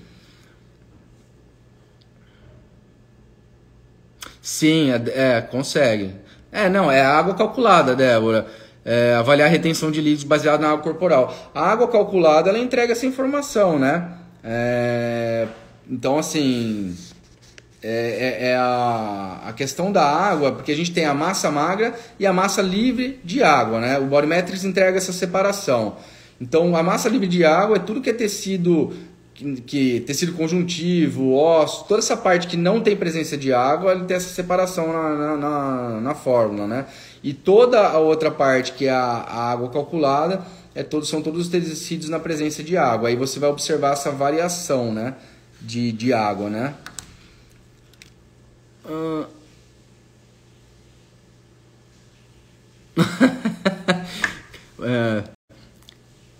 Sim, 4.41 4.91
é, 4.91 5.37
é, 5.37 5.41
consegue. 5.41 6.13
É, 6.51 6.69
não, 6.69 6.91
é 6.91 7.01
água 7.01 7.33
calculada, 7.33 7.95
Débora. 7.95 8.45
É, 8.85 9.15
avaliar 9.15 9.47
a 9.47 9.51
retenção 9.51 9.89
de 9.89 10.01
líquidos 10.01 10.25
baseado 10.25 10.59
na 10.59 10.67
água 10.67 10.83
corporal. 10.83 11.33
A 11.55 11.71
água 11.71 11.87
calculada, 11.87 12.49
ela 12.49 12.59
entrega 12.59 12.91
essa 12.91 13.05
informação, 13.05 13.79
né? 13.79 14.09
É, 14.43 15.47
então, 15.89 16.19
assim, 16.19 16.93
é, 17.83 17.89
é, 17.89 18.47
é, 18.51 18.55
a, 18.55 19.41
a 19.47 19.53
questão 19.53 19.91
da 19.91 20.05
água, 20.05 20.53
porque 20.53 20.71
a 20.71 20.75
gente 20.75 20.91
tem 20.93 21.03
a 21.03 21.13
massa 21.13 21.51
magra 21.51 21.93
e 22.17 22.25
a 22.25 22.31
massa 22.31 22.61
livre 22.61 23.19
de 23.25 23.43
água, 23.43 23.81
né? 23.81 23.99
O 23.99 24.05
Bodymetrics 24.05 24.63
entrega 24.63 24.97
essa 24.97 25.11
separação. 25.11 25.97
Então, 26.39 26.77
a 26.77 26.81
massa 26.81 27.09
livre 27.09 27.27
de 27.27 27.43
água 27.43 27.75
é 27.75 27.79
tudo 27.79 27.99
que 27.99 28.09
é 28.09 28.13
tecido, 28.13 28.93
que, 29.33 29.61
que 29.61 29.99
tecido 29.99 30.31
conjuntivo, 30.31 31.33
osso, 31.33 31.83
toda 31.85 31.99
essa 31.99 32.15
parte 32.15 32.47
que 32.47 32.55
não 32.55 32.79
tem 32.79 32.95
presença 32.95 33.35
de 33.35 33.51
água, 33.51 33.91
ele 33.91 34.05
tem 34.05 34.15
essa 34.15 34.33
separação 34.33 34.93
na, 34.93 35.09
na, 35.09 35.37
na, 35.37 36.01
na 36.01 36.15
fórmula, 36.15 36.65
né? 36.65 36.85
E 37.21 37.33
toda 37.33 37.85
a 37.85 37.97
outra 37.97 38.31
parte, 38.31 38.71
que 38.71 38.85
é 38.85 38.91
a, 38.91 39.25
a 39.27 39.51
água 39.51 39.69
calculada, 39.69 40.41
é 40.73 40.83
todo, 40.83 41.05
são 41.05 41.21
todos 41.21 41.41
os 41.41 41.47
tecidos 41.49 42.07
na 42.07 42.19
presença 42.19 42.63
de 42.63 42.77
água. 42.77 43.09
Aí 43.09 43.17
você 43.17 43.39
vai 43.39 43.49
observar 43.49 43.91
essa 43.91 44.09
variação, 44.09 44.93
né? 44.93 45.15
De, 45.61 45.91
de 45.91 46.13
água, 46.13 46.49
né? 46.49 46.73
Uh... 48.85 49.25
é, 54.83 55.23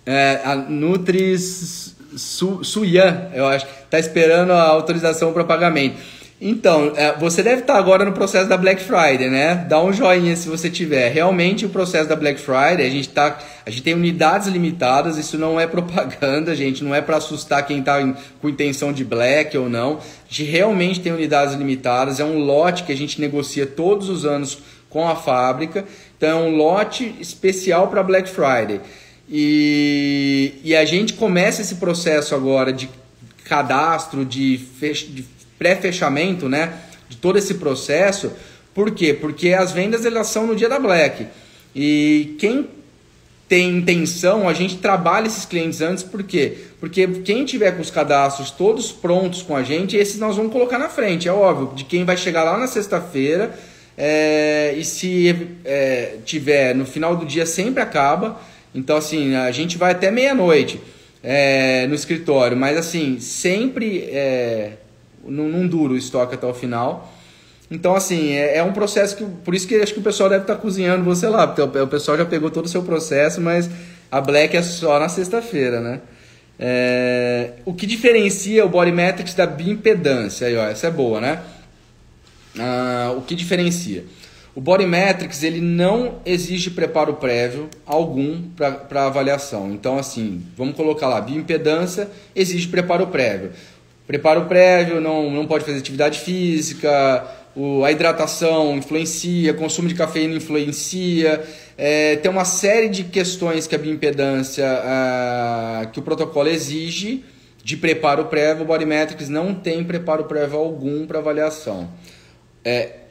é, 0.06 0.40
a 0.44 0.54
Nutris 0.54 1.96
Su, 2.16 2.62
Suyan, 2.62 3.30
eu 3.34 3.46
acho, 3.46 3.66
tá 3.90 3.98
esperando 3.98 4.52
a 4.52 4.62
autorização 4.62 5.32
para 5.32 5.44
pagamento. 5.44 5.96
Então, 6.40 6.92
é, 6.96 7.16
você 7.16 7.42
deve 7.42 7.62
estar 7.62 7.76
agora 7.76 8.04
no 8.04 8.12
processo 8.12 8.48
da 8.48 8.56
Black 8.56 8.82
Friday, 8.82 9.30
né? 9.30 9.54
Dá 9.68 9.80
um 9.82 9.92
joinha 9.92 10.34
se 10.34 10.48
você 10.48 10.68
tiver. 10.68 11.08
Realmente 11.10 11.64
o 11.64 11.68
processo 11.68 12.08
da 12.08 12.16
Black 12.16 12.40
Friday, 12.40 12.84
a 12.84 12.90
gente 12.90 13.08
tá, 13.08 13.38
a 13.64 13.70
gente 13.70 13.82
tem 13.82 13.94
unidades 13.94 14.48
limitadas, 14.48 15.16
isso 15.16 15.38
não 15.38 15.60
é 15.60 15.66
propaganda, 15.68 16.54
gente, 16.54 16.82
não 16.82 16.94
é 16.94 17.00
para 17.00 17.18
assustar 17.18 17.64
quem 17.64 17.78
está 17.78 18.00
com 18.40 18.48
intenção 18.48 18.92
de 18.92 19.04
black 19.04 19.56
ou 19.56 19.68
não. 19.68 19.98
A 19.98 20.00
gente 20.28 20.42
realmente 20.50 21.00
tem 21.00 21.12
unidades 21.12 21.54
limitadas, 21.54 22.18
é 22.18 22.24
um 22.24 22.38
lote 22.38 22.82
que 22.82 22.92
a 22.92 22.96
gente 22.96 23.20
negocia 23.20 23.64
todos 23.64 24.08
os 24.08 24.24
anos 24.24 24.58
com 24.90 25.08
a 25.08 25.14
fábrica. 25.14 25.84
Então 26.16 26.28
é 26.28 26.34
um 26.34 26.56
lote 26.56 27.14
especial 27.20 27.88
para 27.88 28.02
Black 28.02 28.28
Friday. 28.28 28.80
E, 29.30 30.54
e 30.64 30.76
a 30.76 30.84
gente 30.84 31.14
começa 31.14 31.62
esse 31.62 31.76
processo 31.76 32.34
agora 32.34 32.72
de 32.72 32.90
cadastro, 33.44 34.24
de, 34.24 34.58
fech, 34.78 35.24
pré-fechamento, 35.64 36.46
né? 36.46 36.74
De 37.08 37.16
todo 37.16 37.38
esse 37.38 37.54
processo. 37.54 38.30
Por 38.74 38.90
quê? 38.90 39.14
Porque 39.14 39.54
as 39.54 39.72
vendas 39.72 40.04
elas 40.04 40.26
são 40.26 40.46
no 40.46 40.54
dia 40.54 40.68
da 40.68 40.78
Black. 40.78 41.26
E 41.74 42.36
quem 42.38 42.68
tem 43.48 43.78
intenção, 43.78 44.46
a 44.46 44.52
gente 44.52 44.76
trabalha 44.76 45.26
esses 45.26 45.46
clientes 45.46 45.80
antes, 45.80 46.02
por 46.02 46.22
quê? 46.22 46.58
Porque 46.80 47.06
quem 47.06 47.44
tiver 47.44 47.72
com 47.72 47.80
os 47.80 47.90
cadastros 47.90 48.50
todos 48.50 48.92
prontos 48.92 49.42
com 49.42 49.56
a 49.56 49.62
gente, 49.62 49.96
esses 49.96 50.18
nós 50.18 50.36
vamos 50.36 50.52
colocar 50.52 50.78
na 50.78 50.88
frente, 50.88 51.28
é 51.28 51.32
óbvio, 51.32 51.74
de 51.74 51.84
quem 51.84 52.04
vai 52.04 52.16
chegar 52.16 52.42
lá 52.42 52.58
na 52.58 52.66
sexta-feira, 52.66 53.54
é, 53.96 54.74
e 54.76 54.84
se 54.84 55.48
é, 55.64 56.16
tiver 56.24 56.74
no 56.74 56.84
final 56.84 57.16
do 57.16 57.24
dia 57.24 57.46
sempre 57.46 57.82
acaba, 57.82 58.40
então 58.74 58.96
assim, 58.96 59.34
a 59.34 59.50
gente 59.52 59.76
vai 59.78 59.92
até 59.92 60.10
meia-noite 60.10 60.80
é, 61.22 61.86
no 61.86 61.94
escritório, 61.94 62.56
mas 62.56 62.76
assim, 62.76 63.20
sempre 63.20 64.08
é, 64.10 64.72
não, 65.26 65.48
não 65.48 65.66
dura 65.66 65.92
o 65.92 65.96
estoque 65.96 66.34
até 66.34 66.46
o 66.46 66.54
final. 66.54 67.12
Então, 67.70 67.94
assim, 67.94 68.32
é, 68.32 68.58
é, 68.58 68.62
um 68.62 68.72
processo 68.72 69.16
que. 69.16 69.24
Por 69.24 69.54
isso 69.54 69.66
que 69.66 69.74
acho 69.76 69.92
que 69.94 70.00
o 70.00 70.02
pessoal 70.02 70.28
deve 70.28 70.42
estar 70.42 70.56
cozinhando 70.56 71.04
você 71.04 71.28
lá, 71.28 71.46
porque 71.46 71.80
o, 71.80 71.86
pessoal 71.86 72.16
já 72.16 72.24
pegou 72.24 72.50
todo 72.50 72.66
o 72.66 72.68
seu 72.68 72.82
processo, 72.82 73.40
mas 73.40 73.68
a 74.10 74.20
Black 74.20 74.56
é 74.56 74.62
só 74.62 74.98
na 74.98 75.08
sexta-feira, 75.08 75.80
né? 75.80 76.00
É, 76.58 77.50
o 77.64 77.74
que 77.74 77.86
diferencia 77.86 78.64
o 78.64 78.68
Body 78.68 78.92
Metrics 78.92 79.34
da 79.34 79.46
bioimpedância? 79.46 80.46
Aí, 80.46 80.56
ó, 80.56 80.64
essa 80.64 80.86
é 80.86 80.90
boa, 80.90 81.20
né? 81.20 81.40
Ah, 82.58 83.12
o 83.16 83.22
que 83.22 83.34
diferencia? 83.34 84.04
O 84.54 84.60
Body 84.60 84.86
Metrics 84.86 85.42
ele 85.42 85.60
não 85.60 86.20
exige 86.24 86.70
preparo 86.70 87.14
prévio 87.14 87.68
algum 87.84 88.40
para 88.56 89.06
avaliação. 89.06 89.72
Então, 89.72 89.98
assim, 89.98 90.44
vamos 90.56 90.76
colocar 90.76 91.08
lá, 91.08 91.20
bioimpedância 91.20 92.08
exige 92.36 92.68
preparo 92.68 93.08
prévio. 93.08 93.50
Preparo 94.06 94.44
prévio, 94.44 95.00
não, 95.00 95.30
não 95.30 95.46
pode 95.46 95.64
fazer 95.64 95.78
atividade 95.78 96.20
física, 96.20 97.26
o, 97.56 97.84
a 97.84 97.90
hidratação 97.92 98.76
influencia, 98.76 99.54
consumo 99.54 99.88
de 99.88 99.94
cafeína 99.94 100.34
influencia. 100.34 101.42
É, 101.78 102.16
tem 102.16 102.30
uma 102.30 102.44
série 102.44 102.88
de 102.88 103.04
questões 103.04 103.66
que 103.66 103.74
a 103.74 103.78
bioimpedância, 103.78 104.66
ah, 104.66 105.86
que 105.92 105.98
o 105.98 106.02
protocolo 106.02 106.48
exige 106.48 107.24
de 107.62 107.76
preparo 107.76 108.26
prévio. 108.26 108.64
O 108.64 108.66
Body 108.66 108.84
Metrics 108.84 109.28
não 109.28 109.54
tem 109.54 109.82
preparo 109.84 110.24
prévio 110.24 110.58
algum 110.58 111.06
para 111.06 111.18
avaliação. 111.18 111.90
É, 112.64 113.04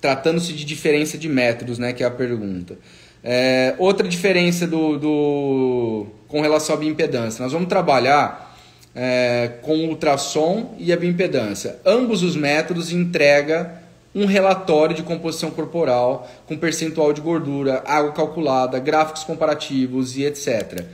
Tratando-se 0.00 0.54
de 0.54 0.64
diferença 0.64 1.18
de 1.18 1.28
métodos, 1.28 1.78
né, 1.78 1.92
que 1.92 2.02
é 2.02 2.06
a 2.06 2.10
pergunta. 2.10 2.78
É, 3.22 3.74
outra 3.78 4.08
diferença 4.08 4.66
do, 4.66 4.96
do, 4.98 6.06
com 6.26 6.40
relação 6.40 6.74
à 6.74 6.78
bioimpedância. 6.78 7.42
Nós 7.42 7.52
vamos 7.52 7.68
trabalhar 7.68 8.49
é, 8.94 9.52
com 9.62 9.86
ultrassom 9.86 10.74
e 10.78 10.92
a 10.92 10.96
bioimpedância. 10.96 11.76
Ambos 11.84 12.22
os 12.22 12.36
métodos 12.36 12.92
entrega 12.92 13.80
um 14.14 14.26
relatório 14.26 14.94
de 14.94 15.02
composição 15.02 15.50
corporal 15.50 16.28
com 16.46 16.56
percentual 16.56 17.12
de 17.12 17.20
gordura, 17.20 17.82
água 17.86 18.12
calculada, 18.12 18.78
gráficos 18.78 19.22
comparativos 19.22 20.16
e 20.16 20.24
etc. 20.24 20.84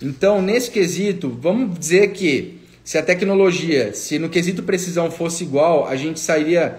Então, 0.00 0.40
nesse 0.40 0.70
quesito, 0.70 1.28
vamos 1.28 1.78
dizer 1.78 2.12
que 2.12 2.60
se 2.82 2.98
a 2.98 3.02
tecnologia, 3.02 3.94
se 3.94 4.18
no 4.18 4.28
quesito 4.28 4.62
precisão 4.62 5.10
fosse 5.10 5.44
igual, 5.44 5.86
a 5.86 5.94
gente 5.94 6.18
sairia 6.18 6.76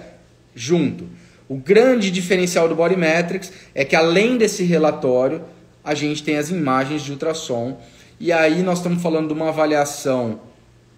junto. 0.55 1.07
O 1.47 1.55
grande 1.55 2.09
diferencial 2.09 2.67
do 2.67 2.75
Body 2.75 2.97
Metrics 2.97 3.51
é 3.75 3.85
que 3.85 3.95
além 3.95 4.37
desse 4.37 4.63
relatório, 4.63 5.41
a 5.83 5.93
gente 5.93 6.23
tem 6.23 6.37
as 6.37 6.49
imagens 6.49 7.01
de 7.01 7.11
ultrassom 7.11 7.79
e 8.19 8.31
aí 8.31 8.63
nós 8.63 8.79
estamos 8.79 9.01
falando 9.01 9.27
de 9.27 9.33
uma 9.33 9.49
avaliação 9.49 10.39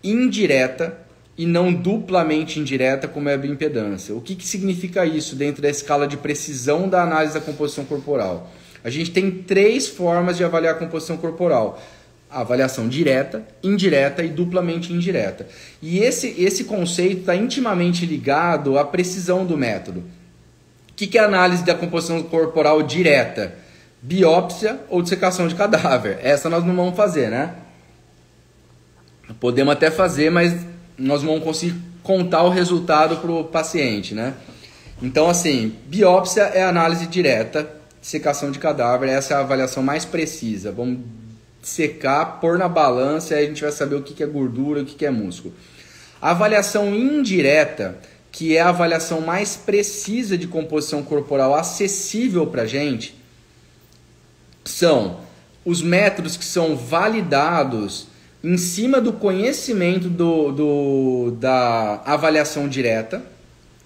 indireta 0.10 1.06
e 1.38 1.46
não 1.46 1.74
duplamente 1.74 2.60
indireta 2.60 3.08
como 3.08 3.28
é 3.28 3.34
a 3.34 3.38
bioimpedância. 3.38 4.16
O 4.16 4.22
que, 4.22 4.36
que 4.36 4.48
significa 4.48 5.06
isso 5.06 5.36
dentro 5.36 5.62
da 5.62 5.70
escala 5.70 6.08
de 6.08 6.18
precisão 6.18 6.88
da 6.88 7.04
análise 7.04 7.34
da 7.34 7.42
composição 7.42 7.84
corporal? 7.84 8.50
A 8.84 8.90
gente 8.90 9.12
tem 9.12 9.32
três 9.32 9.88
formas 9.88 10.38
de 10.38 10.44
avaliar 10.44 10.76
a 10.76 10.78
composição 10.78 11.18
corporal. 11.18 11.82
A 12.30 12.42
avaliação 12.42 12.88
direta, 12.88 13.46
indireta 13.64 14.24
e 14.24 14.30
duplamente 14.30 14.94
indireta. 14.94 15.48
E 15.82 16.00
esse, 16.00 16.36
esse 16.38 16.66
conceito 16.66 17.22
está 17.22 17.36
intimamente 17.36 18.06
ligado 18.06 18.78
à 18.78 18.86
precisão 18.86 19.46
do 19.46 19.58
método. 19.58 20.04
O 20.92 20.94
que, 20.96 21.08
que 21.08 21.18
é 21.18 21.22
análise 21.22 21.66
da 21.66 21.76
composição 21.76 22.22
corporal 22.24 22.82
direta? 22.82 23.56
Biópsia 24.02 24.80
ou 24.90 25.02
dissecação 25.02 25.48
de 25.48 25.56
cadáver. 25.56 26.20
Essa 26.22 26.50
nós 26.50 26.64
não 26.64 26.76
vamos 26.76 26.96
fazer, 26.96 27.30
né? 27.30 27.56
Podemos 29.40 29.74
até 29.74 29.90
fazer, 29.90 30.30
mas 30.30 30.56
nós 30.98 31.24
vamos 31.24 31.44
conseguir 31.44 31.76
contar 32.04 32.44
o 32.44 32.50
resultado 32.50 33.18
para 33.18 33.32
o 33.32 33.44
paciente, 33.44 34.14
né? 34.14 34.34
Então, 35.02 35.30
assim, 35.30 35.76
biópsia 35.88 36.44
é 36.44 36.64
análise 36.64 37.08
direta, 37.08 37.68
secação 38.02 38.52
de 38.52 38.60
cadáver, 38.60 39.10
essa 39.10 39.34
é 39.34 39.38
a 39.38 39.40
avaliação 39.40 39.82
mais 39.82 40.06
precisa. 40.06 40.72
Vamos 40.72 41.00
secar, 41.62 42.40
pôr 42.40 42.58
na 42.58 42.70
balança 42.70 43.34
e 43.34 43.44
a 43.44 43.48
gente 43.48 43.62
vai 43.62 43.72
saber 43.72 43.96
o 43.96 44.04
que 44.04 44.22
é 44.22 44.28
gordura, 44.28 44.82
o 44.82 44.86
que 44.86 45.06
é 45.06 45.10
músculo. 45.10 45.54
A 46.22 46.32
avaliação 46.32 46.94
indireta, 46.96 47.98
que 48.32 48.56
é 48.56 48.62
a 48.62 48.70
avaliação 48.70 49.22
mais 49.22 49.56
precisa 49.56 50.38
de 50.38 50.48
composição 50.48 51.02
corporal 51.02 51.56
acessível 51.56 52.46
para 52.48 52.66
gente, 52.66 53.16
são 54.64 55.20
os 55.66 55.82
métodos 55.82 56.38
que 56.38 56.46
são 56.46 56.76
validados 56.76 58.08
em 58.46 58.58
cima 58.58 59.02
do 59.02 59.12
conhecimento 59.12 60.08
do, 60.08 60.52
do, 60.52 61.32
da 61.40 62.00
avaliação 62.06 62.68
direta, 62.68 63.24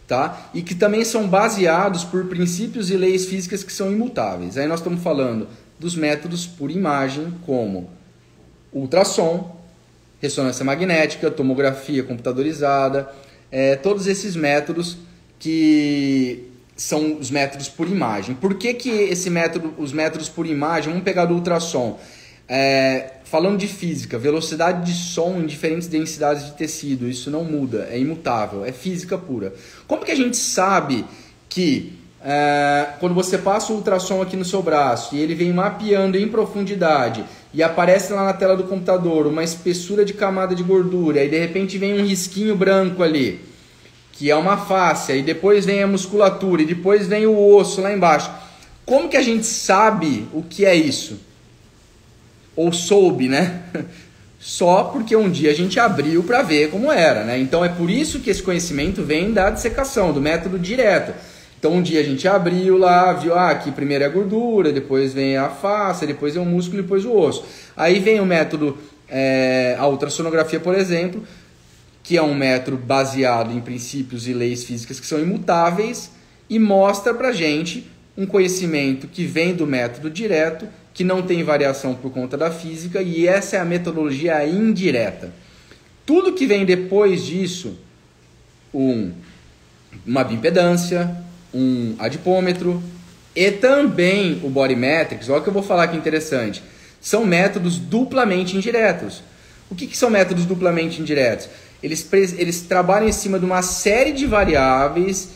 tá? 0.05 0.49
E 0.53 0.61
que 0.61 0.75
também 0.75 1.05
são 1.05 1.29
baseados 1.29 2.03
por 2.03 2.25
princípios 2.25 2.91
e 2.91 2.97
leis 2.97 3.25
físicas 3.25 3.63
que 3.63 3.71
são 3.71 3.89
imutáveis. 3.89 4.57
Aí 4.57 4.67
nós 4.67 4.81
estamos 4.81 5.01
falando 5.01 5.47
dos 5.79 5.95
métodos 5.95 6.45
por 6.45 6.69
imagem, 6.69 7.33
como 7.45 7.89
ultrassom, 8.73 9.55
ressonância 10.21 10.65
magnética, 10.65 11.31
tomografia 11.31 12.03
computadorizada, 12.03 13.09
é, 13.49 13.77
todos 13.77 14.07
esses 14.07 14.35
métodos 14.35 14.97
que 15.39 16.49
são 16.75 17.17
os 17.17 17.31
métodos 17.31 17.69
por 17.69 17.87
imagem. 17.87 18.35
Por 18.35 18.55
que, 18.55 18.73
que 18.73 18.89
esse 18.89 19.29
método, 19.29 19.73
os 19.77 19.93
métodos 19.93 20.27
por 20.27 20.45
imagem, 20.45 20.89
vamos 20.89 21.05
pegar 21.05 21.23
do 21.23 21.33
ultrassom, 21.33 21.97
é, 22.45 23.18
falando 23.29 23.59
de 23.59 23.67
física, 23.67 24.17
velocidade 24.17 24.91
de 24.91 24.97
som 24.97 25.39
em 25.39 25.45
diferentes 25.45 25.87
densidades 25.87 26.45
de 26.45 26.53
tecido, 26.53 27.07
isso 27.07 27.29
não 27.29 27.43
muda, 27.43 27.87
é 27.91 27.99
imutável, 27.99 28.65
é 28.65 28.71
física 28.71 29.19
pura. 29.19 29.53
Como 29.87 30.03
que 30.03 30.11
a 30.11 30.15
gente 30.15 30.35
sabe 30.35 31.05
que 31.47 31.93
é, 32.23 32.87
quando 32.99 33.13
você 33.13 33.37
passa 33.37 33.71
o 33.71 33.75
ultrassom 33.75 34.19
aqui 34.21 34.35
no 34.35 34.43
seu 34.43 34.63
braço 34.63 35.15
e 35.15 35.19
ele 35.19 35.35
vem 35.35 35.53
mapeando 35.53 36.17
em 36.17 36.27
profundidade 36.27 37.23
e 37.53 37.61
aparece 37.61 38.11
lá 38.11 38.25
na 38.25 38.33
tela 38.33 38.57
do 38.57 38.63
computador 38.63 39.27
uma 39.27 39.43
espessura 39.43 40.03
de 40.03 40.13
camada 40.13 40.55
de 40.55 40.63
gordura 40.63 41.23
e 41.23 41.29
de 41.29 41.37
repente 41.37 41.77
vem 41.77 42.01
um 42.01 42.05
risquinho 42.05 42.55
branco 42.55 43.03
ali, 43.03 43.39
que 44.11 44.31
é 44.31 44.35
uma 44.35 44.57
face, 44.57 45.13
e 45.13 45.21
depois 45.21 45.65
vem 45.65 45.83
a 45.83 45.87
musculatura 45.87 46.63
e 46.63 46.65
depois 46.65 47.05
vem 47.05 47.27
o 47.27 47.55
osso 47.55 47.79
lá 47.79 47.93
embaixo. 47.93 48.31
Como 48.87 49.07
que 49.07 49.17
a 49.17 49.21
gente 49.21 49.45
sabe 49.45 50.27
o 50.33 50.41
que 50.41 50.65
é 50.65 50.73
isso? 50.73 51.28
Ou 52.59 52.73
soube, 52.73 53.29
né? 53.29 53.61
Só 54.37 54.85
porque 54.85 55.15
um 55.15 55.29
dia 55.29 55.51
a 55.51 55.53
gente 55.53 55.79
abriu 55.79 56.23
para 56.23 56.41
ver 56.41 56.69
como 56.69 56.91
era, 56.91 57.23
né? 57.23 57.39
Então 57.39 57.63
é 57.63 57.69
por 57.69 57.89
isso 57.89 58.19
que 58.19 58.29
esse 58.29 58.43
conhecimento 58.43 59.01
vem 59.01 59.31
da 59.31 59.49
dissecação, 59.49 60.11
do 60.11 60.21
método 60.21 60.59
direto. 60.59 61.13
Então 61.57 61.73
um 61.73 61.81
dia 61.81 62.01
a 62.01 62.03
gente 62.03 62.27
abriu 62.27 62.77
lá, 62.77 63.13
viu, 63.13 63.33
ah, 63.33 63.51
aqui 63.51 63.71
primeiro 63.71 64.03
é 64.03 64.07
a 64.07 64.09
gordura, 64.09 64.73
depois 64.73 65.13
vem 65.13 65.37
a 65.37 65.47
face, 65.49 66.05
depois 66.05 66.35
é 66.35 66.39
o 66.39 66.45
músculo, 66.45 66.81
depois 66.81 67.05
o 67.05 67.13
osso. 67.13 67.45
Aí 67.77 67.99
vem 67.99 68.19
o 68.19 68.25
método, 68.25 68.77
é, 69.07 69.77
a 69.79 69.87
ultrassonografia, 69.87 70.59
por 70.59 70.75
exemplo, 70.75 71.23
que 72.03 72.17
é 72.17 72.21
um 72.21 72.35
método 72.35 72.75
baseado 72.75 73.53
em 73.53 73.61
princípios 73.61 74.27
e 74.27 74.33
leis 74.33 74.65
físicas 74.65 74.99
que 74.99 75.07
são 75.07 75.19
imutáveis 75.19 76.11
e 76.49 76.59
mostra 76.59 77.13
pra 77.13 77.31
gente 77.31 77.89
um 78.17 78.25
conhecimento 78.25 79.07
que 79.07 79.25
vem 79.25 79.53
do 79.53 79.65
método 79.65 80.09
direto 80.09 80.67
que 80.93 81.03
não 81.03 81.21
tem 81.21 81.43
variação 81.43 81.95
por 81.95 82.11
conta 82.11 82.37
da 82.37 82.51
física, 82.51 83.01
e 83.01 83.27
essa 83.27 83.57
é 83.57 83.59
a 83.59 83.65
metodologia 83.65 84.45
indireta. 84.45 85.31
Tudo 86.05 86.33
que 86.33 86.45
vem 86.45 86.65
depois 86.65 87.25
disso, 87.25 87.77
um, 88.73 89.11
uma 90.05 90.23
bioimpedância, 90.23 91.15
um 91.53 91.95
adipômetro 91.99 92.81
e 93.35 93.51
também 93.51 94.41
o 94.43 94.49
Body 94.49 94.75
Metrics. 94.75 95.29
Olha 95.29 95.39
o 95.39 95.43
que 95.43 95.49
eu 95.49 95.53
vou 95.53 95.63
falar 95.63 95.87
que 95.87 95.97
interessante. 95.97 96.63
São 96.99 97.25
métodos 97.25 97.77
duplamente 97.77 98.57
indiretos. 98.57 99.23
O 99.69 99.75
que, 99.75 99.87
que 99.87 99.97
são 99.97 100.09
métodos 100.09 100.45
duplamente 100.45 100.99
indiretos? 100.99 101.47
Eles, 101.81 102.07
eles 102.37 102.61
trabalham 102.61 103.07
em 103.07 103.13
cima 103.13 103.39
de 103.39 103.45
uma 103.45 103.61
série 103.61 104.11
de 104.11 104.25
variáveis 104.25 105.29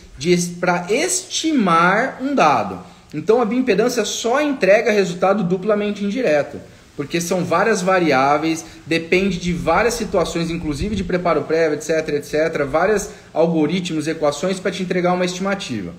para 0.59 0.87
estimar 0.89 2.19
um 2.21 2.35
dado. 2.35 2.92
Então 3.13 3.41
a 3.41 3.45
bioimpedância 3.45 4.03
só 4.03 4.41
entrega 4.41 4.91
resultado 4.91 5.43
duplamente 5.43 6.03
indireto, 6.03 6.59
porque 6.95 7.21
são 7.21 7.43
várias 7.43 7.81
variáveis, 7.81 8.65
depende 8.85 9.37
de 9.37 9.53
várias 9.53 9.93
situações, 9.93 10.49
inclusive 10.49 10.95
de 10.95 11.03
preparo 11.03 11.43
prévio, 11.43 11.77
etc, 11.77 12.09
etc, 12.09 12.65
vários 12.65 13.09
algoritmos, 13.33 14.07
equações 14.07 14.59
para 14.59 14.71
te 14.71 14.81
entregar 14.81 15.13
uma 15.13 15.25
estimativa. 15.25 15.93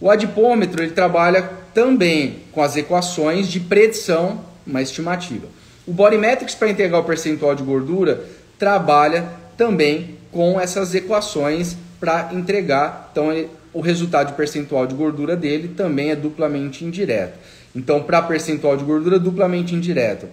O 0.00 0.10
adipômetro 0.10 0.82
ele 0.82 0.92
trabalha 0.92 1.50
também 1.72 2.40
com 2.52 2.62
as 2.62 2.76
equações 2.76 3.48
de 3.48 3.60
predição, 3.60 4.44
uma 4.66 4.82
estimativa. 4.82 5.46
O 5.86 5.92
Bodymetrics 5.92 6.54
para 6.54 6.68
entregar 6.68 6.98
o 6.98 7.04
percentual 7.04 7.54
de 7.54 7.62
gordura 7.62 8.24
trabalha 8.58 9.24
também 9.56 10.16
com 10.32 10.60
essas 10.60 10.94
equações 10.94 11.76
para 11.98 12.30
entregar. 12.32 13.08
Então, 13.12 13.32
ele, 13.32 13.48
o 13.76 13.80
resultado 13.82 14.28
de 14.28 14.32
percentual 14.32 14.86
de 14.86 14.94
gordura 14.94 15.36
dele 15.36 15.68
também 15.76 16.10
é 16.10 16.16
duplamente 16.16 16.82
indireto. 16.82 17.38
Então, 17.74 18.02
para 18.02 18.22
percentual 18.22 18.74
de 18.74 18.82
gordura, 18.82 19.18
duplamente 19.18 19.74
indireto. 19.74 20.26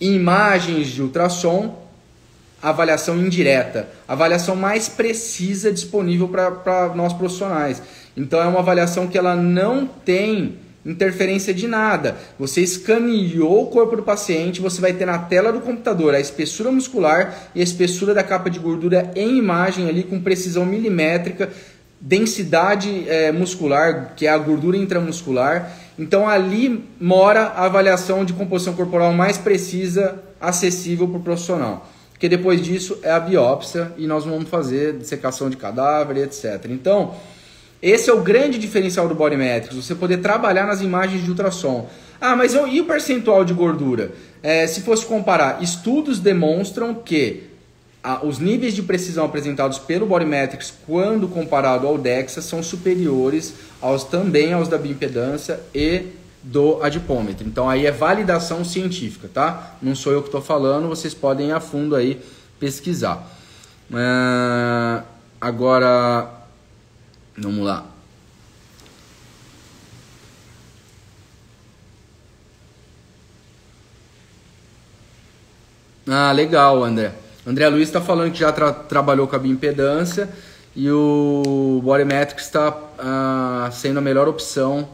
Imagens 0.00 0.86
de 0.86 1.02
ultrassom, 1.02 1.82
avaliação 2.62 3.18
indireta, 3.18 3.88
avaliação 4.06 4.54
mais 4.54 4.88
precisa 4.88 5.72
disponível 5.72 6.28
para 6.28 6.92
nós 6.94 7.12
profissionais. 7.12 7.82
Então, 8.16 8.40
é 8.40 8.46
uma 8.46 8.60
avaliação 8.60 9.08
que 9.08 9.18
ela 9.18 9.34
não 9.34 9.84
tem 9.84 10.56
interferência 10.86 11.52
de 11.52 11.66
nada. 11.66 12.16
Você 12.38 12.60
escaneou 12.60 13.64
o 13.64 13.66
corpo 13.66 13.96
do 13.96 14.04
paciente, 14.04 14.60
você 14.60 14.80
vai 14.80 14.92
ter 14.92 15.06
na 15.06 15.18
tela 15.18 15.52
do 15.52 15.60
computador 15.60 16.14
a 16.14 16.20
espessura 16.20 16.70
muscular 16.70 17.50
e 17.52 17.60
a 17.60 17.64
espessura 17.64 18.14
da 18.14 18.22
capa 18.22 18.48
de 18.48 18.60
gordura 18.60 19.10
em 19.16 19.36
imagem 19.36 19.88
ali 19.88 20.04
com 20.04 20.20
precisão 20.20 20.64
milimétrica, 20.64 21.50
densidade 22.00 23.08
é, 23.08 23.32
muscular, 23.32 24.14
que 24.16 24.26
é 24.26 24.30
a 24.30 24.38
gordura 24.38 24.76
intramuscular. 24.76 25.72
Então 25.98 26.28
ali 26.28 26.84
mora 27.00 27.42
a 27.42 27.64
avaliação 27.64 28.24
de 28.24 28.32
composição 28.32 28.74
corporal 28.74 29.12
mais 29.12 29.38
precisa, 29.38 30.22
acessível 30.40 31.08
para 31.08 31.18
o 31.18 31.22
profissional. 31.22 31.88
Porque 32.12 32.28
depois 32.28 32.62
disso 32.62 32.98
é 33.02 33.10
a 33.10 33.20
biópsia 33.20 33.92
e 33.98 34.06
nós 34.06 34.24
vamos 34.24 34.48
fazer 34.48 34.96
dissecação 34.96 35.50
de 35.50 35.56
cadáver, 35.56 36.16
etc. 36.16 36.66
Então, 36.70 37.14
esse 37.82 38.08
é 38.08 38.12
o 38.12 38.22
grande 38.22 38.58
diferencial 38.58 39.06
do 39.06 39.14
Body 39.14 39.36
Metrics, 39.36 39.76
você 39.76 39.94
poder 39.94 40.18
trabalhar 40.18 40.66
nas 40.66 40.80
imagens 40.80 41.22
de 41.22 41.30
ultrassom. 41.30 41.88
Ah, 42.18 42.34
mas 42.34 42.54
e 42.54 42.80
o 42.80 42.84
percentual 42.86 43.44
de 43.44 43.52
gordura? 43.52 44.12
É, 44.42 44.66
se 44.66 44.80
fosse 44.80 45.04
comparar, 45.04 45.62
estudos 45.62 46.18
demonstram 46.18 46.94
que 46.94 47.45
os 48.22 48.38
níveis 48.38 48.74
de 48.74 48.82
precisão 48.82 49.24
apresentados 49.24 49.78
pelo 49.78 50.06
Body 50.06 50.24
Metrics 50.24 50.72
quando 50.86 51.28
comparado 51.28 51.86
ao 51.86 51.98
DEXA 51.98 52.40
são 52.40 52.62
superiores 52.62 53.54
aos 53.80 54.04
também 54.04 54.52
aos 54.52 54.68
da 54.68 54.78
bioimpedância 54.78 55.60
e 55.74 56.06
do 56.42 56.82
adipômetro. 56.82 57.46
Então 57.46 57.68
aí 57.68 57.86
é 57.86 57.90
validação 57.90 58.64
científica, 58.64 59.28
tá? 59.32 59.76
Não 59.82 59.94
sou 59.94 60.12
eu 60.12 60.22
que 60.22 60.28
estou 60.28 60.40
falando, 60.40 60.88
vocês 60.88 61.12
podem 61.12 61.48
ir 61.48 61.52
a 61.52 61.60
fundo 61.60 61.96
aí 61.96 62.20
pesquisar. 62.60 63.28
Uh, 63.90 65.04
agora 65.40 66.36
Vamos 67.38 67.66
lá. 67.66 67.84
Ah, 76.08 76.32
legal, 76.32 76.82
André. 76.82 77.12
André 77.46 77.68
Luiz 77.68 77.88
está 77.88 78.00
falando 78.00 78.32
que 78.32 78.40
já 78.40 78.50
tra 78.50 78.72
trabalhou 78.72 79.28
com 79.28 79.36
a 79.36 79.38
bioimpedância 79.38 80.28
e 80.74 80.90
o 80.90 81.80
Bodymetrics 81.84 82.44
está 82.44 82.76
ah, 82.98 83.70
sendo 83.72 83.98
a 83.98 84.02
melhor 84.02 84.26
opção, 84.26 84.88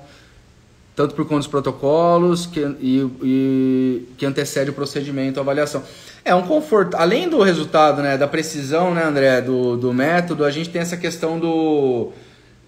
tanto 0.95 1.15
por 1.15 1.25
conta 1.25 1.39
dos 1.39 1.47
protocolos 1.47 2.45
que, 2.45 2.61
e, 2.79 3.11
e, 3.23 4.09
que 4.19 4.27
antecede 4.27 4.71
o 4.71 4.75
procedimento, 4.75 5.41
a 5.41 5.43
avaliação. 5.43 5.83
É 6.25 6.35
um 6.35 6.43
conforto. 6.43 6.95
Além 6.97 7.29
do 7.29 7.43
resultado, 7.43 8.03
né, 8.03 8.19
da 8.19 8.29
precisão, 8.29 8.95
né, 8.95 9.03
André, 9.03 9.41
do, 9.41 9.77
do 9.77 9.93
método, 9.93 10.45
a 10.45 10.51
gente 10.51 10.69
tem 10.69 10.83
essa 10.83 10.97
questão 10.97 11.39
do 11.39 12.13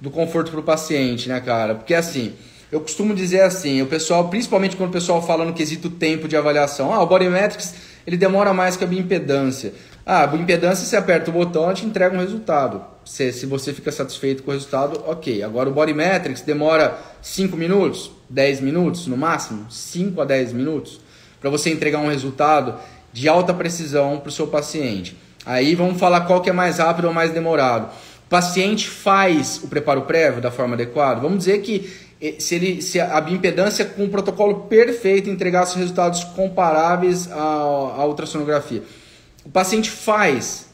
do 0.00 0.10
conforto 0.10 0.50
para 0.50 0.60
o 0.60 0.62
paciente, 0.62 1.28
né, 1.28 1.40
cara? 1.40 1.74
Porque 1.74 1.94
assim, 1.94 2.34
eu 2.70 2.80
costumo 2.80 3.14
dizer 3.14 3.40
assim, 3.40 3.80
o 3.80 3.86
pessoal, 3.86 4.28
principalmente 4.28 4.76
quando 4.76 4.90
o 4.90 4.92
pessoal 4.92 5.22
fala 5.22 5.44
no 5.44 5.54
quesito 5.54 5.88
tempo 5.88 6.28
de 6.28 6.36
avaliação, 6.36 6.92
ah, 6.92 7.02
o 7.02 7.06
Bodymetrics 7.06 7.74
ele 8.06 8.16
demora 8.16 8.52
mais 8.52 8.76
que 8.76 8.84
a 8.84 8.86
bioimpedância. 8.86 9.72
Ah, 10.04 10.22
a 10.22 10.26
bioimpedância 10.26 10.84
você 10.84 10.96
aperta 10.96 11.30
o 11.30 11.32
botão, 11.32 11.64
ela 11.64 11.74
te 11.74 11.86
entrega 11.86 12.14
um 12.14 12.20
resultado. 12.20 12.84
Se, 13.04 13.32
se 13.32 13.46
você 13.46 13.72
fica 13.72 13.90
satisfeito 13.92 14.42
com 14.42 14.50
o 14.50 14.54
resultado, 14.54 15.02
ok. 15.06 15.42
Agora 15.42 15.68
o 15.68 15.72
Bodymetrics 15.72 16.42
demora 16.42 16.98
5 17.22 17.56
minutos, 17.56 18.10
10 18.28 18.60
minutos 18.60 19.06
no 19.06 19.16
máximo, 19.16 19.66
5 19.70 20.20
a 20.20 20.24
10 20.24 20.52
minutos, 20.52 21.00
para 21.40 21.50
você 21.50 21.70
entregar 21.70 21.98
um 21.98 22.08
resultado 22.08 22.74
de 23.12 23.28
alta 23.28 23.52
precisão 23.54 24.18
para 24.18 24.28
o 24.28 24.32
seu 24.32 24.46
paciente. 24.46 25.16
Aí 25.46 25.74
vamos 25.74 25.98
falar 25.98 26.22
qual 26.22 26.40
que 26.40 26.50
é 26.50 26.52
mais 26.52 26.78
rápido 26.78 27.06
ou 27.06 27.12
mais 27.14 27.30
demorado 27.30 27.90
paciente 28.34 28.88
faz 28.88 29.60
o 29.62 29.68
preparo 29.68 30.02
prévio 30.02 30.40
da 30.40 30.50
forma 30.50 30.74
adequada, 30.74 31.20
vamos 31.20 31.38
dizer 31.38 31.60
que 31.60 31.88
se, 32.38 32.54
ele, 32.54 32.82
se 32.82 33.00
a 33.00 33.20
bioimpedância 33.20 33.84
com 33.84 34.04
um 34.04 34.08
protocolo 34.08 34.60
perfeito 34.62 35.28
entregasse 35.28 35.78
resultados 35.78 36.24
comparáveis 36.24 37.30
à, 37.30 37.36
à 37.36 38.06
ultrassonografia. 38.06 38.82
O 39.44 39.50
paciente 39.50 39.90
faz, 39.90 40.68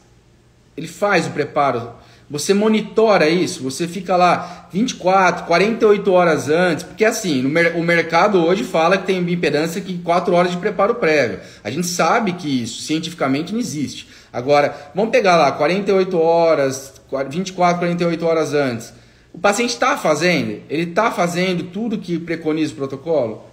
ele 0.77 0.87
faz 0.87 1.27
o 1.27 1.31
preparo, 1.31 1.91
você 2.31 2.53
monitora 2.53 3.27
isso, 3.27 3.61
você 3.61 3.85
fica 3.85 4.15
lá 4.15 4.69
24, 4.71 5.45
48 5.45 6.11
horas 6.13 6.47
antes, 6.47 6.85
porque 6.85 7.03
assim, 7.03 7.45
o 7.45 7.83
mercado 7.83 8.41
hoje 8.41 8.63
fala 8.63 8.97
que 8.97 9.05
tem 9.05 9.21
bioimpedância 9.21 9.81
que 9.81 9.97
4 9.97 10.33
horas 10.33 10.51
de 10.51 10.57
preparo 10.57 10.95
prévio. 10.95 11.41
A 11.61 11.69
gente 11.69 11.87
sabe 11.87 12.31
que 12.31 12.63
isso 12.63 12.83
cientificamente 12.83 13.51
não 13.51 13.59
existe. 13.59 14.07
Agora, 14.31 14.73
vamos 14.95 15.11
pegar 15.11 15.35
lá 15.35 15.51
48 15.51 16.17
horas, 16.17 16.93
24, 17.29 17.79
48 17.79 18.25
horas 18.25 18.53
antes. 18.53 19.00
O 19.33 19.39
paciente 19.39 19.69
está 19.69 19.97
fazendo? 19.97 20.61
Ele 20.69 20.83
está 20.83 21.11
fazendo 21.11 21.63
tudo 21.65 21.97
que 21.97 22.19
preconiza 22.19 22.73
o 22.73 22.75
protocolo? 22.75 23.43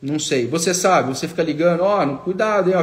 Não 0.00 0.18
sei. 0.18 0.46
Você 0.46 0.72
sabe, 0.74 1.08
você 1.08 1.26
fica 1.26 1.42
ligando, 1.42 1.82
ó, 1.82 2.04
oh, 2.04 2.16
cuidado, 2.18 2.70
hein, 2.70 2.76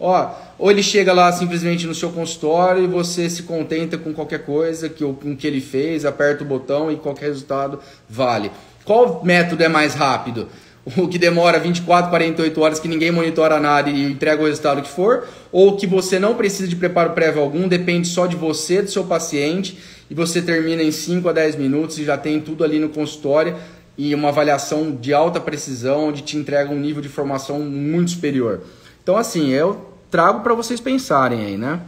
ó, 0.00 0.30
ou 0.58 0.70
ele 0.70 0.82
chega 0.82 1.12
lá 1.12 1.30
simplesmente 1.30 1.86
no 1.86 1.94
seu 1.94 2.10
consultório 2.10 2.82
e 2.82 2.86
você 2.86 3.28
se 3.28 3.42
contenta 3.42 3.98
com 3.98 4.12
qualquer 4.12 4.44
coisa 4.44 4.88
que, 4.88 5.04
com 5.04 5.36
que 5.36 5.46
ele 5.46 5.60
fez, 5.60 6.04
aperta 6.04 6.42
o 6.42 6.46
botão 6.46 6.90
e 6.90 6.96
qualquer 6.96 7.26
resultado 7.26 7.78
vale. 8.08 8.50
Qual 8.84 9.24
método 9.24 9.62
é 9.62 9.68
mais 9.68 9.94
rápido? 9.94 10.48
o 10.96 11.08
que 11.08 11.18
demora 11.18 11.58
24, 11.58 12.10
48 12.10 12.60
horas, 12.60 12.78
que 12.78 12.88
ninguém 12.88 13.10
monitora 13.10 13.58
nada 13.58 13.88
e 13.88 14.12
entrega 14.12 14.42
o 14.42 14.46
resultado 14.46 14.82
que 14.82 14.88
for, 14.88 15.26
ou 15.50 15.76
que 15.76 15.86
você 15.86 16.18
não 16.18 16.34
precisa 16.34 16.68
de 16.68 16.76
preparo 16.76 17.12
prévio 17.12 17.40
algum, 17.40 17.66
depende 17.66 18.08
só 18.08 18.26
de 18.26 18.36
você, 18.36 18.82
do 18.82 18.90
seu 18.90 19.04
paciente, 19.04 19.78
e 20.10 20.14
você 20.14 20.42
termina 20.42 20.82
em 20.82 20.92
5 20.92 21.28
a 21.28 21.32
10 21.32 21.56
minutos 21.56 21.98
e 21.98 22.04
já 22.04 22.18
tem 22.18 22.40
tudo 22.40 22.62
ali 22.62 22.78
no 22.78 22.90
consultório 22.90 23.56
e 23.96 24.14
uma 24.14 24.28
avaliação 24.28 24.94
de 24.94 25.14
alta 25.14 25.40
precisão, 25.40 26.08
onde 26.08 26.22
te 26.22 26.36
entrega 26.36 26.70
um 26.70 26.78
nível 26.78 27.00
de 27.00 27.08
formação 27.08 27.60
muito 27.60 28.10
superior. 28.10 28.62
Então, 29.02 29.16
assim, 29.16 29.50
eu 29.50 29.94
trago 30.10 30.40
para 30.40 30.54
vocês 30.54 30.80
pensarem 30.80 31.44
aí, 31.44 31.56
né? 31.56 31.80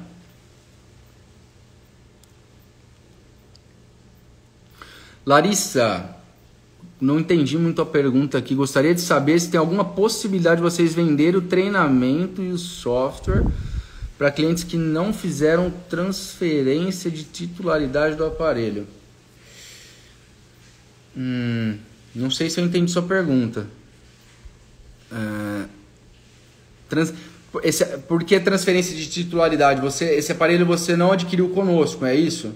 Larissa, 5.26 6.15
não 7.00 7.20
entendi 7.20 7.58
muito 7.58 7.82
a 7.82 7.86
pergunta 7.86 8.38
aqui. 8.38 8.54
Gostaria 8.54 8.94
de 8.94 9.00
saber 9.00 9.38
se 9.38 9.50
tem 9.50 9.58
alguma 9.58 9.84
possibilidade 9.84 10.56
de 10.56 10.62
vocês 10.62 10.94
venderem 10.94 11.36
o 11.36 11.42
treinamento 11.42 12.42
e 12.42 12.50
o 12.50 12.58
software 12.58 13.44
para 14.16 14.30
clientes 14.30 14.64
que 14.64 14.78
não 14.78 15.12
fizeram 15.12 15.70
transferência 15.90 17.10
de 17.10 17.24
titularidade 17.24 18.16
do 18.16 18.24
aparelho. 18.24 18.86
Hum, 21.14 21.76
não 22.14 22.30
sei 22.30 22.48
se 22.48 22.58
eu 22.60 22.64
entendi 22.64 22.90
sua 22.90 23.02
pergunta. 23.02 23.66
Uh, 25.12 25.68
trans, 26.88 27.12
esse, 27.62 27.84
por 28.08 28.24
que 28.24 28.40
transferência 28.40 28.96
de 28.96 29.06
titularidade? 29.06 29.82
Você, 29.82 30.16
esse 30.16 30.32
aparelho 30.32 30.64
você 30.64 30.96
não 30.96 31.12
adquiriu 31.12 31.50
conosco, 31.50 32.06
é 32.06 32.14
isso? 32.14 32.54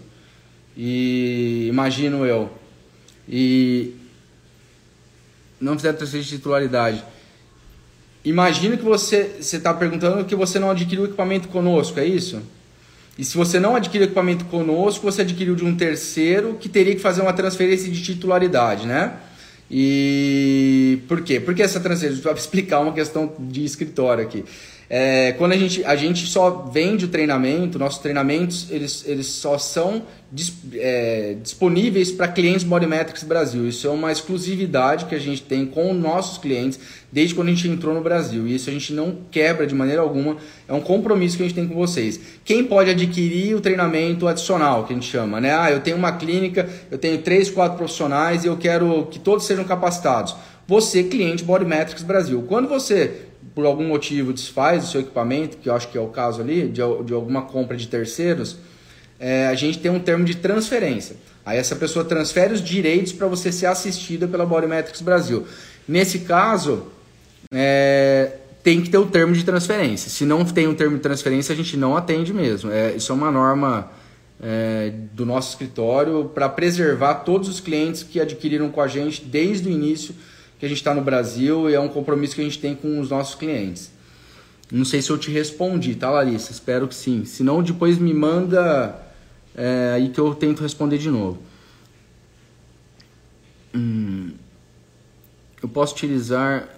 E 0.75 1.67
imagino 1.69 2.25
eu. 2.25 2.51
E 3.29 4.00
não 5.61 5.77
fizeram 5.77 5.97
transferência 5.97 6.31
de 6.31 6.39
titularidade. 6.39 7.05
Imagino 8.25 8.77
que 8.77 8.85
você 8.85 9.37
está 9.41 9.73
perguntando 9.73 10.25
que 10.25 10.35
você 10.35 10.59
não 10.59 10.71
adquiriu 10.71 11.05
equipamento 11.05 11.49
conosco, 11.49 11.99
é 11.99 12.05
isso? 12.05 12.41
E 13.19 13.25
se 13.25 13.37
você 13.37 13.59
não 13.61 13.77
adquiriu 13.77 14.07
equipamento 14.07 14.45
conosco, 14.47 15.05
você 15.05 15.23
adquiriu 15.23 15.55
de 15.55 15.65
um 15.65 15.77
terceiro 15.77 16.57
que 16.61 16.69
teria 16.69 16.95
que 16.95 17.01
fazer 17.01 17.23
uma 17.23 17.33
transferência 17.33 17.91
de 17.91 18.03
titularidade, 18.03 18.87
né? 18.87 19.15
E 19.71 21.01
por 21.07 21.23
quê? 21.23 21.39
Porque 21.39 21.63
essa 21.63 21.79
transferência, 21.79 22.23
vou 22.23 22.33
explicar 22.33 22.81
uma 22.81 22.93
questão 22.93 23.33
de 23.39 23.65
escritório 23.65 24.25
aqui. 24.25 24.45
É, 24.89 25.33
quando 25.39 25.53
a 25.53 25.57
gente, 25.57 25.85
a 25.85 25.95
gente 25.95 26.27
só 26.27 26.69
vende 26.73 27.05
o 27.05 27.09
treinamento, 27.09 27.79
nossos 27.79 28.01
treinamentos 28.01 28.67
eles, 28.71 29.05
eles 29.07 29.27
só 29.27 29.57
são 29.57 30.03
é, 30.75 31.37
disponíveis 31.43 32.13
para 32.13 32.29
clientes 32.29 32.63
Bodymetrics 32.63 33.25
Brasil. 33.25 33.69
Isso 33.69 33.87
é 33.87 33.91
uma 33.91 34.13
exclusividade 34.13 35.07
que 35.07 35.15
a 35.15 35.19
gente 35.19 35.43
tem 35.43 35.67
com 35.67 35.93
nossos 35.93 36.39
clientes 36.39 36.79
desde 37.11 37.35
quando 37.35 37.49
a 37.49 37.51
gente 37.51 37.69
entrou 37.69 37.93
no 37.93 38.01
Brasil. 38.01 38.47
E 38.47 38.55
isso 38.55 38.71
a 38.71 38.73
gente 38.73 38.93
não 38.93 39.19
quebra 39.31 39.67
de 39.67 39.75
maneira 39.75 40.03
alguma, 40.03 40.37
é 40.69 40.73
um 40.73 40.81
compromisso 40.81 41.37
que 41.37 41.43
a 41.43 41.47
gente 41.47 41.55
tem 41.55 41.67
com 41.67 41.75
vocês. 41.75 42.21
Quem 42.45 42.65
pode 42.65 42.91
adquirir 42.91 43.57
o 43.57 43.61
treinamento 43.61 44.29
adicional, 44.29 44.85
que 44.85 44.93
a 44.93 44.97
gente 44.97 45.09
chama, 45.09 45.41
né? 45.41 45.53
Ah, 45.53 45.71
eu 45.71 45.81
tenho 45.81 45.97
uma 45.97 46.13
clínica, 46.13 46.69
eu 46.91 46.99
tenho 46.99 47.19
três, 47.19 47.51
quatro 47.51 47.77
profissionais 47.77 48.45
e 48.45 48.47
eu 48.47 48.57
quero 48.57 49.07
que 49.11 49.19
todos 49.19 49.45
sejam 49.45 49.65
capacitados. 49.65 50.37
Você, 50.69 51.03
cliente 51.03 51.43
Bodymetrics 51.43 52.05
Brasil. 52.05 52.45
Quando 52.47 52.69
você 52.69 53.27
por 53.55 53.67
algum 53.67 53.87
motivo 53.87 54.33
desfaz 54.33 54.85
o 54.85 54.87
seu 54.87 55.01
equipamento, 55.01 55.57
que 55.57 55.69
eu 55.69 55.75
acho 55.75 55.89
que 55.89 55.99
é 55.99 56.01
o 56.01 56.09
caso 56.09 56.41
ali, 56.41 56.69
de, 56.69 56.81
de 57.05 57.13
alguma 57.13 57.43
compra 57.43 57.77
de 57.77 57.89
terceiros, 57.89 58.57
é, 59.21 59.49
a 59.49 59.55
gente 59.55 59.79
tem 59.79 59.91
um 59.91 60.01
termo 60.01 60.25
de 60.25 60.37
transferência. 60.37 61.15
Aí 61.45 61.59
essa 61.59 61.77
pessoa 61.77 62.05
transfere 62.05 62.55
os 62.55 62.65
direitos 62.65 63.13
para 63.13 63.27
você 63.27 63.53
ser 63.53 63.67
assistida 63.67 64.27
pela 64.27 64.47
Bodymetrics 64.47 65.03
Brasil. 65.03 65.47
Nesse 65.87 66.21
caso, 66.21 66.87
é, 67.53 68.33
tem 68.63 68.81
que 68.81 68.89
ter 68.89 68.99
o 68.99 69.07
termo 69.07 69.35
de 69.35 69.45
transferência. 69.45 70.11
Se 70.11 70.25
não 70.25 70.45
tem 70.45 70.67
um 70.67 70.75
termo 70.75 70.97
de 70.97 71.03
transferência, 71.03 71.53
a 71.53 71.57
gente 71.57 71.77
não 71.77 71.97
atende 71.97 72.33
mesmo. 72.33 72.71
É, 72.71 72.93
isso 72.97 73.13
é 73.13 73.15
uma 73.15 73.31
norma 73.31 73.91
é, 74.43 74.93
do 75.13 75.27
nosso 75.27 75.51
escritório 75.51 76.31
para 76.35 76.49
preservar 76.49 77.17
todos 77.17 77.49
os 77.49 77.61
clientes 77.61 78.03
que 78.03 78.21
adquiriram 78.21 78.71
com 78.71 78.81
a 78.81 78.89
gente 78.89 79.23
desde 79.23 79.69
o 79.69 79.71
início 79.71 80.15
que 80.59 80.67
a 80.67 80.69
gente 80.69 80.79
está 80.79 80.95
no 80.95 81.03
Brasil 81.03 81.69
e 81.69 81.75
é 81.75 81.81
um 81.81 81.89
compromisso 81.89 82.35
que 82.35 82.41
a 82.41 82.45
gente 82.45 82.59
tem 82.59 82.75
com 82.75 83.01
os 83.01 83.11
nossos 83.11 83.35
clientes. 83.35 83.91
Não 84.71 84.85
sei 84.85 85.03
se 85.03 85.11
eu 85.11 85.19
te 85.19 85.31
respondi, 85.31 85.95
tá, 85.95 86.11
Larissa? 86.11 86.53
Espero 86.53 86.87
que 86.87 86.95
sim. 86.95 87.25
Se 87.25 87.43
não, 87.43 87.63
depois 87.63 87.99
me 87.99 88.15
manda 88.15 89.10
é, 89.55 89.93
aí 89.95 90.09
que 90.09 90.19
eu 90.19 90.35
tento 90.35 90.63
responder 90.63 90.99
de 90.99 91.11
novo. 91.11 91.39
Hum, 93.75 94.33
eu 95.63 95.69
posso 95.69 95.95
utilizar. 95.95 96.69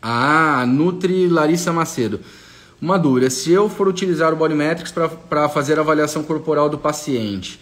Ah, 0.00 0.64
Nutri 0.66 1.26
Larissa 1.26 1.72
Macedo. 1.72 2.20
Uma 2.80 2.98
dúvida: 2.98 3.30
se 3.30 3.50
eu 3.50 3.68
for 3.68 3.88
utilizar 3.88 4.32
o 4.32 4.36
Bodymetrics 4.36 4.92
para 5.28 5.48
fazer 5.48 5.78
a 5.78 5.82
avaliação 5.82 6.22
corporal 6.22 6.68
do 6.68 6.78
paciente, 6.78 7.58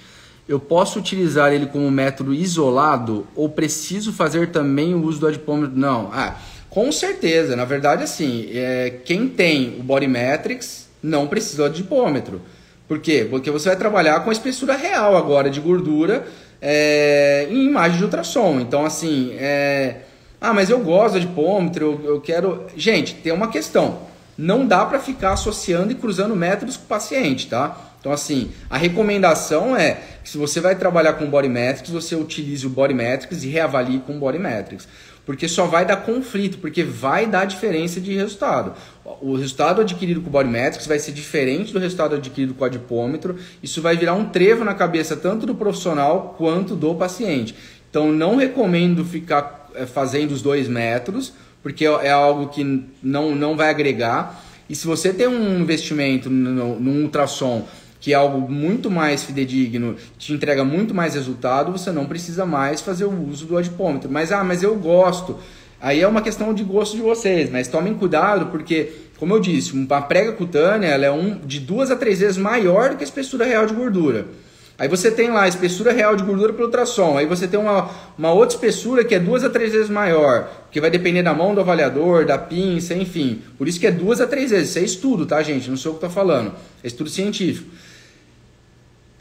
eu 0.48 0.58
posso 0.60 0.98
utilizar 0.98 1.52
ele 1.52 1.66
como 1.66 1.90
método 1.90 2.34
isolado 2.34 3.26
ou 3.34 3.48
preciso 3.48 4.12
fazer 4.12 4.50
também 4.50 4.94
o 4.94 5.02
uso 5.02 5.20
do 5.20 5.26
adipômetro? 5.26 5.76
Não. 5.76 6.10
Ah, 6.12 6.36
com 6.68 6.90
certeza. 6.90 7.56
Na 7.56 7.64
verdade, 7.64 8.02
assim, 8.02 8.48
é, 8.50 9.00
quem 9.04 9.28
tem 9.28 9.78
o 9.78 9.82
Bodymetrics 9.82 10.83
não 11.04 11.26
precisa 11.26 11.58
do 11.58 11.64
adipômetro. 11.66 12.40
Por 12.88 12.98
quê? 12.98 13.26
Porque 13.28 13.50
você 13.50 13.68
vai 13.68 13.76
trabalhar 13.76 14.20
com 14.20 14.30
a 14.30 14.32
espessura 14.32 14.74
real 14.74 15.16
agora 15.16 15.50
de 15.50 15.60
gordura 15.60 16.26
é, 16.60 17.46
em 17.50 17.66
imagem 17.66 17.98
de 17.98 18.04
ultrassom. 18.04 18.58
Então, 18.60 18.84
assim, 18.86 19.34
é, 19.38 19.96
ah, 20.40 20.52
mas 20.54 20.70
eu 20.70 20.80
gosto 20.80 21.12
do 21.12 21.18
adipômetro, 21.18 22.00
eu, 22.02 22.14
eu 22.14 22.20
quero. 22.20 22.66
Gente, 22.76 23.14
tem 23.16 23.32
uma 23.32 23.48
questão. 23.48 23.98
Não 24.36 24.66
dá 24.66 24.84
para 24.84 24.98
ficar 24.98 25.32
associando 25.32 25.92
e 25.92 25.94
cruzando 25.94 26.34
métodos 26.34 26.76
com 26.76 26.84
o 26.84 26.88
paciente, 26.88 27.48
tá? 27.48 27.92
Então, 28.00 28.12
assim, 28.12 28.50
a 28.68 28.76
recomendação 28.76 29.76
é 29.76 29.98
que 30.22 30.28
se 30.28 30.36
você 30.36 30.60
vai 30.60 30.74
trabalhar 30.74 31.14
com 31.14 31.26
Body 31.26 31.48
Metrics, 31.48 31.90
você 31.90 32.14
utilize 32.14 32.66
o 32.66 32.70
Body 32.70 32.92
Metrics 32.92 33.44
e 33.44 33.48
reavalie 33.48 34.00
com 34.00 34.16
o 34.16 34.18
Body 34.18 34.38
Metrics. 34.38 34.88
Porque 35.26 35.48
só 35.48 35.66
vai 35.66 35.86
dar 35.86 35.96
conflito, 35.98 36.58
porque 36.58 36.82
vai 36.82 37.26
dar 37.26 37.46
diferença 37.46 38.00
de 38.00 38.14
resultado. 38.14 38.74
O 39.22 39.36
resultado 39.36 39.80
adquirido 39.80 40.20
com 40.20 40.28
o 40.28 40.30
Body 40.30 40.50
Metrics 40.50 40.86
vai 40.86 40.98
ser 40.98 41.12
diferente 41.12 41.72
do 41.72 41.78
resultado 41.78 42.16
adquirido 42.16 42.52
com 42.54 42.62
o 42.62 42.66
adipômetro. 42.66 43.36
Isso 43.62 43.80
vai 43.80 43.96
virar 43.96 44.14
um 44.14 44.26
trevo 44.26 44.64
na 44.64 44.74
cabeça 44.74 45.16
tanto 45.16 45.46
do 45.46 45.54
profissional 45.54 46.34
quanto 46.36 46.76
do 46.76 46.94
paciente. 46.94 47.54
Então, 47.88 48.12
não 48.12 48.36
recomendo 48.36 49.04
ficar 49.04 49.70
eh, 49.74 49.86
fazendo 49.86 50.32
os 50.32 50.42
dois 50.42 50.68
métodos, 50.68 51.32
porque 51.62 51.86
é 51.86 52.10
algo 52.10 52.48
que 52.48 52.84
não, 53.02 53.34
não 53.34 53.56
vai 53.56 53.70
agregar. 53.70 54.44
E 54.68 54.74
se 54.74 54.86
você 54.86 55.12
tem 55.12 55.26
um 55.26 55.60
investimento 55.60 56.28
no, 56.28 56.78
no 56.78 57.02
ultrassom 57.02 57.66
que 58.04 58.12
é 58.12 58.16
algo 58.16 58.38
muito 58.52 58.90
mais 58.90 59.24
fidedigno, 59.24 59.96
te 60.18 60.34
entrega 60.34 60.62
muito 60.62 60.94
mais 60.94 61.14
resultado, 61.14 61.72
você 61.72 61.90
não 61.90 62.04
precisa 62.04 62.44
mais 62.44 62.82
fazer 62.82 63.06
o 63.06 63.28
uso 63.30 63.46
do 63.46 63.56
adipômetro. 63.56 64.10
Mas, 64.10 64.30
ah, 64.30 64.44
mas 64.44 64.62
eu 64.62 64.76
gosto. 64.76 65.38
Aí 65.80 66.02
é 66.02 66.06
uma 66.06 66.20
questão 66.20 66.52
de 66.52 66.62
gosto 66.62 66.96
de 66.96 67.02
vocês, 67.02 67.48
mas 67.48 67.66
tomem 67.66 67.94
cuidado 67.94 68.48
porque, 68.50 68.92
como 69.18 69.32
eu 69.32 69.40
disse, 69.40 69.72
uma 69.72 70.02
prega 70.02 70.32
cutânea 70.32 70.88
ela 70.88 71.06
é 71.06 71.10
um, 71.10 71.38
de 71.38 71.58
duas 71.58 71.90
a 71.90 71.96
três 71.96 72.20
vezes 72.20 72.36
maior 72.36 72.90
do 72.90 72.96
que 72.96 73.04
a 73.04 73.06
espessura 73.06 73.46
real 73.46 73.64
de 73.64 73.72
gordura. 73.72 74.26
Aí 74.78 74.86
você 74.86 75.10
tem 75.10 75.30
lá 75.30 75.44
a 75.44 75.48
espessura 75.48 75.90
real 75.90 76.14
de 76.14 76.24
gordura 76.24 76.52
pelo 76.52 76.66
ultrassom. 76.66 77.16
Aí 77.16 77.24
você 77.24 77.48
tem 77.48 77.58
uma, 77.58 77.88
uma 78.18 78.34
outra 78.34 78.54
espessura 78.54 79.02
que 79.02 79.14
é 79.14 79.18
duas 79.18 79.42
a 79.44 79.48
três 79.48 79.72
vezes 79.72 79.88
maior, 79.88 80.50
que 80.70 80.78
vai 80.78 80.90
depender 80.90 81.22
da 81.22 81.32
mão 81.32 81.54
do 81.54 81.60
avaliador, 81.62 82.26
da 82.26 82.36
pinça, 82.36 82.92
enfim. 82.92 83.40
Por 83.56 83.66
isso 83.66 83.80
que 83.80 83.86
é 83.86 83.90
duas 83.90 84.20
a 84.20 84.26
três 84.26 84.50
vezes. 84.50 84.68
Isso 84.68 84.78
é 84.78 84.82
estudo, 84.82 85.24
tá, 85.24 85.42
gente? 85.42 85.70
Não 85.70 85.76
sou 85.78 85.92
o 85.92 85.94
que 85.94 86.04
estou 86.04 86.10
falando. 86.10 86.52
É 86.82 86.86
estudo 86.86 87.08
científico. 87.08 87.70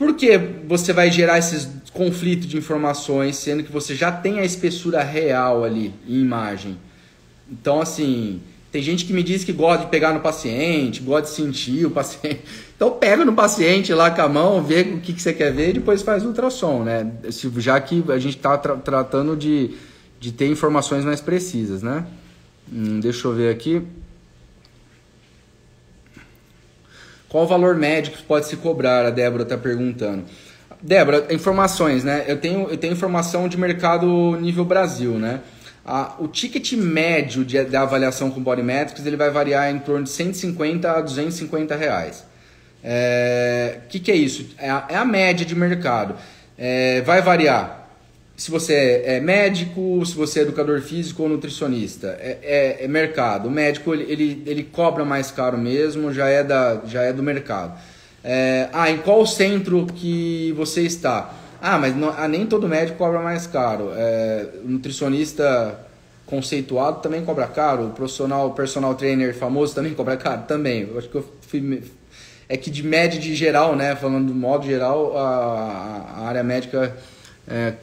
Por 0.04 0.16
que 0.16 0.38
você 0.68 0.91
vai 0.91 1.10
gerar 1.10 1.39
esses 1.39 1.66
conflitos 1.93 2.45
de 2.45 2.58
informações, 2.58 3.38
sendo 3.38 3.64
que 3.64 3.72
você 3.72 3.95
já 3.95 4.12
tem 4.12 4.38
a 4.39 4.43
espessura 4.43 5.01
real 5.01 5.64
ali 5.64 5.93
em 6.06 6.20
imagem? 6.20 6.78
Então, 7.49 7.80
assim, 7.80 8.41
tem 8.70 8.82
gente 8.82 9.06
que 9.06 9.14
me 9.14 9.24
diz 9.24 9.45
que 9.45 9.54
gosta 9.54 9.86
de 9.86 9.89
pegar 9.89 10.12
no 10.12 10.20
paciente, 10.20 11.01
gosta 11.01 11.30
de 11.30 11.36
sentir 11.36 11.86
o 11.86 11.91
paciente. 11.91 12.41
Então, 12.76 12.91
pega 12.91 13.24
no 13.24 13.32
paciente 13.32 13.93
lá 13.93 14.12
com 14.12 14.22
a 14.22 14.28
mão, 14.28 14.62
vê 14.62 14.82
o 14.82 14.99
que, 14.99 15.14
que 15.14 15.22
você 15.22 15.32
quer 15.32 15.54
ver 15.54 15.70
e 15.70 15.74
depois 15.74 16.01
faz 16.01 16.26
ultrassom, 16.26 16.84
né? 16.84 17.10
Já 17.60 17.80
que 17.80 18.04
a 18.10 18.20
gente 18.20 18.36
está 18.36 18.58
tra 18.58 18.76
tratando 18.76 19.38
de, 19.38 19.72
de 20.20 20.34
ter 20.34 20.47
informações 20.47 21.06
mais 21.06 21.22
precisas, 21.22 21.82
né? 21.82 22.06
Hum, 22.70 22.99
deixa 22.99 23.26
eu 23.26 23.34
ver 23.34 23.49
aqui. 23.49 23.82
Qual 27.34 27.46
o 27.46 27.48
valor 27.48 27.74
médio 27.74 28.14
que 28.14 28.22
pode 28.22 28.46
se 28.46 28.56
cobrar? 28.58 29.08
A 29.08 29.10
Débora 29.10 29.42
está 29.42 29.58
perguntando. 29.58 30.24
Débora, 30.80 31.34
informações, 31.34 32.04
né? 32.04 32.26
Eu 32.28 32.38
tenho, 32.38 32.70
eu 32.70 32.78
tenho 32.78 32.94
informação 32.94 33.48
de 33.48 33.58
mercado 33.58 34.38
nível 34.40 34.64
Brasil, 34.64 35.14
né? 35.14 35.40
O 36.20 36.28
ticket 36.28 36.74
médio 36.74 37.44
de, 37.44 37.64
da 37.64 37.82
avaliação 37.82 38.30
com 38.30 38.40
Bodymetrics 38.40 39.04
ele 39.04 39.18
vai 39.18 39.32
variar 39.32 39.72
em 39.72 39.80
torno 39.80 40.04
de 40.04 40.12
150 40.12 40.92
a 40.92 41.02
250 41.02 41.76
reais. 41.76 42.20
O 42.20 42.24
é, 42.84 43.80
que, 43.90 44.00
que 44.00 44.12
é 44.12 44.16
isso? 44.16 44.52
É 44.60 44.70
a, 44.70 44.86
é 44.90 44.96
a 44.96 45.04
média 45.04 45.44
de 45.44 45.56
mercado. 45.56 46.14
É, 46.56 47.02
vai 47.02 47.24
variar 47.24 47.83
se 48.36 48.50
você 48.50 49.04
é 49.06 49.20
médico, 49.20 50.04
se 50.06 50.16
você 50.16 50.40
é 50.40 50.42
educador 50.44 50.82
físico 50.82 51.24
ou 51.24 51.30
nutricionista. 51.30 52.18
É, 52.20 52.40
é, 52.42 52.86
é 52.86 52.88
mercado. 52.88 53.48
O 53.48 53.52
médico 53.52 53.94
ele, 53.94 54.12
ele, 54.12 54.44
ele, 54.46 54.64
cobra 54.64 55.06
mais 55.06 55.30
caro 55.30 55.58
mesmo, 55.58 56.12
já 56.12 56.28
é, 56.28 56.44
da, 56.44 56.82
já 56.86 57.04
é 57.04 57.14
do 57.14 57.22
mercado. 57.22 57.80
É, 58.24 58.70
ah, 58.74 58.90
em 58.90 58.98
qual 58.98 59.26
centro 59.26 59.86
que 59.86 60.52
você 60.58 60.82
está? 60.82 61.34
Ah, 61.62 61.78
mas 61.78 61.96
não, 61.96 62.10
ah, 62.10 62.28
nem 62.28 62.46
todo 62.46 62.68
médico 62.68 62.98
cobra 62.98 63.20
mais 63.20 63.46
caro. 63.46 63.92
É, 63.96 64.48
nutricionista 64.64 65.80
conceituado 66.26 67.02
também 67.02 67.24
cobra 67.24 67.46
caro. 67.48 67.88
O 67.88 67.90
profissional, 67.92 68.52
personal 68.52 68.96
trainer 68.96 69.36
famoso 69.36 69.76
também 69.76 69.94
cobra 69.96 70.18
caro? 70.18 70.44
Também. 70.48 70.90
Eu 70.92 70.98
acho 70.98 71.08
que 71.08 71.16
eu 71.16 71.26
fui, 71.42 71.84
é 72.50 72.58
que 72.58 72.72
de 72.72 72.82
média 72.82 73.20
de 73.20 73.36
geral, 73.36 73.76
né? 73.76 73.96
Falando 73.96 74.28
do 74.28 74.36
modo 74.36 74.66
geral, 74.66 75.16
a, 75.16 76.16
a 76.18 76.28
área 76.28 76.44
médica 76.44 76.98
é, 77.48 77.74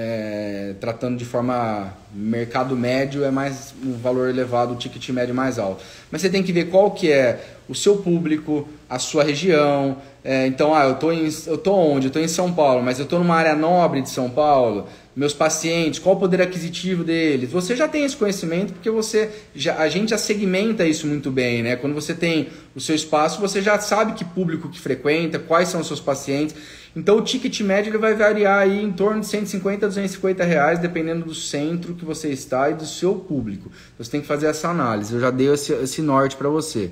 é, 0.00 0.74
tratando 0.80 1.16
de 1.16 1.24
forma 1.24 1.92
mercado 2.14 2.76
médio 2.76 3.24
é 3.24 3.32
mais 3.32 3.74
um 3.84 3.94
valor 3.94 4.28
elevado, 4.28 4.72
o 4.74 4.76
ticket 4.76 5.08
médio 5.08 5.34
mais 5.34 5.58
alto. 5.58 5.82
Mas 6.08 6.22
você 6.22 6.30
tem 6.30 6.40
que 6.40 6.52
ver 6.52 6.66
qual 6.70 6.92
que 6.92 7.10
é 7.10 7.44
o 7.68 7.74
seu 7.74 7.96
público, 7.96 8.68
a 8.88 9.00
sua 9.00 9.24
região. 9.24 9.96
É, 10.22 10.46
então, 10.46 10.72
ah, 10.72 10.84
eu 10.84 10.94
tô 10.94 11.10
em, 11.10 11.28
eu 11.48 11.58
tô 11.58 11.72
onde? 11.74 12.06
Eu 12.06 12.12
tô 12.12 12.20
em 12.20 12.28
São 12.28 12.52
Paulo, 12.52 12.80
mas 12.80 13.00
eu 13.00 13.06
tô 13.06 13.18
numa 13.18 13.34
área 13.34 13.56
nobre 13.56 14.00
de 14.00 14.08
São 14.08 14.30
Paulo. 14.30 14.86
Meus 15.16 15.34
pacientes, 15.34 15.98
qual 15.98 16.14
o 16.14 16.18
poder 16.20 16.40
aquisitivo 16.40 17.02
deles? 17.02 17.50
Você 17.50 17.74
já 17.74 17.88
tem 17.88 18.04
esse 18.04 18.16
conhecimento 18.16 18.72
porque 18.74 18.88
você 18.88 19.28
já, 19.52 19.78
a 19.78 19.88
gente 19.88 20.10
já 20.10 20.18
segmenta 20.18 20.86
isso 20.86 21.08
muito 21.08 21.28
bem, 21.28 21.60
né? 21.60 21.74
Quando 21.74 21.92
você 21.92 22.14
tem 22.14 22.50
o 22.72 22.80
seu 22.80 22.94
espaço, 22.94 23.40
você 23.40 23.60
já 23.60 23.76
sabe 23.80 24.12
que 24.12 24.24
público 24.24 24.68
que 24.68 24.78
frequenta, 24.78 25.40
quais 25.40 25.70
são 25.70 25.80
os 25.80 25.88
seus 25.88 25.98
pacientes. 25.98 26.54
Então 26.96 27.18
o 27.18 27.22
ticket 27.22 27.60
médio 27.60 27.90
ele 27.90 27.98
vai 27.98 28.14
variar 28.14 28.60
aí 28.60 28.82
em 28.82 28.92
torno 28.92 29.20
de 29.20 29.26
150 29.26 29.86
a 29.86 29.88
250 29.88 30.44
reais, 30.44 30.78
dependendo 30.78 31.24
do 31.24 31.34
centro 31.34 31.94
que 31.94 32.04
você 32.04 32.28
está 32.30 32.70
e 32.70 32.74
do 32.74 32.86
seu 32.86 33.14
público. 33.14 33.70
Você 33.98 34.10
tem 34.10 34.20
que 34.20 34.26
fazer 34.26 34.46
essa 34.46 34.68
análise. 34.68 35.14
Eu 35.14 35.20
já 35.20 35.30
dei 35.30 35.52
esse, 35.52 35.72
esse 35.72 36.02
norte 36.02 36.36
para 36.36 36.48
você. 36.48 36.90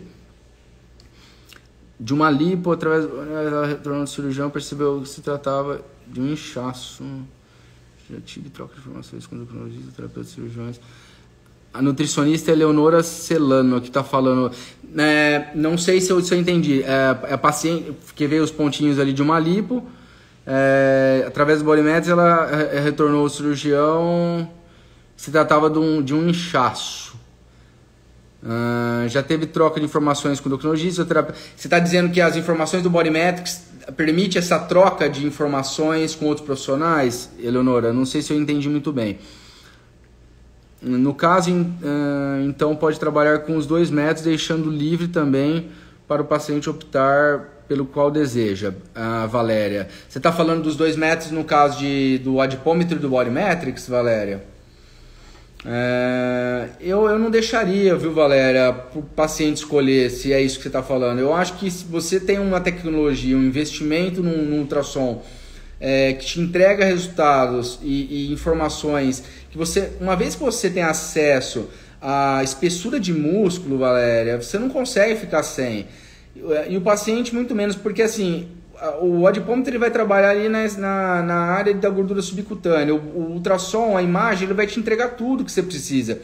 de 1.99 2.13
uma 2.13 2.31
lipo 2.31 2.71
através 2.71 3.07
retornou 3.69 4.05
do 4.05 4.11
cirurgião 4.11 4.51
percebeu 4.51 5.01
que 5.01 5.09
se 5.09 5.23
tratava 5.23 5.81
de 6.07 6.21
um 6.21 6.33
inchaço. 6.33 7.03
Já 8.09 8.21
tive 8.21 8.51
troca 8.51 8.75
de 8.75 8.81
informações 8.81 9.27
com 9.27 9.35
o 9.35 9.39
endocrinologista, 9.39 9.91
terapeuta 9.97 10.29
de 10.29 10.35
cirurgiões. 10.35 10.81
A 11.75 11.83
nutricionista 11.83 12.53
Eleonora 12.53 13.03
Celano 13.03 13.81
que 13.81 13.89
está 13.89 14.05
falando. 14.05 14.51
É, 14.97 15.49
não 15.55 15.79
sei 15.79 16.01
se 16.01 16.11
eu, 16.11 16.21
se 16.21 16.35
eu 16.35 16.39
entendi. 16.39 16.83
É, 16.83 17.35
é 17.35 17.37
paciente 17.37 17.93
que 18.15 18.27
veio 18.27 18.43
os 18.43 18.51
pontinhos 18.51 18.99
ali 18.99 19.13
de 19.13 19.23
uma 19.23 19.39
lipo. 19.39 19.85
É, 20.47 21.25
através 21.27 21.59
do 21.59 21.65
Bolimetrics 21.65 22.09
ela 22.09 22.47
retornou 22.83 23.23
ao 23.23 23.29
cirurgião. 23.29 24.51
Se 25.17 25.31
tratava 25.31 25.71
de 25.71 25.79
um, 25.79 26.03
de 26.03 26.15
um 26.15 26.29
inchaço. 26.29 27.17
Uh, 28.43 29.09
já 29.09 29.25
teve 29.25 29.47
troca 29.47 29.81
de 29.81 29.87
informações 29.87 30.39
com 30.39 30.49
o 30.49 30.53
endocrinologista. 30.53 31.05
Você 31.57 31.67
está 31.67 31.79
dizendo 31.81 32.13
que 32.13 32.21
as 32.21 32.37
informações 32.37 32.83
do 32.83 32.89
Bodymetrics 32.89 33.63
permite 33.97 34.39
essa 34.39 34.59
troca 34.59 35.09
de 35.09 35.27
informações 35.27 36.15
com 36.15 36.27
outros 36.27 36.47
profissionais, 36.47 37.31
Eleonora? 37.41 37.93
Não 37.93 38.05
sei 38.05 38.23
se 38.23 38.33
eu 38.33 38.39
entendi 38.39 38.69
muito 38.69 38.93
bem. 38.93 39.19
No 40.87 41.13
caso, 41.13 41.51
uh, 41.53 42.47
então, 42.47 42.77
pode 42.77 43.01
trabalhar 43.01 43.41
com 43.41 43.57
os 43.57 43.67
dois 43.67 43.91
métodos, 43.91 44.23
deixando 44.23 44.71
livre 44.71 45.09
também 45.09 45.69
para 46.07 46.23
o 46.23 46.25
paciente 46.25 46.71
optar 46.71 47.65
pelo 47.67 47.85
qual 47.85 48.09
deseja, 48.09 48.71
uh, 48.71 49.27
Valéria. 49.27 49.89
Você 50.09 50.19
está 50.19 50.31
falando 50.31 50.63
dos 50.63 50.77
dois 50.77 50.95
métodos 50.95 51.33
no 51.33 51.43
caso 51.43 51.79
de, 51.79 52.19
do 52.19 52.41
adipômetro 52.41 52.97
e 52.97 53.01
do 53.01 53.09
Bodymetrics, 53.09 53.89
Valéria? 53.89 54.45
É, 55.69 56.69
eu, 56.81 57.09
eu 57.09 57.19
não 57.19 57.29
deixaria, 57.29 57.97
viu, 57.97 58.13
Valéria, 58.13 58.73
para 58.73 59.01
o 59.01 59.03
paciente 59.03 59.57
escolher 59.57 60.11
se 60.11 60.33
é 60.33 60.41
isso 60.41 60.59
que 60.59 60.63
você 60.63 60.69
está 60.69 60.83
falando. 60.83 61.19
Eu 61.19 61.35
acho 61.35 61.55
que 61.55 61.69
se 61.69 61.85
você 61.85 62.21
tem 62.21 62.39
uma 62.39 62.61
tecnologia, 62.61 63.37
um 63.37 63.43
investimento 63.43 64.23
num, 64.23 64.45
num 64.45 64.61
ultrassom 64.61 65.25
é, 65.81 66.13
que 66.15 66.25
te 66.25 66.41
entrega 66.41 66.85
resultados 66.85 67.79
e, 67.83 68.29
e, 68.29 68.33
informações 68.33 69.23
que 69.51 69.59
você, 69.59 69.93
uma 70.01 70.17
vez 70.17 70.35
que 70.35 70.43
você 70.43 70.71
tem 70.71 70.83
acesso 70.83 71.69
à 72.01 72.43
espessura 72.43 72.99
de 72.99 73.13
músculo, 73.13 73.79
Valéria, 73.79 74.41
você 74.41 74.59
não 74.59 74.69
consegue 74.69 75.17
ficar 75.17 75.43
sem. 75.43 75.87
E 76.69 76.77
o 76.77 76.81
paciente 76.83 77.35
muito 77.35 77.55
menos, 77.55 77.75
porque 77.75 78.03
assim, 78.03 78.49
o 79.01 79.27
adipômetro 79.27 79.71
ele 79.71 79.79
vai 79.79 79.91
trabalhar 79.91 80.31
ali 80.31 80.49
na, 80.49 80.69
na, 80.79 81.23
na, 81.23 81.35
área 81.35 81.73
da 81.75 81.89
gordura 81.89 82.21
subcutânea. 82.21 82.95
O, 82.95 82.99
o, 82.99 83.33
ultrassom, 83.33 83.97
a 83.97 84.03
imagem, 84.03 84.45
ele 84.45 84.55
vai 84.55 84.67
te 84.67 84.79
entregar 84.79 85.11
tudo 85.11 85.45
que 85.45 85.53
você 85.53 85.63
precisa. 85.63 86.21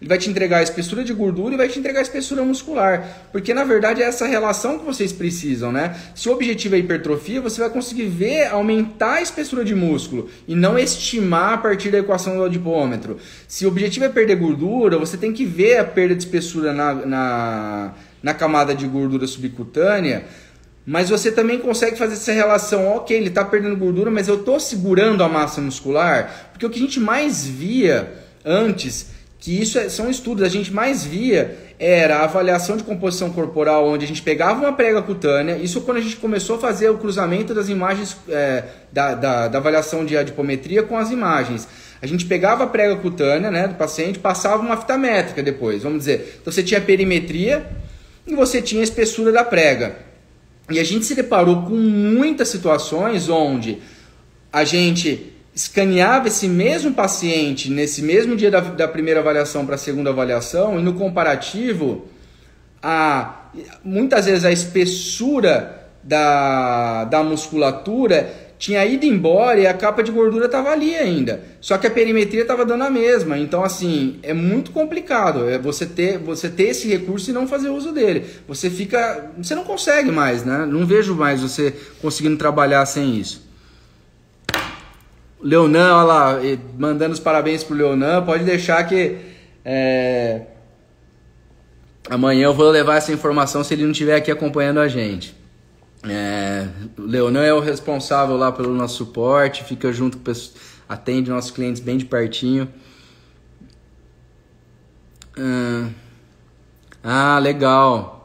Ele 0.00 0.08
vai 0.08 0.18
te 0.18 0.28
entregar 0.28 0.58
a 0.58 0.62
espessura 0.62 1.02
de 1.02 1.12
gordura 1.12 1.54
e 1.54 1.56
vai 1.56 1.68
te 1.68 1.78
entregar 1.78 2.00
a 2.00 2.02
espessura 2.02 2.42
muscular. 2.42 3.28
Porque 3.32 3.54
na 3.54 3.64
verdade 3.64 4.02
é 4.02 4.06
essa 4.06 4.26
relação 4.26 4.78
que 4.78 4.84
vocês 4.84 5.12
precisam, 5.12 5.72
né? 5.72 5.96
Se 6.14 6.28
o 6.28 6.32
objetivo 6.32 6.74
é 6.74 6.78
hipertrofia, 6.78 7.40
você 7.40 7.60
vai 7.60 7.70
conseguir 7.70 8.06
ver 8.06 8.48
aumentar 8.48 9.14
a 9.14 9.22
espessura 9.22 9.64
de 9.64 9.74
músculo 9.74 10.28
e 10.46 10.54
não 10.54 10.78
estimar 10.78 11.54
a 11.54 11.58
partir 11.58 11.90
da 11.90 11.98
equação 11.98 12.36
do 12.36 12.44
adipômetro. 12.44 13.16
Se 13.48 13.64
o 13.64 13.68
objetivo 13.68 14.04
é 14.04 14.08
perder 14.08 14.36
gordura, 14.36 14.98
você 14.98 15.16
tem 15.16 15.32
que 15.32 15.44
ver 15.44 15.78
a 15.78 15.84
perda 15.84 16.14
de 16.14 16.22
espessura 16.22 16.72
na, 16.72 16.94
na, 16.94 17.94
na 18.22 18.34
camada 18.34 18.74
de 18.74 18.86
gordura 18.86 19.26
subcutânea 19.26 20.24
mas 20.88 21.10
você 21.10 21.32
também 21.32 21.58
consegue 21.58 21.96
fazer 21.96 22.14
essa 22.14 22.32
relação, 22.32 22.86
ok, 22.94 23.16
ele 23.16 23.26
está 23.26 23.44
perdendo 23.44 23.76
gordura, 23.76 24.08
mas 24.08 24.28
eu 24.28 24.36
estou 24.36 24.60
segurando 24.60 25.24
a 25.24 25.28
massa 25.28 25.60
muscular, 25.60 26.50
porque 26.52 26.64
o 26.64 26.70
que 26.70 26.78
a 26.78 26.82
gente 26.82 27.00
mais 27.00 27.44
via 27.44 28.14
antes, 28.44 29.08
que 29.46 29.62
isso 29.62 29.78
é, 29.78 29.88
são 29.88 30.10
estudos, 30.10 30.42
a 30.42 30.48
gente 30.48 30.72
mais 30.72 31.04
via 31.04 31.56
era 31.78 32.16
a 32.16 32.24
avaliação 32.24 32.76
de 32.76 32.82
composição 32.82 33.30
corporal, 33.30 33.86
onde 33.86 34.04
a 34.04 34.08
gente 34.08 34.20
pegava 34.20 34.58
uma 34.58 34.72
prega 34.72 35.00
cutânea, 35.00 35.56
isso 35.56 35.82
quando 35.82 35.98
a 35.98 36.00
gente 36.00 36.16
começou 36.16 36.56
a 36.56 36.58
fazer 36.58 36.90
o 36.90 36.98
cruzamento 36.98 37.54
das 37.54 37.68
imagens 37.68 38.16
é, 38.28 38.64
da, 38.92 39.14
da, 39.14 39.46
da 39.46 39.58
avaliação 39.58 40.04
de 40.04 40.16
adipometria 40.16 40.82
com 40.82 40.98
as 40.98 41.12
imagens. 41.12 41.68
A 42.02 42.08
gente 42.08 42.24
pegava 42.24 42.64
a 42.64 42.66
prega 42.66 42.96
cutânea 42.96 43.48
né, 43.48 43.68
do 43.68 43.76
paciente, 43.76 44.18
passava 44.18 44.60
uma 44.60 44.76
fita 44.76 44.98
métrica 44.98 45.44
depois, 45.44 45.84
vamos 45.84 46.00
dizer. 46.00 46.38
Então 46.42 46.52
você 46.52 46.64
tinha 46.64 46.80
perimetria 46.80 47.64
e 48.26 48.34
você 48.34 48.60
tinha 48.60 48.80
a 48.80 48.84
espessura 48.84 49.30
da 49.30 49.44
prega. 49.44 49.94
E 50.68 50.80
a 50.80 50.84
gente 50.84 51.04
se 51.04 51.14
deparou 51.14 51.62
com 51.62 51.76
muitas 51.76 52.48
situações 52.48 53.28
onde 53.28 53.78
a 54.52 54.64
gente 54.64 55.35
escaneava 55.56 56.28
esse 56.28 56.46
mesmo 56.46 56.92
paciente 56.92 57.70
nesse 57.70 58.02
mesmo 58.02 58.36
dia 58.36 58.50
da, 58.50 58.60
da 58.60 58.86
primeira 58.86 59.20
avaliação 59.20 59.64
para 59.64 59.76
a 59.76 59.78
segunda 59.78 60.10
avaliação 60.10 60.78
e 60.78 60.82
no 60.82 60.92
comparativo, 60.92 62.04
a, 62.82 63.48
muitas 63.82 64.26
vezes 64.26 64.44
a 64.44 64.52
espessura 64.52 65.88
da, 66.02 67.04
da 67.04 67.22
musculatura 67.22 68.44
tinha 68.58 68.84
ido 68.84 69.06
embora 69.06 69.58
e 69.58 69.66
a 69.66 69.72
capa 69.72 70.02
de 70.02 70.12
gordura 70.12 70.44
estava 70.44 70.70
ali 70.70 70.94
ainda. 70.94 71.42
Só 71.58 71.78
que 71.78 71.86
a 71.86 71.90
perimetria 71.90 72.42
estava 72.42 72.64
dando 72.64 72.84
a 72.84 72.90
mesma. 72.90 73.38
Então, 73.38 73.64
assim, 73.64 74.18
é 74.22 74.34
muito 74.34 74.70
complicado 74.72 75.48
é 75.48 75.58
você 75.58 75.86
ter, 75.86 76.18
você 76.18 76.50
ter 76.50 76.68
esse 76.68 76.86
recurso 76.86 77.30
e 77.30 77.34
não 77.34 77.46
fazer 77.46 77.70
uso 77.70 77.92
dele. 77.92 78.24
Você 78.46 78.70
fica. 78.70 79.30
Você 79.36 79.54
não 79.54 79.64
consegue 79.64 80.10
mais, 80.10 80.42
né? 80.42 80.66
Não 80.66 80.86
vejo 80.86 81.14
mais 81.14 81.42
você 81.42 81.74
conseguindo 82.00 82.36
trabalhar 82.38 82.84
sem 82.86 83.16
isso. 83.16 83.45
Leonan, 85.40 85.96
olha 85.96 86.04
lá, 86.04 86.38
mandando 86.78 87.12
os 87.12 87.20
parabéns 87.20 87.62
pro 87.62 87.76
Leonan. 87.76 88.24
Pode 88.24 88.44
deixar 88.44 88.82
que. 88.84 89.18
É... 89.64 90.42
Amanhã 92.08 92.44
eu 92.44 92.54
vou 92.54 92.70
levar 92.70 92.96
essa 92.96 93.12
informação 93.12 93.64
se 93.64 93.74
ele 93.74 93.82
não 93.82 93.90
estiver 93.90 94.16
aqui 94.16 94.30
acompanhando 94.30 94.78
a 94.78 94.88
gente. 94.88 95.34
É, 96.08 96.68
Leonan 96.96 97.42
é 97.42 97.52
o 97.52 97.58
responsável 97.58 98.36
lá 98.36 98.52
pelo 98.52 98.72
nosso 98.72 98.96
suporte, 98.96 99.64
fica 99.64 99.92
junto 99.92 100.18
atende 100.88 101.30
nossos 101.30 101.50
clientes 101.50 101.82
bem 101.82 101.96
de 101.96 102.04
pertinho. 102.04 102.68
Ah 107.02 107.38
legal. 107.38 108.15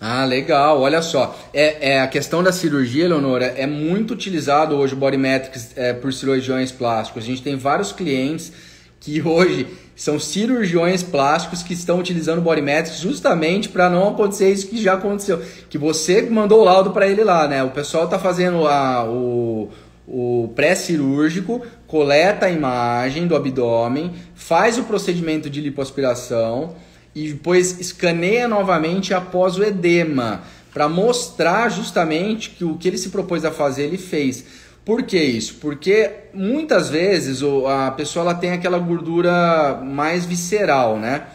Ah, 0.00 0.24
legal. 0.24 0.80
Olha 0.80 1.02
só, 1.02 1.38
é, 1.52 1.90
é 1.90 2.00
a 2.00 2.08
questão 2.08 2.42
da 2.42 2.52
cirurgia, 2.52 3.06
Leonora, 3.06 3.44
é 3.44 3.66
muito 3.66 4.14
utilizado 4.14 4.74
hoje 4.74 4.94
o 4.94 4.96
body 4.96 5.18
metrics 5.18 5.76
é, 5.76 5.92
por 5.92 6.10
cirurgiões 6.10 6.72
plásticos. 6.72 7.22
A 7.22 7.26
gente 7.26 7.42
tem 7.42 7.54
vários 7.56 7.92
clientes 7.92 8.50
que 8.98 9.20
hoje 9.20 9.66
são 9.94 10.18
cirurgiões 10.18 11.02
plásticos 11.02 11.62
que 11.62 11.74
estão 11.74 11.98
utilizando 11.98 12.40
body 12.40 12.62
metrics 12.62 13.00
justamente 13.00 13.68
para 13.68 13.90
não 13.90 14.08
acontecer 14.08 14.50
isso 14.50 14.68
que 14.68 14.82
já 14.82 14.94
aconteceu, 14.94 15.42
que 15.68 15.76
você 15.76 16.22
mandou 16.22 16.62
o 16.62 16.64
laudo 16.64 16.92
para 16.92 17.06
ele 17.06 17.22
lá, 17.22 17.46
né? 17.46 17.62
O 17.62 17.70
pessoal 17.70 18.04
está 18.04 18.18
fazendo 18.18 18.66
a, 18.66 19.04
o, 19.04 19.68
o 20.08 20.50
pré-cirúrgico, 20.56 21.60
coleta 21.86 22.46
a 22.46 22.50
imagem 22.50 23.26
do 23.26 23.36
abdômen, 23.36 24.12
faz 24.34 24.78
o 24.78 24.84
procedimento 24.84 25.50
de 25.50 25.60
lipoaspiração 25.60 26.74
e 27.14 27.32
depois 27.32 27.80
escaneia 27.80 28.46
novamente 28.46 29.12
após 29.12 29.56
o 29.56 29.64
edema, 29.64 30.42
para 30.72 30.88
mostrar 30.88 31.68
justamente 31.68 32.50
que 32.50 32.64
o 32.64 32.76
que 32.76 32.88
ele 32.88 32.98
se 32.98 33.08
propôs 33.08 33.44
a 33.44 33.50
fazer 33.50 33.84
ele 33.84 33.98
fez. 33.98 34.44
Por 34.84 35.02
que 35.02 35.20
isso? 35.20 35.56
Porque 35.60 36.10
muitas 36.32 36.88
vezes 36.88 37.42
a 37.68 37.90
pessoa 37.90 38.24
ela 38.24 38.34
tem 38.34 38.52
aquela 38.52 38.78
gordura 38.78 39.80
mais 39.84 40.24
visceral, 40.24 40.98
né? 40.98 41.26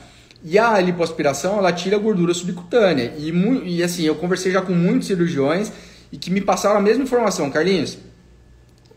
E 0.44 0.58
a 0.58 0.80
lipoaspiração 0.80 1.58
ela 1.58 1.74
tira 1.74 1.96
a 1.96 2.00
gordura 2.00 2.34
subcutânea. 2.34 3.14
E, 3.18 3.32
e 3.66 3.84
assim, 3.84 4.04
eu 4.04 4.16
conversei 4.16 4.52
já 4.52 4.62
com 4.62 4.74
muitos 4.74 5.08
cirurgiões 5.08 5.72
e 6.12 6.18
que 6.18 6.32
me 6.32 6.42
passaram 6.42 6.78
a 6.78 6.82
mesma 6.82 7.04
informação. 7.04 7.50
Carlinhos, 7.50 7.98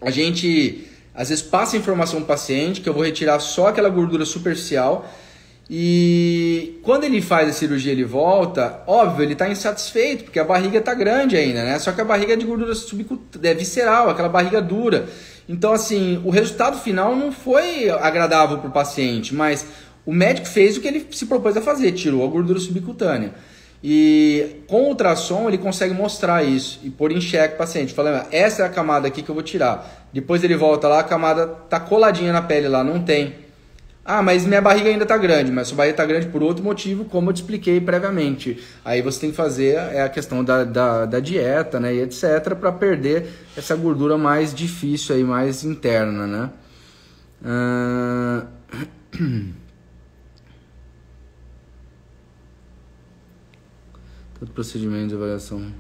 a 0.00 0.10
gente 0.10 0.86
às 1.14 1.30
vezes 1.30 1.42
passa 1.42 1.76
informação 1.76 2.20
para 2.20 2.24
o 2.24 2.28
paciente 2.28 2.80
que 2.80 2.88
eu 2.88 2.94
vou 2.94 3.02
retirar 3.02 3.40
só 3.40 3.68
aquela 3.68 3.88
gordura 3.88 4.24
superficial 4.24 5.10
e 5.70 6.80
quando 6.82 7.04
ele 7.04 7.20
faz 7.20 7.48
a 7.48 7.52
cirurgia, 7.52 7.92
ele 7.92 8.04
volta, 8.04 8.82
óbvio, 8.86 9.22
ele 9.22 9.34
está 9.34 9.48
insatisfeito, 9.48 10.24
porque 10.24 10.38
a 10.38 10.44
barriga 10.44 10.78
está 10.78 10.94
grande 10.94 11.36
ainda, 11.36 11.62
né? 11.62 11.78
Só 11.78 11.92
que 11.92 12.00
a 12.00 12.04
barriga 12.04 12.32
é 12.32 12.36
de 12.36 12.46
gordura 12.46 12.74
subcutânea, 12.74 13.50
é 13.50 13.54
visceral, 13.54 14.08
aquela 14.08 14.30
barriga 14.30 14.62
dura. 14.62 15.06
Então, 15.46 15.72
assim, 15.72 16.22
o 16.24 16.30
resultado 16.30 16.78
final 16.78 17.14
não 17.14 17.30
foi 17.30 17.90
agradável 17.90 18.58
para 18.58 18.68
o 18.68 18.72
paciente, 18.72 19.34
mas 19.34 19.66
o 20.06 20.12
médico 20.12 20.46
fez 20.46 20.78
o 20.78 20.80
que 20.80 20.88
ele 20.88 21.06
se 21.10 21.26
propôs 21.26 21.54
a 21.54 21.60
fazer, 21.60 21.92
tirou 21.92 22.24
a 22.24 22.28
gordura 22.28 22.58
subcutânea. 22.58 23.34
E 23.84 24.62
com 24.66 24.84
o 24.84 24.88
ultrassom 24.88 25.48
ele 25.48 25.58
consegue 25.58 25.94
mostrar 25.94 26.42
isso 26.42 26.80
e 26.82 26.90
pôr 26.90 27.12
em 27.12 27.20
xeque 27.20 27.54
o 27.54 27.58
paciente, 27.58 27.92
falando, 27.92 28.26
essa 28.32 28.62
é 28.62 28.66
a 28.66 28.70
camada 28.70 29.06
aqui 29.06 29.22
que 29.22 29.28
eu 29.28 29.34
vou 29.34 29.44
tirar. 29.44 30.08
Depois 30.12 30.42
ele 30.42 30.56
volta 30.56 30.88
lá, 30.88 31.00
a 31.00 31.04
camada 31.04 31.46
tá 31.46 31.78
coladinha 31.78 32.32
na 32.32 32.40
pele 32.40 32.68
lá, 32.68 32.82
não 32.82 33.02
tem. 33.02 33.47
Ah, 34.10 34.22
mas 34.22 34.46
minha 34.46 34.62
barriga 34.62 34.88
ainda 34.88 35.02
está 35.02 35.18
grande, 35.18 35.52
mas 35.52 35.68
sua 35.68 35.76
barriga 35.76 35.92
está 35.92 36.06
grande 36.06 36.28
por 36.28 36.42
outro 36.42 36.64
motivo, 36.64 37.04
como 37.04 37.28
eu 37.28 37.34
te 37.34 37.42
expliquei 37.42 37.78
previamente. 37.78 38.58
Aí 38.82 39.02
você 39.02 39.20
tem 39.20 39.30
que 39.30 39.36
fazer 39.36 39.74
é 39.74 40.00
a 40.00 40.08
questão 40.08 40.42
da, 40.42 40.64
da, 40.64 41.04
da 41.04 41.20
dieta, 41.20 41.78
né, 41.78 41.94
e 41.94 42.00
etc, 42.00 42.54
para 42.58 42.72
perder 42.72 43.28
essa 43.54 43.76
gordura 43.76 44.16
mais 44.16 44.54
difícil 44.54 45.14
aí, 45.14 45.22
mais 45.22 45.62
interna, 45.62 46.26
né? 46.26 46.50
Uh... 47.42 48.46
Todo 54.40 54.50
procedimento 54.52 55.08
de 55.08 55.16
avaliação. 55.16 55.70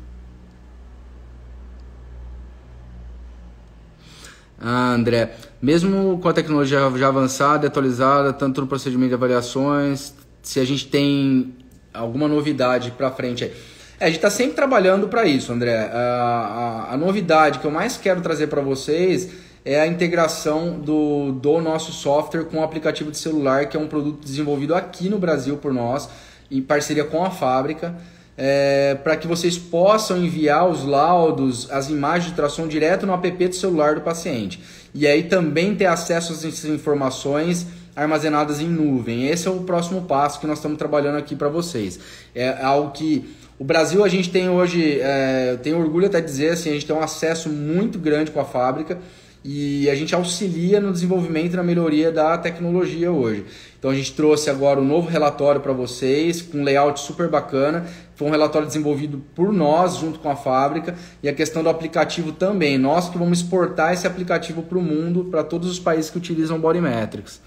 Ah, 4.60 4.92
André, 4.92 5.30
mesmo 5.62 6.18
com 6.18 6.28
a 6.28 6.32
tecnologia 6.32 6.80
já 6.96 7.08
avançada 7.08 7.66
e 7.66 7.68
atualizada, 7.68 8.32
tanto 8.32 8.60
no 8.60 8.66
procedimento 8.66 9.08
de 9.08 9.14
avaliações, 9.14 10.14
se 10.42 10.58
a 10.58 10.64
gente 10.64 10.88
tem 10.88 11.54
alguma 11.94 12.26
novidade 12.26 12.90
para 12.90 13.10
frente 13.10 13.44
aí. 13.44 13.52
É, 14.00 14.04
a 14.04 14.06
gente 14.06 14.16
está 14.16 14.30
sempre 14.30 14.54
trabalhando 14.54 15.08
para 15.08 15.26
isso, 15.26 15.52
André. 15.52 15.76
A, 15.76 16.86
a, 16.90 16.94
a, 16.94 16.96
novidade 16.96 17.58
que 17.58 17.64
eu 17.64 17.70
mais 17.70 17.96
quero 17.96 18.20
trazer 18.20 18.46
para 18.46 18.60
vocês 18.60 19.30
é 19.64 19.80
a 19.80 19.86
integração 19.86 20.78
do, 20.78 21.32
do 21.32 21.60
nosso 21.60 21.92
software 21.92 22.44
com 22.44 22.58
o 22.58 22.62
aplicativo 22.62 23.10
de 23.10 23.18
celular, 23.18 23.66
que 23.66 23.76
é 23.76 23.80
um 23.80 23.88
produto 23.88 24.24
desenvolvido 24.24 24.74
aqui 24.74 25.08
no 25.08 25.18
Brasil 25.18 25.56
por 25.56 25.72
nós, 25.72 26.08
em 26.50 26.62
parceria 26.62 27.04
com 27.04 27.24
a 27.24 27.30
fábrica 27.30 27.94
é, 28.40 28.94
para 28.94 29.16
que 29.16 29.26
vocês 29.26 29.58
possam 29.58 30.16
enviar 30.16 30.68
os 30.68 30.84
laudos, 30.84 31.68
as 31.72 31.90
imagens 31.90 32.30
de 32.30 32.36
tração 32.36 32.68
direto 32.68 33.04
no 33.04 33.12
app 33.12 33.48
do 33.48 33.54
celular 33.54 33.96
do 33.96 34.00
paciente. 34.00 34.62
E 34.94 35.08
aí 35.08 35.24
também 35.24 35.74
ter 35.74 35.86
acesso 35.86 36.32
essas 36.32 36.64
informações 36.64 37.66
armazenadas 37.96 38.60
em 38.60 38.68
nuvem. 38.68 39.26
Esse 39.26 39.48
é 39.48 39.50
o 39.50 39.64
próximo 39.64 40.02
passo 40.02 40.38
que 40.38 40.46
nós 40.46 40.58
estamos 40.58 40.78
trabalhando 40.78 41.18
aqui 41.18 41.34
para 41.34 41.48
vocês. 41.48 41.98
É 42.32 42.62
algo 42.62 42.92
que 42.92 43.28
o 43.58 43.64
Brasil 43.64 44.04
a 44.04 44.08
gente 44.08 44.30
tem 44.30 44.48
hoje, 44.48 45.00
é, 45.00 45.50
eu 45.54 45.58
tenho 45.58 45.76
orgulho 45.76 46.06
até 46.06 46.20
de 46.20 46.26
dizer 46.26 46.50
assim, 46.50 46.70
a 46.70 46.74
gente 46.74 46.86
tem 46.86 46.94
um 46.94 47.02
acesso 47.02 47.48
muito 47.48 47.98
grande 47.98 48.30
com 48.30 48.38
a 48.38 48.44
fábrica 48.44 48.98
e 49.44 49.90
a 49.90 49.94
gente 49.96 50.14
auxilia 50.14 50.80
no 50.80 50.92
desenvolvimento 50.92 51.54
e 51.54 51.56
na 51.56 51.62
melhoria 51.62 52.12
da 52.12 52.38
tecnologia 52.38 53.10
hoje. 53.10 53.44
Então 53.78 53.92
a 53.92 53.94
gente 53.94 54.12
trouxe 54.12 54.50
agora 54.50 54.80
um 54.80 54.84
novo 54.84 55.08
relatório 55.08 55.60
para 55.60 55.72
vocês, 55.72 56.42
com 56.42 56.58
um 56.58 56.64
layout 56.64 56.98
super 56.98 57.28
bacana. 57.28 57.86
Foi 58.16 58.26
um 58.26 58.30
relatório 58.30 58.66
desenvolvido 58.66 59.22
por 59.36 59.52
nós, 59.52 59.96
junto 59.96 60.18
com 60.18 60.28
a 60.28 60.34
fábrica, 60.34 60.96
e 61.22 61.28
a 61.28 61.32
questão 61.32 61.62
do 61.62 61.68
aplicativo 61.68 62.32
também. 62.32 62.76
Nós 62.76 63.08
que 63.08 63.16
vamos 63.16 63.38
exportar 63.38 63.92
esse 63.92 64.06
aplicativo 64.06 64.62
para 64.62 64.78
o 64.78 64.82
mundo, 64.82 65.26
para 65.26 65.44
todos 65.44 65.70
os 65.70 65.78
países 65.78 66.10
que 66.10 66.18
utilizam 66.18 66.58
Bodymetrics. 66.58 67.40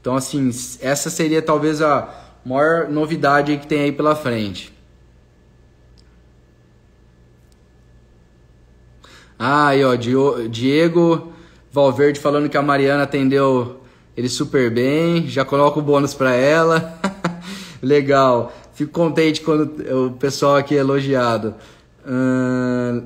Então, 0.00 0.16
assim, 0.16 0.50
essa 0.80 1.08
seria 1.08 1.40
talvez 1.40 1.80
a 1.80 2.12
maior 2.44 2.88
novidade 2.88 3.56
que 3.56 3.66
tem 3.66 3.82
aí 3.82 3.92
pela 3.92 4.16
frente. 4.16 4.72
Ah, 9.38 9.68
aí 9.68 9.84
ó, 9.84 9.94
Diego 10.48 11.32
Valverde 11.70 12.18
falando 12.18 12.48
que 12.48 12.56
a 12.56 12.62
Mariana 12.62 13.02
atendeu 13.02 13.82
ele 14.16 14.28
super 14.28 14.70
bem, 14.70 15.28
já 15.28 15.44
coloco 15.44 15.80
o 15.80 15.82
bônus 15.82 16.14
para 16.14 16.34
ela. 16.34 16.98
Legal. 17.82 18.52
Fico 18.72 18.92
contente 18.92 19.40
quando 19.42 20.06
o 20.06 20.12
pessoal 20.12 20.56
aqui 20.56 20.74
é 20.74 20.78
elogiado. 20.78 21.54
Uh, 22.04 23.04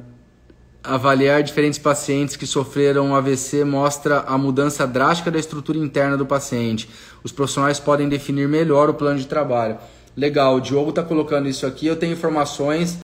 avaliar 0.82 1.42
diferentes 1.42 1.78
pacientes 1.78 2.36
que 2.36 2.46
sofreram 2.46 3.14
AVC 3.14 3.64
mostra 3.64 4.20
a 4.20 4.38
mudança 4.38 4.86
drástica 4.86 5.30
da 5.30 5.38
estrutura 5.38 5.78
interna 5.78 6.16
do 6.16 6.24
paciente. 6.24 6.88
Os 7.22 7.32
profissionais 7.32 7.80
podem 7.80 8.08
definir 8.08 8.48
melhor 8.48 8.88
o 8.88 8.94
plano 8.94 9.18
de 9.18 9.26
trabalho. 9.26 9.78
Legal, 10.16 10.56
o 10.56 10.60
Diogo 10.60 10.90
está 10.90 11.02
colocando 11.02 11.48
isso 11.48 11.66
aqui. 11.66 11.86
Eu 11.86 11.96
tenho 11.96 12.12
informações 12.12 12.98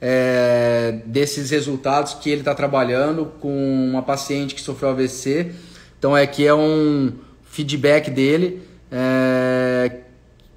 é, 0.00 1.00
desses 1.06 1.50
resultados 1.50 2.14
que 2.14 2.30
ele 2.30 2.40
está 2.40 2.54
trabalhando 2.54 3.32
com 3.40 3.88
uma 3.90 4.02
paciente 4.02 4.54
que 4.54 4.60
sofreu 4.60 4.90
AVC. 4.90 5.52
Então 5.98 6.16
é 6.16 6.26
que 6.26 6.46
é 6.46 6.54
um 6.54 7.12
feedback 7.50 8.10
dele. 8.10 8.62
É, 8.90 9.90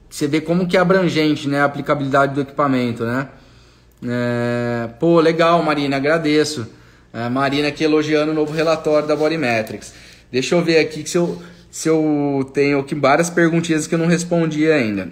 você 0.10 0.28
vê 0.28 0.42
como 0.42 0.68
que 0.68 0.78
é 0.78 0.80
abrangente 0.80 1.48
né, 1.48 1.62
a 1.62 1.66
aplicabilidade 1.66 2.34
do 2.34 2.42
equipamento, 2.42 3.06
né? 3.06 3.30
É, 4.04 4.90
pô, 5.00 5.20
legal, 5.20 5.62
Marina, 5.64 5.98
agradeço. 5.98 6.68
É, 7.14 7.30
Marina 7.30 7.68
aqui 7.68 7.84
elogiando 7.84 8.32
o 8.32 8.36
novo 8.36 8.54
relatório 8.54 9.08
da 9.08 9.16
Bodymetrics. 9.16 9.94
Deixa 10.32 10.56
eu 10.56 10.64
ver 10.64 10.80
aqui 10.80 11.08
se 11.08 11.18
eu, 11.18 11.42
se 11.70 11.88
eu 11.90 12.50
tenho 12.54 12.80
aqui 12.80 12.96
várias 12.96 13.30
perguntinhas 13.30 13.88
que 13.88 13.96
eu 13.96 14.00
não 14.00 14.08
respondi 14.08 14.72
ainda. 14.72 15.10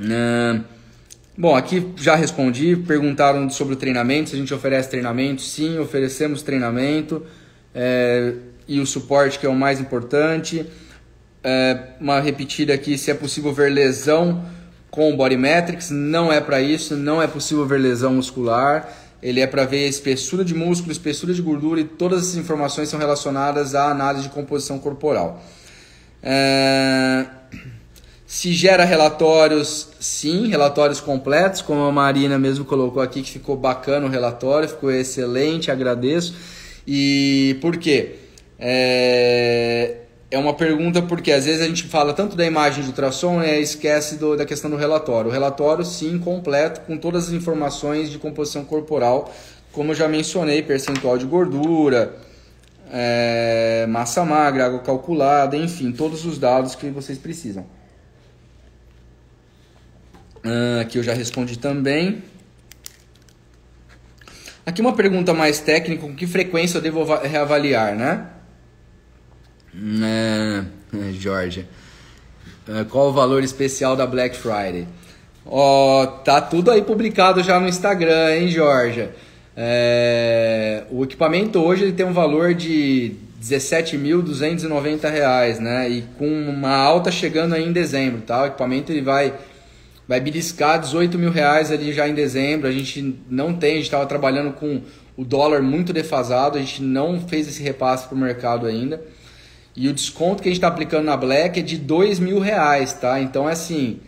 É, 0.00 0.60
Bom, 1.38 1.54
aqui 1.54 1.92
já 1.96 2.14
respondi. 2.16 2.76
Perguntaram 2.76 3.50
sobre 3.50 3.74
o 3.74 3.76
treinamento, 3.76 4.30
se 4.30 4.36
a 4.36 4.38
gente 4.38 4.54
oferece 4.54 4.88
treinamento. 4.88 5.42
Sim, 5.42 5.78
oferecemos 5.78 6.42
treinamento 6.42 7.22
é, 7.74 8.32
e 8.68 8.80
o 8.80 8.86
suporte, 8.86 9.38
que 9.38 9.46
é 9.46 9.48
o 9.48 9.54
mais 9.54 9.80
importante. 9.80 10.66
É, 11.42 11.78
uma 12.00 12.20
repetida 12.20 12.74
aqui: 12.74 12.98
se 12.98 13.10
é 13.10 13.14
possível 13.14 13.52
ver 13.52 13.70
lesão 13.70 14.44
com 14.96 15.12
o 15.12 15.16
Bodymetrics. 15.16 15.90
Não 15.90 16.32
é 16.32 16.40
para 16.40 16.60
isso, 16.60 16.96
não 16.96 17.20
é 17.20 17.26
possível 17.26 17.66
ver 17.66 17.78
lesão 17.78 18.14
muscular. 18.14 18.88
Ele 19.22 19.40
é 19.40 19.46
para 19.46 19.64
ver 19.64 19.86
espessura 19.86 20.44
de 20.44 20.54
músculo, 20.54 20.90
espessura 20.90 21.34
de 21.34 21.42
gordura 21.42 21.80
e 21.80 21.84
todas 21.84 22.22
essas 22.22 22.36
informações 22.36 22.88
são 22.88 22.98
relacionadas 22.98 23.74
à 23.74 23.90
análise 23.90 24.24
de 24.24 24.30
composição 24.30 24.78
corporal. 24.78 25.42
É... 26.22 27.26
Se 28.26 28.52
gera 28.52 28.84
relatórios, 28.84 29.90
sim, 30.00 30.48
relatórios 30.48 31.00
completos, 31.00 31.62
como 31.62 31.82
a 31.82 31.92
Marina 31.92 32.38
mesmo 32.38 32.64
colocou 32.64 33.00
aqui, 33.00 33.22
que 33.22 33.30
ficou 33.30 33.56
bacana 33.56 34.06
o 34.06 34.08
relatório, 34.08 34.68
ficou 34.68 34.90
excelente, 34.90 35.70
agradeço. 35.70 36.34
E 36.86 37.56
por 37.60 37.76
quê? 37.76 38.16
É, 38.58 39.96
é 40.30 40.38
uma 40.38 40.54
pergunta 40.54 41.02
porque 41.02 41.30
às 41.30 41.44
vezes 41.44 41.60
a 41.60 41.66
gente 41.66 41.84
fala 41.84 42.12
tanto 42.12 42.36
da 42.36 42.44
imagem 42.44 42.82
de 42.82 42.88
ultrassom 42.88 43.42
e 43.42 43.46
né, 43.46 43.60
esquece 43.60 44.16
do, 44.16 44.36
da 44.36 44.44
questão 44.44 44.70
do 44.70 44.76
relatório. 44.76 45.30
O 45.30 45.32
relatório, 45.32 45.84
sim, 45.84 46.18
completo, 46.18 46.80
com 46.82 46.96
todas 46.96 47.28
as 47.28 47.32
informações 47.32 48.10
de 48.10 48.18
composição 48.18 48.64
corporal, 48.64 49.32
como 49.72 49.92
eu 49.92 49.94
já 49.94 50.08
mencionei, 50.08 50.62
percentual 50.62 51.18
de 51.18 51.26
gordura, 51.26 52.16
é, 52.90 53.86
massa 53.88 54.24
magra, 54.24 54.66
água 54.66 54.80
calculada, 54.80 55.56
enfim, 55.56 55.92
todos 55.92 56.24
os 56.24 56.38
dados 56.38 56.74
que 56.74 56.88
vocês 56.88 57.18
precisam. 57.18 57.66
Uh, 60.44 60.80
aqui 60.80 60.98
eu 60.98 61.02
já 61.02 61.12
respondi 61.12 61.58
também. 61.58 62.22
Aqui 64.64 64.80
uma 64.80 64.94
pergunta 64.94 65.34
mais 65.34 65.58
técnica: 65.58 66.02
com 66.02 66.14
que 66.14 66.26
frequência 66.26 66.78
eu 66.78 66.82
devo 66.82 67.04
reavaliar, 67.16 67.96
né? 67.96 68.28
É, 70.02 70.64
é, 70.96 71.12
Georgia. 71.12 71.68
É, 72.68 72.82
qual 72.84 73.10
o 73.10 73.12
valor 73.12 73.44
especial 73.44 73.94
da 73.94 74.06
Black 74.06 74.34
Friday? 74.36 74.88
Ó, 75.44 76.02
oh, 76.02 76.06
tá 76.06 76.40
tudo 76.40 76.70
aí 76.70 76.80
publicado 76.82 77.42
já 77.42 77.60
no 77.60 77.68
Instagram, 77.68 78.34
hein, 78.34 78.48
Georgia? 78.48 79.14
É, 79.56 80.84
o 80.90 81.04
equipamento 81.04 81.60
hoje 81.60 81.84
ele 81.84 81.92
tem 81.92 82.04
um 82.04 82.12
valor 82.12 82.52
de 82.54 83.14
R$17.290, 83.40 85.60
né? 85.60 85.88
E 85.88 86.02
com 86.18 86.26
uma 86.26 86.74
alta 86.74 87.12
chegando 87.12 87.54
aí 87.54 87.64
em 87.64 87.72
dezembro, 87.72 88.22
tá? 88.22 88.42
O 88.42 88.46
equipamento 88.46 88.90
ele 88.92 89.02
vai 89.02 89.32
vai 90.08 90.20
beliscar 90.20 90.78
18 90.78 91.18
mil 91.18 91.32
reais 91.32 91.72
ali 91.72 91.92
já 91.92 92.08
em 92.08 92.14
dezembro. 92.14 92.68
A 92.68 92.72
gente 92.72 93.18
não 93.28 93.52
tem, 93.54 93.72
a 93.72 93.76
gente 93.76 93.84
estava 93.84 94.06
trabalhando 94.06 94.52
com 94.52 94.80
o 95.16 95.24
dólar 95.24 95.62
muito 95.62 95.92
defasado, 95.92 96.58
a 96.58 96.60
gente 96.60 96.82
não 96.82 97.20
fez 97.20 97.48
esse 97.48 97.62
repasse 97.62 98.06
para 98.06 98.14
o 98.14 98.18
mercado 98.18 98.66
ainda. 98.66 99.00
E 99.76 99.88
o 99.88 99.92
desconto 99.92 100.42
que 100.42 100.48
a 100.48 100.50
gente 100.50 100.58
está 100.58 100.68
aplicando 100.68 101.04
na 101.04 101.16
Black 101.16 101.60
é 101.60 101.62
de 101.62 101.76
2 101.76 102.18
mil 102.18 102.40
reais, 102.40 102.94
tá? 102.94 103.20
Então 103.20 103.46
é 103.46 103.52
assim, 103.52 104.00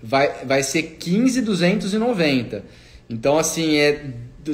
vai, 0.00 0.30
vai 0.44 0.62
ser 0.62 0.96
15,290. 0.98 2.62
Então 3.10 3.36
assim, 3.36 3.76
é, 3.76 4.04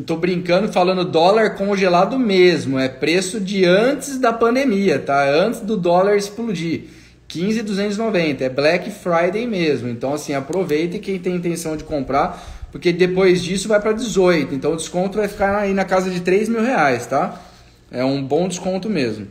tô 0.06 0.16
brincando 0.16 0.72
falando 0.72 1.04
dólar 1.04 1.50
congelado 1.50 2.18
mesmo, 2.18 2.78
é 2.78 2.88
preço 2.88 3.38
de 3.40 3.66
antes 3.66 4.18
da 4.18 4.32
pandemia, 4.32 4.98
tá? 4.98 5.28
Antes 5.28 5.60
do 5.60 5.76
dólar 5.76 6.16
explodir. 6.16 6.84
15,290, 7.28 8.44
é 8.44 8.48
Black 8.48 8.90
Friday 8.90 9.46
mesmo. 9.46 9.88
Então 9.88 10.14
assim, 10.14 10.32
aproveite 10.32 10.98
quem 10.98 11.18
tem 11.18 11.36
intenção 11.36 11.76
de 11.76 11.84
comprar, 11.84 12.66
porque 12.72 12.90
depois 12.90 13.42
disso 13.42 13.68
vai 13.68 13.80
para 13.80 13.92
18. 13.92 14.54
Então 14.54 14.72
o 14.72 14.76
desconto 14.76 15.18
vai 15.18 15.28
ficar 15.28 15.58
aí 15.58 15.74
na 15.74 15.84
casa 15.84 16.10
de 16.10 16.20
3 16.20 16.48
mil 16.48 16.62
reais, 16.62 17.06
tá? 17.06 17.42
É 17.90 18.02
um 18.02 18.22
bom 18.22 18.48
desconto 18.48 18.88
mesmo. 18.88 19.26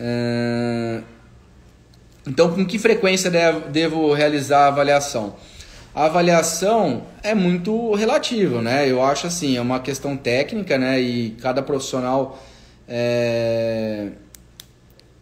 É... 0.00 1.02
Então, 2.26 2.54
com 2.54 2.64
que 2.64 2.78
frequência 2.78 3.30
devo 3.70 4.12
realizar 4.14 4.64
a 4.64 4.68
avaliação? 4.68 5.36
A 5.94 6.06
avaliação 6.06 7.04
é 7.22 7.34
muito 7.34 7.94
relativa, 7.94 8.62
né? 8.62 8.90
Eu 8.90 9.02
acho 9.02 9.26
assim, 9.26 9.56
é 9.56 9.60
uma 9.60 9.80
questão 9.80 10.16
técnica, 10.16 10.78
né? 10.78 11.00
E 11.00 11.30
cada 11.40 11.62
profissional 11.62 12.42
é 12.88 14.08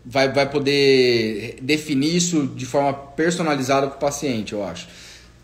vai, 0.09 0.33
vai 0.33 0.49
poder 0.51 1.59
definir 1.61 2.17
isso 2.17 2.47
de 2.47 2.65
forma 2.65 2.95
personalizada 2.95 3.87
com 3.89 3.97
o 3.97 3.99
paciente, 3.99 4.55
eu 4.55 4.65
acho. 4.65 4.89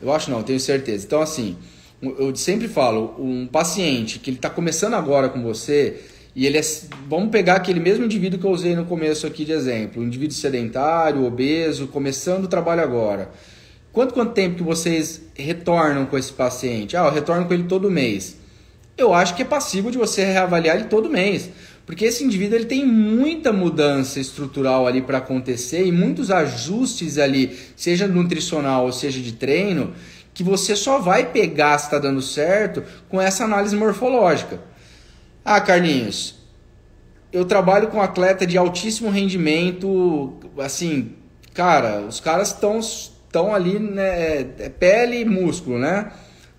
Eu 0.00 0.12
acho 0.12 0.30
não, 0.30 0.38
eu 0.38 0.44
tenho 0.44 0.58
certeza. 0.58 1.04
Então, 1.04 1.20
assim, 1.20 1.56
eu 2.02 2.34
sempre 2.34 2.66
falo, 2.66 3.14
um 3.18 3.46
paciente 3.46 4.18
que 4.18 4.30
ele 4.30 4.38
está 4.38 4.48
começando 4.48 4.94
agora 4.94 5.28
com 5.28 5.42
você 5.42 6.00
e 6.34 6.46
ele 6.46 6.58
é, 6.58 6.62
vamos 7.08 7.30
pegar 7.30 7.54
aquele 7.54 7.78
mesmo 7.78 8.04
indivíduo 8.04 8.40
que 8.40 8.44
eu 8.46 8.50
usei 8.50 8.74
no 8.74 8.84
começo 8.84 9.26
aqui 9.26 9.44
de 9.44 9.52
exemplo, 9.52 10.02
um 10.02 10.06
indivíduo 10.06 10.34
sedentário, 10.34 11.24
obeso, 11.24 11.86
começando 11.86 12.44
o 12.44 12.48
trabalho 12.48 12.82
agora. 12.82 13.30
Quanto 13.92 14.12
quanto 14.12 14.32
tempo 14.32 14.56
que 14.56 14.62
vocês 14.62 15.22
retornam 15.34 16.06
com 16.06 16.18
esse 16.18 16.32
paciente? 16.32 16.96
Ah, 16.96 17.04
eu 17.04 17.12
retorno 17.12 17.46
com 17.46 17.54
ele 17.54 17.64
todo 17.64 17.88
mês. 17.88 18.36
Eu 18.98 19.14
acho 19.14 19.36
que 19.36 19.42
é 19.42 19.44
passível 19.44 19.90
de 19.92 19.98
você 19.98 20.24
reavaliar 20.24 20.76
ele 20.76 20.86
todo 20.86 21.08
mês. 21.08 21.50
Porque 21.86 22.04
esse 22.04 22.24
indivíduo 22.24 22.56
ele 22.56 22.64
tem 22.64 22.84
muita 22.84 23.52
mudança 23.52 24.18
estrutural 24.18 24.86
ali 24.88 25.02
para 25.02 25.18
acontecer 25.18 25.86
e 25.86 25.92
muitos 25.92 26.30
ajustes 26.30 27.18
ali, 27.18 27.56
seja 27.76 28.08
nutricional 28.08 28.86
ou 28.86 28.92
seja 28.92 29.20
de 29.20 29.32
treino, 29.32 29.92
que 30.32 30.42
você 30.42 30.74
só 30.74 30.98
vai 30.98 31.30
pegar 31.30 31.78
se 31.78 31.84
está 31.84 31.98
dando 32.00 32.20
certo 32.20 32.82
com 33.08 33.20
essa 33.20 33.44
análise 33.44 33.76
morfológica. 33.76 34.73
Ah, 35.44 35.60
Carlinhos, 35.60 36.36
eu 37.30 37.44
trabalho 37.44 37.88
com 37.88 38.00
atleta 38.00 38.46
de 38.46 38.56
altíssimo 38.56 39.10
rendimento, 39.10 40.32
assim, 40.58 41.12
cara, 41.52 42.00
os 42.00 42.18
caras 42.18 42.48
estão 42.48 42.80
estão 42.80 43.52
ali, 43.52 43.78
né, 43.80 44.40
é 44.58 44.68
pele 44.68 45.20
e 45.20 45.24
músculo, 45.24 45.78
né? 45.78 46.12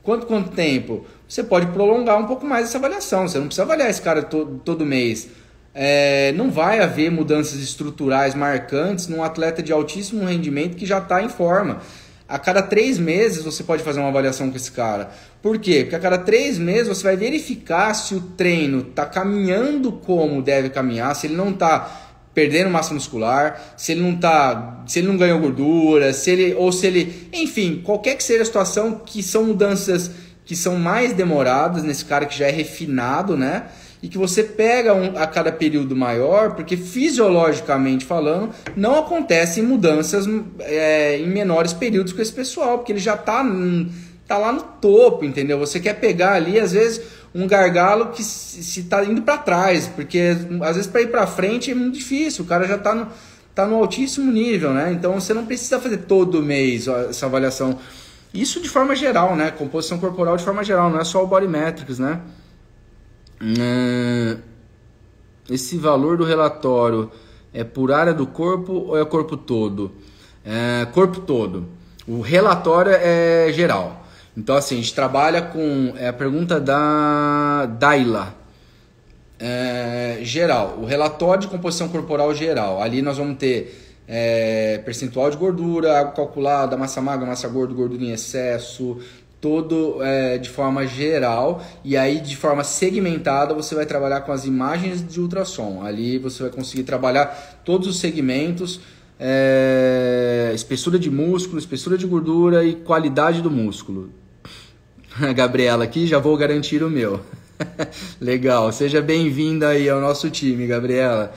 Quanto 0.04 0.28
quanto 0.28 0.52
tempo? 0.52 1.06
Você 1.28 1.44
pode 1.44 1.68
prolongar 1.68 2.20
um 2.20 2.28
pouco 2.28 2.46
mais 2.46 2.66
essa 2.66 2.78
avaliação. 2.78 3.28
Você 3.28 3.40
não 3.40 3.48
precisa 3.48 3.64
avaliar 3.64 3.90
esse 3.90 4.02
cara 4.02 4.22
todo, 4.22 4.60
todo 4.60 4.86
mês. 4.86 5.30
É, 5.74 6.32
não 6.34 6.52
vai 6.52 6.80
haver 6.80 7.10
mudanças 7.10 7.60
estruturais 7.60 8.36
marcantes 8.36 9.08
num 9.08 9.24
atleta 9.24 9.64
de 9.64 9.72
altíssimo 9.74 10.26
rendimento 10.26 10.76
que 10.76 10.86
já 10.86 11.00
está 11.00 11.24
em 11.24 11.30
forma. 11.30 11.82
A 12.28 12.38
cada 12.38 12.62
três 12.62 12.98
meses 12.98 13.44
você 13.44 13.64
pode 13.64 13.84
fazer 13.84 14.00
uma 14.00 14.10
avaliação 14.10 14.50
com 14.50 14.58
esse 14.58 14.72
cara. 14.72 15.12
Por 15.46 15.60
quê? 15.60 15.82
Porque 15.82 15.96
a 15.96 16.00
cada 16.00 16.18
três 16.18 16.58
meses 16.58 16.88
você 16.88 17.04
vai 17.04 17.16
verificar 17.16 17.94
se 17.94 18.16
o 18.16 18.20
treino 18.20 18.80
está 18.80 19.06
caminhando 19.06 19.92
como 19.92 20.42
deve 20.42 20.72
caminhar, 20.72 21.16
se 21.16 21.28
ele 21.28 21.36
não 21.36 21.52
está 21.52 22.16
perdendo 22.34 22.72
massa 22.72 22.96
muscular, 22.96 23.76
se 23.78 23.92
ele 23.92 24.02
não 24.02 24.16
tá, 24.16 24.84
se 24.88 24.98
ele 24.98 25.08
não 25.08 25.16
ganhou 25.16 25.40
gordura, 25.40 26.14
se 26.14 26.32
ele 26.32 26.56
ou 26.56 26.72
se 26.72 26.88
ele, 26.88 27.30
enfim, 27.32 27.80
qualquer 27.86 28.16
que 28.16 28.24
seja 28.24 28.42
a 28.42 28.46
situação 28.46 29.04
que 29.06 29.22
são 29.22 29.44
mudanças 29.44 30.10
que 30.46 30.56
são 30.56 30.78
mais 30.78 31.14
demoradas 31.14 31.84
nesse 31.84 32.06
cara 32.06 32.26
que 32.26 32.36
já 32.36 32.48
é 32.48 32.52
refinado, 32.52 33.38
né? 33.38 33.66
E 34.02 34.08
que 34.08 34.18
você 34.18 34.44
pega 34.44 34.96
um, 34.96 35.16
a 35.16 35.28
cada 35.28 35.52
período 35.52 35.96
maior, 35.96 36.56
porque 36.56 36.76
fisiologicamente 36.76 38.04
falando, 38.04 38.50
não 38.76 38.98
acontecem 38.98 39.62
mudanças 39.62 40.26
é, 40.62 41.20
em 41.20 41.28
menores 41.28 41.72
períodos 41.72 42.14
com 42.14 42.22
esse 42.22 42.34
pessoal, 42.34 42.80
porque 42.80 42.92
ele 42.92 43.00
já 43.00 43.16
tá, 43.16 43.44
tá 44.28 44.38
lá 44.38 44.52
no 44.52 44.62
topo, 44.62 45.24
entendeu? 45.24 45.60
Você 45.60 45.80
quer 45.80 45.94
pegar 45.94 46.34
ali, 46.34 46.60
às 46.60 46.72
vezes, 46.72 47.02
um 47.34 47.48
gargalo 47.48 48.08
que 48.12 48.24
se 48.24 48.80
está 48.80 49.04
indo 49.04 49.22
para 49.22 49.38
trás, 49.38 49.88
porque 49.88 50.38
às 50.62 50.76
vezes 50.76 50.90
para 50.90 51.02
ir 51.02 51.12
para 51.12 51.28
frente 51.28 51.70
é 51.70 51.76
muito 51.76 51.98
difícil, 51.98 52.46
o 52.46 52.48
cara 52.48 52.66
já 52.66 52.76
está 52.76 52.96
no, 52.96 53.08
tá 53.54 53.68
no 53.68 53.76
altíssimo 53.76 54.32
nível, 54.32 54.74
né? 54.74 54.94
Então 54.94 55.20
você 55.20 55.34
não 55.34 55.46
precisa 55.46 55.80
fazer 55.80 55.98
todo 55.98 56.42
mês 56.42 56.88
essa 56.88 57.26
avaliação. 57.26 57.78
Isso 58.34 58.62
de 58.62 58.70
forma 58.70 58.96
geral, 58.96 59.36
né? 59.36 59.52
Composição 59.52 59.98
corporal 59.98 60.38
de 60.38 60.44
forma 60.44 60.64
geral, 60.64 60.90
não 60.90 61.00
é 61.00 61.04
só 61.04 61.24
o 61.24 61.28
body 61.28 61.48
metrics, 61.48 62.00
né? 62.00 62.22
Hum, 63.42 64.38
esse 65.50 65.78
valor 65.78 66.18
do 66.18 66.24
relatório 66.24 67.12
é 67.54 67.64
por 67.66 67.92
área 67.92 68.14
do 68.14 68.26
corpo 68.26 68.72
ou 68.72 68.98
é 68.98 69.04
corpo 69.04 69.36
todo? 69.36 69.92
É 70.44 70.86
corpo 70.86 71.20
todo. 71.20 71.68
O 72.08 72.22
relatório 72.22 72.94
é 72.94 73.52
geral. 73.52 74.05
Então, 74.38 74.56
assim, 74.56 74.76
a 74.76 74.78
gente 74.80 74.94
trabalha 74.94 75.42
com 75.42 75.94
é 75.98 76.08
a 76.08 76.14
pergunta 76.14 76.60
da 76.60 77.66
Daila. 77.66 78.36
É, 79.40 80.20
geral, 80.22 80.78
o 80.82 80.86
relatório 80.86 81.42
de 81.42 81.48
composição 81.48 81.88
corporal 81.90 82.34
geral. 82.34 82.82
Ali 82.82 83.02
nós 83.02 83.18
vamos 83.18 83.38
ter 83.38 83.86
é, 84.08 84.80
percentual 84.86 85.30
de 85.30 85.38
gordura, 85.38 86.00
água 86.00 86.12
calculada, 86.12 86.78
massa 86.78 87.02
magra, 87.02 87.26
massa 87.26 87.48
gorda, 87.48 87.74
gordura 87.74 88.04
em 88.04 88.12
excesso, 88.12 89.00
todo 89.40 90.04
é, 90.04 90.38
de 90.38 90.50
forma 90.50 90.86
geral. 90.86 91.64
E 91.84 91.96
aí, 91.96 92.20
de 92.20 92.36
forma 92.36 92.64
segmentada, 92.64 93.54
você 93.54 93.74
vai 93.74 93.86
trabalhar 93.86 94.22
com 94.22 94.32
as 94.32 94.46
imagens 94.46 95.06
de 95.06 95.20
ultrassom. 95.22 95.82
Ali 95.84 96.18
você 96.18 96.44
vai 96.44 96.52
conseguir 96.52 96.84
trabalhar 96.84 97.62
todos 97.64 97.88
os 97.88 98.00
segmentos. 98.00 98.82
É, 99.18 100.52
espessura 100.54 101.00
de 101.00 101.10
músculo, 101.10 101.58
espessura 101.58 101.98
de 101.98 102.06
gordura 102.06 102.66
e 102.66 102.76
qualidade 102.76 103.42
do 103.42 103.50
músculo. 103.50 104.10
Gabriela 105.36 105.84
aqui, 105.84 106.06
já 106.08 106.20
vou 106.20 106.36
garantir 106.38 106.84
o 106.84 106.90
meu. 106.90 107.22
Legal, 108.20 108.72
seja 108.72 109.02
bem-vinda 109.02 109.70
aí 109.70 109.90
ao 109.90 110.02
nosso 110.02 110.30
time, 110.30 110.68
Gabriela. 110.68 111.34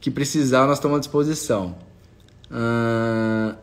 Que 0.00 0.10
precisar, 0.10 0.66
nós 0.66 0.78
estamos 0.78 0.96
à 0.96 1.00
disposição. 1.00 1.76
Uh... 2.50 3.54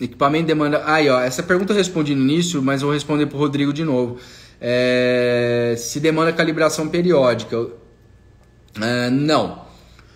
Equipamento 0.00 0.46
demanda. 0.46 0.82
Aí, 0.86 1.10
ó, 1.10 1.20
essa 1.20 1.42
pergunta 1.42 1.72
eu 1.72 1.76
respondi 1.76 2.14
no 2.14 2.22
início, 2.22 2.62
mas 2.62 2.80
vou 2.80 2.90
responder 2.90 3.26
para 3.26 3.36
o 3.36 3.38
Rodrigo 3.38 3.72
de 3.72 3.84
novo. 3.84 4.16
É... 4.60 5.74
Se 5.76 6.00
demanda 6.00 6.32
calibração 6.32 6.88
periódica? 6.88 7.58
Uh, 7.60 9.10
não. 9.10 9.68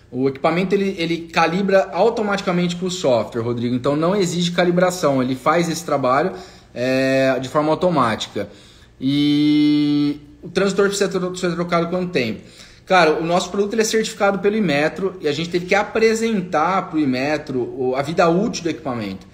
O 0.09 0.29
equipamento 0.29 0.73
ele, 0.73 0.95
ele 0.97 1.27
calibra 1.27 1.89
automaticamente 1.91 2.77
com 2.77 2.85
o 2.85 2.91
software, 2.91 3.41
Rodrigo. 3.41 3.75
Então 3.75 3.95
não 3.95 4.15
exige 4.15 4.51
calibração. 4.51 5.21
Ele 5.21 5.35
faz 5.35 5.69
esse 5.69 5.85
trabalho 5.85 6.31
é, 6.75 7.39
de 7.39 7.49
forma 7.49 7.71
automática. 7.71 8.49
E 8.99 10.19
o 10.43 10.49
transdutor 10.49 10.89
precisa 10.89 11.09
ser 11.11 11.55
trocado 11.55 11.87
quanto 11.87 12.11
tempo? 12.11 12.41
Cara, 12.85 13.13
o 13.13 13.25
nosso 13.25 13.49
produto 13.49 13.73
ele 13.73 13.81
é 13.81 13.85
certificado 13.85 14.37
pelo 14.39 14.55
Imetro 14.55 15.17
e 15.19 15.27
a 15.27 15.31
gente 15.31 15.49
teve 15.49 15.65
que 15.65 15.73
apresentar 15.73 16.83
para 16.83 16.97
o 16.97 16.99
Imetro 16.99 17.95
a 17.95 18.01
vida 18.03 18.29
útil 18.29 18.63
do 18.63 18.69
equipamento. 18.69 19.25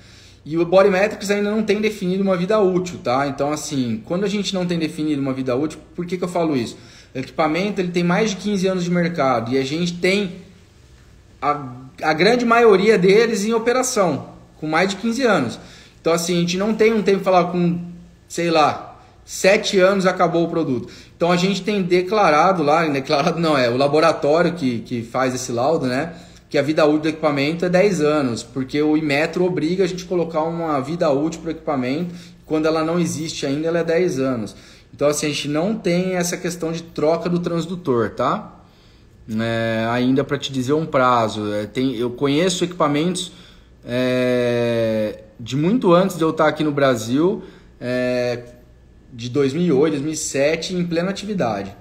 E 0.44 0.58
o 0.58 0.66
Bodymetrics 0.66 1.30
ainda 1.30 1.52
não 1.52 1.62
tem 1.62 1.82
definido 1.82 2.24
uma 2.24 2.36
vida 2.36 2.60
útil, 2.60 3.00
tá? 3.04 3.28
Então, 3.28 3.52
assim, 3.52 4.02
quando 4.06 4.24
a 4.24 4.28
gente 4.28 4.54
não 4.54 4.66
tem 4.66 4.80
definido 4.80 5.22
uma 5.22 5.34
vida 5.34 5.56
útil, 5.56 5.80
por 5.96 6.06
que, 6.06 6.18
que 6.18 6.24
eu 6.24 6.28
falo 6.28 6.56
isso? 6.56 6.78
O 7.14 7.20
equipamento 7.20 7.80
ele 7.80 7.92
tem 7.92 8.04
mais 8.04 8.32
de 8.32 8.38
15 8.38 8.68
anos 8.68 8.84
de 8.84 8.90
mercado 8.90 9.54
e 9.54 9.58
a 9.58 9.64
gente 9.64 9.94
tem 9.98 10.38
a, 11.42 11.74
a 12.02 12.14
grande 12.14 12.46
maioria 12.46 12.98
deles 12.98 13.44
em 13.44 13.54
operação, 13.54 14.30
com 14.60 14.66
mais 14.66 14.92
de 14.92 14.96
15 14.96 15.24
anos. 15.24 15.60
Então, 16.02 16.12
assim, 16.12 16.38
a 16.38 16.40
gente 16.40 16.58
não 16.58 16.74
tem 16.74 16.92
um 16.94 17.04
tempo 17.04 17.20
de 17.20 17.24
falar 17.24 17.46
com, 17.46 17.80
sei 18.28 18.50
lá, 18.50 19.00
sete 19.24 19.80
anos 19.80 20.08
acabou 20.08 20.46
o 20.46 20.50
produto. 20.50 20.92
Então, 21.16 21.32
a 21.32 21.38
gente 21.38 21.62
tem 21.62 21.84
declarado 21.84 22.64
lá, 22.64 22.86
declarado 22.88 23.40
não, 23.40 23.56
é 23.56 23.70
o 23.70 23.78
laboratório 23.78 24.54
que, 24.54 24.80
que 24.80 25.04
faz 25.04 25.36
esse 25.36 25.52
laudo, 25.52 25.86
né? 25.86 26.14
Que 26.50 26.58
a 26.58 26.62
vida 26.62 26.84
útil 26.86 27.00
do 27.00 27.10
equipamento 27.10 27.64
é 27.64 27.70
10 27.70 28.02
anos, 28.02 28.44
porque 28.44 28.82
o 28.82 28.98
Imetro 28.98 29.46
obriga 29.46 29.84
a 29.84 29.88
gente 29.88 30.04
colocar 30.06 30.42
uma 30.42 30.80
vida 30.82 31.10
útil 31.12 31.40
para 31.42 31.50
o 31.50 31.52
equipamento, 31.52 32.14
quando 32.46 32.66
ela 32.66 32.84
não 32.84 33.00
existe 33.00 33.46
ainda, 33.46 33.68
ela 33.68 33.80
é 33.80 33.84
10 33.84 34.20
anos. 34.20 34.56
Então, 34.94 35.08
assim, 35.08 35.28
a 35.28 35.30
gente 35.30 35.48
não 35.48 35.76
tem 35.76 36.16
essa 36.16 36.36
questão 36.36 36.72
de 36.72 36.82
troca 36.82 37.30
do 37.30 37.40
transdutor, 37.40 38.10
tá? 38.10 38.60
É, 39.30 39.88
ainda 39.90 40.24
para 40.24 40.38
te 40.38 40.52
dizer 40.52 40.74
um 40.74 40.86
prazo. 40.86 41.54
É, 41.54 41.66
tem, 41.66 41.96
eu 41.96 42.10
conheço 42.10 42.64
equipamentos 42.64 43.32
é, 43.86 45.20
de 45.42 45.58
muito 45.58 45.92
antes 45.92 46.18
de 46.18 46.24
eu 46.24 46.30
estar 46.30 46.48
aqui 46.48 46.64
no 46.64 46.72
Brasil, 46.72 47.44
é, 47.80 48.44
de 49.12 49.28
2008, 49.28 49.94
2007, 49.94 50.76
em 50.76 50.86
plena 50.86 51.10
atividade. 51.10 51.76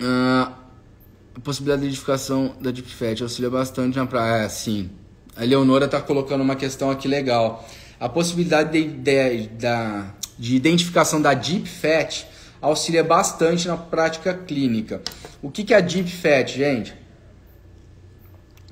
Ah, 0.00 0.52
a 1.36 1.40
possibilidade 1.40 1.82
de 1.82 1.88
identificação 1.88 2.54
da 2.58 2.70
Deep 2.70 2.88
Fat 2.88 3.20
auxilia 3.20 3.50
bastante 3.50 3.98
na 3.98 4.06
praia. 4.06 4.48
Sim. 4.48 4.90
A 5.36 5.44
Leonora 5.44 5.84
está 5.84 6.00
colocando 6.00 6.40
uma 6.40 6.56
questão 6.56 6.90
aqui 6.90 7.06
legal. 7.06 7.68
A 8.00 8.08
possibilidade 8.08 8.72
de, 8.72 8.88
de, 8.88 9.46
de, 9.48 10.04
de 10.38 10.56
identificação 10.56 11.20
da 11.20 11.34
Deep 11.34 11.68
Fat 11.68 12.26
auxilia 12.62 13.04
bastante 13.04 13.68
na 13.68 13.76
prática 13.76 14.32
clínica. 14.32 15.02
O 15.42 15.50
que, 15.50 15.64
que 15.64 15.74
é 15.74 15.76
a 15.76 15.80
Deep 15.80 16.10
Fat, 16.10 16.48
gente? 16.48 16.94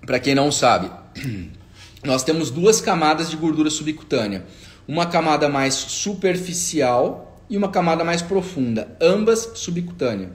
Para 0.07 0.19
quem 0.19 0.35
não 0.35 0.51
sabe, 0.51 0.91
nós 2.03 2.25
temos 2.25 2.51
duas 2.51 2.81
camadas 2.81 3.29
de 3.29 3.37
gordura 3.37 3.69
subcutânea. 3.69 4.45
Uma 4.89 5.07
camada 5.07 5.49
mais 5.49 5.75
superficial 5.75 7.45
e 7.49 7.57
uma 7.57 7.69
camada 7.69 8.03
mais 8.03 8.23
profunda, 8.23 8.97
ambas 9.01 9.51
subcutânea. 9.55 10.31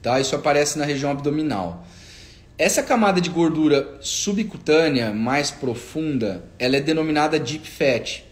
Tá? 0.00 0.20
Isso 0.20 0.36
aparece 0.36 0.78
na 0.78 0.84
região 0.84 1.10
abdominal. 1.10 1.84
Essa 2.56 2.82
camada 2.82 3.20
de 3.20 3.30
gordura 3.30 3.98
subcutânea 4.00 5.12
mais 5.12 5.50
profunda, 5.50 6.44
ela 6.58 6.76
é 6.76 6.80
denominada 6.80 7.38
deep 7.38 7.68
fat. 7.68 8.24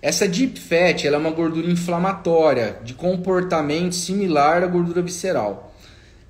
Essa 0.00 0.26
deep 0.26 0.58
fat 0.58 1.04
ela 1.04 1.16
é 1.16 1.18
uma 1.18 1.30
gordura 1.30 1.70
inflamatória, 1.70 2.78
de 2.84 2.94
comportamento 2.94 3.94
similar 3.94 4.64
à 4.64 4.66
gordura 4.66 5.00
visceral 5.00 5.71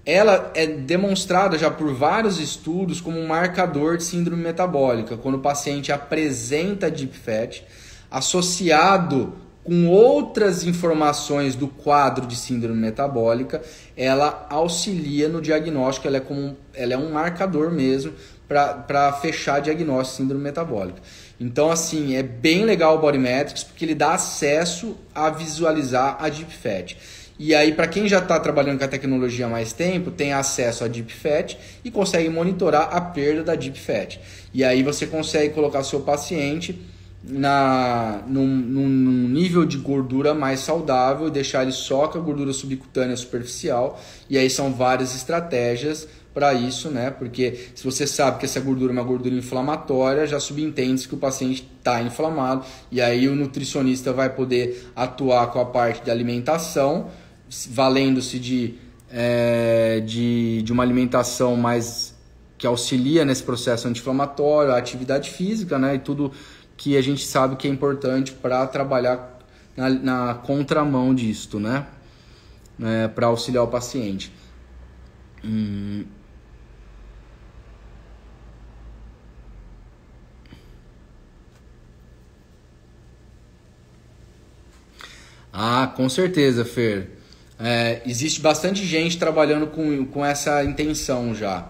ela 0.05 0.51
é 0.55 0.67
demonstrada 0.67 1.57
já 1.57 1.71
por 1.71 1.95
vários 1.95 2.41
estudos 2.41 3.01
como 3.01 3.19
um 3.19 3.27
marcador 3.27 3.97
de 3.97 4.05
síndrome 4.05 4.43
metabólica, 4.43 5.17
quando 5.17 5.37
o 5.37 5.41
paciente 5.41 5.93
apresenta 5.93 6.91
deep 6.91 7.17
fat 7.17 7.63
associado 8.11 9.35
com 9.65 9.89
outras 9.89 10.65
informações 10.65 11.55
do 11.55 11.69
quadro 11.69 12.27
de 12.27 12.35
síndrome 12.35 12.81
metabólica, 12.81 13.63
ela 13.97 14.47
auxilia 14.51 15.29
no 15.29 15.41
diagnóstico, 15.41 16.09
ela 16.09 16.17
é, 16.17 16.21
como, 16.21 16.57
ela 16.75 16.95
é 16.95 16.99
um 16.99 17.13
marcador 17.13 17.71
mesmo 17.71 18.13
para 18.49 19.13
fechar 19.15 19.61
diagnóstico 19.61 20.11
de 20.11 20.17
síndrome 20.17 20.43
metabólica. 20.43 21.01
Então, 21.41 21.71
assim, 21.71 22.17
é 22.17 22.23
bem 22.23 22.65
legal 22.65 22.97
o 22.97 22.99
Body 22.99 23.19
Metrics 23.19 23.65
porque 23.65 23.85
ele 23.85 23.95
dá 23.95 24.15
acesso 24.15 24.97
a 25.15 25.31
visualizar 25.31 26.17
a 26.21 26.29
Deep 26.29 26.53
Fat. 26.55 26.97
E 27.39 27.55
aí, 27.55 27.73
para 27.73 27.89
quem 27.89 28.07
já 28.09 28.19
está 28.19 28.39
trabalhando 28.39 28.79
com 28.79 28.85
a 28.85 28.89
tecnologia 28.89 29.47
há 29.47 29.49
mais 29.49 29.73
tempo, 29.73 30.11
tem 30.11 30.33
acesso 30.33 30.85
a 30.85 30.89
Deep 30.89 31.13
Fat 31.13 31.57
e 31.85 31.91
consegue 31.91 32.29
monitorar 32.29 32.89
a 32.93 33.01
perda 33.01 33.43
da 33.43 33.55
Deep 33.55 33.79
Fat. 33.79 34.21
E 34.53 34.63
aí 34.63 34.83
você 34.83 35.07
consegue 35.07 35.55
colocar 35.55 35.83
seu 35.83 36.01
paciente 36.01 36.79
na, 37.25 38.23
num, 38.27 38.47
num, 38.47 39.29
nível 39.29 39.65
de 39.65 39.79
gordura 39.79 40.35
mais 40.35 40.61
saudável 40.61 41.29
e 41.29 41.31
deixar 41.31 41.63
ele 41.63 41.73
só 41.73 42.09
com 42.09 42.19
a 42.19 42.21
gordura 42.21 42.53
subcutânea 42.53 43.17
superficial. 43.17 44.01
E 44.29 44.37
aí 44.37 44.51
são 44.51 44.73
várias 44.73 45.15
estratégias 45.15 46.09
para 46.35 46.55
isso, 46.55 46.91
né? 46.91 47.11
Porque 47.11 47.69
se 47.75 47.85
você 47.85 48.07
sabe 48.07 48.39
que 48.39 48.47
essa 48.47 48.61
gordura 48.61 48.93
é 48.93 48.95
uma 48.95 49.05
gordura 49.05 49.35
inflamatória, 49.35 50.27
já 50.27 50.41
subentende-se 50.41 51.07
que 51.07 51.15
o 51.15 51.19
paciente 51.19 51.69
está 51.79 52.03
inflamado 52.03 52.65
e 52.91 53.01
aí 53.01 53.29
o 53.29 53.37
nutricionista 53.37 54.13
vai 54.13 54.31
poder 54.31 54.91
atuar 54.97 55.49
com 55.49 55.61
a 55.61 55.67
parte 55.67 56.03
de 56.03 56.11
alimentação, 56.11 57.11
valendo-se 57.71 58.39
de, 58.39 58.75
é, 59.11 60.01
de, 60.01 60.63
de 60.63 60.73
uma 60.73 60.83
alimentação 60.83 61.57
mais 61.57 62.15
que 62.57 62.67
auxilia 62.67 63.25
nesse 63.25 63.43
processo 63.43 63.89
anti-inflamatório, 63.89 64.73
a 64.73 64.79
atividade 64.79 65.31
física, 65.31 65.79
né? 65.79 65.97
E 65.97 65.99
tudo 65.99 66.33
que 66.77 66.97
a 66.97 67.03
gente 67.03 67.25
sabe 67.27 67.57
que 67.57 67.67
é 67.67 67.71
importante 67.71 68.33
para 68.33 68.67
trabalhar 68.67 69.39
na, 69.77 69.91
na, 69.91 70.35
contramão 70.35 71.15
disto, 71.15 71.59
né? 71.59 71.87
É, 72.81 73.09
para 73.09 73.27
auxiliar 73.27 73.65
o 73.65 73.69
paciente. 73.69 74.33
Hum. 75.45 76.05
Ah, 85.53 85.93
com 85.95 86.09
certeza, 86.09 86.65
Fer. 86.65 87.12
É, 87.63 88.03
existe 88.05 88.41
bastante 88.41 88.85
gente 88.85 89.17
trabalhando 89.17 89.69
com, 89.69 90.05
com 90.07 90.25
essa 90.25 90.65
intenção 90.65 91.33
já. 91.33 91.69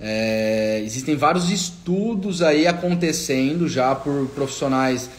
É, 0.00 0.80
existem 0.82 1.16
vários 1.16 1.50
estudos 1.50 2.40
aí 2.40 2.66
acontecendo 2.66 3.68
já 3.68 3.94
por 3.94 4.28
profissionais 4.28 5.10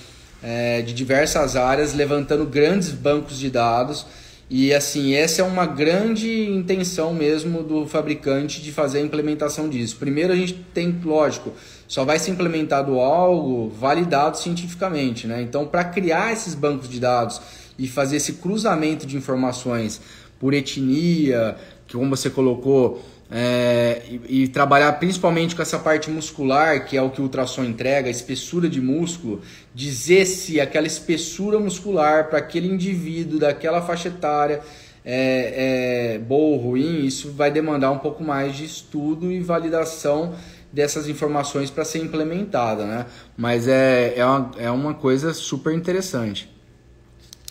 é, 0.41 0.81
de 0.81 0.93
diversas 0.93 1.55
áreas, 1.55 1.93
levantando 1.93 2.43
grandes 2.45 2.91
bancos 2.91 3.37
de 3.37 3.51
dados. 3.51 4.05
E 4.49 4.73
assim, 4.73 5.15
essa 5.15 5.41
é 5.41 5.45
uma 5.45 5.65
grande 5.65 6.49
intenção 6.49 7.13
mesmo 7.13 7.63
do 7.63 7.87
fabricante 7.87 8.61
de 8.61 8.71
fazer 8.71 8.99
a 8.99 9.01
implementação 9.01 9.69
disso. 9.69 9.95
Primeiro 9.97 10.33
a 10.33 10.35
gente 10.35 10.53
tem, 10.73 10.99
lógico, 11.03 11.53
só 11.87 12.03
vai 12.03 12.17
ser 12.17 12.31
implementado 12.31 12.99
algo 12.99 13.69
validado 13.69 14.37
cientificamente, 14.37 15.25
né? 15.25 15.41
Então, 15.41 15.65
para 15.65 15.83
criar 15.83 16.31
esses 16.31 16.53
bancos 16.53 16.89
de 16.89 16.99
dados 16.99 17.41
e 17.77 17.87
fazer 17.87 18.17
esse 18.17 18.33
cruzamento 18.33 19.05
de 19.05 19.17
informações 19.17 20.01
por 20.39 20.53
etnia, 20.53 21.55
que 21.87 21.95
como 21.97 22.09
você 22.09 22.29
colocou, 22.29 23.03
é, 23.29 24.03
e, 24.07 24.43
e, 24.43 24.47
trabalhar 24.47 24.93
principalmente 24.93 25.55
com 25.55 25.61
essa 25.61 25.79
parte 25.79 26.09
muscular, 26.11 26.85
que 26.85 26.95
é 26.95 27.01
o 27.01 27.09
que 27.09 27.19
o 27.19 27.23
ultrassom 27.23 27.63
entrega, 27.63 28.09
espessura 28.09 28.69
de 28.69 28.79
músculo, 28.79 29.41
dizer 29.73 30.25
se 30.25 30.61
aquela 30.61 30.85
espessura 30.85 31.57
muscular 31.59 32.29
para 32.29 32.37
aquele 32.37 32.67
indivíduo 32.67 33.39
daquela 33.39 33.81
faixa 33.81 34.09
etária 34.09 34.61
é, 35.03 36.13
é 36.15 36.19
boa 36.19 36.55
ou 36.55 36.57
ruim, 36.57 37.05
isso 37.05 37.31
vai 37.31 37.49
demandar 37.49 37.91
um 37.91 37.99
pouco 37.99 38.23
mais 38.23 38.55
de 38.55 38.65
estudo 38.65 39.31
e 39.31 39.39
validação 39.39 40.35
dessas 40.71 41.07
informações 41.07 41.69
para 41.69 41.85
ser 41.85 41.99
implementada, 41.99 42.85
né? 42.85 43.05
Mas 43.37 43.67
é, 43.67 44.13
é, 44.17 44.25
uma, 44.25 44.51
é 44.57 44.69
uma 44.69 44.93
coisa 44.93 45.33
super 45.33 45.73
interessante, 45.73 46.49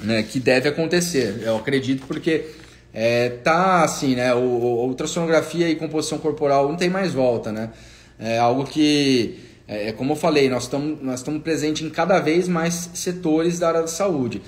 né? 0.02 0.22
Que 0.22 0.40
deve 0.40 0.68
acontecer, 0.68 1.42
eu 1.42 1.56
acredito, 1.56 2.06
porque 2.06 2.44
é, 2.92 3.28
tá 3.28 3.82
assim, 3.82 4.14
né? 4.14 4.34
O, 4.34 4.38
o, 4.38 4.86
ultrassonografia 4.86 5.68
e 5.68 5.76
composição 5.76 6.18
corporal 6.18 6.68
não 6.68 6.76
tem 6.76 6.88
mais 6.88 7.12
volta, 7.12 7.52
né? 7.52 7.70
É 8.18 8.38
algo 8.38 8.64
que, 8.64 9.38
é, 9.66 9.88
é 9.88 9.92
como 9.92 10.12
eu 10.12 10.16
falei, 10.16 10.48
nós 10.48 10.64
estamos 10.64 11.02
nós 11.02 11.20
estamos 11.20 11.42
presentes 11.42 11.82
em 11.86 11.90
cada 11.90 12.20
vez 12.20 12.46
mais 12.46 12.90
setores 12.94 13.58
da 13.58 13.68
área 13.68 13.80
da 13.80 13.88
saúde. 13.88 14.40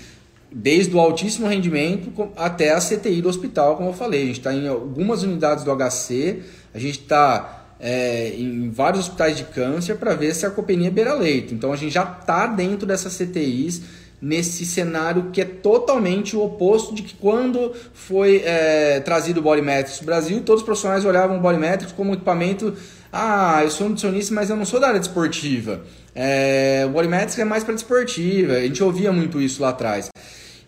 Desde 0.50 0.94
o 0.94 1.00
altíssimo 1.00 1.48
rendimento 1.48 2.30
até 2.36 2.70
a 2.70 2.78
CTI 2.78 3.20
do 3.20 3.28
hospital, 3.28 3.76
como 3.76 3.90
eu 3.90 3.92
falei. 3.92 4.22
A 4.22 4.26
gente 4.26 4.38
está 4.38 4.54
em 4.54 4.68
algumas 4.68 5.24
unidades 5.24 5.64
do 5.64 5.76
HC, 5.76 6.42
a 6.72 6.78
gente 6.78 7.00
está 7.00 7.66
é, 7.80 8.32
em 8.36 8.70
vários 8.70 9.06
hospitais 9.06 9.36
de 9.36 9.44
câncer 9.44 9.96
para 9.96 10.14
ver 10.14 10.34
sarcopenia 10.34 10.90
beira-leito. 10.90 11.52
Então 11.52 11.72
a 11.72 11.76
gente 11.76 11.92
já 11.92 12.04
está 12.04 12.46
dentro 12.46 12.86
dessas 12.86 13.16
CTIs 13.16 13.82
nesse 14.26 14.66
cenário 14.66 15.30
que 15.32 15.40
é 15.40 15.44
totalmente 15.44 16.34
o 16.36 16.42
oposto 16.42 16.92
de 16.92 17.02
que 17.02 17.14
quando 17.14 17.72
foi 17.94 18.42
é, 18.44 18.98
trazido 19.00 19.38
o 19.38 19.42
Bodymetrics 19.42 20.00
no 20.00 20.06
Brasil, 20.06 20.42
todos 20.44 20.62
os 20.62 20.66
profissionais 20.66 21.04
olhavam 21.04 21.38
o 21.38 21.40
Bodymetrics 21.40 21.92
como 21.92 22.12
equipamento 22.12 22.74
ah, 23.12 23.60
eu 23.62 23.70
sou 23.70 23.88
nutricionista, 23.88 24.34
mas 24.34 24.50
eu 24.50 24.56
não 24.56 24.66
sou 24.66 24.78
da 24.78 24.88
área 24.88 25.00
desportiva. 25.00 25.80
É, 26.14 26.84
o 26.86 26.90
Bodymetrics 26.90 27.38
é 27.38 27.44
mais 27.44 27.64
para 27.64 27.72
desportiva. 27.72 28.54
A 28.54 28.60
gente 28.60 28.82
ouvia 28.82 29.10
muito 29.12 29.40
isso 29.40 29.62
lá 29.62 29.70
atrás. 29.70 30.10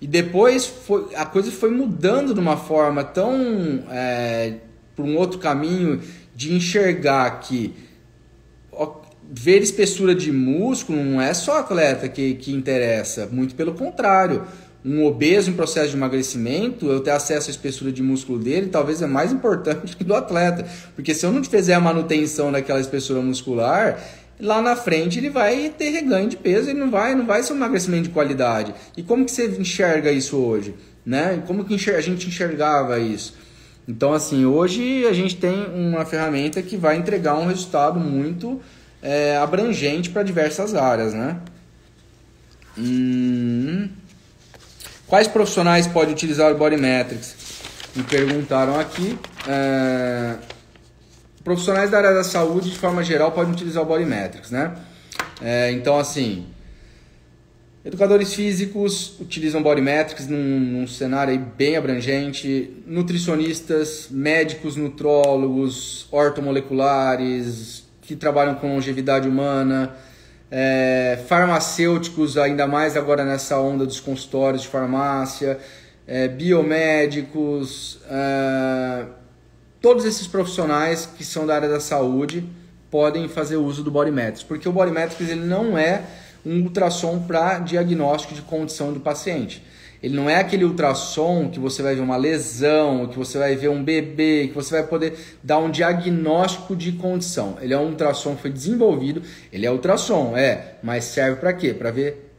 E 0.00 0.06
depois 0.06 0.64
foi, 0.64 1.14
a 1.14 1.26
coisa 1.26 1.50
foi 1.50 1.70
mudando 1.70 2.32
de 2.32 2.40
uma 2.40 2.56
forma 2.56 3.02
tão 3.04 3.84
é, 3.90 4.54
para 4.94 5.04
um 5.04 5.16
outro 5.16 5.38
caminho 5.38 6.00
de 6.34 6.54
enxergar 6.54 7.40
que 7.40 7.74
ver 9.30 9.60
espessura 9.62 10.14
de 10.14 10.32
músculo 10.32 11.04
não 11.04 11.20
é 11.20 11.34
só 11.34 11.58
atleta 11.58 12.08
que, 12.08 12.34
que 12.34 12.52
interessa, 12.52 13.28
muito 13.30 13.54
pelo 13.54 13.74
contrário. 13.74 14.44
Um 14.84 15.04
obeso 15.04 15.50
em 15.50 15.52
processo 15.52 15.90
de 15.90 15.96
emagrecimento, 15.96 16.86
eu 16.86 17.00
ter 17.00 17.10
acesso 17.10 17.48
à 17.48 17.50
espessura 17.50 17.92
de 17.92 18.02
músculo 18.02 18.38
dele, 18.38 18.68
talvez 18.68 19.02
é 19.02 19.06
mais 19.06 19.32
importante 19.32 19.94
que 19.96 20.04
do 20.04 20.14
atleta. 20.14 20.66
Porque 20.94 21.14
se 21.14 21.26
eu 21.26 21.32
não 21.32 21.44
fizer 21.44 21.74
a 21.74 21.80
manutenção 21.80 22.50
daquela 22.50 22.80
espessura 22.80 23.20
muscular, 23.20 24.02
lá 24.40 24.62
na 24.62 24.76
frente 24.76 25.18
ele 25.18 25.28
vai 25.28 25.72
ter 25.76 25.90
reganho 25.90 26.28
de 26.28 26.36
peso, 26.36 26.70
ele 26.70 26.78
não 26.78 26.90
vai, 26.90 27.14
não 27.14 27.26
vai 27.26 27.42
ser 27.42 27.52
um 27.52 27.56
emagrecimento 27.56 28.04
de 28.04 28.10
qualidade. 28.10 28.74
E 28.96 29.02
como 29.02 29.24
que 29.24 29.32
você 29.32 29.46
enxerga 29.46 30.10
isso 30.10 30.36
hoje? 30.38 30.74
Né? 31.04 31.42
Como 31.46 31.64
que 31.64 31.74
a 31.90 32.00
gente 32.00 32.28
enxergava 32.28 32.98
isso? 32.98 33.36
Então, 33.86 34.12
assim, 34.12 34.44
hoje 34.44 35.06
a 35.06 35.12
gente 35.12 35.36
tem 35.36 35.66
uma 35.74 36.04
ferramenta 36.04 36.62
que 36.62 36.76
vai 36.76 36.96
entregar 36.96 37.38
um 37.38 37.46
resultado 37.46 37.98
muito 37.98 38.60
é, 39.02 39.36
abrangente 39.36 40.10
para 40.10 40.22
diversas 40.22 40.74
áreas, 40.74 41.14
né? 41.14 41.40
Hum. 42.76 43.88
Quais 45.06 45.26
profissionais 45.26 45.86
podem 45.86 46.12
utilizar 46.12 46.52
o 46.52 46.56
Body 46.56 46.76
Metrics? 46.76 47.34
Me 47.96 48.02
perguntaram 48.02 48.78
aqui. 48.78 49.18
É... 49.48 50.36
Profissionais 51.42 51.90
da 51.90 51.96
área 51.96 52.12
da 52.12 52.22
saúde, 52.22 52.70
de 52.70 52.78
forma 52.78 53.02
geral, 53.02 53.32
podem 53.32 53.52
utilizar 53.52 53.82
o 53.82 53.86
Body 53.86 54.04
Metrics, 54.04 54.50
né? 54.50 54.76
É, 55.40 55.72
então, 55.72 55.98
assim, 55.98 56.46
educadores 57.82 58.34
físicos 58.34 59.18
utilizam 59.18 59.62
Body 59.62 59.80
Metrics 59.80 60.26
num, 60.26 60.36
num 60.36 60.86
cenário 60.86 61.38
bem 61.56 61.76
abrangente. 61.76 62.70
Nutricionistas, 62.86 64.08
médicos, 64.10 64.76
nutrólogos, 64.76 66.06
ortomoleculares, 66.12 67.87
que 68.08 68.16
trabalham 68.16 68.54
com 68.54 68.74
longevidade 68.74 69.28
humana, 69.28 69.94
é, 70.50 71.22
farmacêuticos, 71.28 72.38
ainda 72.38 72.66
mais 72.66 72.96
agora 72.96 73.22
nessa 73.22 73.60
onda 73.60 73.84
dos 73.84 74.00
consultórios 74.00 74.62
de 74.62 74.68
farmácia, 74.68 75.58
é, 76.06 76.26
biomédicos, 76.26 78.00
é, 78.10 79.04
todos 79.78 80.06
esses 80.06 80.26
profissionais 80.26 81.04
que 81.04 81.22
são 81.22 81.46
da 81.46 81.54
área 81.54 81.68
da 81.68 81.80
saúde 81.80 82.48
podem 82.90 83.28
fazer 83.28 83.56
uso 83.56 83.84
do 83.84 83.90
Body 83.90 84.10
Metrics, 84.10 84.42
porque 84.42 84.66
o 84.66 84.72
Body 84.72 84.90
Metrics 84.90 85.28
ele 85.28 85.44
não 85.44 85.76
é 85.76 86.00
um 86.46 86.62
ultrassom 86.62 87.20
para 87.20 87.58
diagnóstico 87.58 88.32
de 88.32 88.40
condição 88.40 88.90
do 88.90 89.00
paciente. 89.00 89.62
Ele 90.02 90.14
não 90.14 90.30
é 90.30 90.36
aquele 90.36 90.64
ultrassom 90.64 91.50
que 91.50 91.58
você 91.58 91.82
vai 91.82 91.94
ver 91.94 92.00
uma 92.00 92.16
lesão, 92.16 93.08
que 93.08 93.18
você 93.18 93.36
vai 93.36 93.56
ver 93.56 93.68
um 93.68 93.82
bebê, 93.82 94.46
que 94.48 94.54
você 94.54 94.74
vai 94.74 94.86
poder 94.86 95.14
dar 95.42 95.58
um 95.58 95.70
diagnóstico 95.70 96.76
de 96.76 96.92
condição. 96.92 97.56
Ele 97.60 97.74
é 97.74 97.78
um 97.78 97.88
ultrassom 97.88 98.36
que 98.36 98.42
foi 98.42 98.50
desenvolvido, 98.52 99.22
ele 99.52 99.66
é 99.66 99.70
ultrassom, 99.70 100.36
é, 100.36 100.76
mas 100.82 101.04
serve 101.04 101.40
para 101.40 101.52
quê? 101.52 101.74
Para 101.74 101.90
ver 101.90 102.30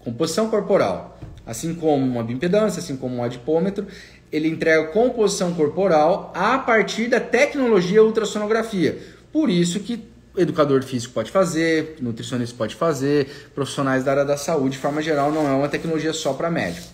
composição 0.00 0.50
corporal. 0.50 1.18
Assim 1.46 1.74
como 1.74 2.04
uma 2.04 2.22
bioimpedância, 2.22 2.80
assim 2.80 2.96
como 2.96 3.16
um 3.16 3.22
adipômetro, 3.22 3.86
ele 4.30 4.48
entrega 4.48 4.88
composição 4.88 5.54
corporal 5.54 6.32
a 6.34 6.58
partir 6.58 7.06
da 7.08 7.20
tecnologia 7.20 8.02
ultrassonografia. 8.02 8.98
Por 9.32 9.48
isso 9.48 9.80
que 9.80 9.96
educador 10.38 10.82
físico 10.82 11.14
pode 11.14 11.30
fazer, 11.30 11.96
nutricionista 12.00 12.56
pode 12.56 12.74
fazer, 12.74 13.50
profissionais 13.54 14.04
da 14.04 14.12
área 14.12 14.24
da 14.24 14.36
saúde, 14.36 14.76
de 14.76 14.78
forma 14.78 15.02
geral, 15.02 15.32
não 15.32 15.46
é 15.46 15.52
uma 15.52 15.68
tecnologia 15.68 16.12
só 16.12 16.32
para 16.32 16.50
médico. 16.50 16.86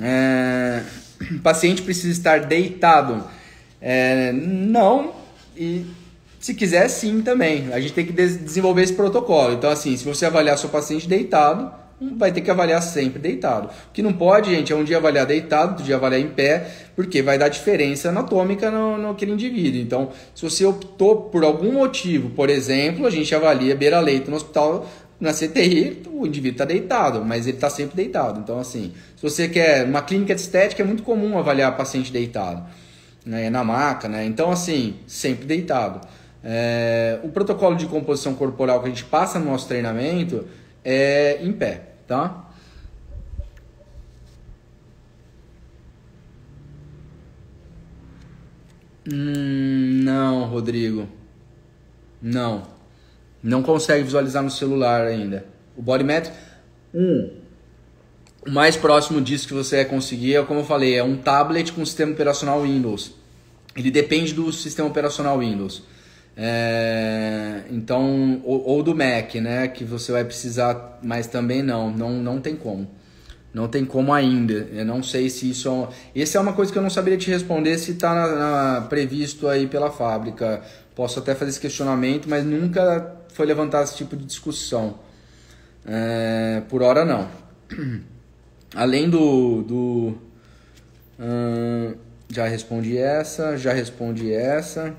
É, 0.00 0.82
paciente 1.42 1.82
precisa 1.82 2.12
estar 2.12 2.40
deitado? 2.40 3.24
É, 3.80 4.32
não, 4.32 5.14
e 5.56 5.86
se 6.40 6.54
quiser, 6.54 6.88
sim 6.88 7.20
também. 7.20 7.72
A 7.72 7.78
gente 7.80 7.92
tem 7.92 8.06
que 8.06 8.12
desenvolver 8.12 8.82
esse 8.82 8.94
protocolo. 8.94 9.52
Então, 9.52 9.70
assim, 9.70 9.96
se 9.96 10.04
você 10.04 10.24
avaliar 10.24 10.56
seu 10.56 10.70
paciente 10.70 11.06
deitado, 11.06 11.70
vai 12.00 12.32
ter 12.32 12.40
que 12.40 12.50
avaliar 12.50 12.82
sempre 12.82 13.18
deitado. 13.18 13.68
O 13.68 13.92
que 13.92 14.02
não 14.02 14.12
pode, 14.12 14.54
gente, 14.54 14.72
é 14.72 14.76
um 14.76 14.82
dia 14.82 14.96
avaliar 14.96 15.26
deitado, 15.26 15.70
outro 15.70 15.84
dia 15.84 15.96
avaliar 15.96 16.20
em 16.20 16.28
pé, 16.28 16.66
porque 16.96 17.20
vai 17.20 17.38
dar 17.38 17.48
diferença 17.48 18.08
anatômica 18.08 18.70
no, 18.70 18.96
no 18.96 19.10
aquele 19.10 19.32
indivíduo. 19.32 19.80
Então, 19.80 20.10
se 20.34 20.42
você 20.42 20.64
optou 20.64 21.22
por 21.22 21.44
algum 21.44 21.72
motivo, 21.72 22.30
por 22.30 22.48
exemplo, 22.48 23.06
a 23.06 23.10
gente 23.10 23.34
avalia 23.34 23.76
beira-leito 23.76 24.30
no 24.30 24.36
hospital, 24.36 24.88
na 25.20 25.34
CTI, 25.34 26.02
o 26.10 26.26
indivíduo 26.26 26.52
está 26.52 26.64
deitado, 26.64 27.22
mas 27.22 27.46
ele 27.46 27.58
está 27.58 27.68
sempre 27.68 27.94
deitado. 27.94 28.40
Então, 28.40 28.58
assim, 28.58 28.94
se 29.14 29.22
você 29.22 29.46
quer 29.46 29.84
uma 29.84 30.00
clínica 30.00 30.34
de 30.34 30.40
estética, 30.40 30.82
é 30.82 30.86
muito 30.86 31.02
comum 31.02 31.38
avaliar 31.38 31.76
paciente 31.76 32.10
deitado, 32.10 32.64
né, 33.26 33.50
na 33.50 33.62
maca, 33.62 34.08
né? 34.08 34.24
Então, 34.24 34.50
assim, 34.50 34.94
sempre 35.06 35.44
deitado. 35.44 36.00
É, 36.42 37.18
o 37.22 37.28
protocolo 37.28 37.76
de 37.76 37.84
composição 37.84 38.32
corporal 38.32 38.80
que 38.80 38.86
a 38.86 38.88
gente 38.88 39.04
passa 39.04 39.38
no 39.38 39.50
nosso 39.50 39.68
treinamento 39.68 40.46
é 40.82 41.38
em 41.42 41.52
pé 41.52 41.89
tá? 42.10 42.44
Hum, 49.08 50.02
não, 50.02 50.44
Rodrigo. 50.46 51.08
Não. 52.20 52.64
Não 53.40 53.62
consegue 53.62 54.02
visualizar 54.02 54.42
no 54.42 54.50
celular 54.50 55.06
ainda. 55.06 55.46
O 55.76 55.82
Bodymetric, 55.82 56.36
um, 56.92 57.30
o 58.44 58.50
mais 58.50 58.76
próximo 58.76 59.20
disso 59.20 59.46
que 59.46 59.54
você 59.54 59.76
vai 59.76 59.84
conseguir 59.84 60.34
é, 60.34 60.42
como 60.42 60.60
eu 60.60 60.64
falei, 60.64 60.96
é 60.96 61.04
um 61.04 61.16
tablet 61.16 61.72
com 61.72 61.86
sistema 61.86 62.10
operacional 62.10 62.62
Windows. 62.62 63.14
Ele 63.76 63.90
depende 63.90 64.34
do 64.34 64.52
sistema 64.52 64.88
operacional 64.88 65.38
Windows. 65.38 65.84
É, 66.36 67.62
então, 67.70 68.40
ou, 68.44 68.66
ou, 68.66 68.82
do 68.82 68.94
Mac, 68.94 69.34
né? 69.36 69.68
Que 69.68 69.84
você 69.84 70.12
vai 70.12 70.24
precisar, 70.24 70.98
mas 71.02 71.26
também 71.26 71.62
não, 71.62 71.90
não, 71.90 72.12
não 72.12 72.40
tem 72.40 72.56
como. 72.56 72.88
Não 73.52 73.68
tem 73.68 73.84
como 73.84 74.12
ainda. 74.12 74.68
Eu 74.72 74.84
não 74.84 75.02
sei 75.02 75.28
se 75.28 75.50
isso 75.50 75.88
é. 76.14 76.22
É 76.22 76.40
uma 76.40 76.52
coisa 76.52 76.72
que 76.72 76.78
eu 76.78 76.82
não 76.82 76.90
saberia 76.90 77.18
te 77.18 77.30
responder 77.30 77.76
se 77.78 77.92
está 77.92 78.86
previsto 78.88 79.48
aí 79.48 79.66
pela 79.66 79.90
fábrica. 79.90 80.62
Posso 80.94 81.18
até 81.18 81.34
fazer 81.34 81.50
esse 81.50 81.60
questionamento, 81.60 82.28
mas 82.28 82.44
nunca 82.44 83.16
foi 83.32 83.46
levantado 83.46 83.84
esse 83.84 83.96
tipo 83.96 84.16
de 84.16 84.24
discussão. 84.24 85.00
É, 85.84 86.62
por 86.68 86.82
hora, 86.82 87.04
não. 87.04 87.28
Além 88.74 89.10
do. 89.10 89.62
do 89.62 90.14
hum, 91.18 91.94
já 92.28 92.46
respondi 92.46 92.96
essa, 92.96 93.56
já 93.56 93.72
respondi 93.72 94.32
essa. 94.32 94.94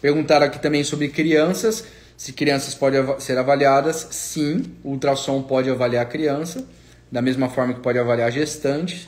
Perguntaram 0.00 0.46
aqui 0.46 0.58
também 0.60 0.84
sobre 0.84 1.08
crianças. 1.08 1.84
Se 2.16 2.32
crianças 2.32 2.74
podem 2.74 3.00
ser 3.20 3.36
avaliadas, 3.36 4.08
sim, 4.10 4.64
o 4.82 4.90
ultrassom 4.90 5.42
pode 5.42 5.68
avaliar 5.68 6.02
a 6.02 6.08
criança, 6.08 6.64
da 7.12 7.20
mesma 7.20 7.48
forma 7.48 7.74
que 7.74 7.80
pode 7.80 7.98
avaliar 7.98 8.32
gestantes. 8.32 9.06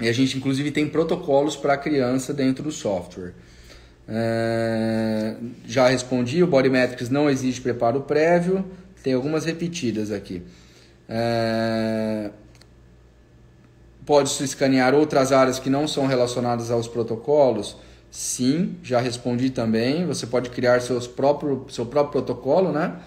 E 0.00 0.08
a 0.08 0.12
gente, 0.12 0.36
inclusive, 0.36 0.70
tem 0.70 0.88
protocolos 0.88 1.56
para 1.56 1.74
a 1.74 1.76
criança 1.76 2.32
dentro 2.32 2.64
do 2.64 2.72
software. 2.72 3.32
É... 4.06 5.36
já 5.66 5.88
respondi, 5.88 6.42
o 6.42 6.46
Bodymetrics 6.46 7.08
não 7.08 7.30
exige 7.30 7.60
preparo 7.60 8.02
prévio. 8.02 8.64
Tem 9.02 9.12
algumas 9.12 9.44
repetidas 9.44 10.10
aqui. 10.10 10.42
É... 11.08 12.30
Pode-se 14.04 14.42
escanear 14.44 14.94
outras 14.94 15.32
áreas 15.32 15.58
que 15.58 15.70
não 15.70 15.86
são 15.86 16.06
relacionadas 16.06 16.70
aos 16.70 16.88
protocolos? 16.88 17.76
Sim, 18.14 18.78
já 18.80 19.00
respondi 19.00 19.50
também. 19.50 20.06
Você 20.06 20.24
pode 20.24 20.48
criar 20.48 20.80
seus 20.80 21.04
próprio, 21.04 21.66
seu 21.68 21.84
próprio 21.84 22.22
protocolo, 22.22 22.70
né? 22.70 23.00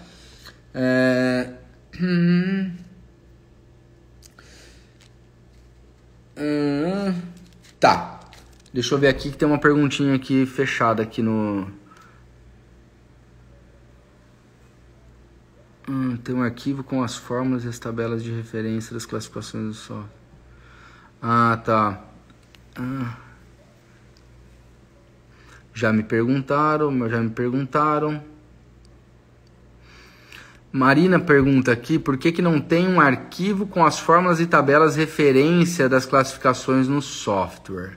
É... 0.74 1.54
Hum... 6.40 7.14
Tá. 7.80 8.20
Deixa 8.72 8.94
eu 8.94 8.98
ver 8.98 9.08
aqui 9.08 9.30
que 9.30 9.36
tem 9.36 9.48
uma 9.48 9.58
perguntinha 9.58 10.14
aqui 10.14 10.46
fechada 10.46 11.02
aqui 11.02 11.20
no. 11.22 11.68
Hum, 15.88 16.16
tem 16.18 16.34
um 16.34 16.42
arquivo 16.42 16.84
com 16.84 17.02
as 17.02 17.16
fórmulas 17.16 17.64
e 17.64 17.68
as 17.68 17.78
tabelas 17.78 18.22
de 18.22 18.30
referência 18.30 18.94
das 18.94 19.04
classificações 19.04 19.64
do 19.64 19.74
software. 19.74 20.10
Ah, 21.20 21.60
tá. 21.64 22.04
Ah. 22.76 23.27
Já 25.78 25.92
me 25.92 26.02
perguntaram, 26.02 27.08
já 27.08 27.20
me 27.20 27.30
perguntaram. 27.30 28.20
Marina 30.72 31.20
pergunta 31.20 31.70
aqui 31.70 32.00
por 32.00 32.18
que, 32.18 32.32
que 32.32 32.42
não 32.42 32.60
tem 32.60 32.88
um 32.88 33.00
arquivo 33.00 33.64
com 33.64 33.84
as 33.84 33.96
fórmulas 33.96 34.40
e 34.40 34.46
tabelas 34.46 34.96
referência 34.96 35.88
das 35.88 36.04
classificações 36.04 36.88
no 36.88 37.00
software. 37.00 37.96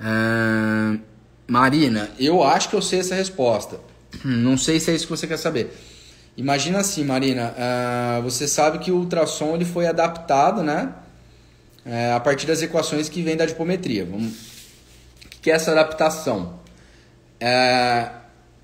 Uh, 0.00 0.98
Marina, 1.46 2.08
eu 2.18 2.42
acho 2.42 2.70
que 2.70 2.76
eu 2.76 2.80
sei 2.80 3.00
essa 3.00 3.14
resposta. 3.14 3.78
Não 4.24 4.56
sei 4.56 4.80
se 4.80 4.90
é 4.90 4.94
isso 4.94 5.04
que 5.04 5.10
você 5.10 5.26
quer 5.26 5.36
saber. 5.36 5.76
Imagina 6.34 6.78
assim, 6.78 7.04
Marina, 7.04 7.52
uh, 7.52 8.22
você 8.22 8.48
sabe 8.48 8.78
que 8.78 8.90
o 8.90 8.96
ultrassom 8.96 9.54
ele 9.54 9.66
foi 9.66 9.86
adaptado, 9.86 10.62
né? 10.62 10.94
Uh, 11.84 12.16
a 12.16 12.20
partir 12.20 12.46
das 12.46 12.62
equações 12.62 13.10
que 13.10 13.20
vêm 13.20 13.36
da 13.36 13.44
dipometria. 13.44 14.06
Vamos... 14.06 14.32
O 14.32 15.40
que 15.42 15.50
é 15.50 15.54
essa 15.54 15.72
adaptação? 15.72 16.64
É, 17.40 18.10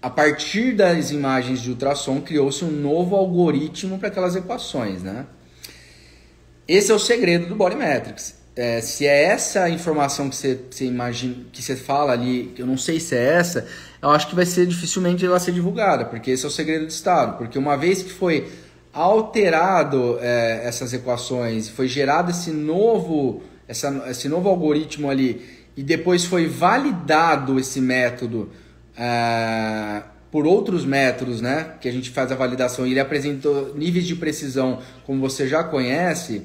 a 0.00 0.10
partir 0.10 0.74
das 0.74 1.10
imagens 1.10 1.60
de 1.60 1.70
ultrassom, 1.70 2.20
criou-se 2.20 2.64
um 2.64 2.70
novo 2.70 3.14
algoritmo 3.14 3.98
para 3.98 4.08
aquelas 4.08 4.34
equações, 4.34 5.02
né? 5.02 5.26
Esse 6.66 6.90
é 6.90 6.94
o 6.94 6.98
segredo 6.98 7.46
do 7.46 7.54
Bodymetrics. 7.54 8.40
É, 8.54 8.80
se 8.80 9.06
é 9.06 9.24
essa 9.24 9.68
informação 9.70 10.28
que 10.28 10.36
você, 10.36 10.58
imagina, 10.80 11.36
que 11.50 11.62
você 11.62 11.74
fala 11.74 12.12
ali, 12.12 12.52
eu 12.58 12.66
não 12.66 12.76
sei 12.76 13.00
se 13.00 13.14
é 13.14 13.24
essa, 13.24 13.66
eu 14.02 14.10
acho 14.10 14.28
que 14.28 14.34
vai 14.34 14.44
ser 14.44 14.66
dificilmente 14.66 15.24
ela 15.24 15.40
ser 15.40 15.52
divulgada, 15.52 16.04
porque 16.04 16.30
esse 16.32 16.44
é 16.44 16.48
o 16.48 16.50
segredo 16.50 16.84
do 16.84 16.90
Estado. 16.90 17.38
Porque 17.38 17.58
uma 17.58 17.76
vez 17.76 18.02
que 18.02 18.10
foi 18.10 18.50
alterado 18.92 20.18
é, 20.20 20.62
essas 20.64 20.92
equações, 20.92 21.68
foi 21.68 21.88
gerado 21.88 22.30
esse 22.30 22.50
novo, 22.50 23.42
essa, 23.66 24.04
esse 24.10 24.28
novo 24.28 24.48
algoritmo 24.48 25.08
ali, 25.08 25.40
e 25.76 25.82
depois 25.82 26.24
foi 26.24 26.46
validado 26.46 27.58
esse 27.58 27.80
método 27.80 28.50
é, 28.96 30.02
por 30.30 30.46
outros 30.46 30.84
métodos, 30.84 31.40
né, 31.40 31.74
que 31.80 31.88
a 31.88 31.92
gente 31.92 32.10
faz 32.10 32.32
a 32.32 32.34
validação, 32.34 32.86
e 32.86 32.92
ele 32.92 33.00
apresentou 33.00 33.74
níveis 33.74 34.06
de 34.06 34.16
precisão 34.16 34.78
como 35.04 35.20
você 35.20 35.46
já 35.46 35.62
conhece, 35.62 36.42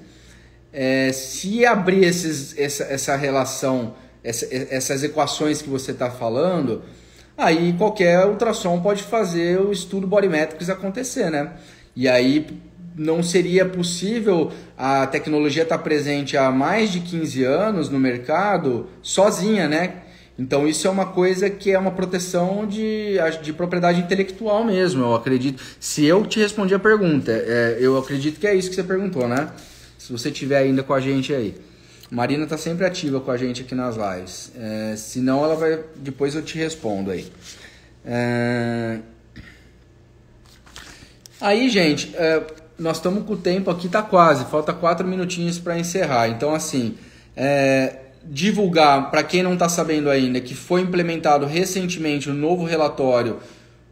é, 0.73 1.11
se 1.13 1.65
abrir 1.65 2.03
esses, 2.03 2.57
essa, 2.57 2.83
essa 2.83 3.15
relação, 3.15 3.95
essa, 4.23 4.45
essas 4.51 5.03
equações 5.03 5.61
que 5.61 5.69
você 5.69 5.91
está 5.91 6.11
falando, 6.11 6.83
aí 7.37 7.73
qualquer 7.77 8.25
ultrassom 8.25 8.81
pode 8.81 9.03
fazer 9.03 9.59
o 9.59 9.71
estudo 9.71 10.05
bodymetrics 10.05 10.69
acontecer, 10.69 11.29
né? 11.29 11.53
E 11.95 12.07
aí 12.07 12.45
não 12.95 13.21
seria 13.21 13.65
possível 13.65 14.51
a 14.77 15.05
tecnologia 15.07 15.63
estar 15.63 15.77
tá 15.77 15.83
presente 15.83 16.35
há 16.35 16.51
mais 16.51 16.91
de 16.91 16.99
15 16.99 17.43
anos 17.43 17.89
no 17.89 17.99
mercado 17.99 18.87
sozinha, 19.01 19.67
né? 19.69 19.93
Então 20.37 20.67
isso 20.67 20.87
é 20.87 20.89
uma 20.89 21.07
coisa 21.07 21.49
que 21.49 21.71
é 21.71 21.79
uma 21.79 21.91
proteção 21.91 22.67
de, 22.67 23.15
de 23.41 23.51
propriedade 23.51 23.99
intelectual 23.99 24.63
mesmo, 24.63 25.03
eu 25.03 25.15
acredito. 25.15 25.61
Se 25.79 26.05
eu 26.05 26.25
te 26.25 26.39
respondi 26.39 26.75
a 26.75 26.79
pergunta, 26.79 27.31
é, 27.31 27.77
eu 27.79 27.97
acredito 27.97 28.39
que 28.39 28.45
é 28.45 28.53
isso 28.53 28.69
que 28.69 28.75
você 28.75 28.83
perguntou, 28.83 29.27
né? 29.27 29.49
Se 29.97 30.11
você 30.11 30.29
estiver 30.29 30.57
ainda 30.57 30.83
com 30.83 30.93
a 30.93 30.99
gente 30.99 31.33
aí. 31.33 31.55
Marina 32.09 32.43
está 32.43 32.57
sempre 32.57 32.85
ativa 32.85 33.19
com 33.19 33.31
a 33.31 33.37
gente 33.37 33.63
aqui 33.63 33.75
nas 33.75 33.95
lives. 33.97 34.51
É, 34.55 34.95
se 34.95 35.19
não, 35.19 35.43
ela 35.43 35.55
vai. 35.55 35.79
Depois 35.95 36.35
eu 36.35 36.41
te 36.41 36.57
respondo 36.57 37.11
aí. 37.11 37.29
É... 38.05 38.99
Aí, 41.41 41.69
gente, 41.69 42.15
é, 42.15 42.41
nós 42.79 42.97
estamos 42.97 43.25
com 43.25 43.33
o 43.33 43.37
tempo 43.37 43.69
aqui, 43.69 43.89
tá 43.89 44.01
quase. 44.01 44.45
Falta 44.45 44.73
quatro 44.73 45.05
minutinhos 45.05 45.59
para 45.59 45.77
encerrar. 45.77 46.29
Então, 46.29 46.55
assim, 46.55 46.97
é, 47.35 48.06
divulgar, 48.29 49.09
para 49.09 49.23
quem 49.23 49.41
não 49.41 49.53
está 49.53 49.69
sabendo 49.69 50.09
ainda, 50.09 50.39
que 50.39 50.53
foi 50.53 50.81
implementado 50.81 51.45
recentemente 51.45 52.29
um 52.29 52.33
novo 52.33 52.65
relatório 52.65 53.37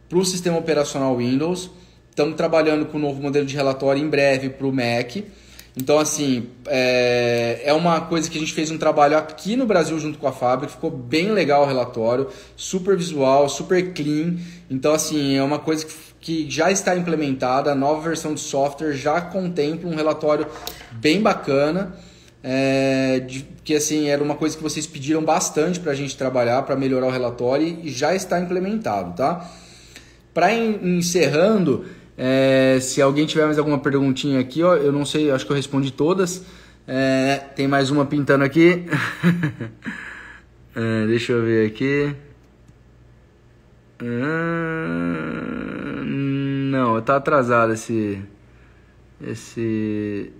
para 0.08 0.18
o 0.18 0.24
sistema 0.24 0.58
operacional 0.58 1.16
Windows. 1.16 1.70
Estamos 2.10 2.36
trabalhando 2.36 2.86
com 2.86 2.98
um 2.98 3.00
novo 3.00 3.20
modelo 3.20 3.46
de 3.46 3.54
relatório 3.54 4.02
em 4.02 4.08
breve 4.08 4.48
para 4.50 4.66
o 4.66 4.72
Mac. 4.72 5.16
Então, 5.76 5.98
assim, 5.98 6.48
é, 6.66 7.60
é 7.62 7.72
uma 7.74 8.00
coisa 8.00 8.30
que 8.30 8.38
a 8.38 8.40
gente 8.40 8.54
fez 8.54 8.70
um 8.70 8.78
trabalho 8.78 9.18
aqui 9.18 9.56
no 9.56 9.66
Brasil 9.66 9.98
junto 9.98 10.18
com 10.18 10.26
a 10.26 10.32
fábrica, 10.32 10.72
ficou 10.72 10.90
bem 10.90 11.30
legal 11.32 11.64
o 11.64 11.66
relatório, 11.66 12.28
super 12.56 12.96
visual, 12.96 13.46
super 13.50 13.92
clean. 13.92 14.36
Então, 14.70 14.94
assim, 14.94 15.36
é 15.36 15.42
uma 15.42 15.58
coisa 15.58 15.84
que, 15.84 15.94
que 16.18 16.50
já 16.50 16.70
está 16.70 16.96
implementada, 16.96 17.72
a 17.72 17.74
nova 17.74 18.00
versão 18.00 18.32
de 18.32 18.40
software 18.40 18.94
já 18.94 19.20
contempla 19.20 19.90
um 19.90 19.94
relatório 19.94 20.46
bem 20.92 21.20
bacana. 21.20 21.94
É, 22.48 23.18
de, 23.26 23.44
que 23.64 23.74
assim 23.74 24.08
era 24.08 24.22
uma 24.22 24.36
coisa 24.36 24.56
que 24.56 24.62
vocês 24.62 24.86
pediram 24.86 25.24
bastante 25.24 25.80
para 25.80 25.90
a 25.90 25.94
gente 25.96 26.16
trabalhar 26.16 26.62
para 26.62 26.76
melhorar 26.76 27.08
o 27.08 27.10
relatório 27.10 27.80
e 27.82 27.90
já 27.90 28.14
está 28.14 28.38
implementado, 28.38 29.16
tá? 29.16 29.50
Para 30.32 30.54
encerrando, 30.54 31.86
é, 32.16 32.78
se 32.80 33.02
alguém 33.02 33.26
tiver 33.26 33.46
mais 33.46 33.58
alguma 33.58 33.80
perguntinha 33.80 34.38
aqui, 34.38 34.62
ó, 34.62 34.76
eu 34.76 34.92
não 34.92 35.04
sei, 35.04 35.28
acho 35.28 35.44
que 35.44 35.50
eu 35.50 35.56
respondi 35.56 35.90
todas. 35.90 36.44
É, 36.86 37.38
tem 37.56 37.66
mais 37.66 37.90
uma 37.90 38.06
pintando 38.06 38.44
aqui. 38.44 38.86
é, 40.76 41.06
deixa 41.08 41.32
eu 41.32 41.44
ver 41.44 41.66
aqui. 41.66 42.14
Ah, 44.00 46.04
não, 46.04 47.02
tá 47.02 47.16
atrasado 47.16 47.72
esse 47.72 48.22
esse 49.20 50.30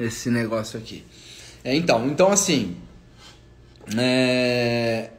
esse 0.00 0.30
negócio 0.30 0.78
aqui. 0.78 1.04
É, 1.62 1.74
então, 1.74 2.06
então 2.08 2.30
assim, 2.30 2.76
é, 3.96 5.10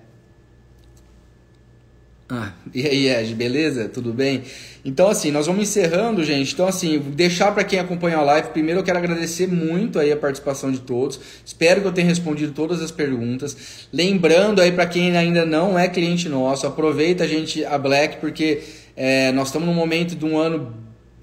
ah, 2.33 2.53
e 2.73 2.87
aí, 2.87 3.09
Ed, 3.09 3.35
beleza? 3.35 3.89
Tudo 3.89 4.13
bem? 4.13 4.43
Então, 4.85 5.09
assim, 5.09 5.31
nós 5.31 5.47
vamos 5.47 5.63
encerrando, 5.63 6.23
gente. 6.23 6.53
Então, 6.53 6.65
assim, 6.65 6.97
deixar 6.97 7.51
para 7.51 7.61
quem 7.61 7.77
acompanha 7.77 8.19
a 8.19 8.21
live, 8.21 8.51
primeiro 8.51 8.79
eu 8.79 8.83
quero 8.85 8.97
agradecer 8.97 9.47
muito 9.47 9.99
aí 9.99 10.13
a 10.13 10.15
participação 10.15 10.71
de 10.71 10.79
todos. 10.79 11.19
Espero 11.45 11.81
que 11.81 11.87
eu 11.87 11.91
tenha 11.91 12.07
respondido 12.07 12.53
todas 12.53 12.81
as 12.81 12.89
perguntas. 12.89 13.87
Lembrando 13.91 14.61
aí 14.61 14.71
para 14.71 14.85
quem 14.85 15.17
ainda 15.17 15.45
não 15.45 15.77
é 15.77 15.89
cliente 15.89 16.29
nosso, 16.29 16.65
aproveita 16.65 17.25
a 17.25 17.27
gente 17.27 17.65
a 17.65 17.77
Black, 17.77 18.21
porque 18.21 18.61
é, 18.95 19.33
nós 19.33 19.49
estamos 19.49 19.67
num 19.67 19.73
momento 19.73 20.15
de 20.15 20.23
um 20.23 20.37
ano 20.37 20.73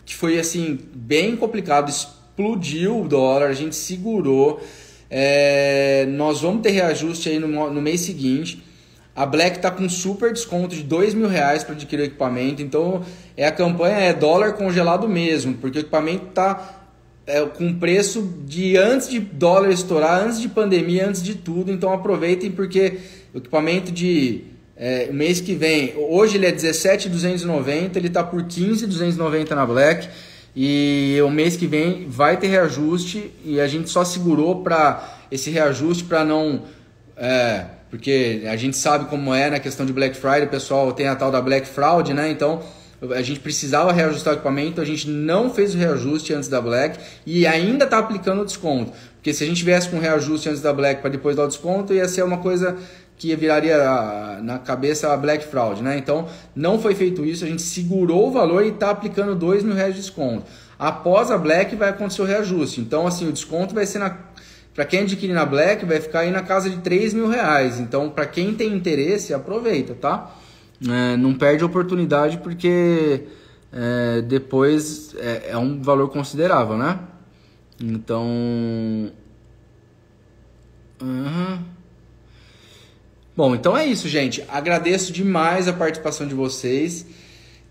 que 0.05 0.14
foi, 0.14 0.39
assim, 0.39 0.78
bem 0.94 1.36
complicado. 1.36 1.90
Explodiu 2.39 3.01
o 3.01 3.09
dólar, 3.09 3.48
a 3.48 3.52
gente 3.52 3.74
segurou. 3.74 4.62
É, 5.10 6.06
nós 6.10 6.40
vamos 6.40 6.62
ter 6.62 6.70
reajuste 6.70 7.28
aí 7.28 7.36
no, 7.40 7.48
no 7.48 7.82
mês 7.82 8.02
seguinte. 8.02 8.62
A 9.16 9.27
Black 9.27 9.56
está 9.56 9.73
com 9.73 9.89
super 9.89 10.32
desconto 10.32 10.77
de 10.77 10.85
dois 10.85 11.15
mil 11.15 11.27
reais 11.27 11.65
para 11.65 11.74
adquirir 11.74 12.02
o 12.02 12.05
equipamento. 12.05 12.62
Então 12.62 13.02
é 13.36 13.44
a 13.44 13.51
campanha 13.51 13.97
é 13.97 14.12
dólar 14.12 14.52
congelado 14.52 15.09
mesmo, 15.09 15.55
porque 15.55 15.78
o 15.78 15.81
equipamento 15.81 16.27
está 16.28 16.86
é, 17.27 17.44
com 17.44 17.74
preço 17.74 18.32
de 18.47 18.77
antes 18.77 19.09
de 19.09 19.19
dólar 19.19 19.70
estourar, 19.70 20.24
antes 20.24 20.40
de 20.40 20.48
pandemia, 20.48 21.09
antes 21.09 21.24
de 21.24 21.35
tudo. 21.35 21.73
Então 21.73 21.93
aproveitem 21.93 22.52
porque 22.52 22.98
o 23.35 23.39
equipamento 23.39 23.90
de 23.90 24.44
é, 24.77 25.10
mês 25.10 25.40
que 25.40 25.56
vem, 25.56 25.93
hoje 25.97 26.36
ele 26.36 26.47
é 26.47 26.52
17,290, 26.52 27.98
ele 27.98 28.06
está 28.06 28.23
por 28.23 28.44
15,290 28.44 29.56
na 29.56 29.66
Black. 29.66 30.09
E 30.55 31.19
o 31.25 31.31
mês 31.31 31.57
que 31.57 31.66
vem 31.66 32.09
vai 32.09 32.37
ter 32.37 32.49
reajuste 32.49 33.33
e 33.45 33.61
a 33.61 33.69
gente 33.69 33.89
só 33.91 34.05
segurou 34.05 34.62
para 34.62 35.19
esse 35.31 35.51
reajuste 35.51 36.05
para 36.05 36.25
não 36.25 36.62
é, 37.16 37.65
porque 37.91 38.45
a 38.49 38.57
gente 38.57 38.77
sabe 38.77 39.07
como 39.07 39.35
é 39.35 39.51
na 39.51 39.59
questão 39.59 39.85
de 39.85 39.93
Black 39.93 40.16
Friday, 40.16 40.45
o 40.45 40.49
pessoal 40.49 40.93
tem 40.93 41.09
a 41.09 41.16
tal 41.16 41.31
da 41.31 41.41
Black 41.41 41.66
Fraud, 41.66 42.12
né? 42.15 42.31
Então 42.31 42.62
a 43.12 43.23
gente 43.23 43.41
precisava 43.41 43.93
reajustar 43.93 44.35
o 44.35 44.37
equipamento, 44.37 44.81
a 44.81 44.85
gente 44.85 45.09
não 45.09 45.53
fez 45.53 45.75
o 45.75 45.79
reajuste 45.79 46.33
antes 46.35 46.49
da 46.49 46.61
Black 46.61 46.99
e 47.25 47.47
ainda 47.47 47.85
está 47.85 47.99
aplicando 47.99 48.43
o 48.43 48.45
desconto. 48.45 48.93
Porque 49.16 49.33
se 49.33 49.45
a 49.45 49.47
gente 49.47 49.65
viesse 49.65 49.89
com 49.89 49.99
reajuste 49.99 50.49
antes 50.49 50.61
da 50.61 50.73
Black 50.73 51.01
para 51.01 51.11
depois 51.11 51.37
dar 51.37 51.45
o 51.45 51.49
desconto, 51.49 51.93
ia 51.93 52.09
ser 52.09 52.23
uma 52.23 52.39
coisa 52.39 52.77
que 53.19 53.35
viraria 53.35 53.77
na 54.43 54.59
cabeça 54.59 55.12
a 55.12 55.16
Black 55.16 55.45
Fraud, 55.47 55.82
né? 55.82 55.99
Então 55.99 56.28
não 56.55 56.78
foi 56.78 56.95
feito 56.95 57.24
isso, 57.24 57.45
a 57.45 57.49
gente 57.49 57.62
segurou 57.62 58.28
o 58.28 58.31
valor 58.31 58.65
e 58.65 58.69
está 58.69 58.90
aplicando 58.90 59.35
dois 59.35 59.65
mil 59.65 59.74
reais 59.74 59.95
de 59.95 60.01
desconto. 60.01 60.45
Após 60.78 61.31
a 61.31 61.36
Black 61.36 61.74
vai 61.74 61.89
acontecer 61.89 62.23
o 62.23 62.24
reajuste. 62.24 62.81
Então 62.81 63.07
assim 63.07 63.28
o 63.28 63.32
desconto 63.32 63.74
vai 63.74 63.85
ser 63.85 63.99
na 63.99 64.16
para 64.78 64.85
quem 64.85 65.01
adquirir 65.01 65.32
na 65.32 65.45
Black, 65.45 65.85
vai 65.85 66.01
ficar 66.01 66.20
aí 66.20 66.31
na 66.31 66.40
casa 66.40 66.70
de 66.70 66.77
3 66.77 67.12
mil 67.12 67.28
reais. 67.28 67.81
Então, 67.81 68.09
para 68.09 68.24
quem 68.27 68.55
tem 68.55 68.73
interesse, 68.73 69.35
aproveita, 69.35 69.93
tá? 69.93 70.32
É, 70.89 71.16
não 71.16 71.35
perde 71.35 71.65
a 71.65 71.66
oportunidade 71.66 72.39
porque 72.39 73.24
é, 73.73 74.23
depois 74.23 75.16
é, 75.19 75.51
é, 75.51 75.59
um 75.59 75.82
valor 75.82 76.09
considerável, 76.11 76.78
né? 76.78 77.01
Então. 77.81 78.24
Uhum. 81.03 81.59
Bom, 83.39 83.55
então 83.55 83.78
é 83.78 83.86
isso, 83.86 84.09
gente. 84.09 84.43
Agradeço 84.48 85.12
demais 85.12 85.69
a 85.69 85.73
participação 85.73 86.27
de 86.27 86.35
vocês. 86.35 87.06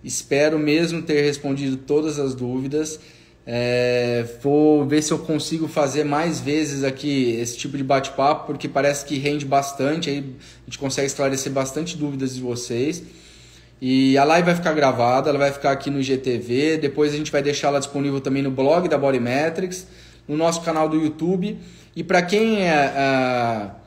Espero 0.02 0.58
mesmo 0.58 1.02
ter 1.02 1.22
respondido 1.24 1.76
todas 1.76 2.20
as 2.20 2.34
dúvidas. 2.34 3.02
É, 3.46 4.26
vou 4.42 4.86
ver 4.86 5.02
se 5.02 5.12
eu 5.12 5.20
consigo 5.20 5.68
fazer 5.68 6.06
mais 6.06 6.40
vezes 6.40 6.86
aqui 6.86 7.32
esse 7.32 7.58
tipo 7.58 7.76
de 7.76 7.84
bate-papo, 7.84 8.46
porque 8.46 8.70
parece 8.70 9.04
que 9.04 9.18
rende 9.18 9.46
bastante, 9.46 10.10
aí 10.10 10.20
a 10.20 10.70
gente 10.70 10.80
consegue 10.80 11.08
esclarecer 11.08 11.52
bastante 11.52 11.98
dúvidas 11.98 12.34
de 12.34 12.40
vocês. 12.40 13.04
E 13.82 14.18
a 14.18 14.24
live 14.24 14.46
vai 14.46 14.56
ficar 14.56 14.72
gravada, 14.72 15.30
ela 15.30 15.38
vai 15.38 15.52
ficar 15.52 15.72
aqui 15.72 15.90
no 15.90 16.00
IGTV, 16.00 16.78
depois 16.78 17.14
a 17.14 17.18
gente 17.18 17.30
vai 17.30 17.42
deixar 17.42 17.68
ela 17.68 17.80
disponível 17.80 18.22
também 18.22 18.42
no 18.42 18.52
blog 18.52 18.88
da 18.88 18.98
Bodymetrics, 18.98 19.86
no 20.26 20.38
nosso 20.38 20.62
canal 20.62 20.88
do 20.88 20.96
YouTube. 20.96 21.58
E 21.94 22.06
para 22.06 22.22
quem 22.22 22.62
é, 22.62 22.70
é, 22.70 23.87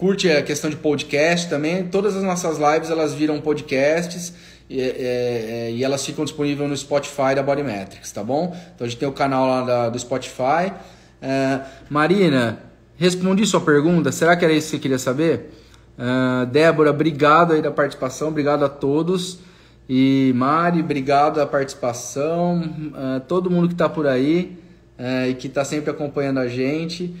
curte 0.00 0.30
a 0.30 0.42
questão 0.42 0.70
de 0.70 0.76
podcast 0.76 1.50
também, 1.50 1.86
todas 1.86 2.16
as 2.16 2.22
nossas 2.22 2.56
lives 2.56 2.88
elas 2.88 3.12
viram 3.12 3.38
podcasts 3.38 4.32
e, 4.66 4.80
é, 4.80 4.86
é, 4.86 5.72
e, 5.72 5.84
elas 5.84 6.06
ficam 6.06 6.24
disponíveis 6.24 6.66
no 6.66 6.74
Spotify 6.74 7.34
da 7.34 7.42
Bodymetrics, 7.42 8.10
tá 8.10 8.24
bom? 8.24 8.56
Então 8.74 8.86
a 8.86 8.88
gente 8.88 8.98
tem 8.98 9.06
o 9.06 9.12
canal 9.12 9.46
lá 9.46 9.60
da, 9.62 9.88
do 9.90 9.98
Spotify. 9.98 10.72
É, 11.20 11.60
Marina, 11.90 12.60
respondi 12.96 13.44
sua 13.44 13.60
pergunta. 13.60 14.10
Será 14.10 14.34
que 14.36 14.42
era 14.42 14.54
isso 14.54 14.68
que 14.68 14.76
você 14.76 14.78
queria 14.78 14.98
saber? 14.98 15.50
Uh, 15.98 16.46
Débora, 16.46 16.88
obrigado 16.88 17.52
aí 17.52 17.60
da 17.60 17.70
participação, 17.70 18.28
obrigado 18.28 18.64
a 18.64 18.70
todos. 18.70 19.40
E 19.86 20.32
Mari, 20.34 20.80
obrigado 20.80 21.42
a 21.42 21.46
participação. 21.46 22.58
Uh, 22.58 23.20
todo 23.28 23.50
mundo 23.50 23.68
que 23.68 23.74
está 23.74 23.86
por 23.86 24.06
aí 24.06 24.56
uh, 24.98 25.28
e 25.28 25.34
que 25.34 25.46
está 25.46 25.62
sempre 25.62 25.90
acompanhando 25.90 26.38
a 26.38 26.48
gente. 26.48 27.14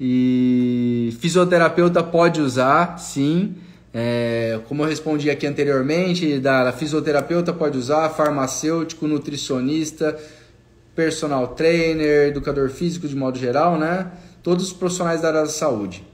E 0.00 1.16
fisioterapeuta 1.20 2.02
pode 2.02 2.40
usar, 2.40 2.98
sim. 2.98 3.56
É, 3.92 4.60
como 4.68 4.82
eu 4.82 4.88
respondi 4.88 5.30
aqui 5.30 5.46
anteriormente, 5.46 6.38
da 6.38 6.72
fisioterapeuta 6.72 7.52
pode 7.52 7.76
usar, 7.76 8.08
farmacêutico, 8.10 9.08
nutricionista, 9.08 10.16
personal 10.94 11.48
trainer, 11.48 12.28
educador 12.28 12.68
físico 12.68 13.08
de 13.08 13.16
modo 13.16 13.38
geral, 13.38 13.78
né? 13.78 14.10
Todos 14.42 14.66
os 14.66 14.72
profissionais 14.72 15.20
da 15.20 15.28
área 15.28 15.40
da 15.40 15.46
saúde. 15.46 16.04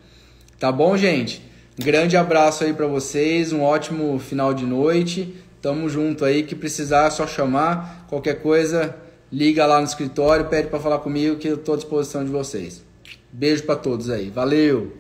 Tá 0.59 0.71
bom, 0.71 0.97
gente? 0.97 1.43
Grande 1.79 2.17
abraço 2.17 2.65
aí 2.65 2.73
para 2.73 2.87
vocês, 2.87 3.53
um 3.53 3.63
ótimo 3.63 4.19
final 4.19 4.55
de 4.55 4.65
noite. 4.65 5.35
Tamo 5.61 5.89
junto 5.89 6.25
aí, 6.25 6.43
que 6.43 6.55
precisar 6.55 7.07
é 7.07 7.11
só 7.11 7.27
chamar, 7.27 8.07
qualquer 8.09 8.43
coisa, 8.43 8.95
liga 9.33 9.65
lá 9.65 9.81
no 9.81 9.87
escritório, 9.87 10.45
pede 10.45 10.69
para 10.69 10.79
falar 10.79 10.99
comigo 10.99 11.37
que 11.37 11.49
eu 11.49 11.57
tô 11.57 11.73
à 11.73 11.77
disposição 11.77 12.23
de 12.23 12.31
vocês. 12.31 12.84
Beijo 13.37 13.65
para 13.65 13.75
todos 13.75 14.11
aí. 14.11 14.31
Valeu. 14.31 14.97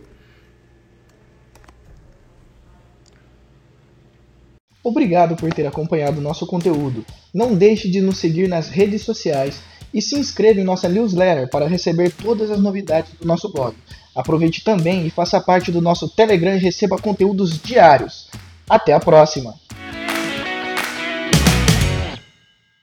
Obrigado 4.82 5.36
por 5.36 5.55
ter 5.55 5.65
acompanhado 5.69 6.20
nosso 6.20 6.44
conteúdo. 6.44 7.06
Não 7.32 7.55
deixe 7.55 7.89
de 7.89 8.01
nos 8.01 8.19
seguir 8.19 8.48
nas 8.48 8.69
redes 8.69 9.02
sociais 9.02 9.62
e 9.94 10.02
se 10.02 10.19
inscreva 10.19 10.61
em 10.61 10.65
nossa 10.65 10.89
newsletter 10.89 11.48
para 11.48 11.69
receber 11.69 12.11
todas 12.11 12.51
as 12.51 12.61
novidades 12.61 13.12
do 13.12 13.24
nosso 13.24 13.52
blog. 13.52 13.77
Aproveite 14.16 14.65
também 14.65 15.06
e 15.06 15.11
faça 15.11 15.40
parte 15.40 15.70
do 15.70 15.81
nosso 15.81 16.09
Telegram 16.09 16.56
e 16.56 16.59
receba 16.59 16.98
conteúdos 16.98 17.56
diários. 17.62 18.28
Até 18.69 18.93
a 18.93 18.98
próxima! 18.98 19.64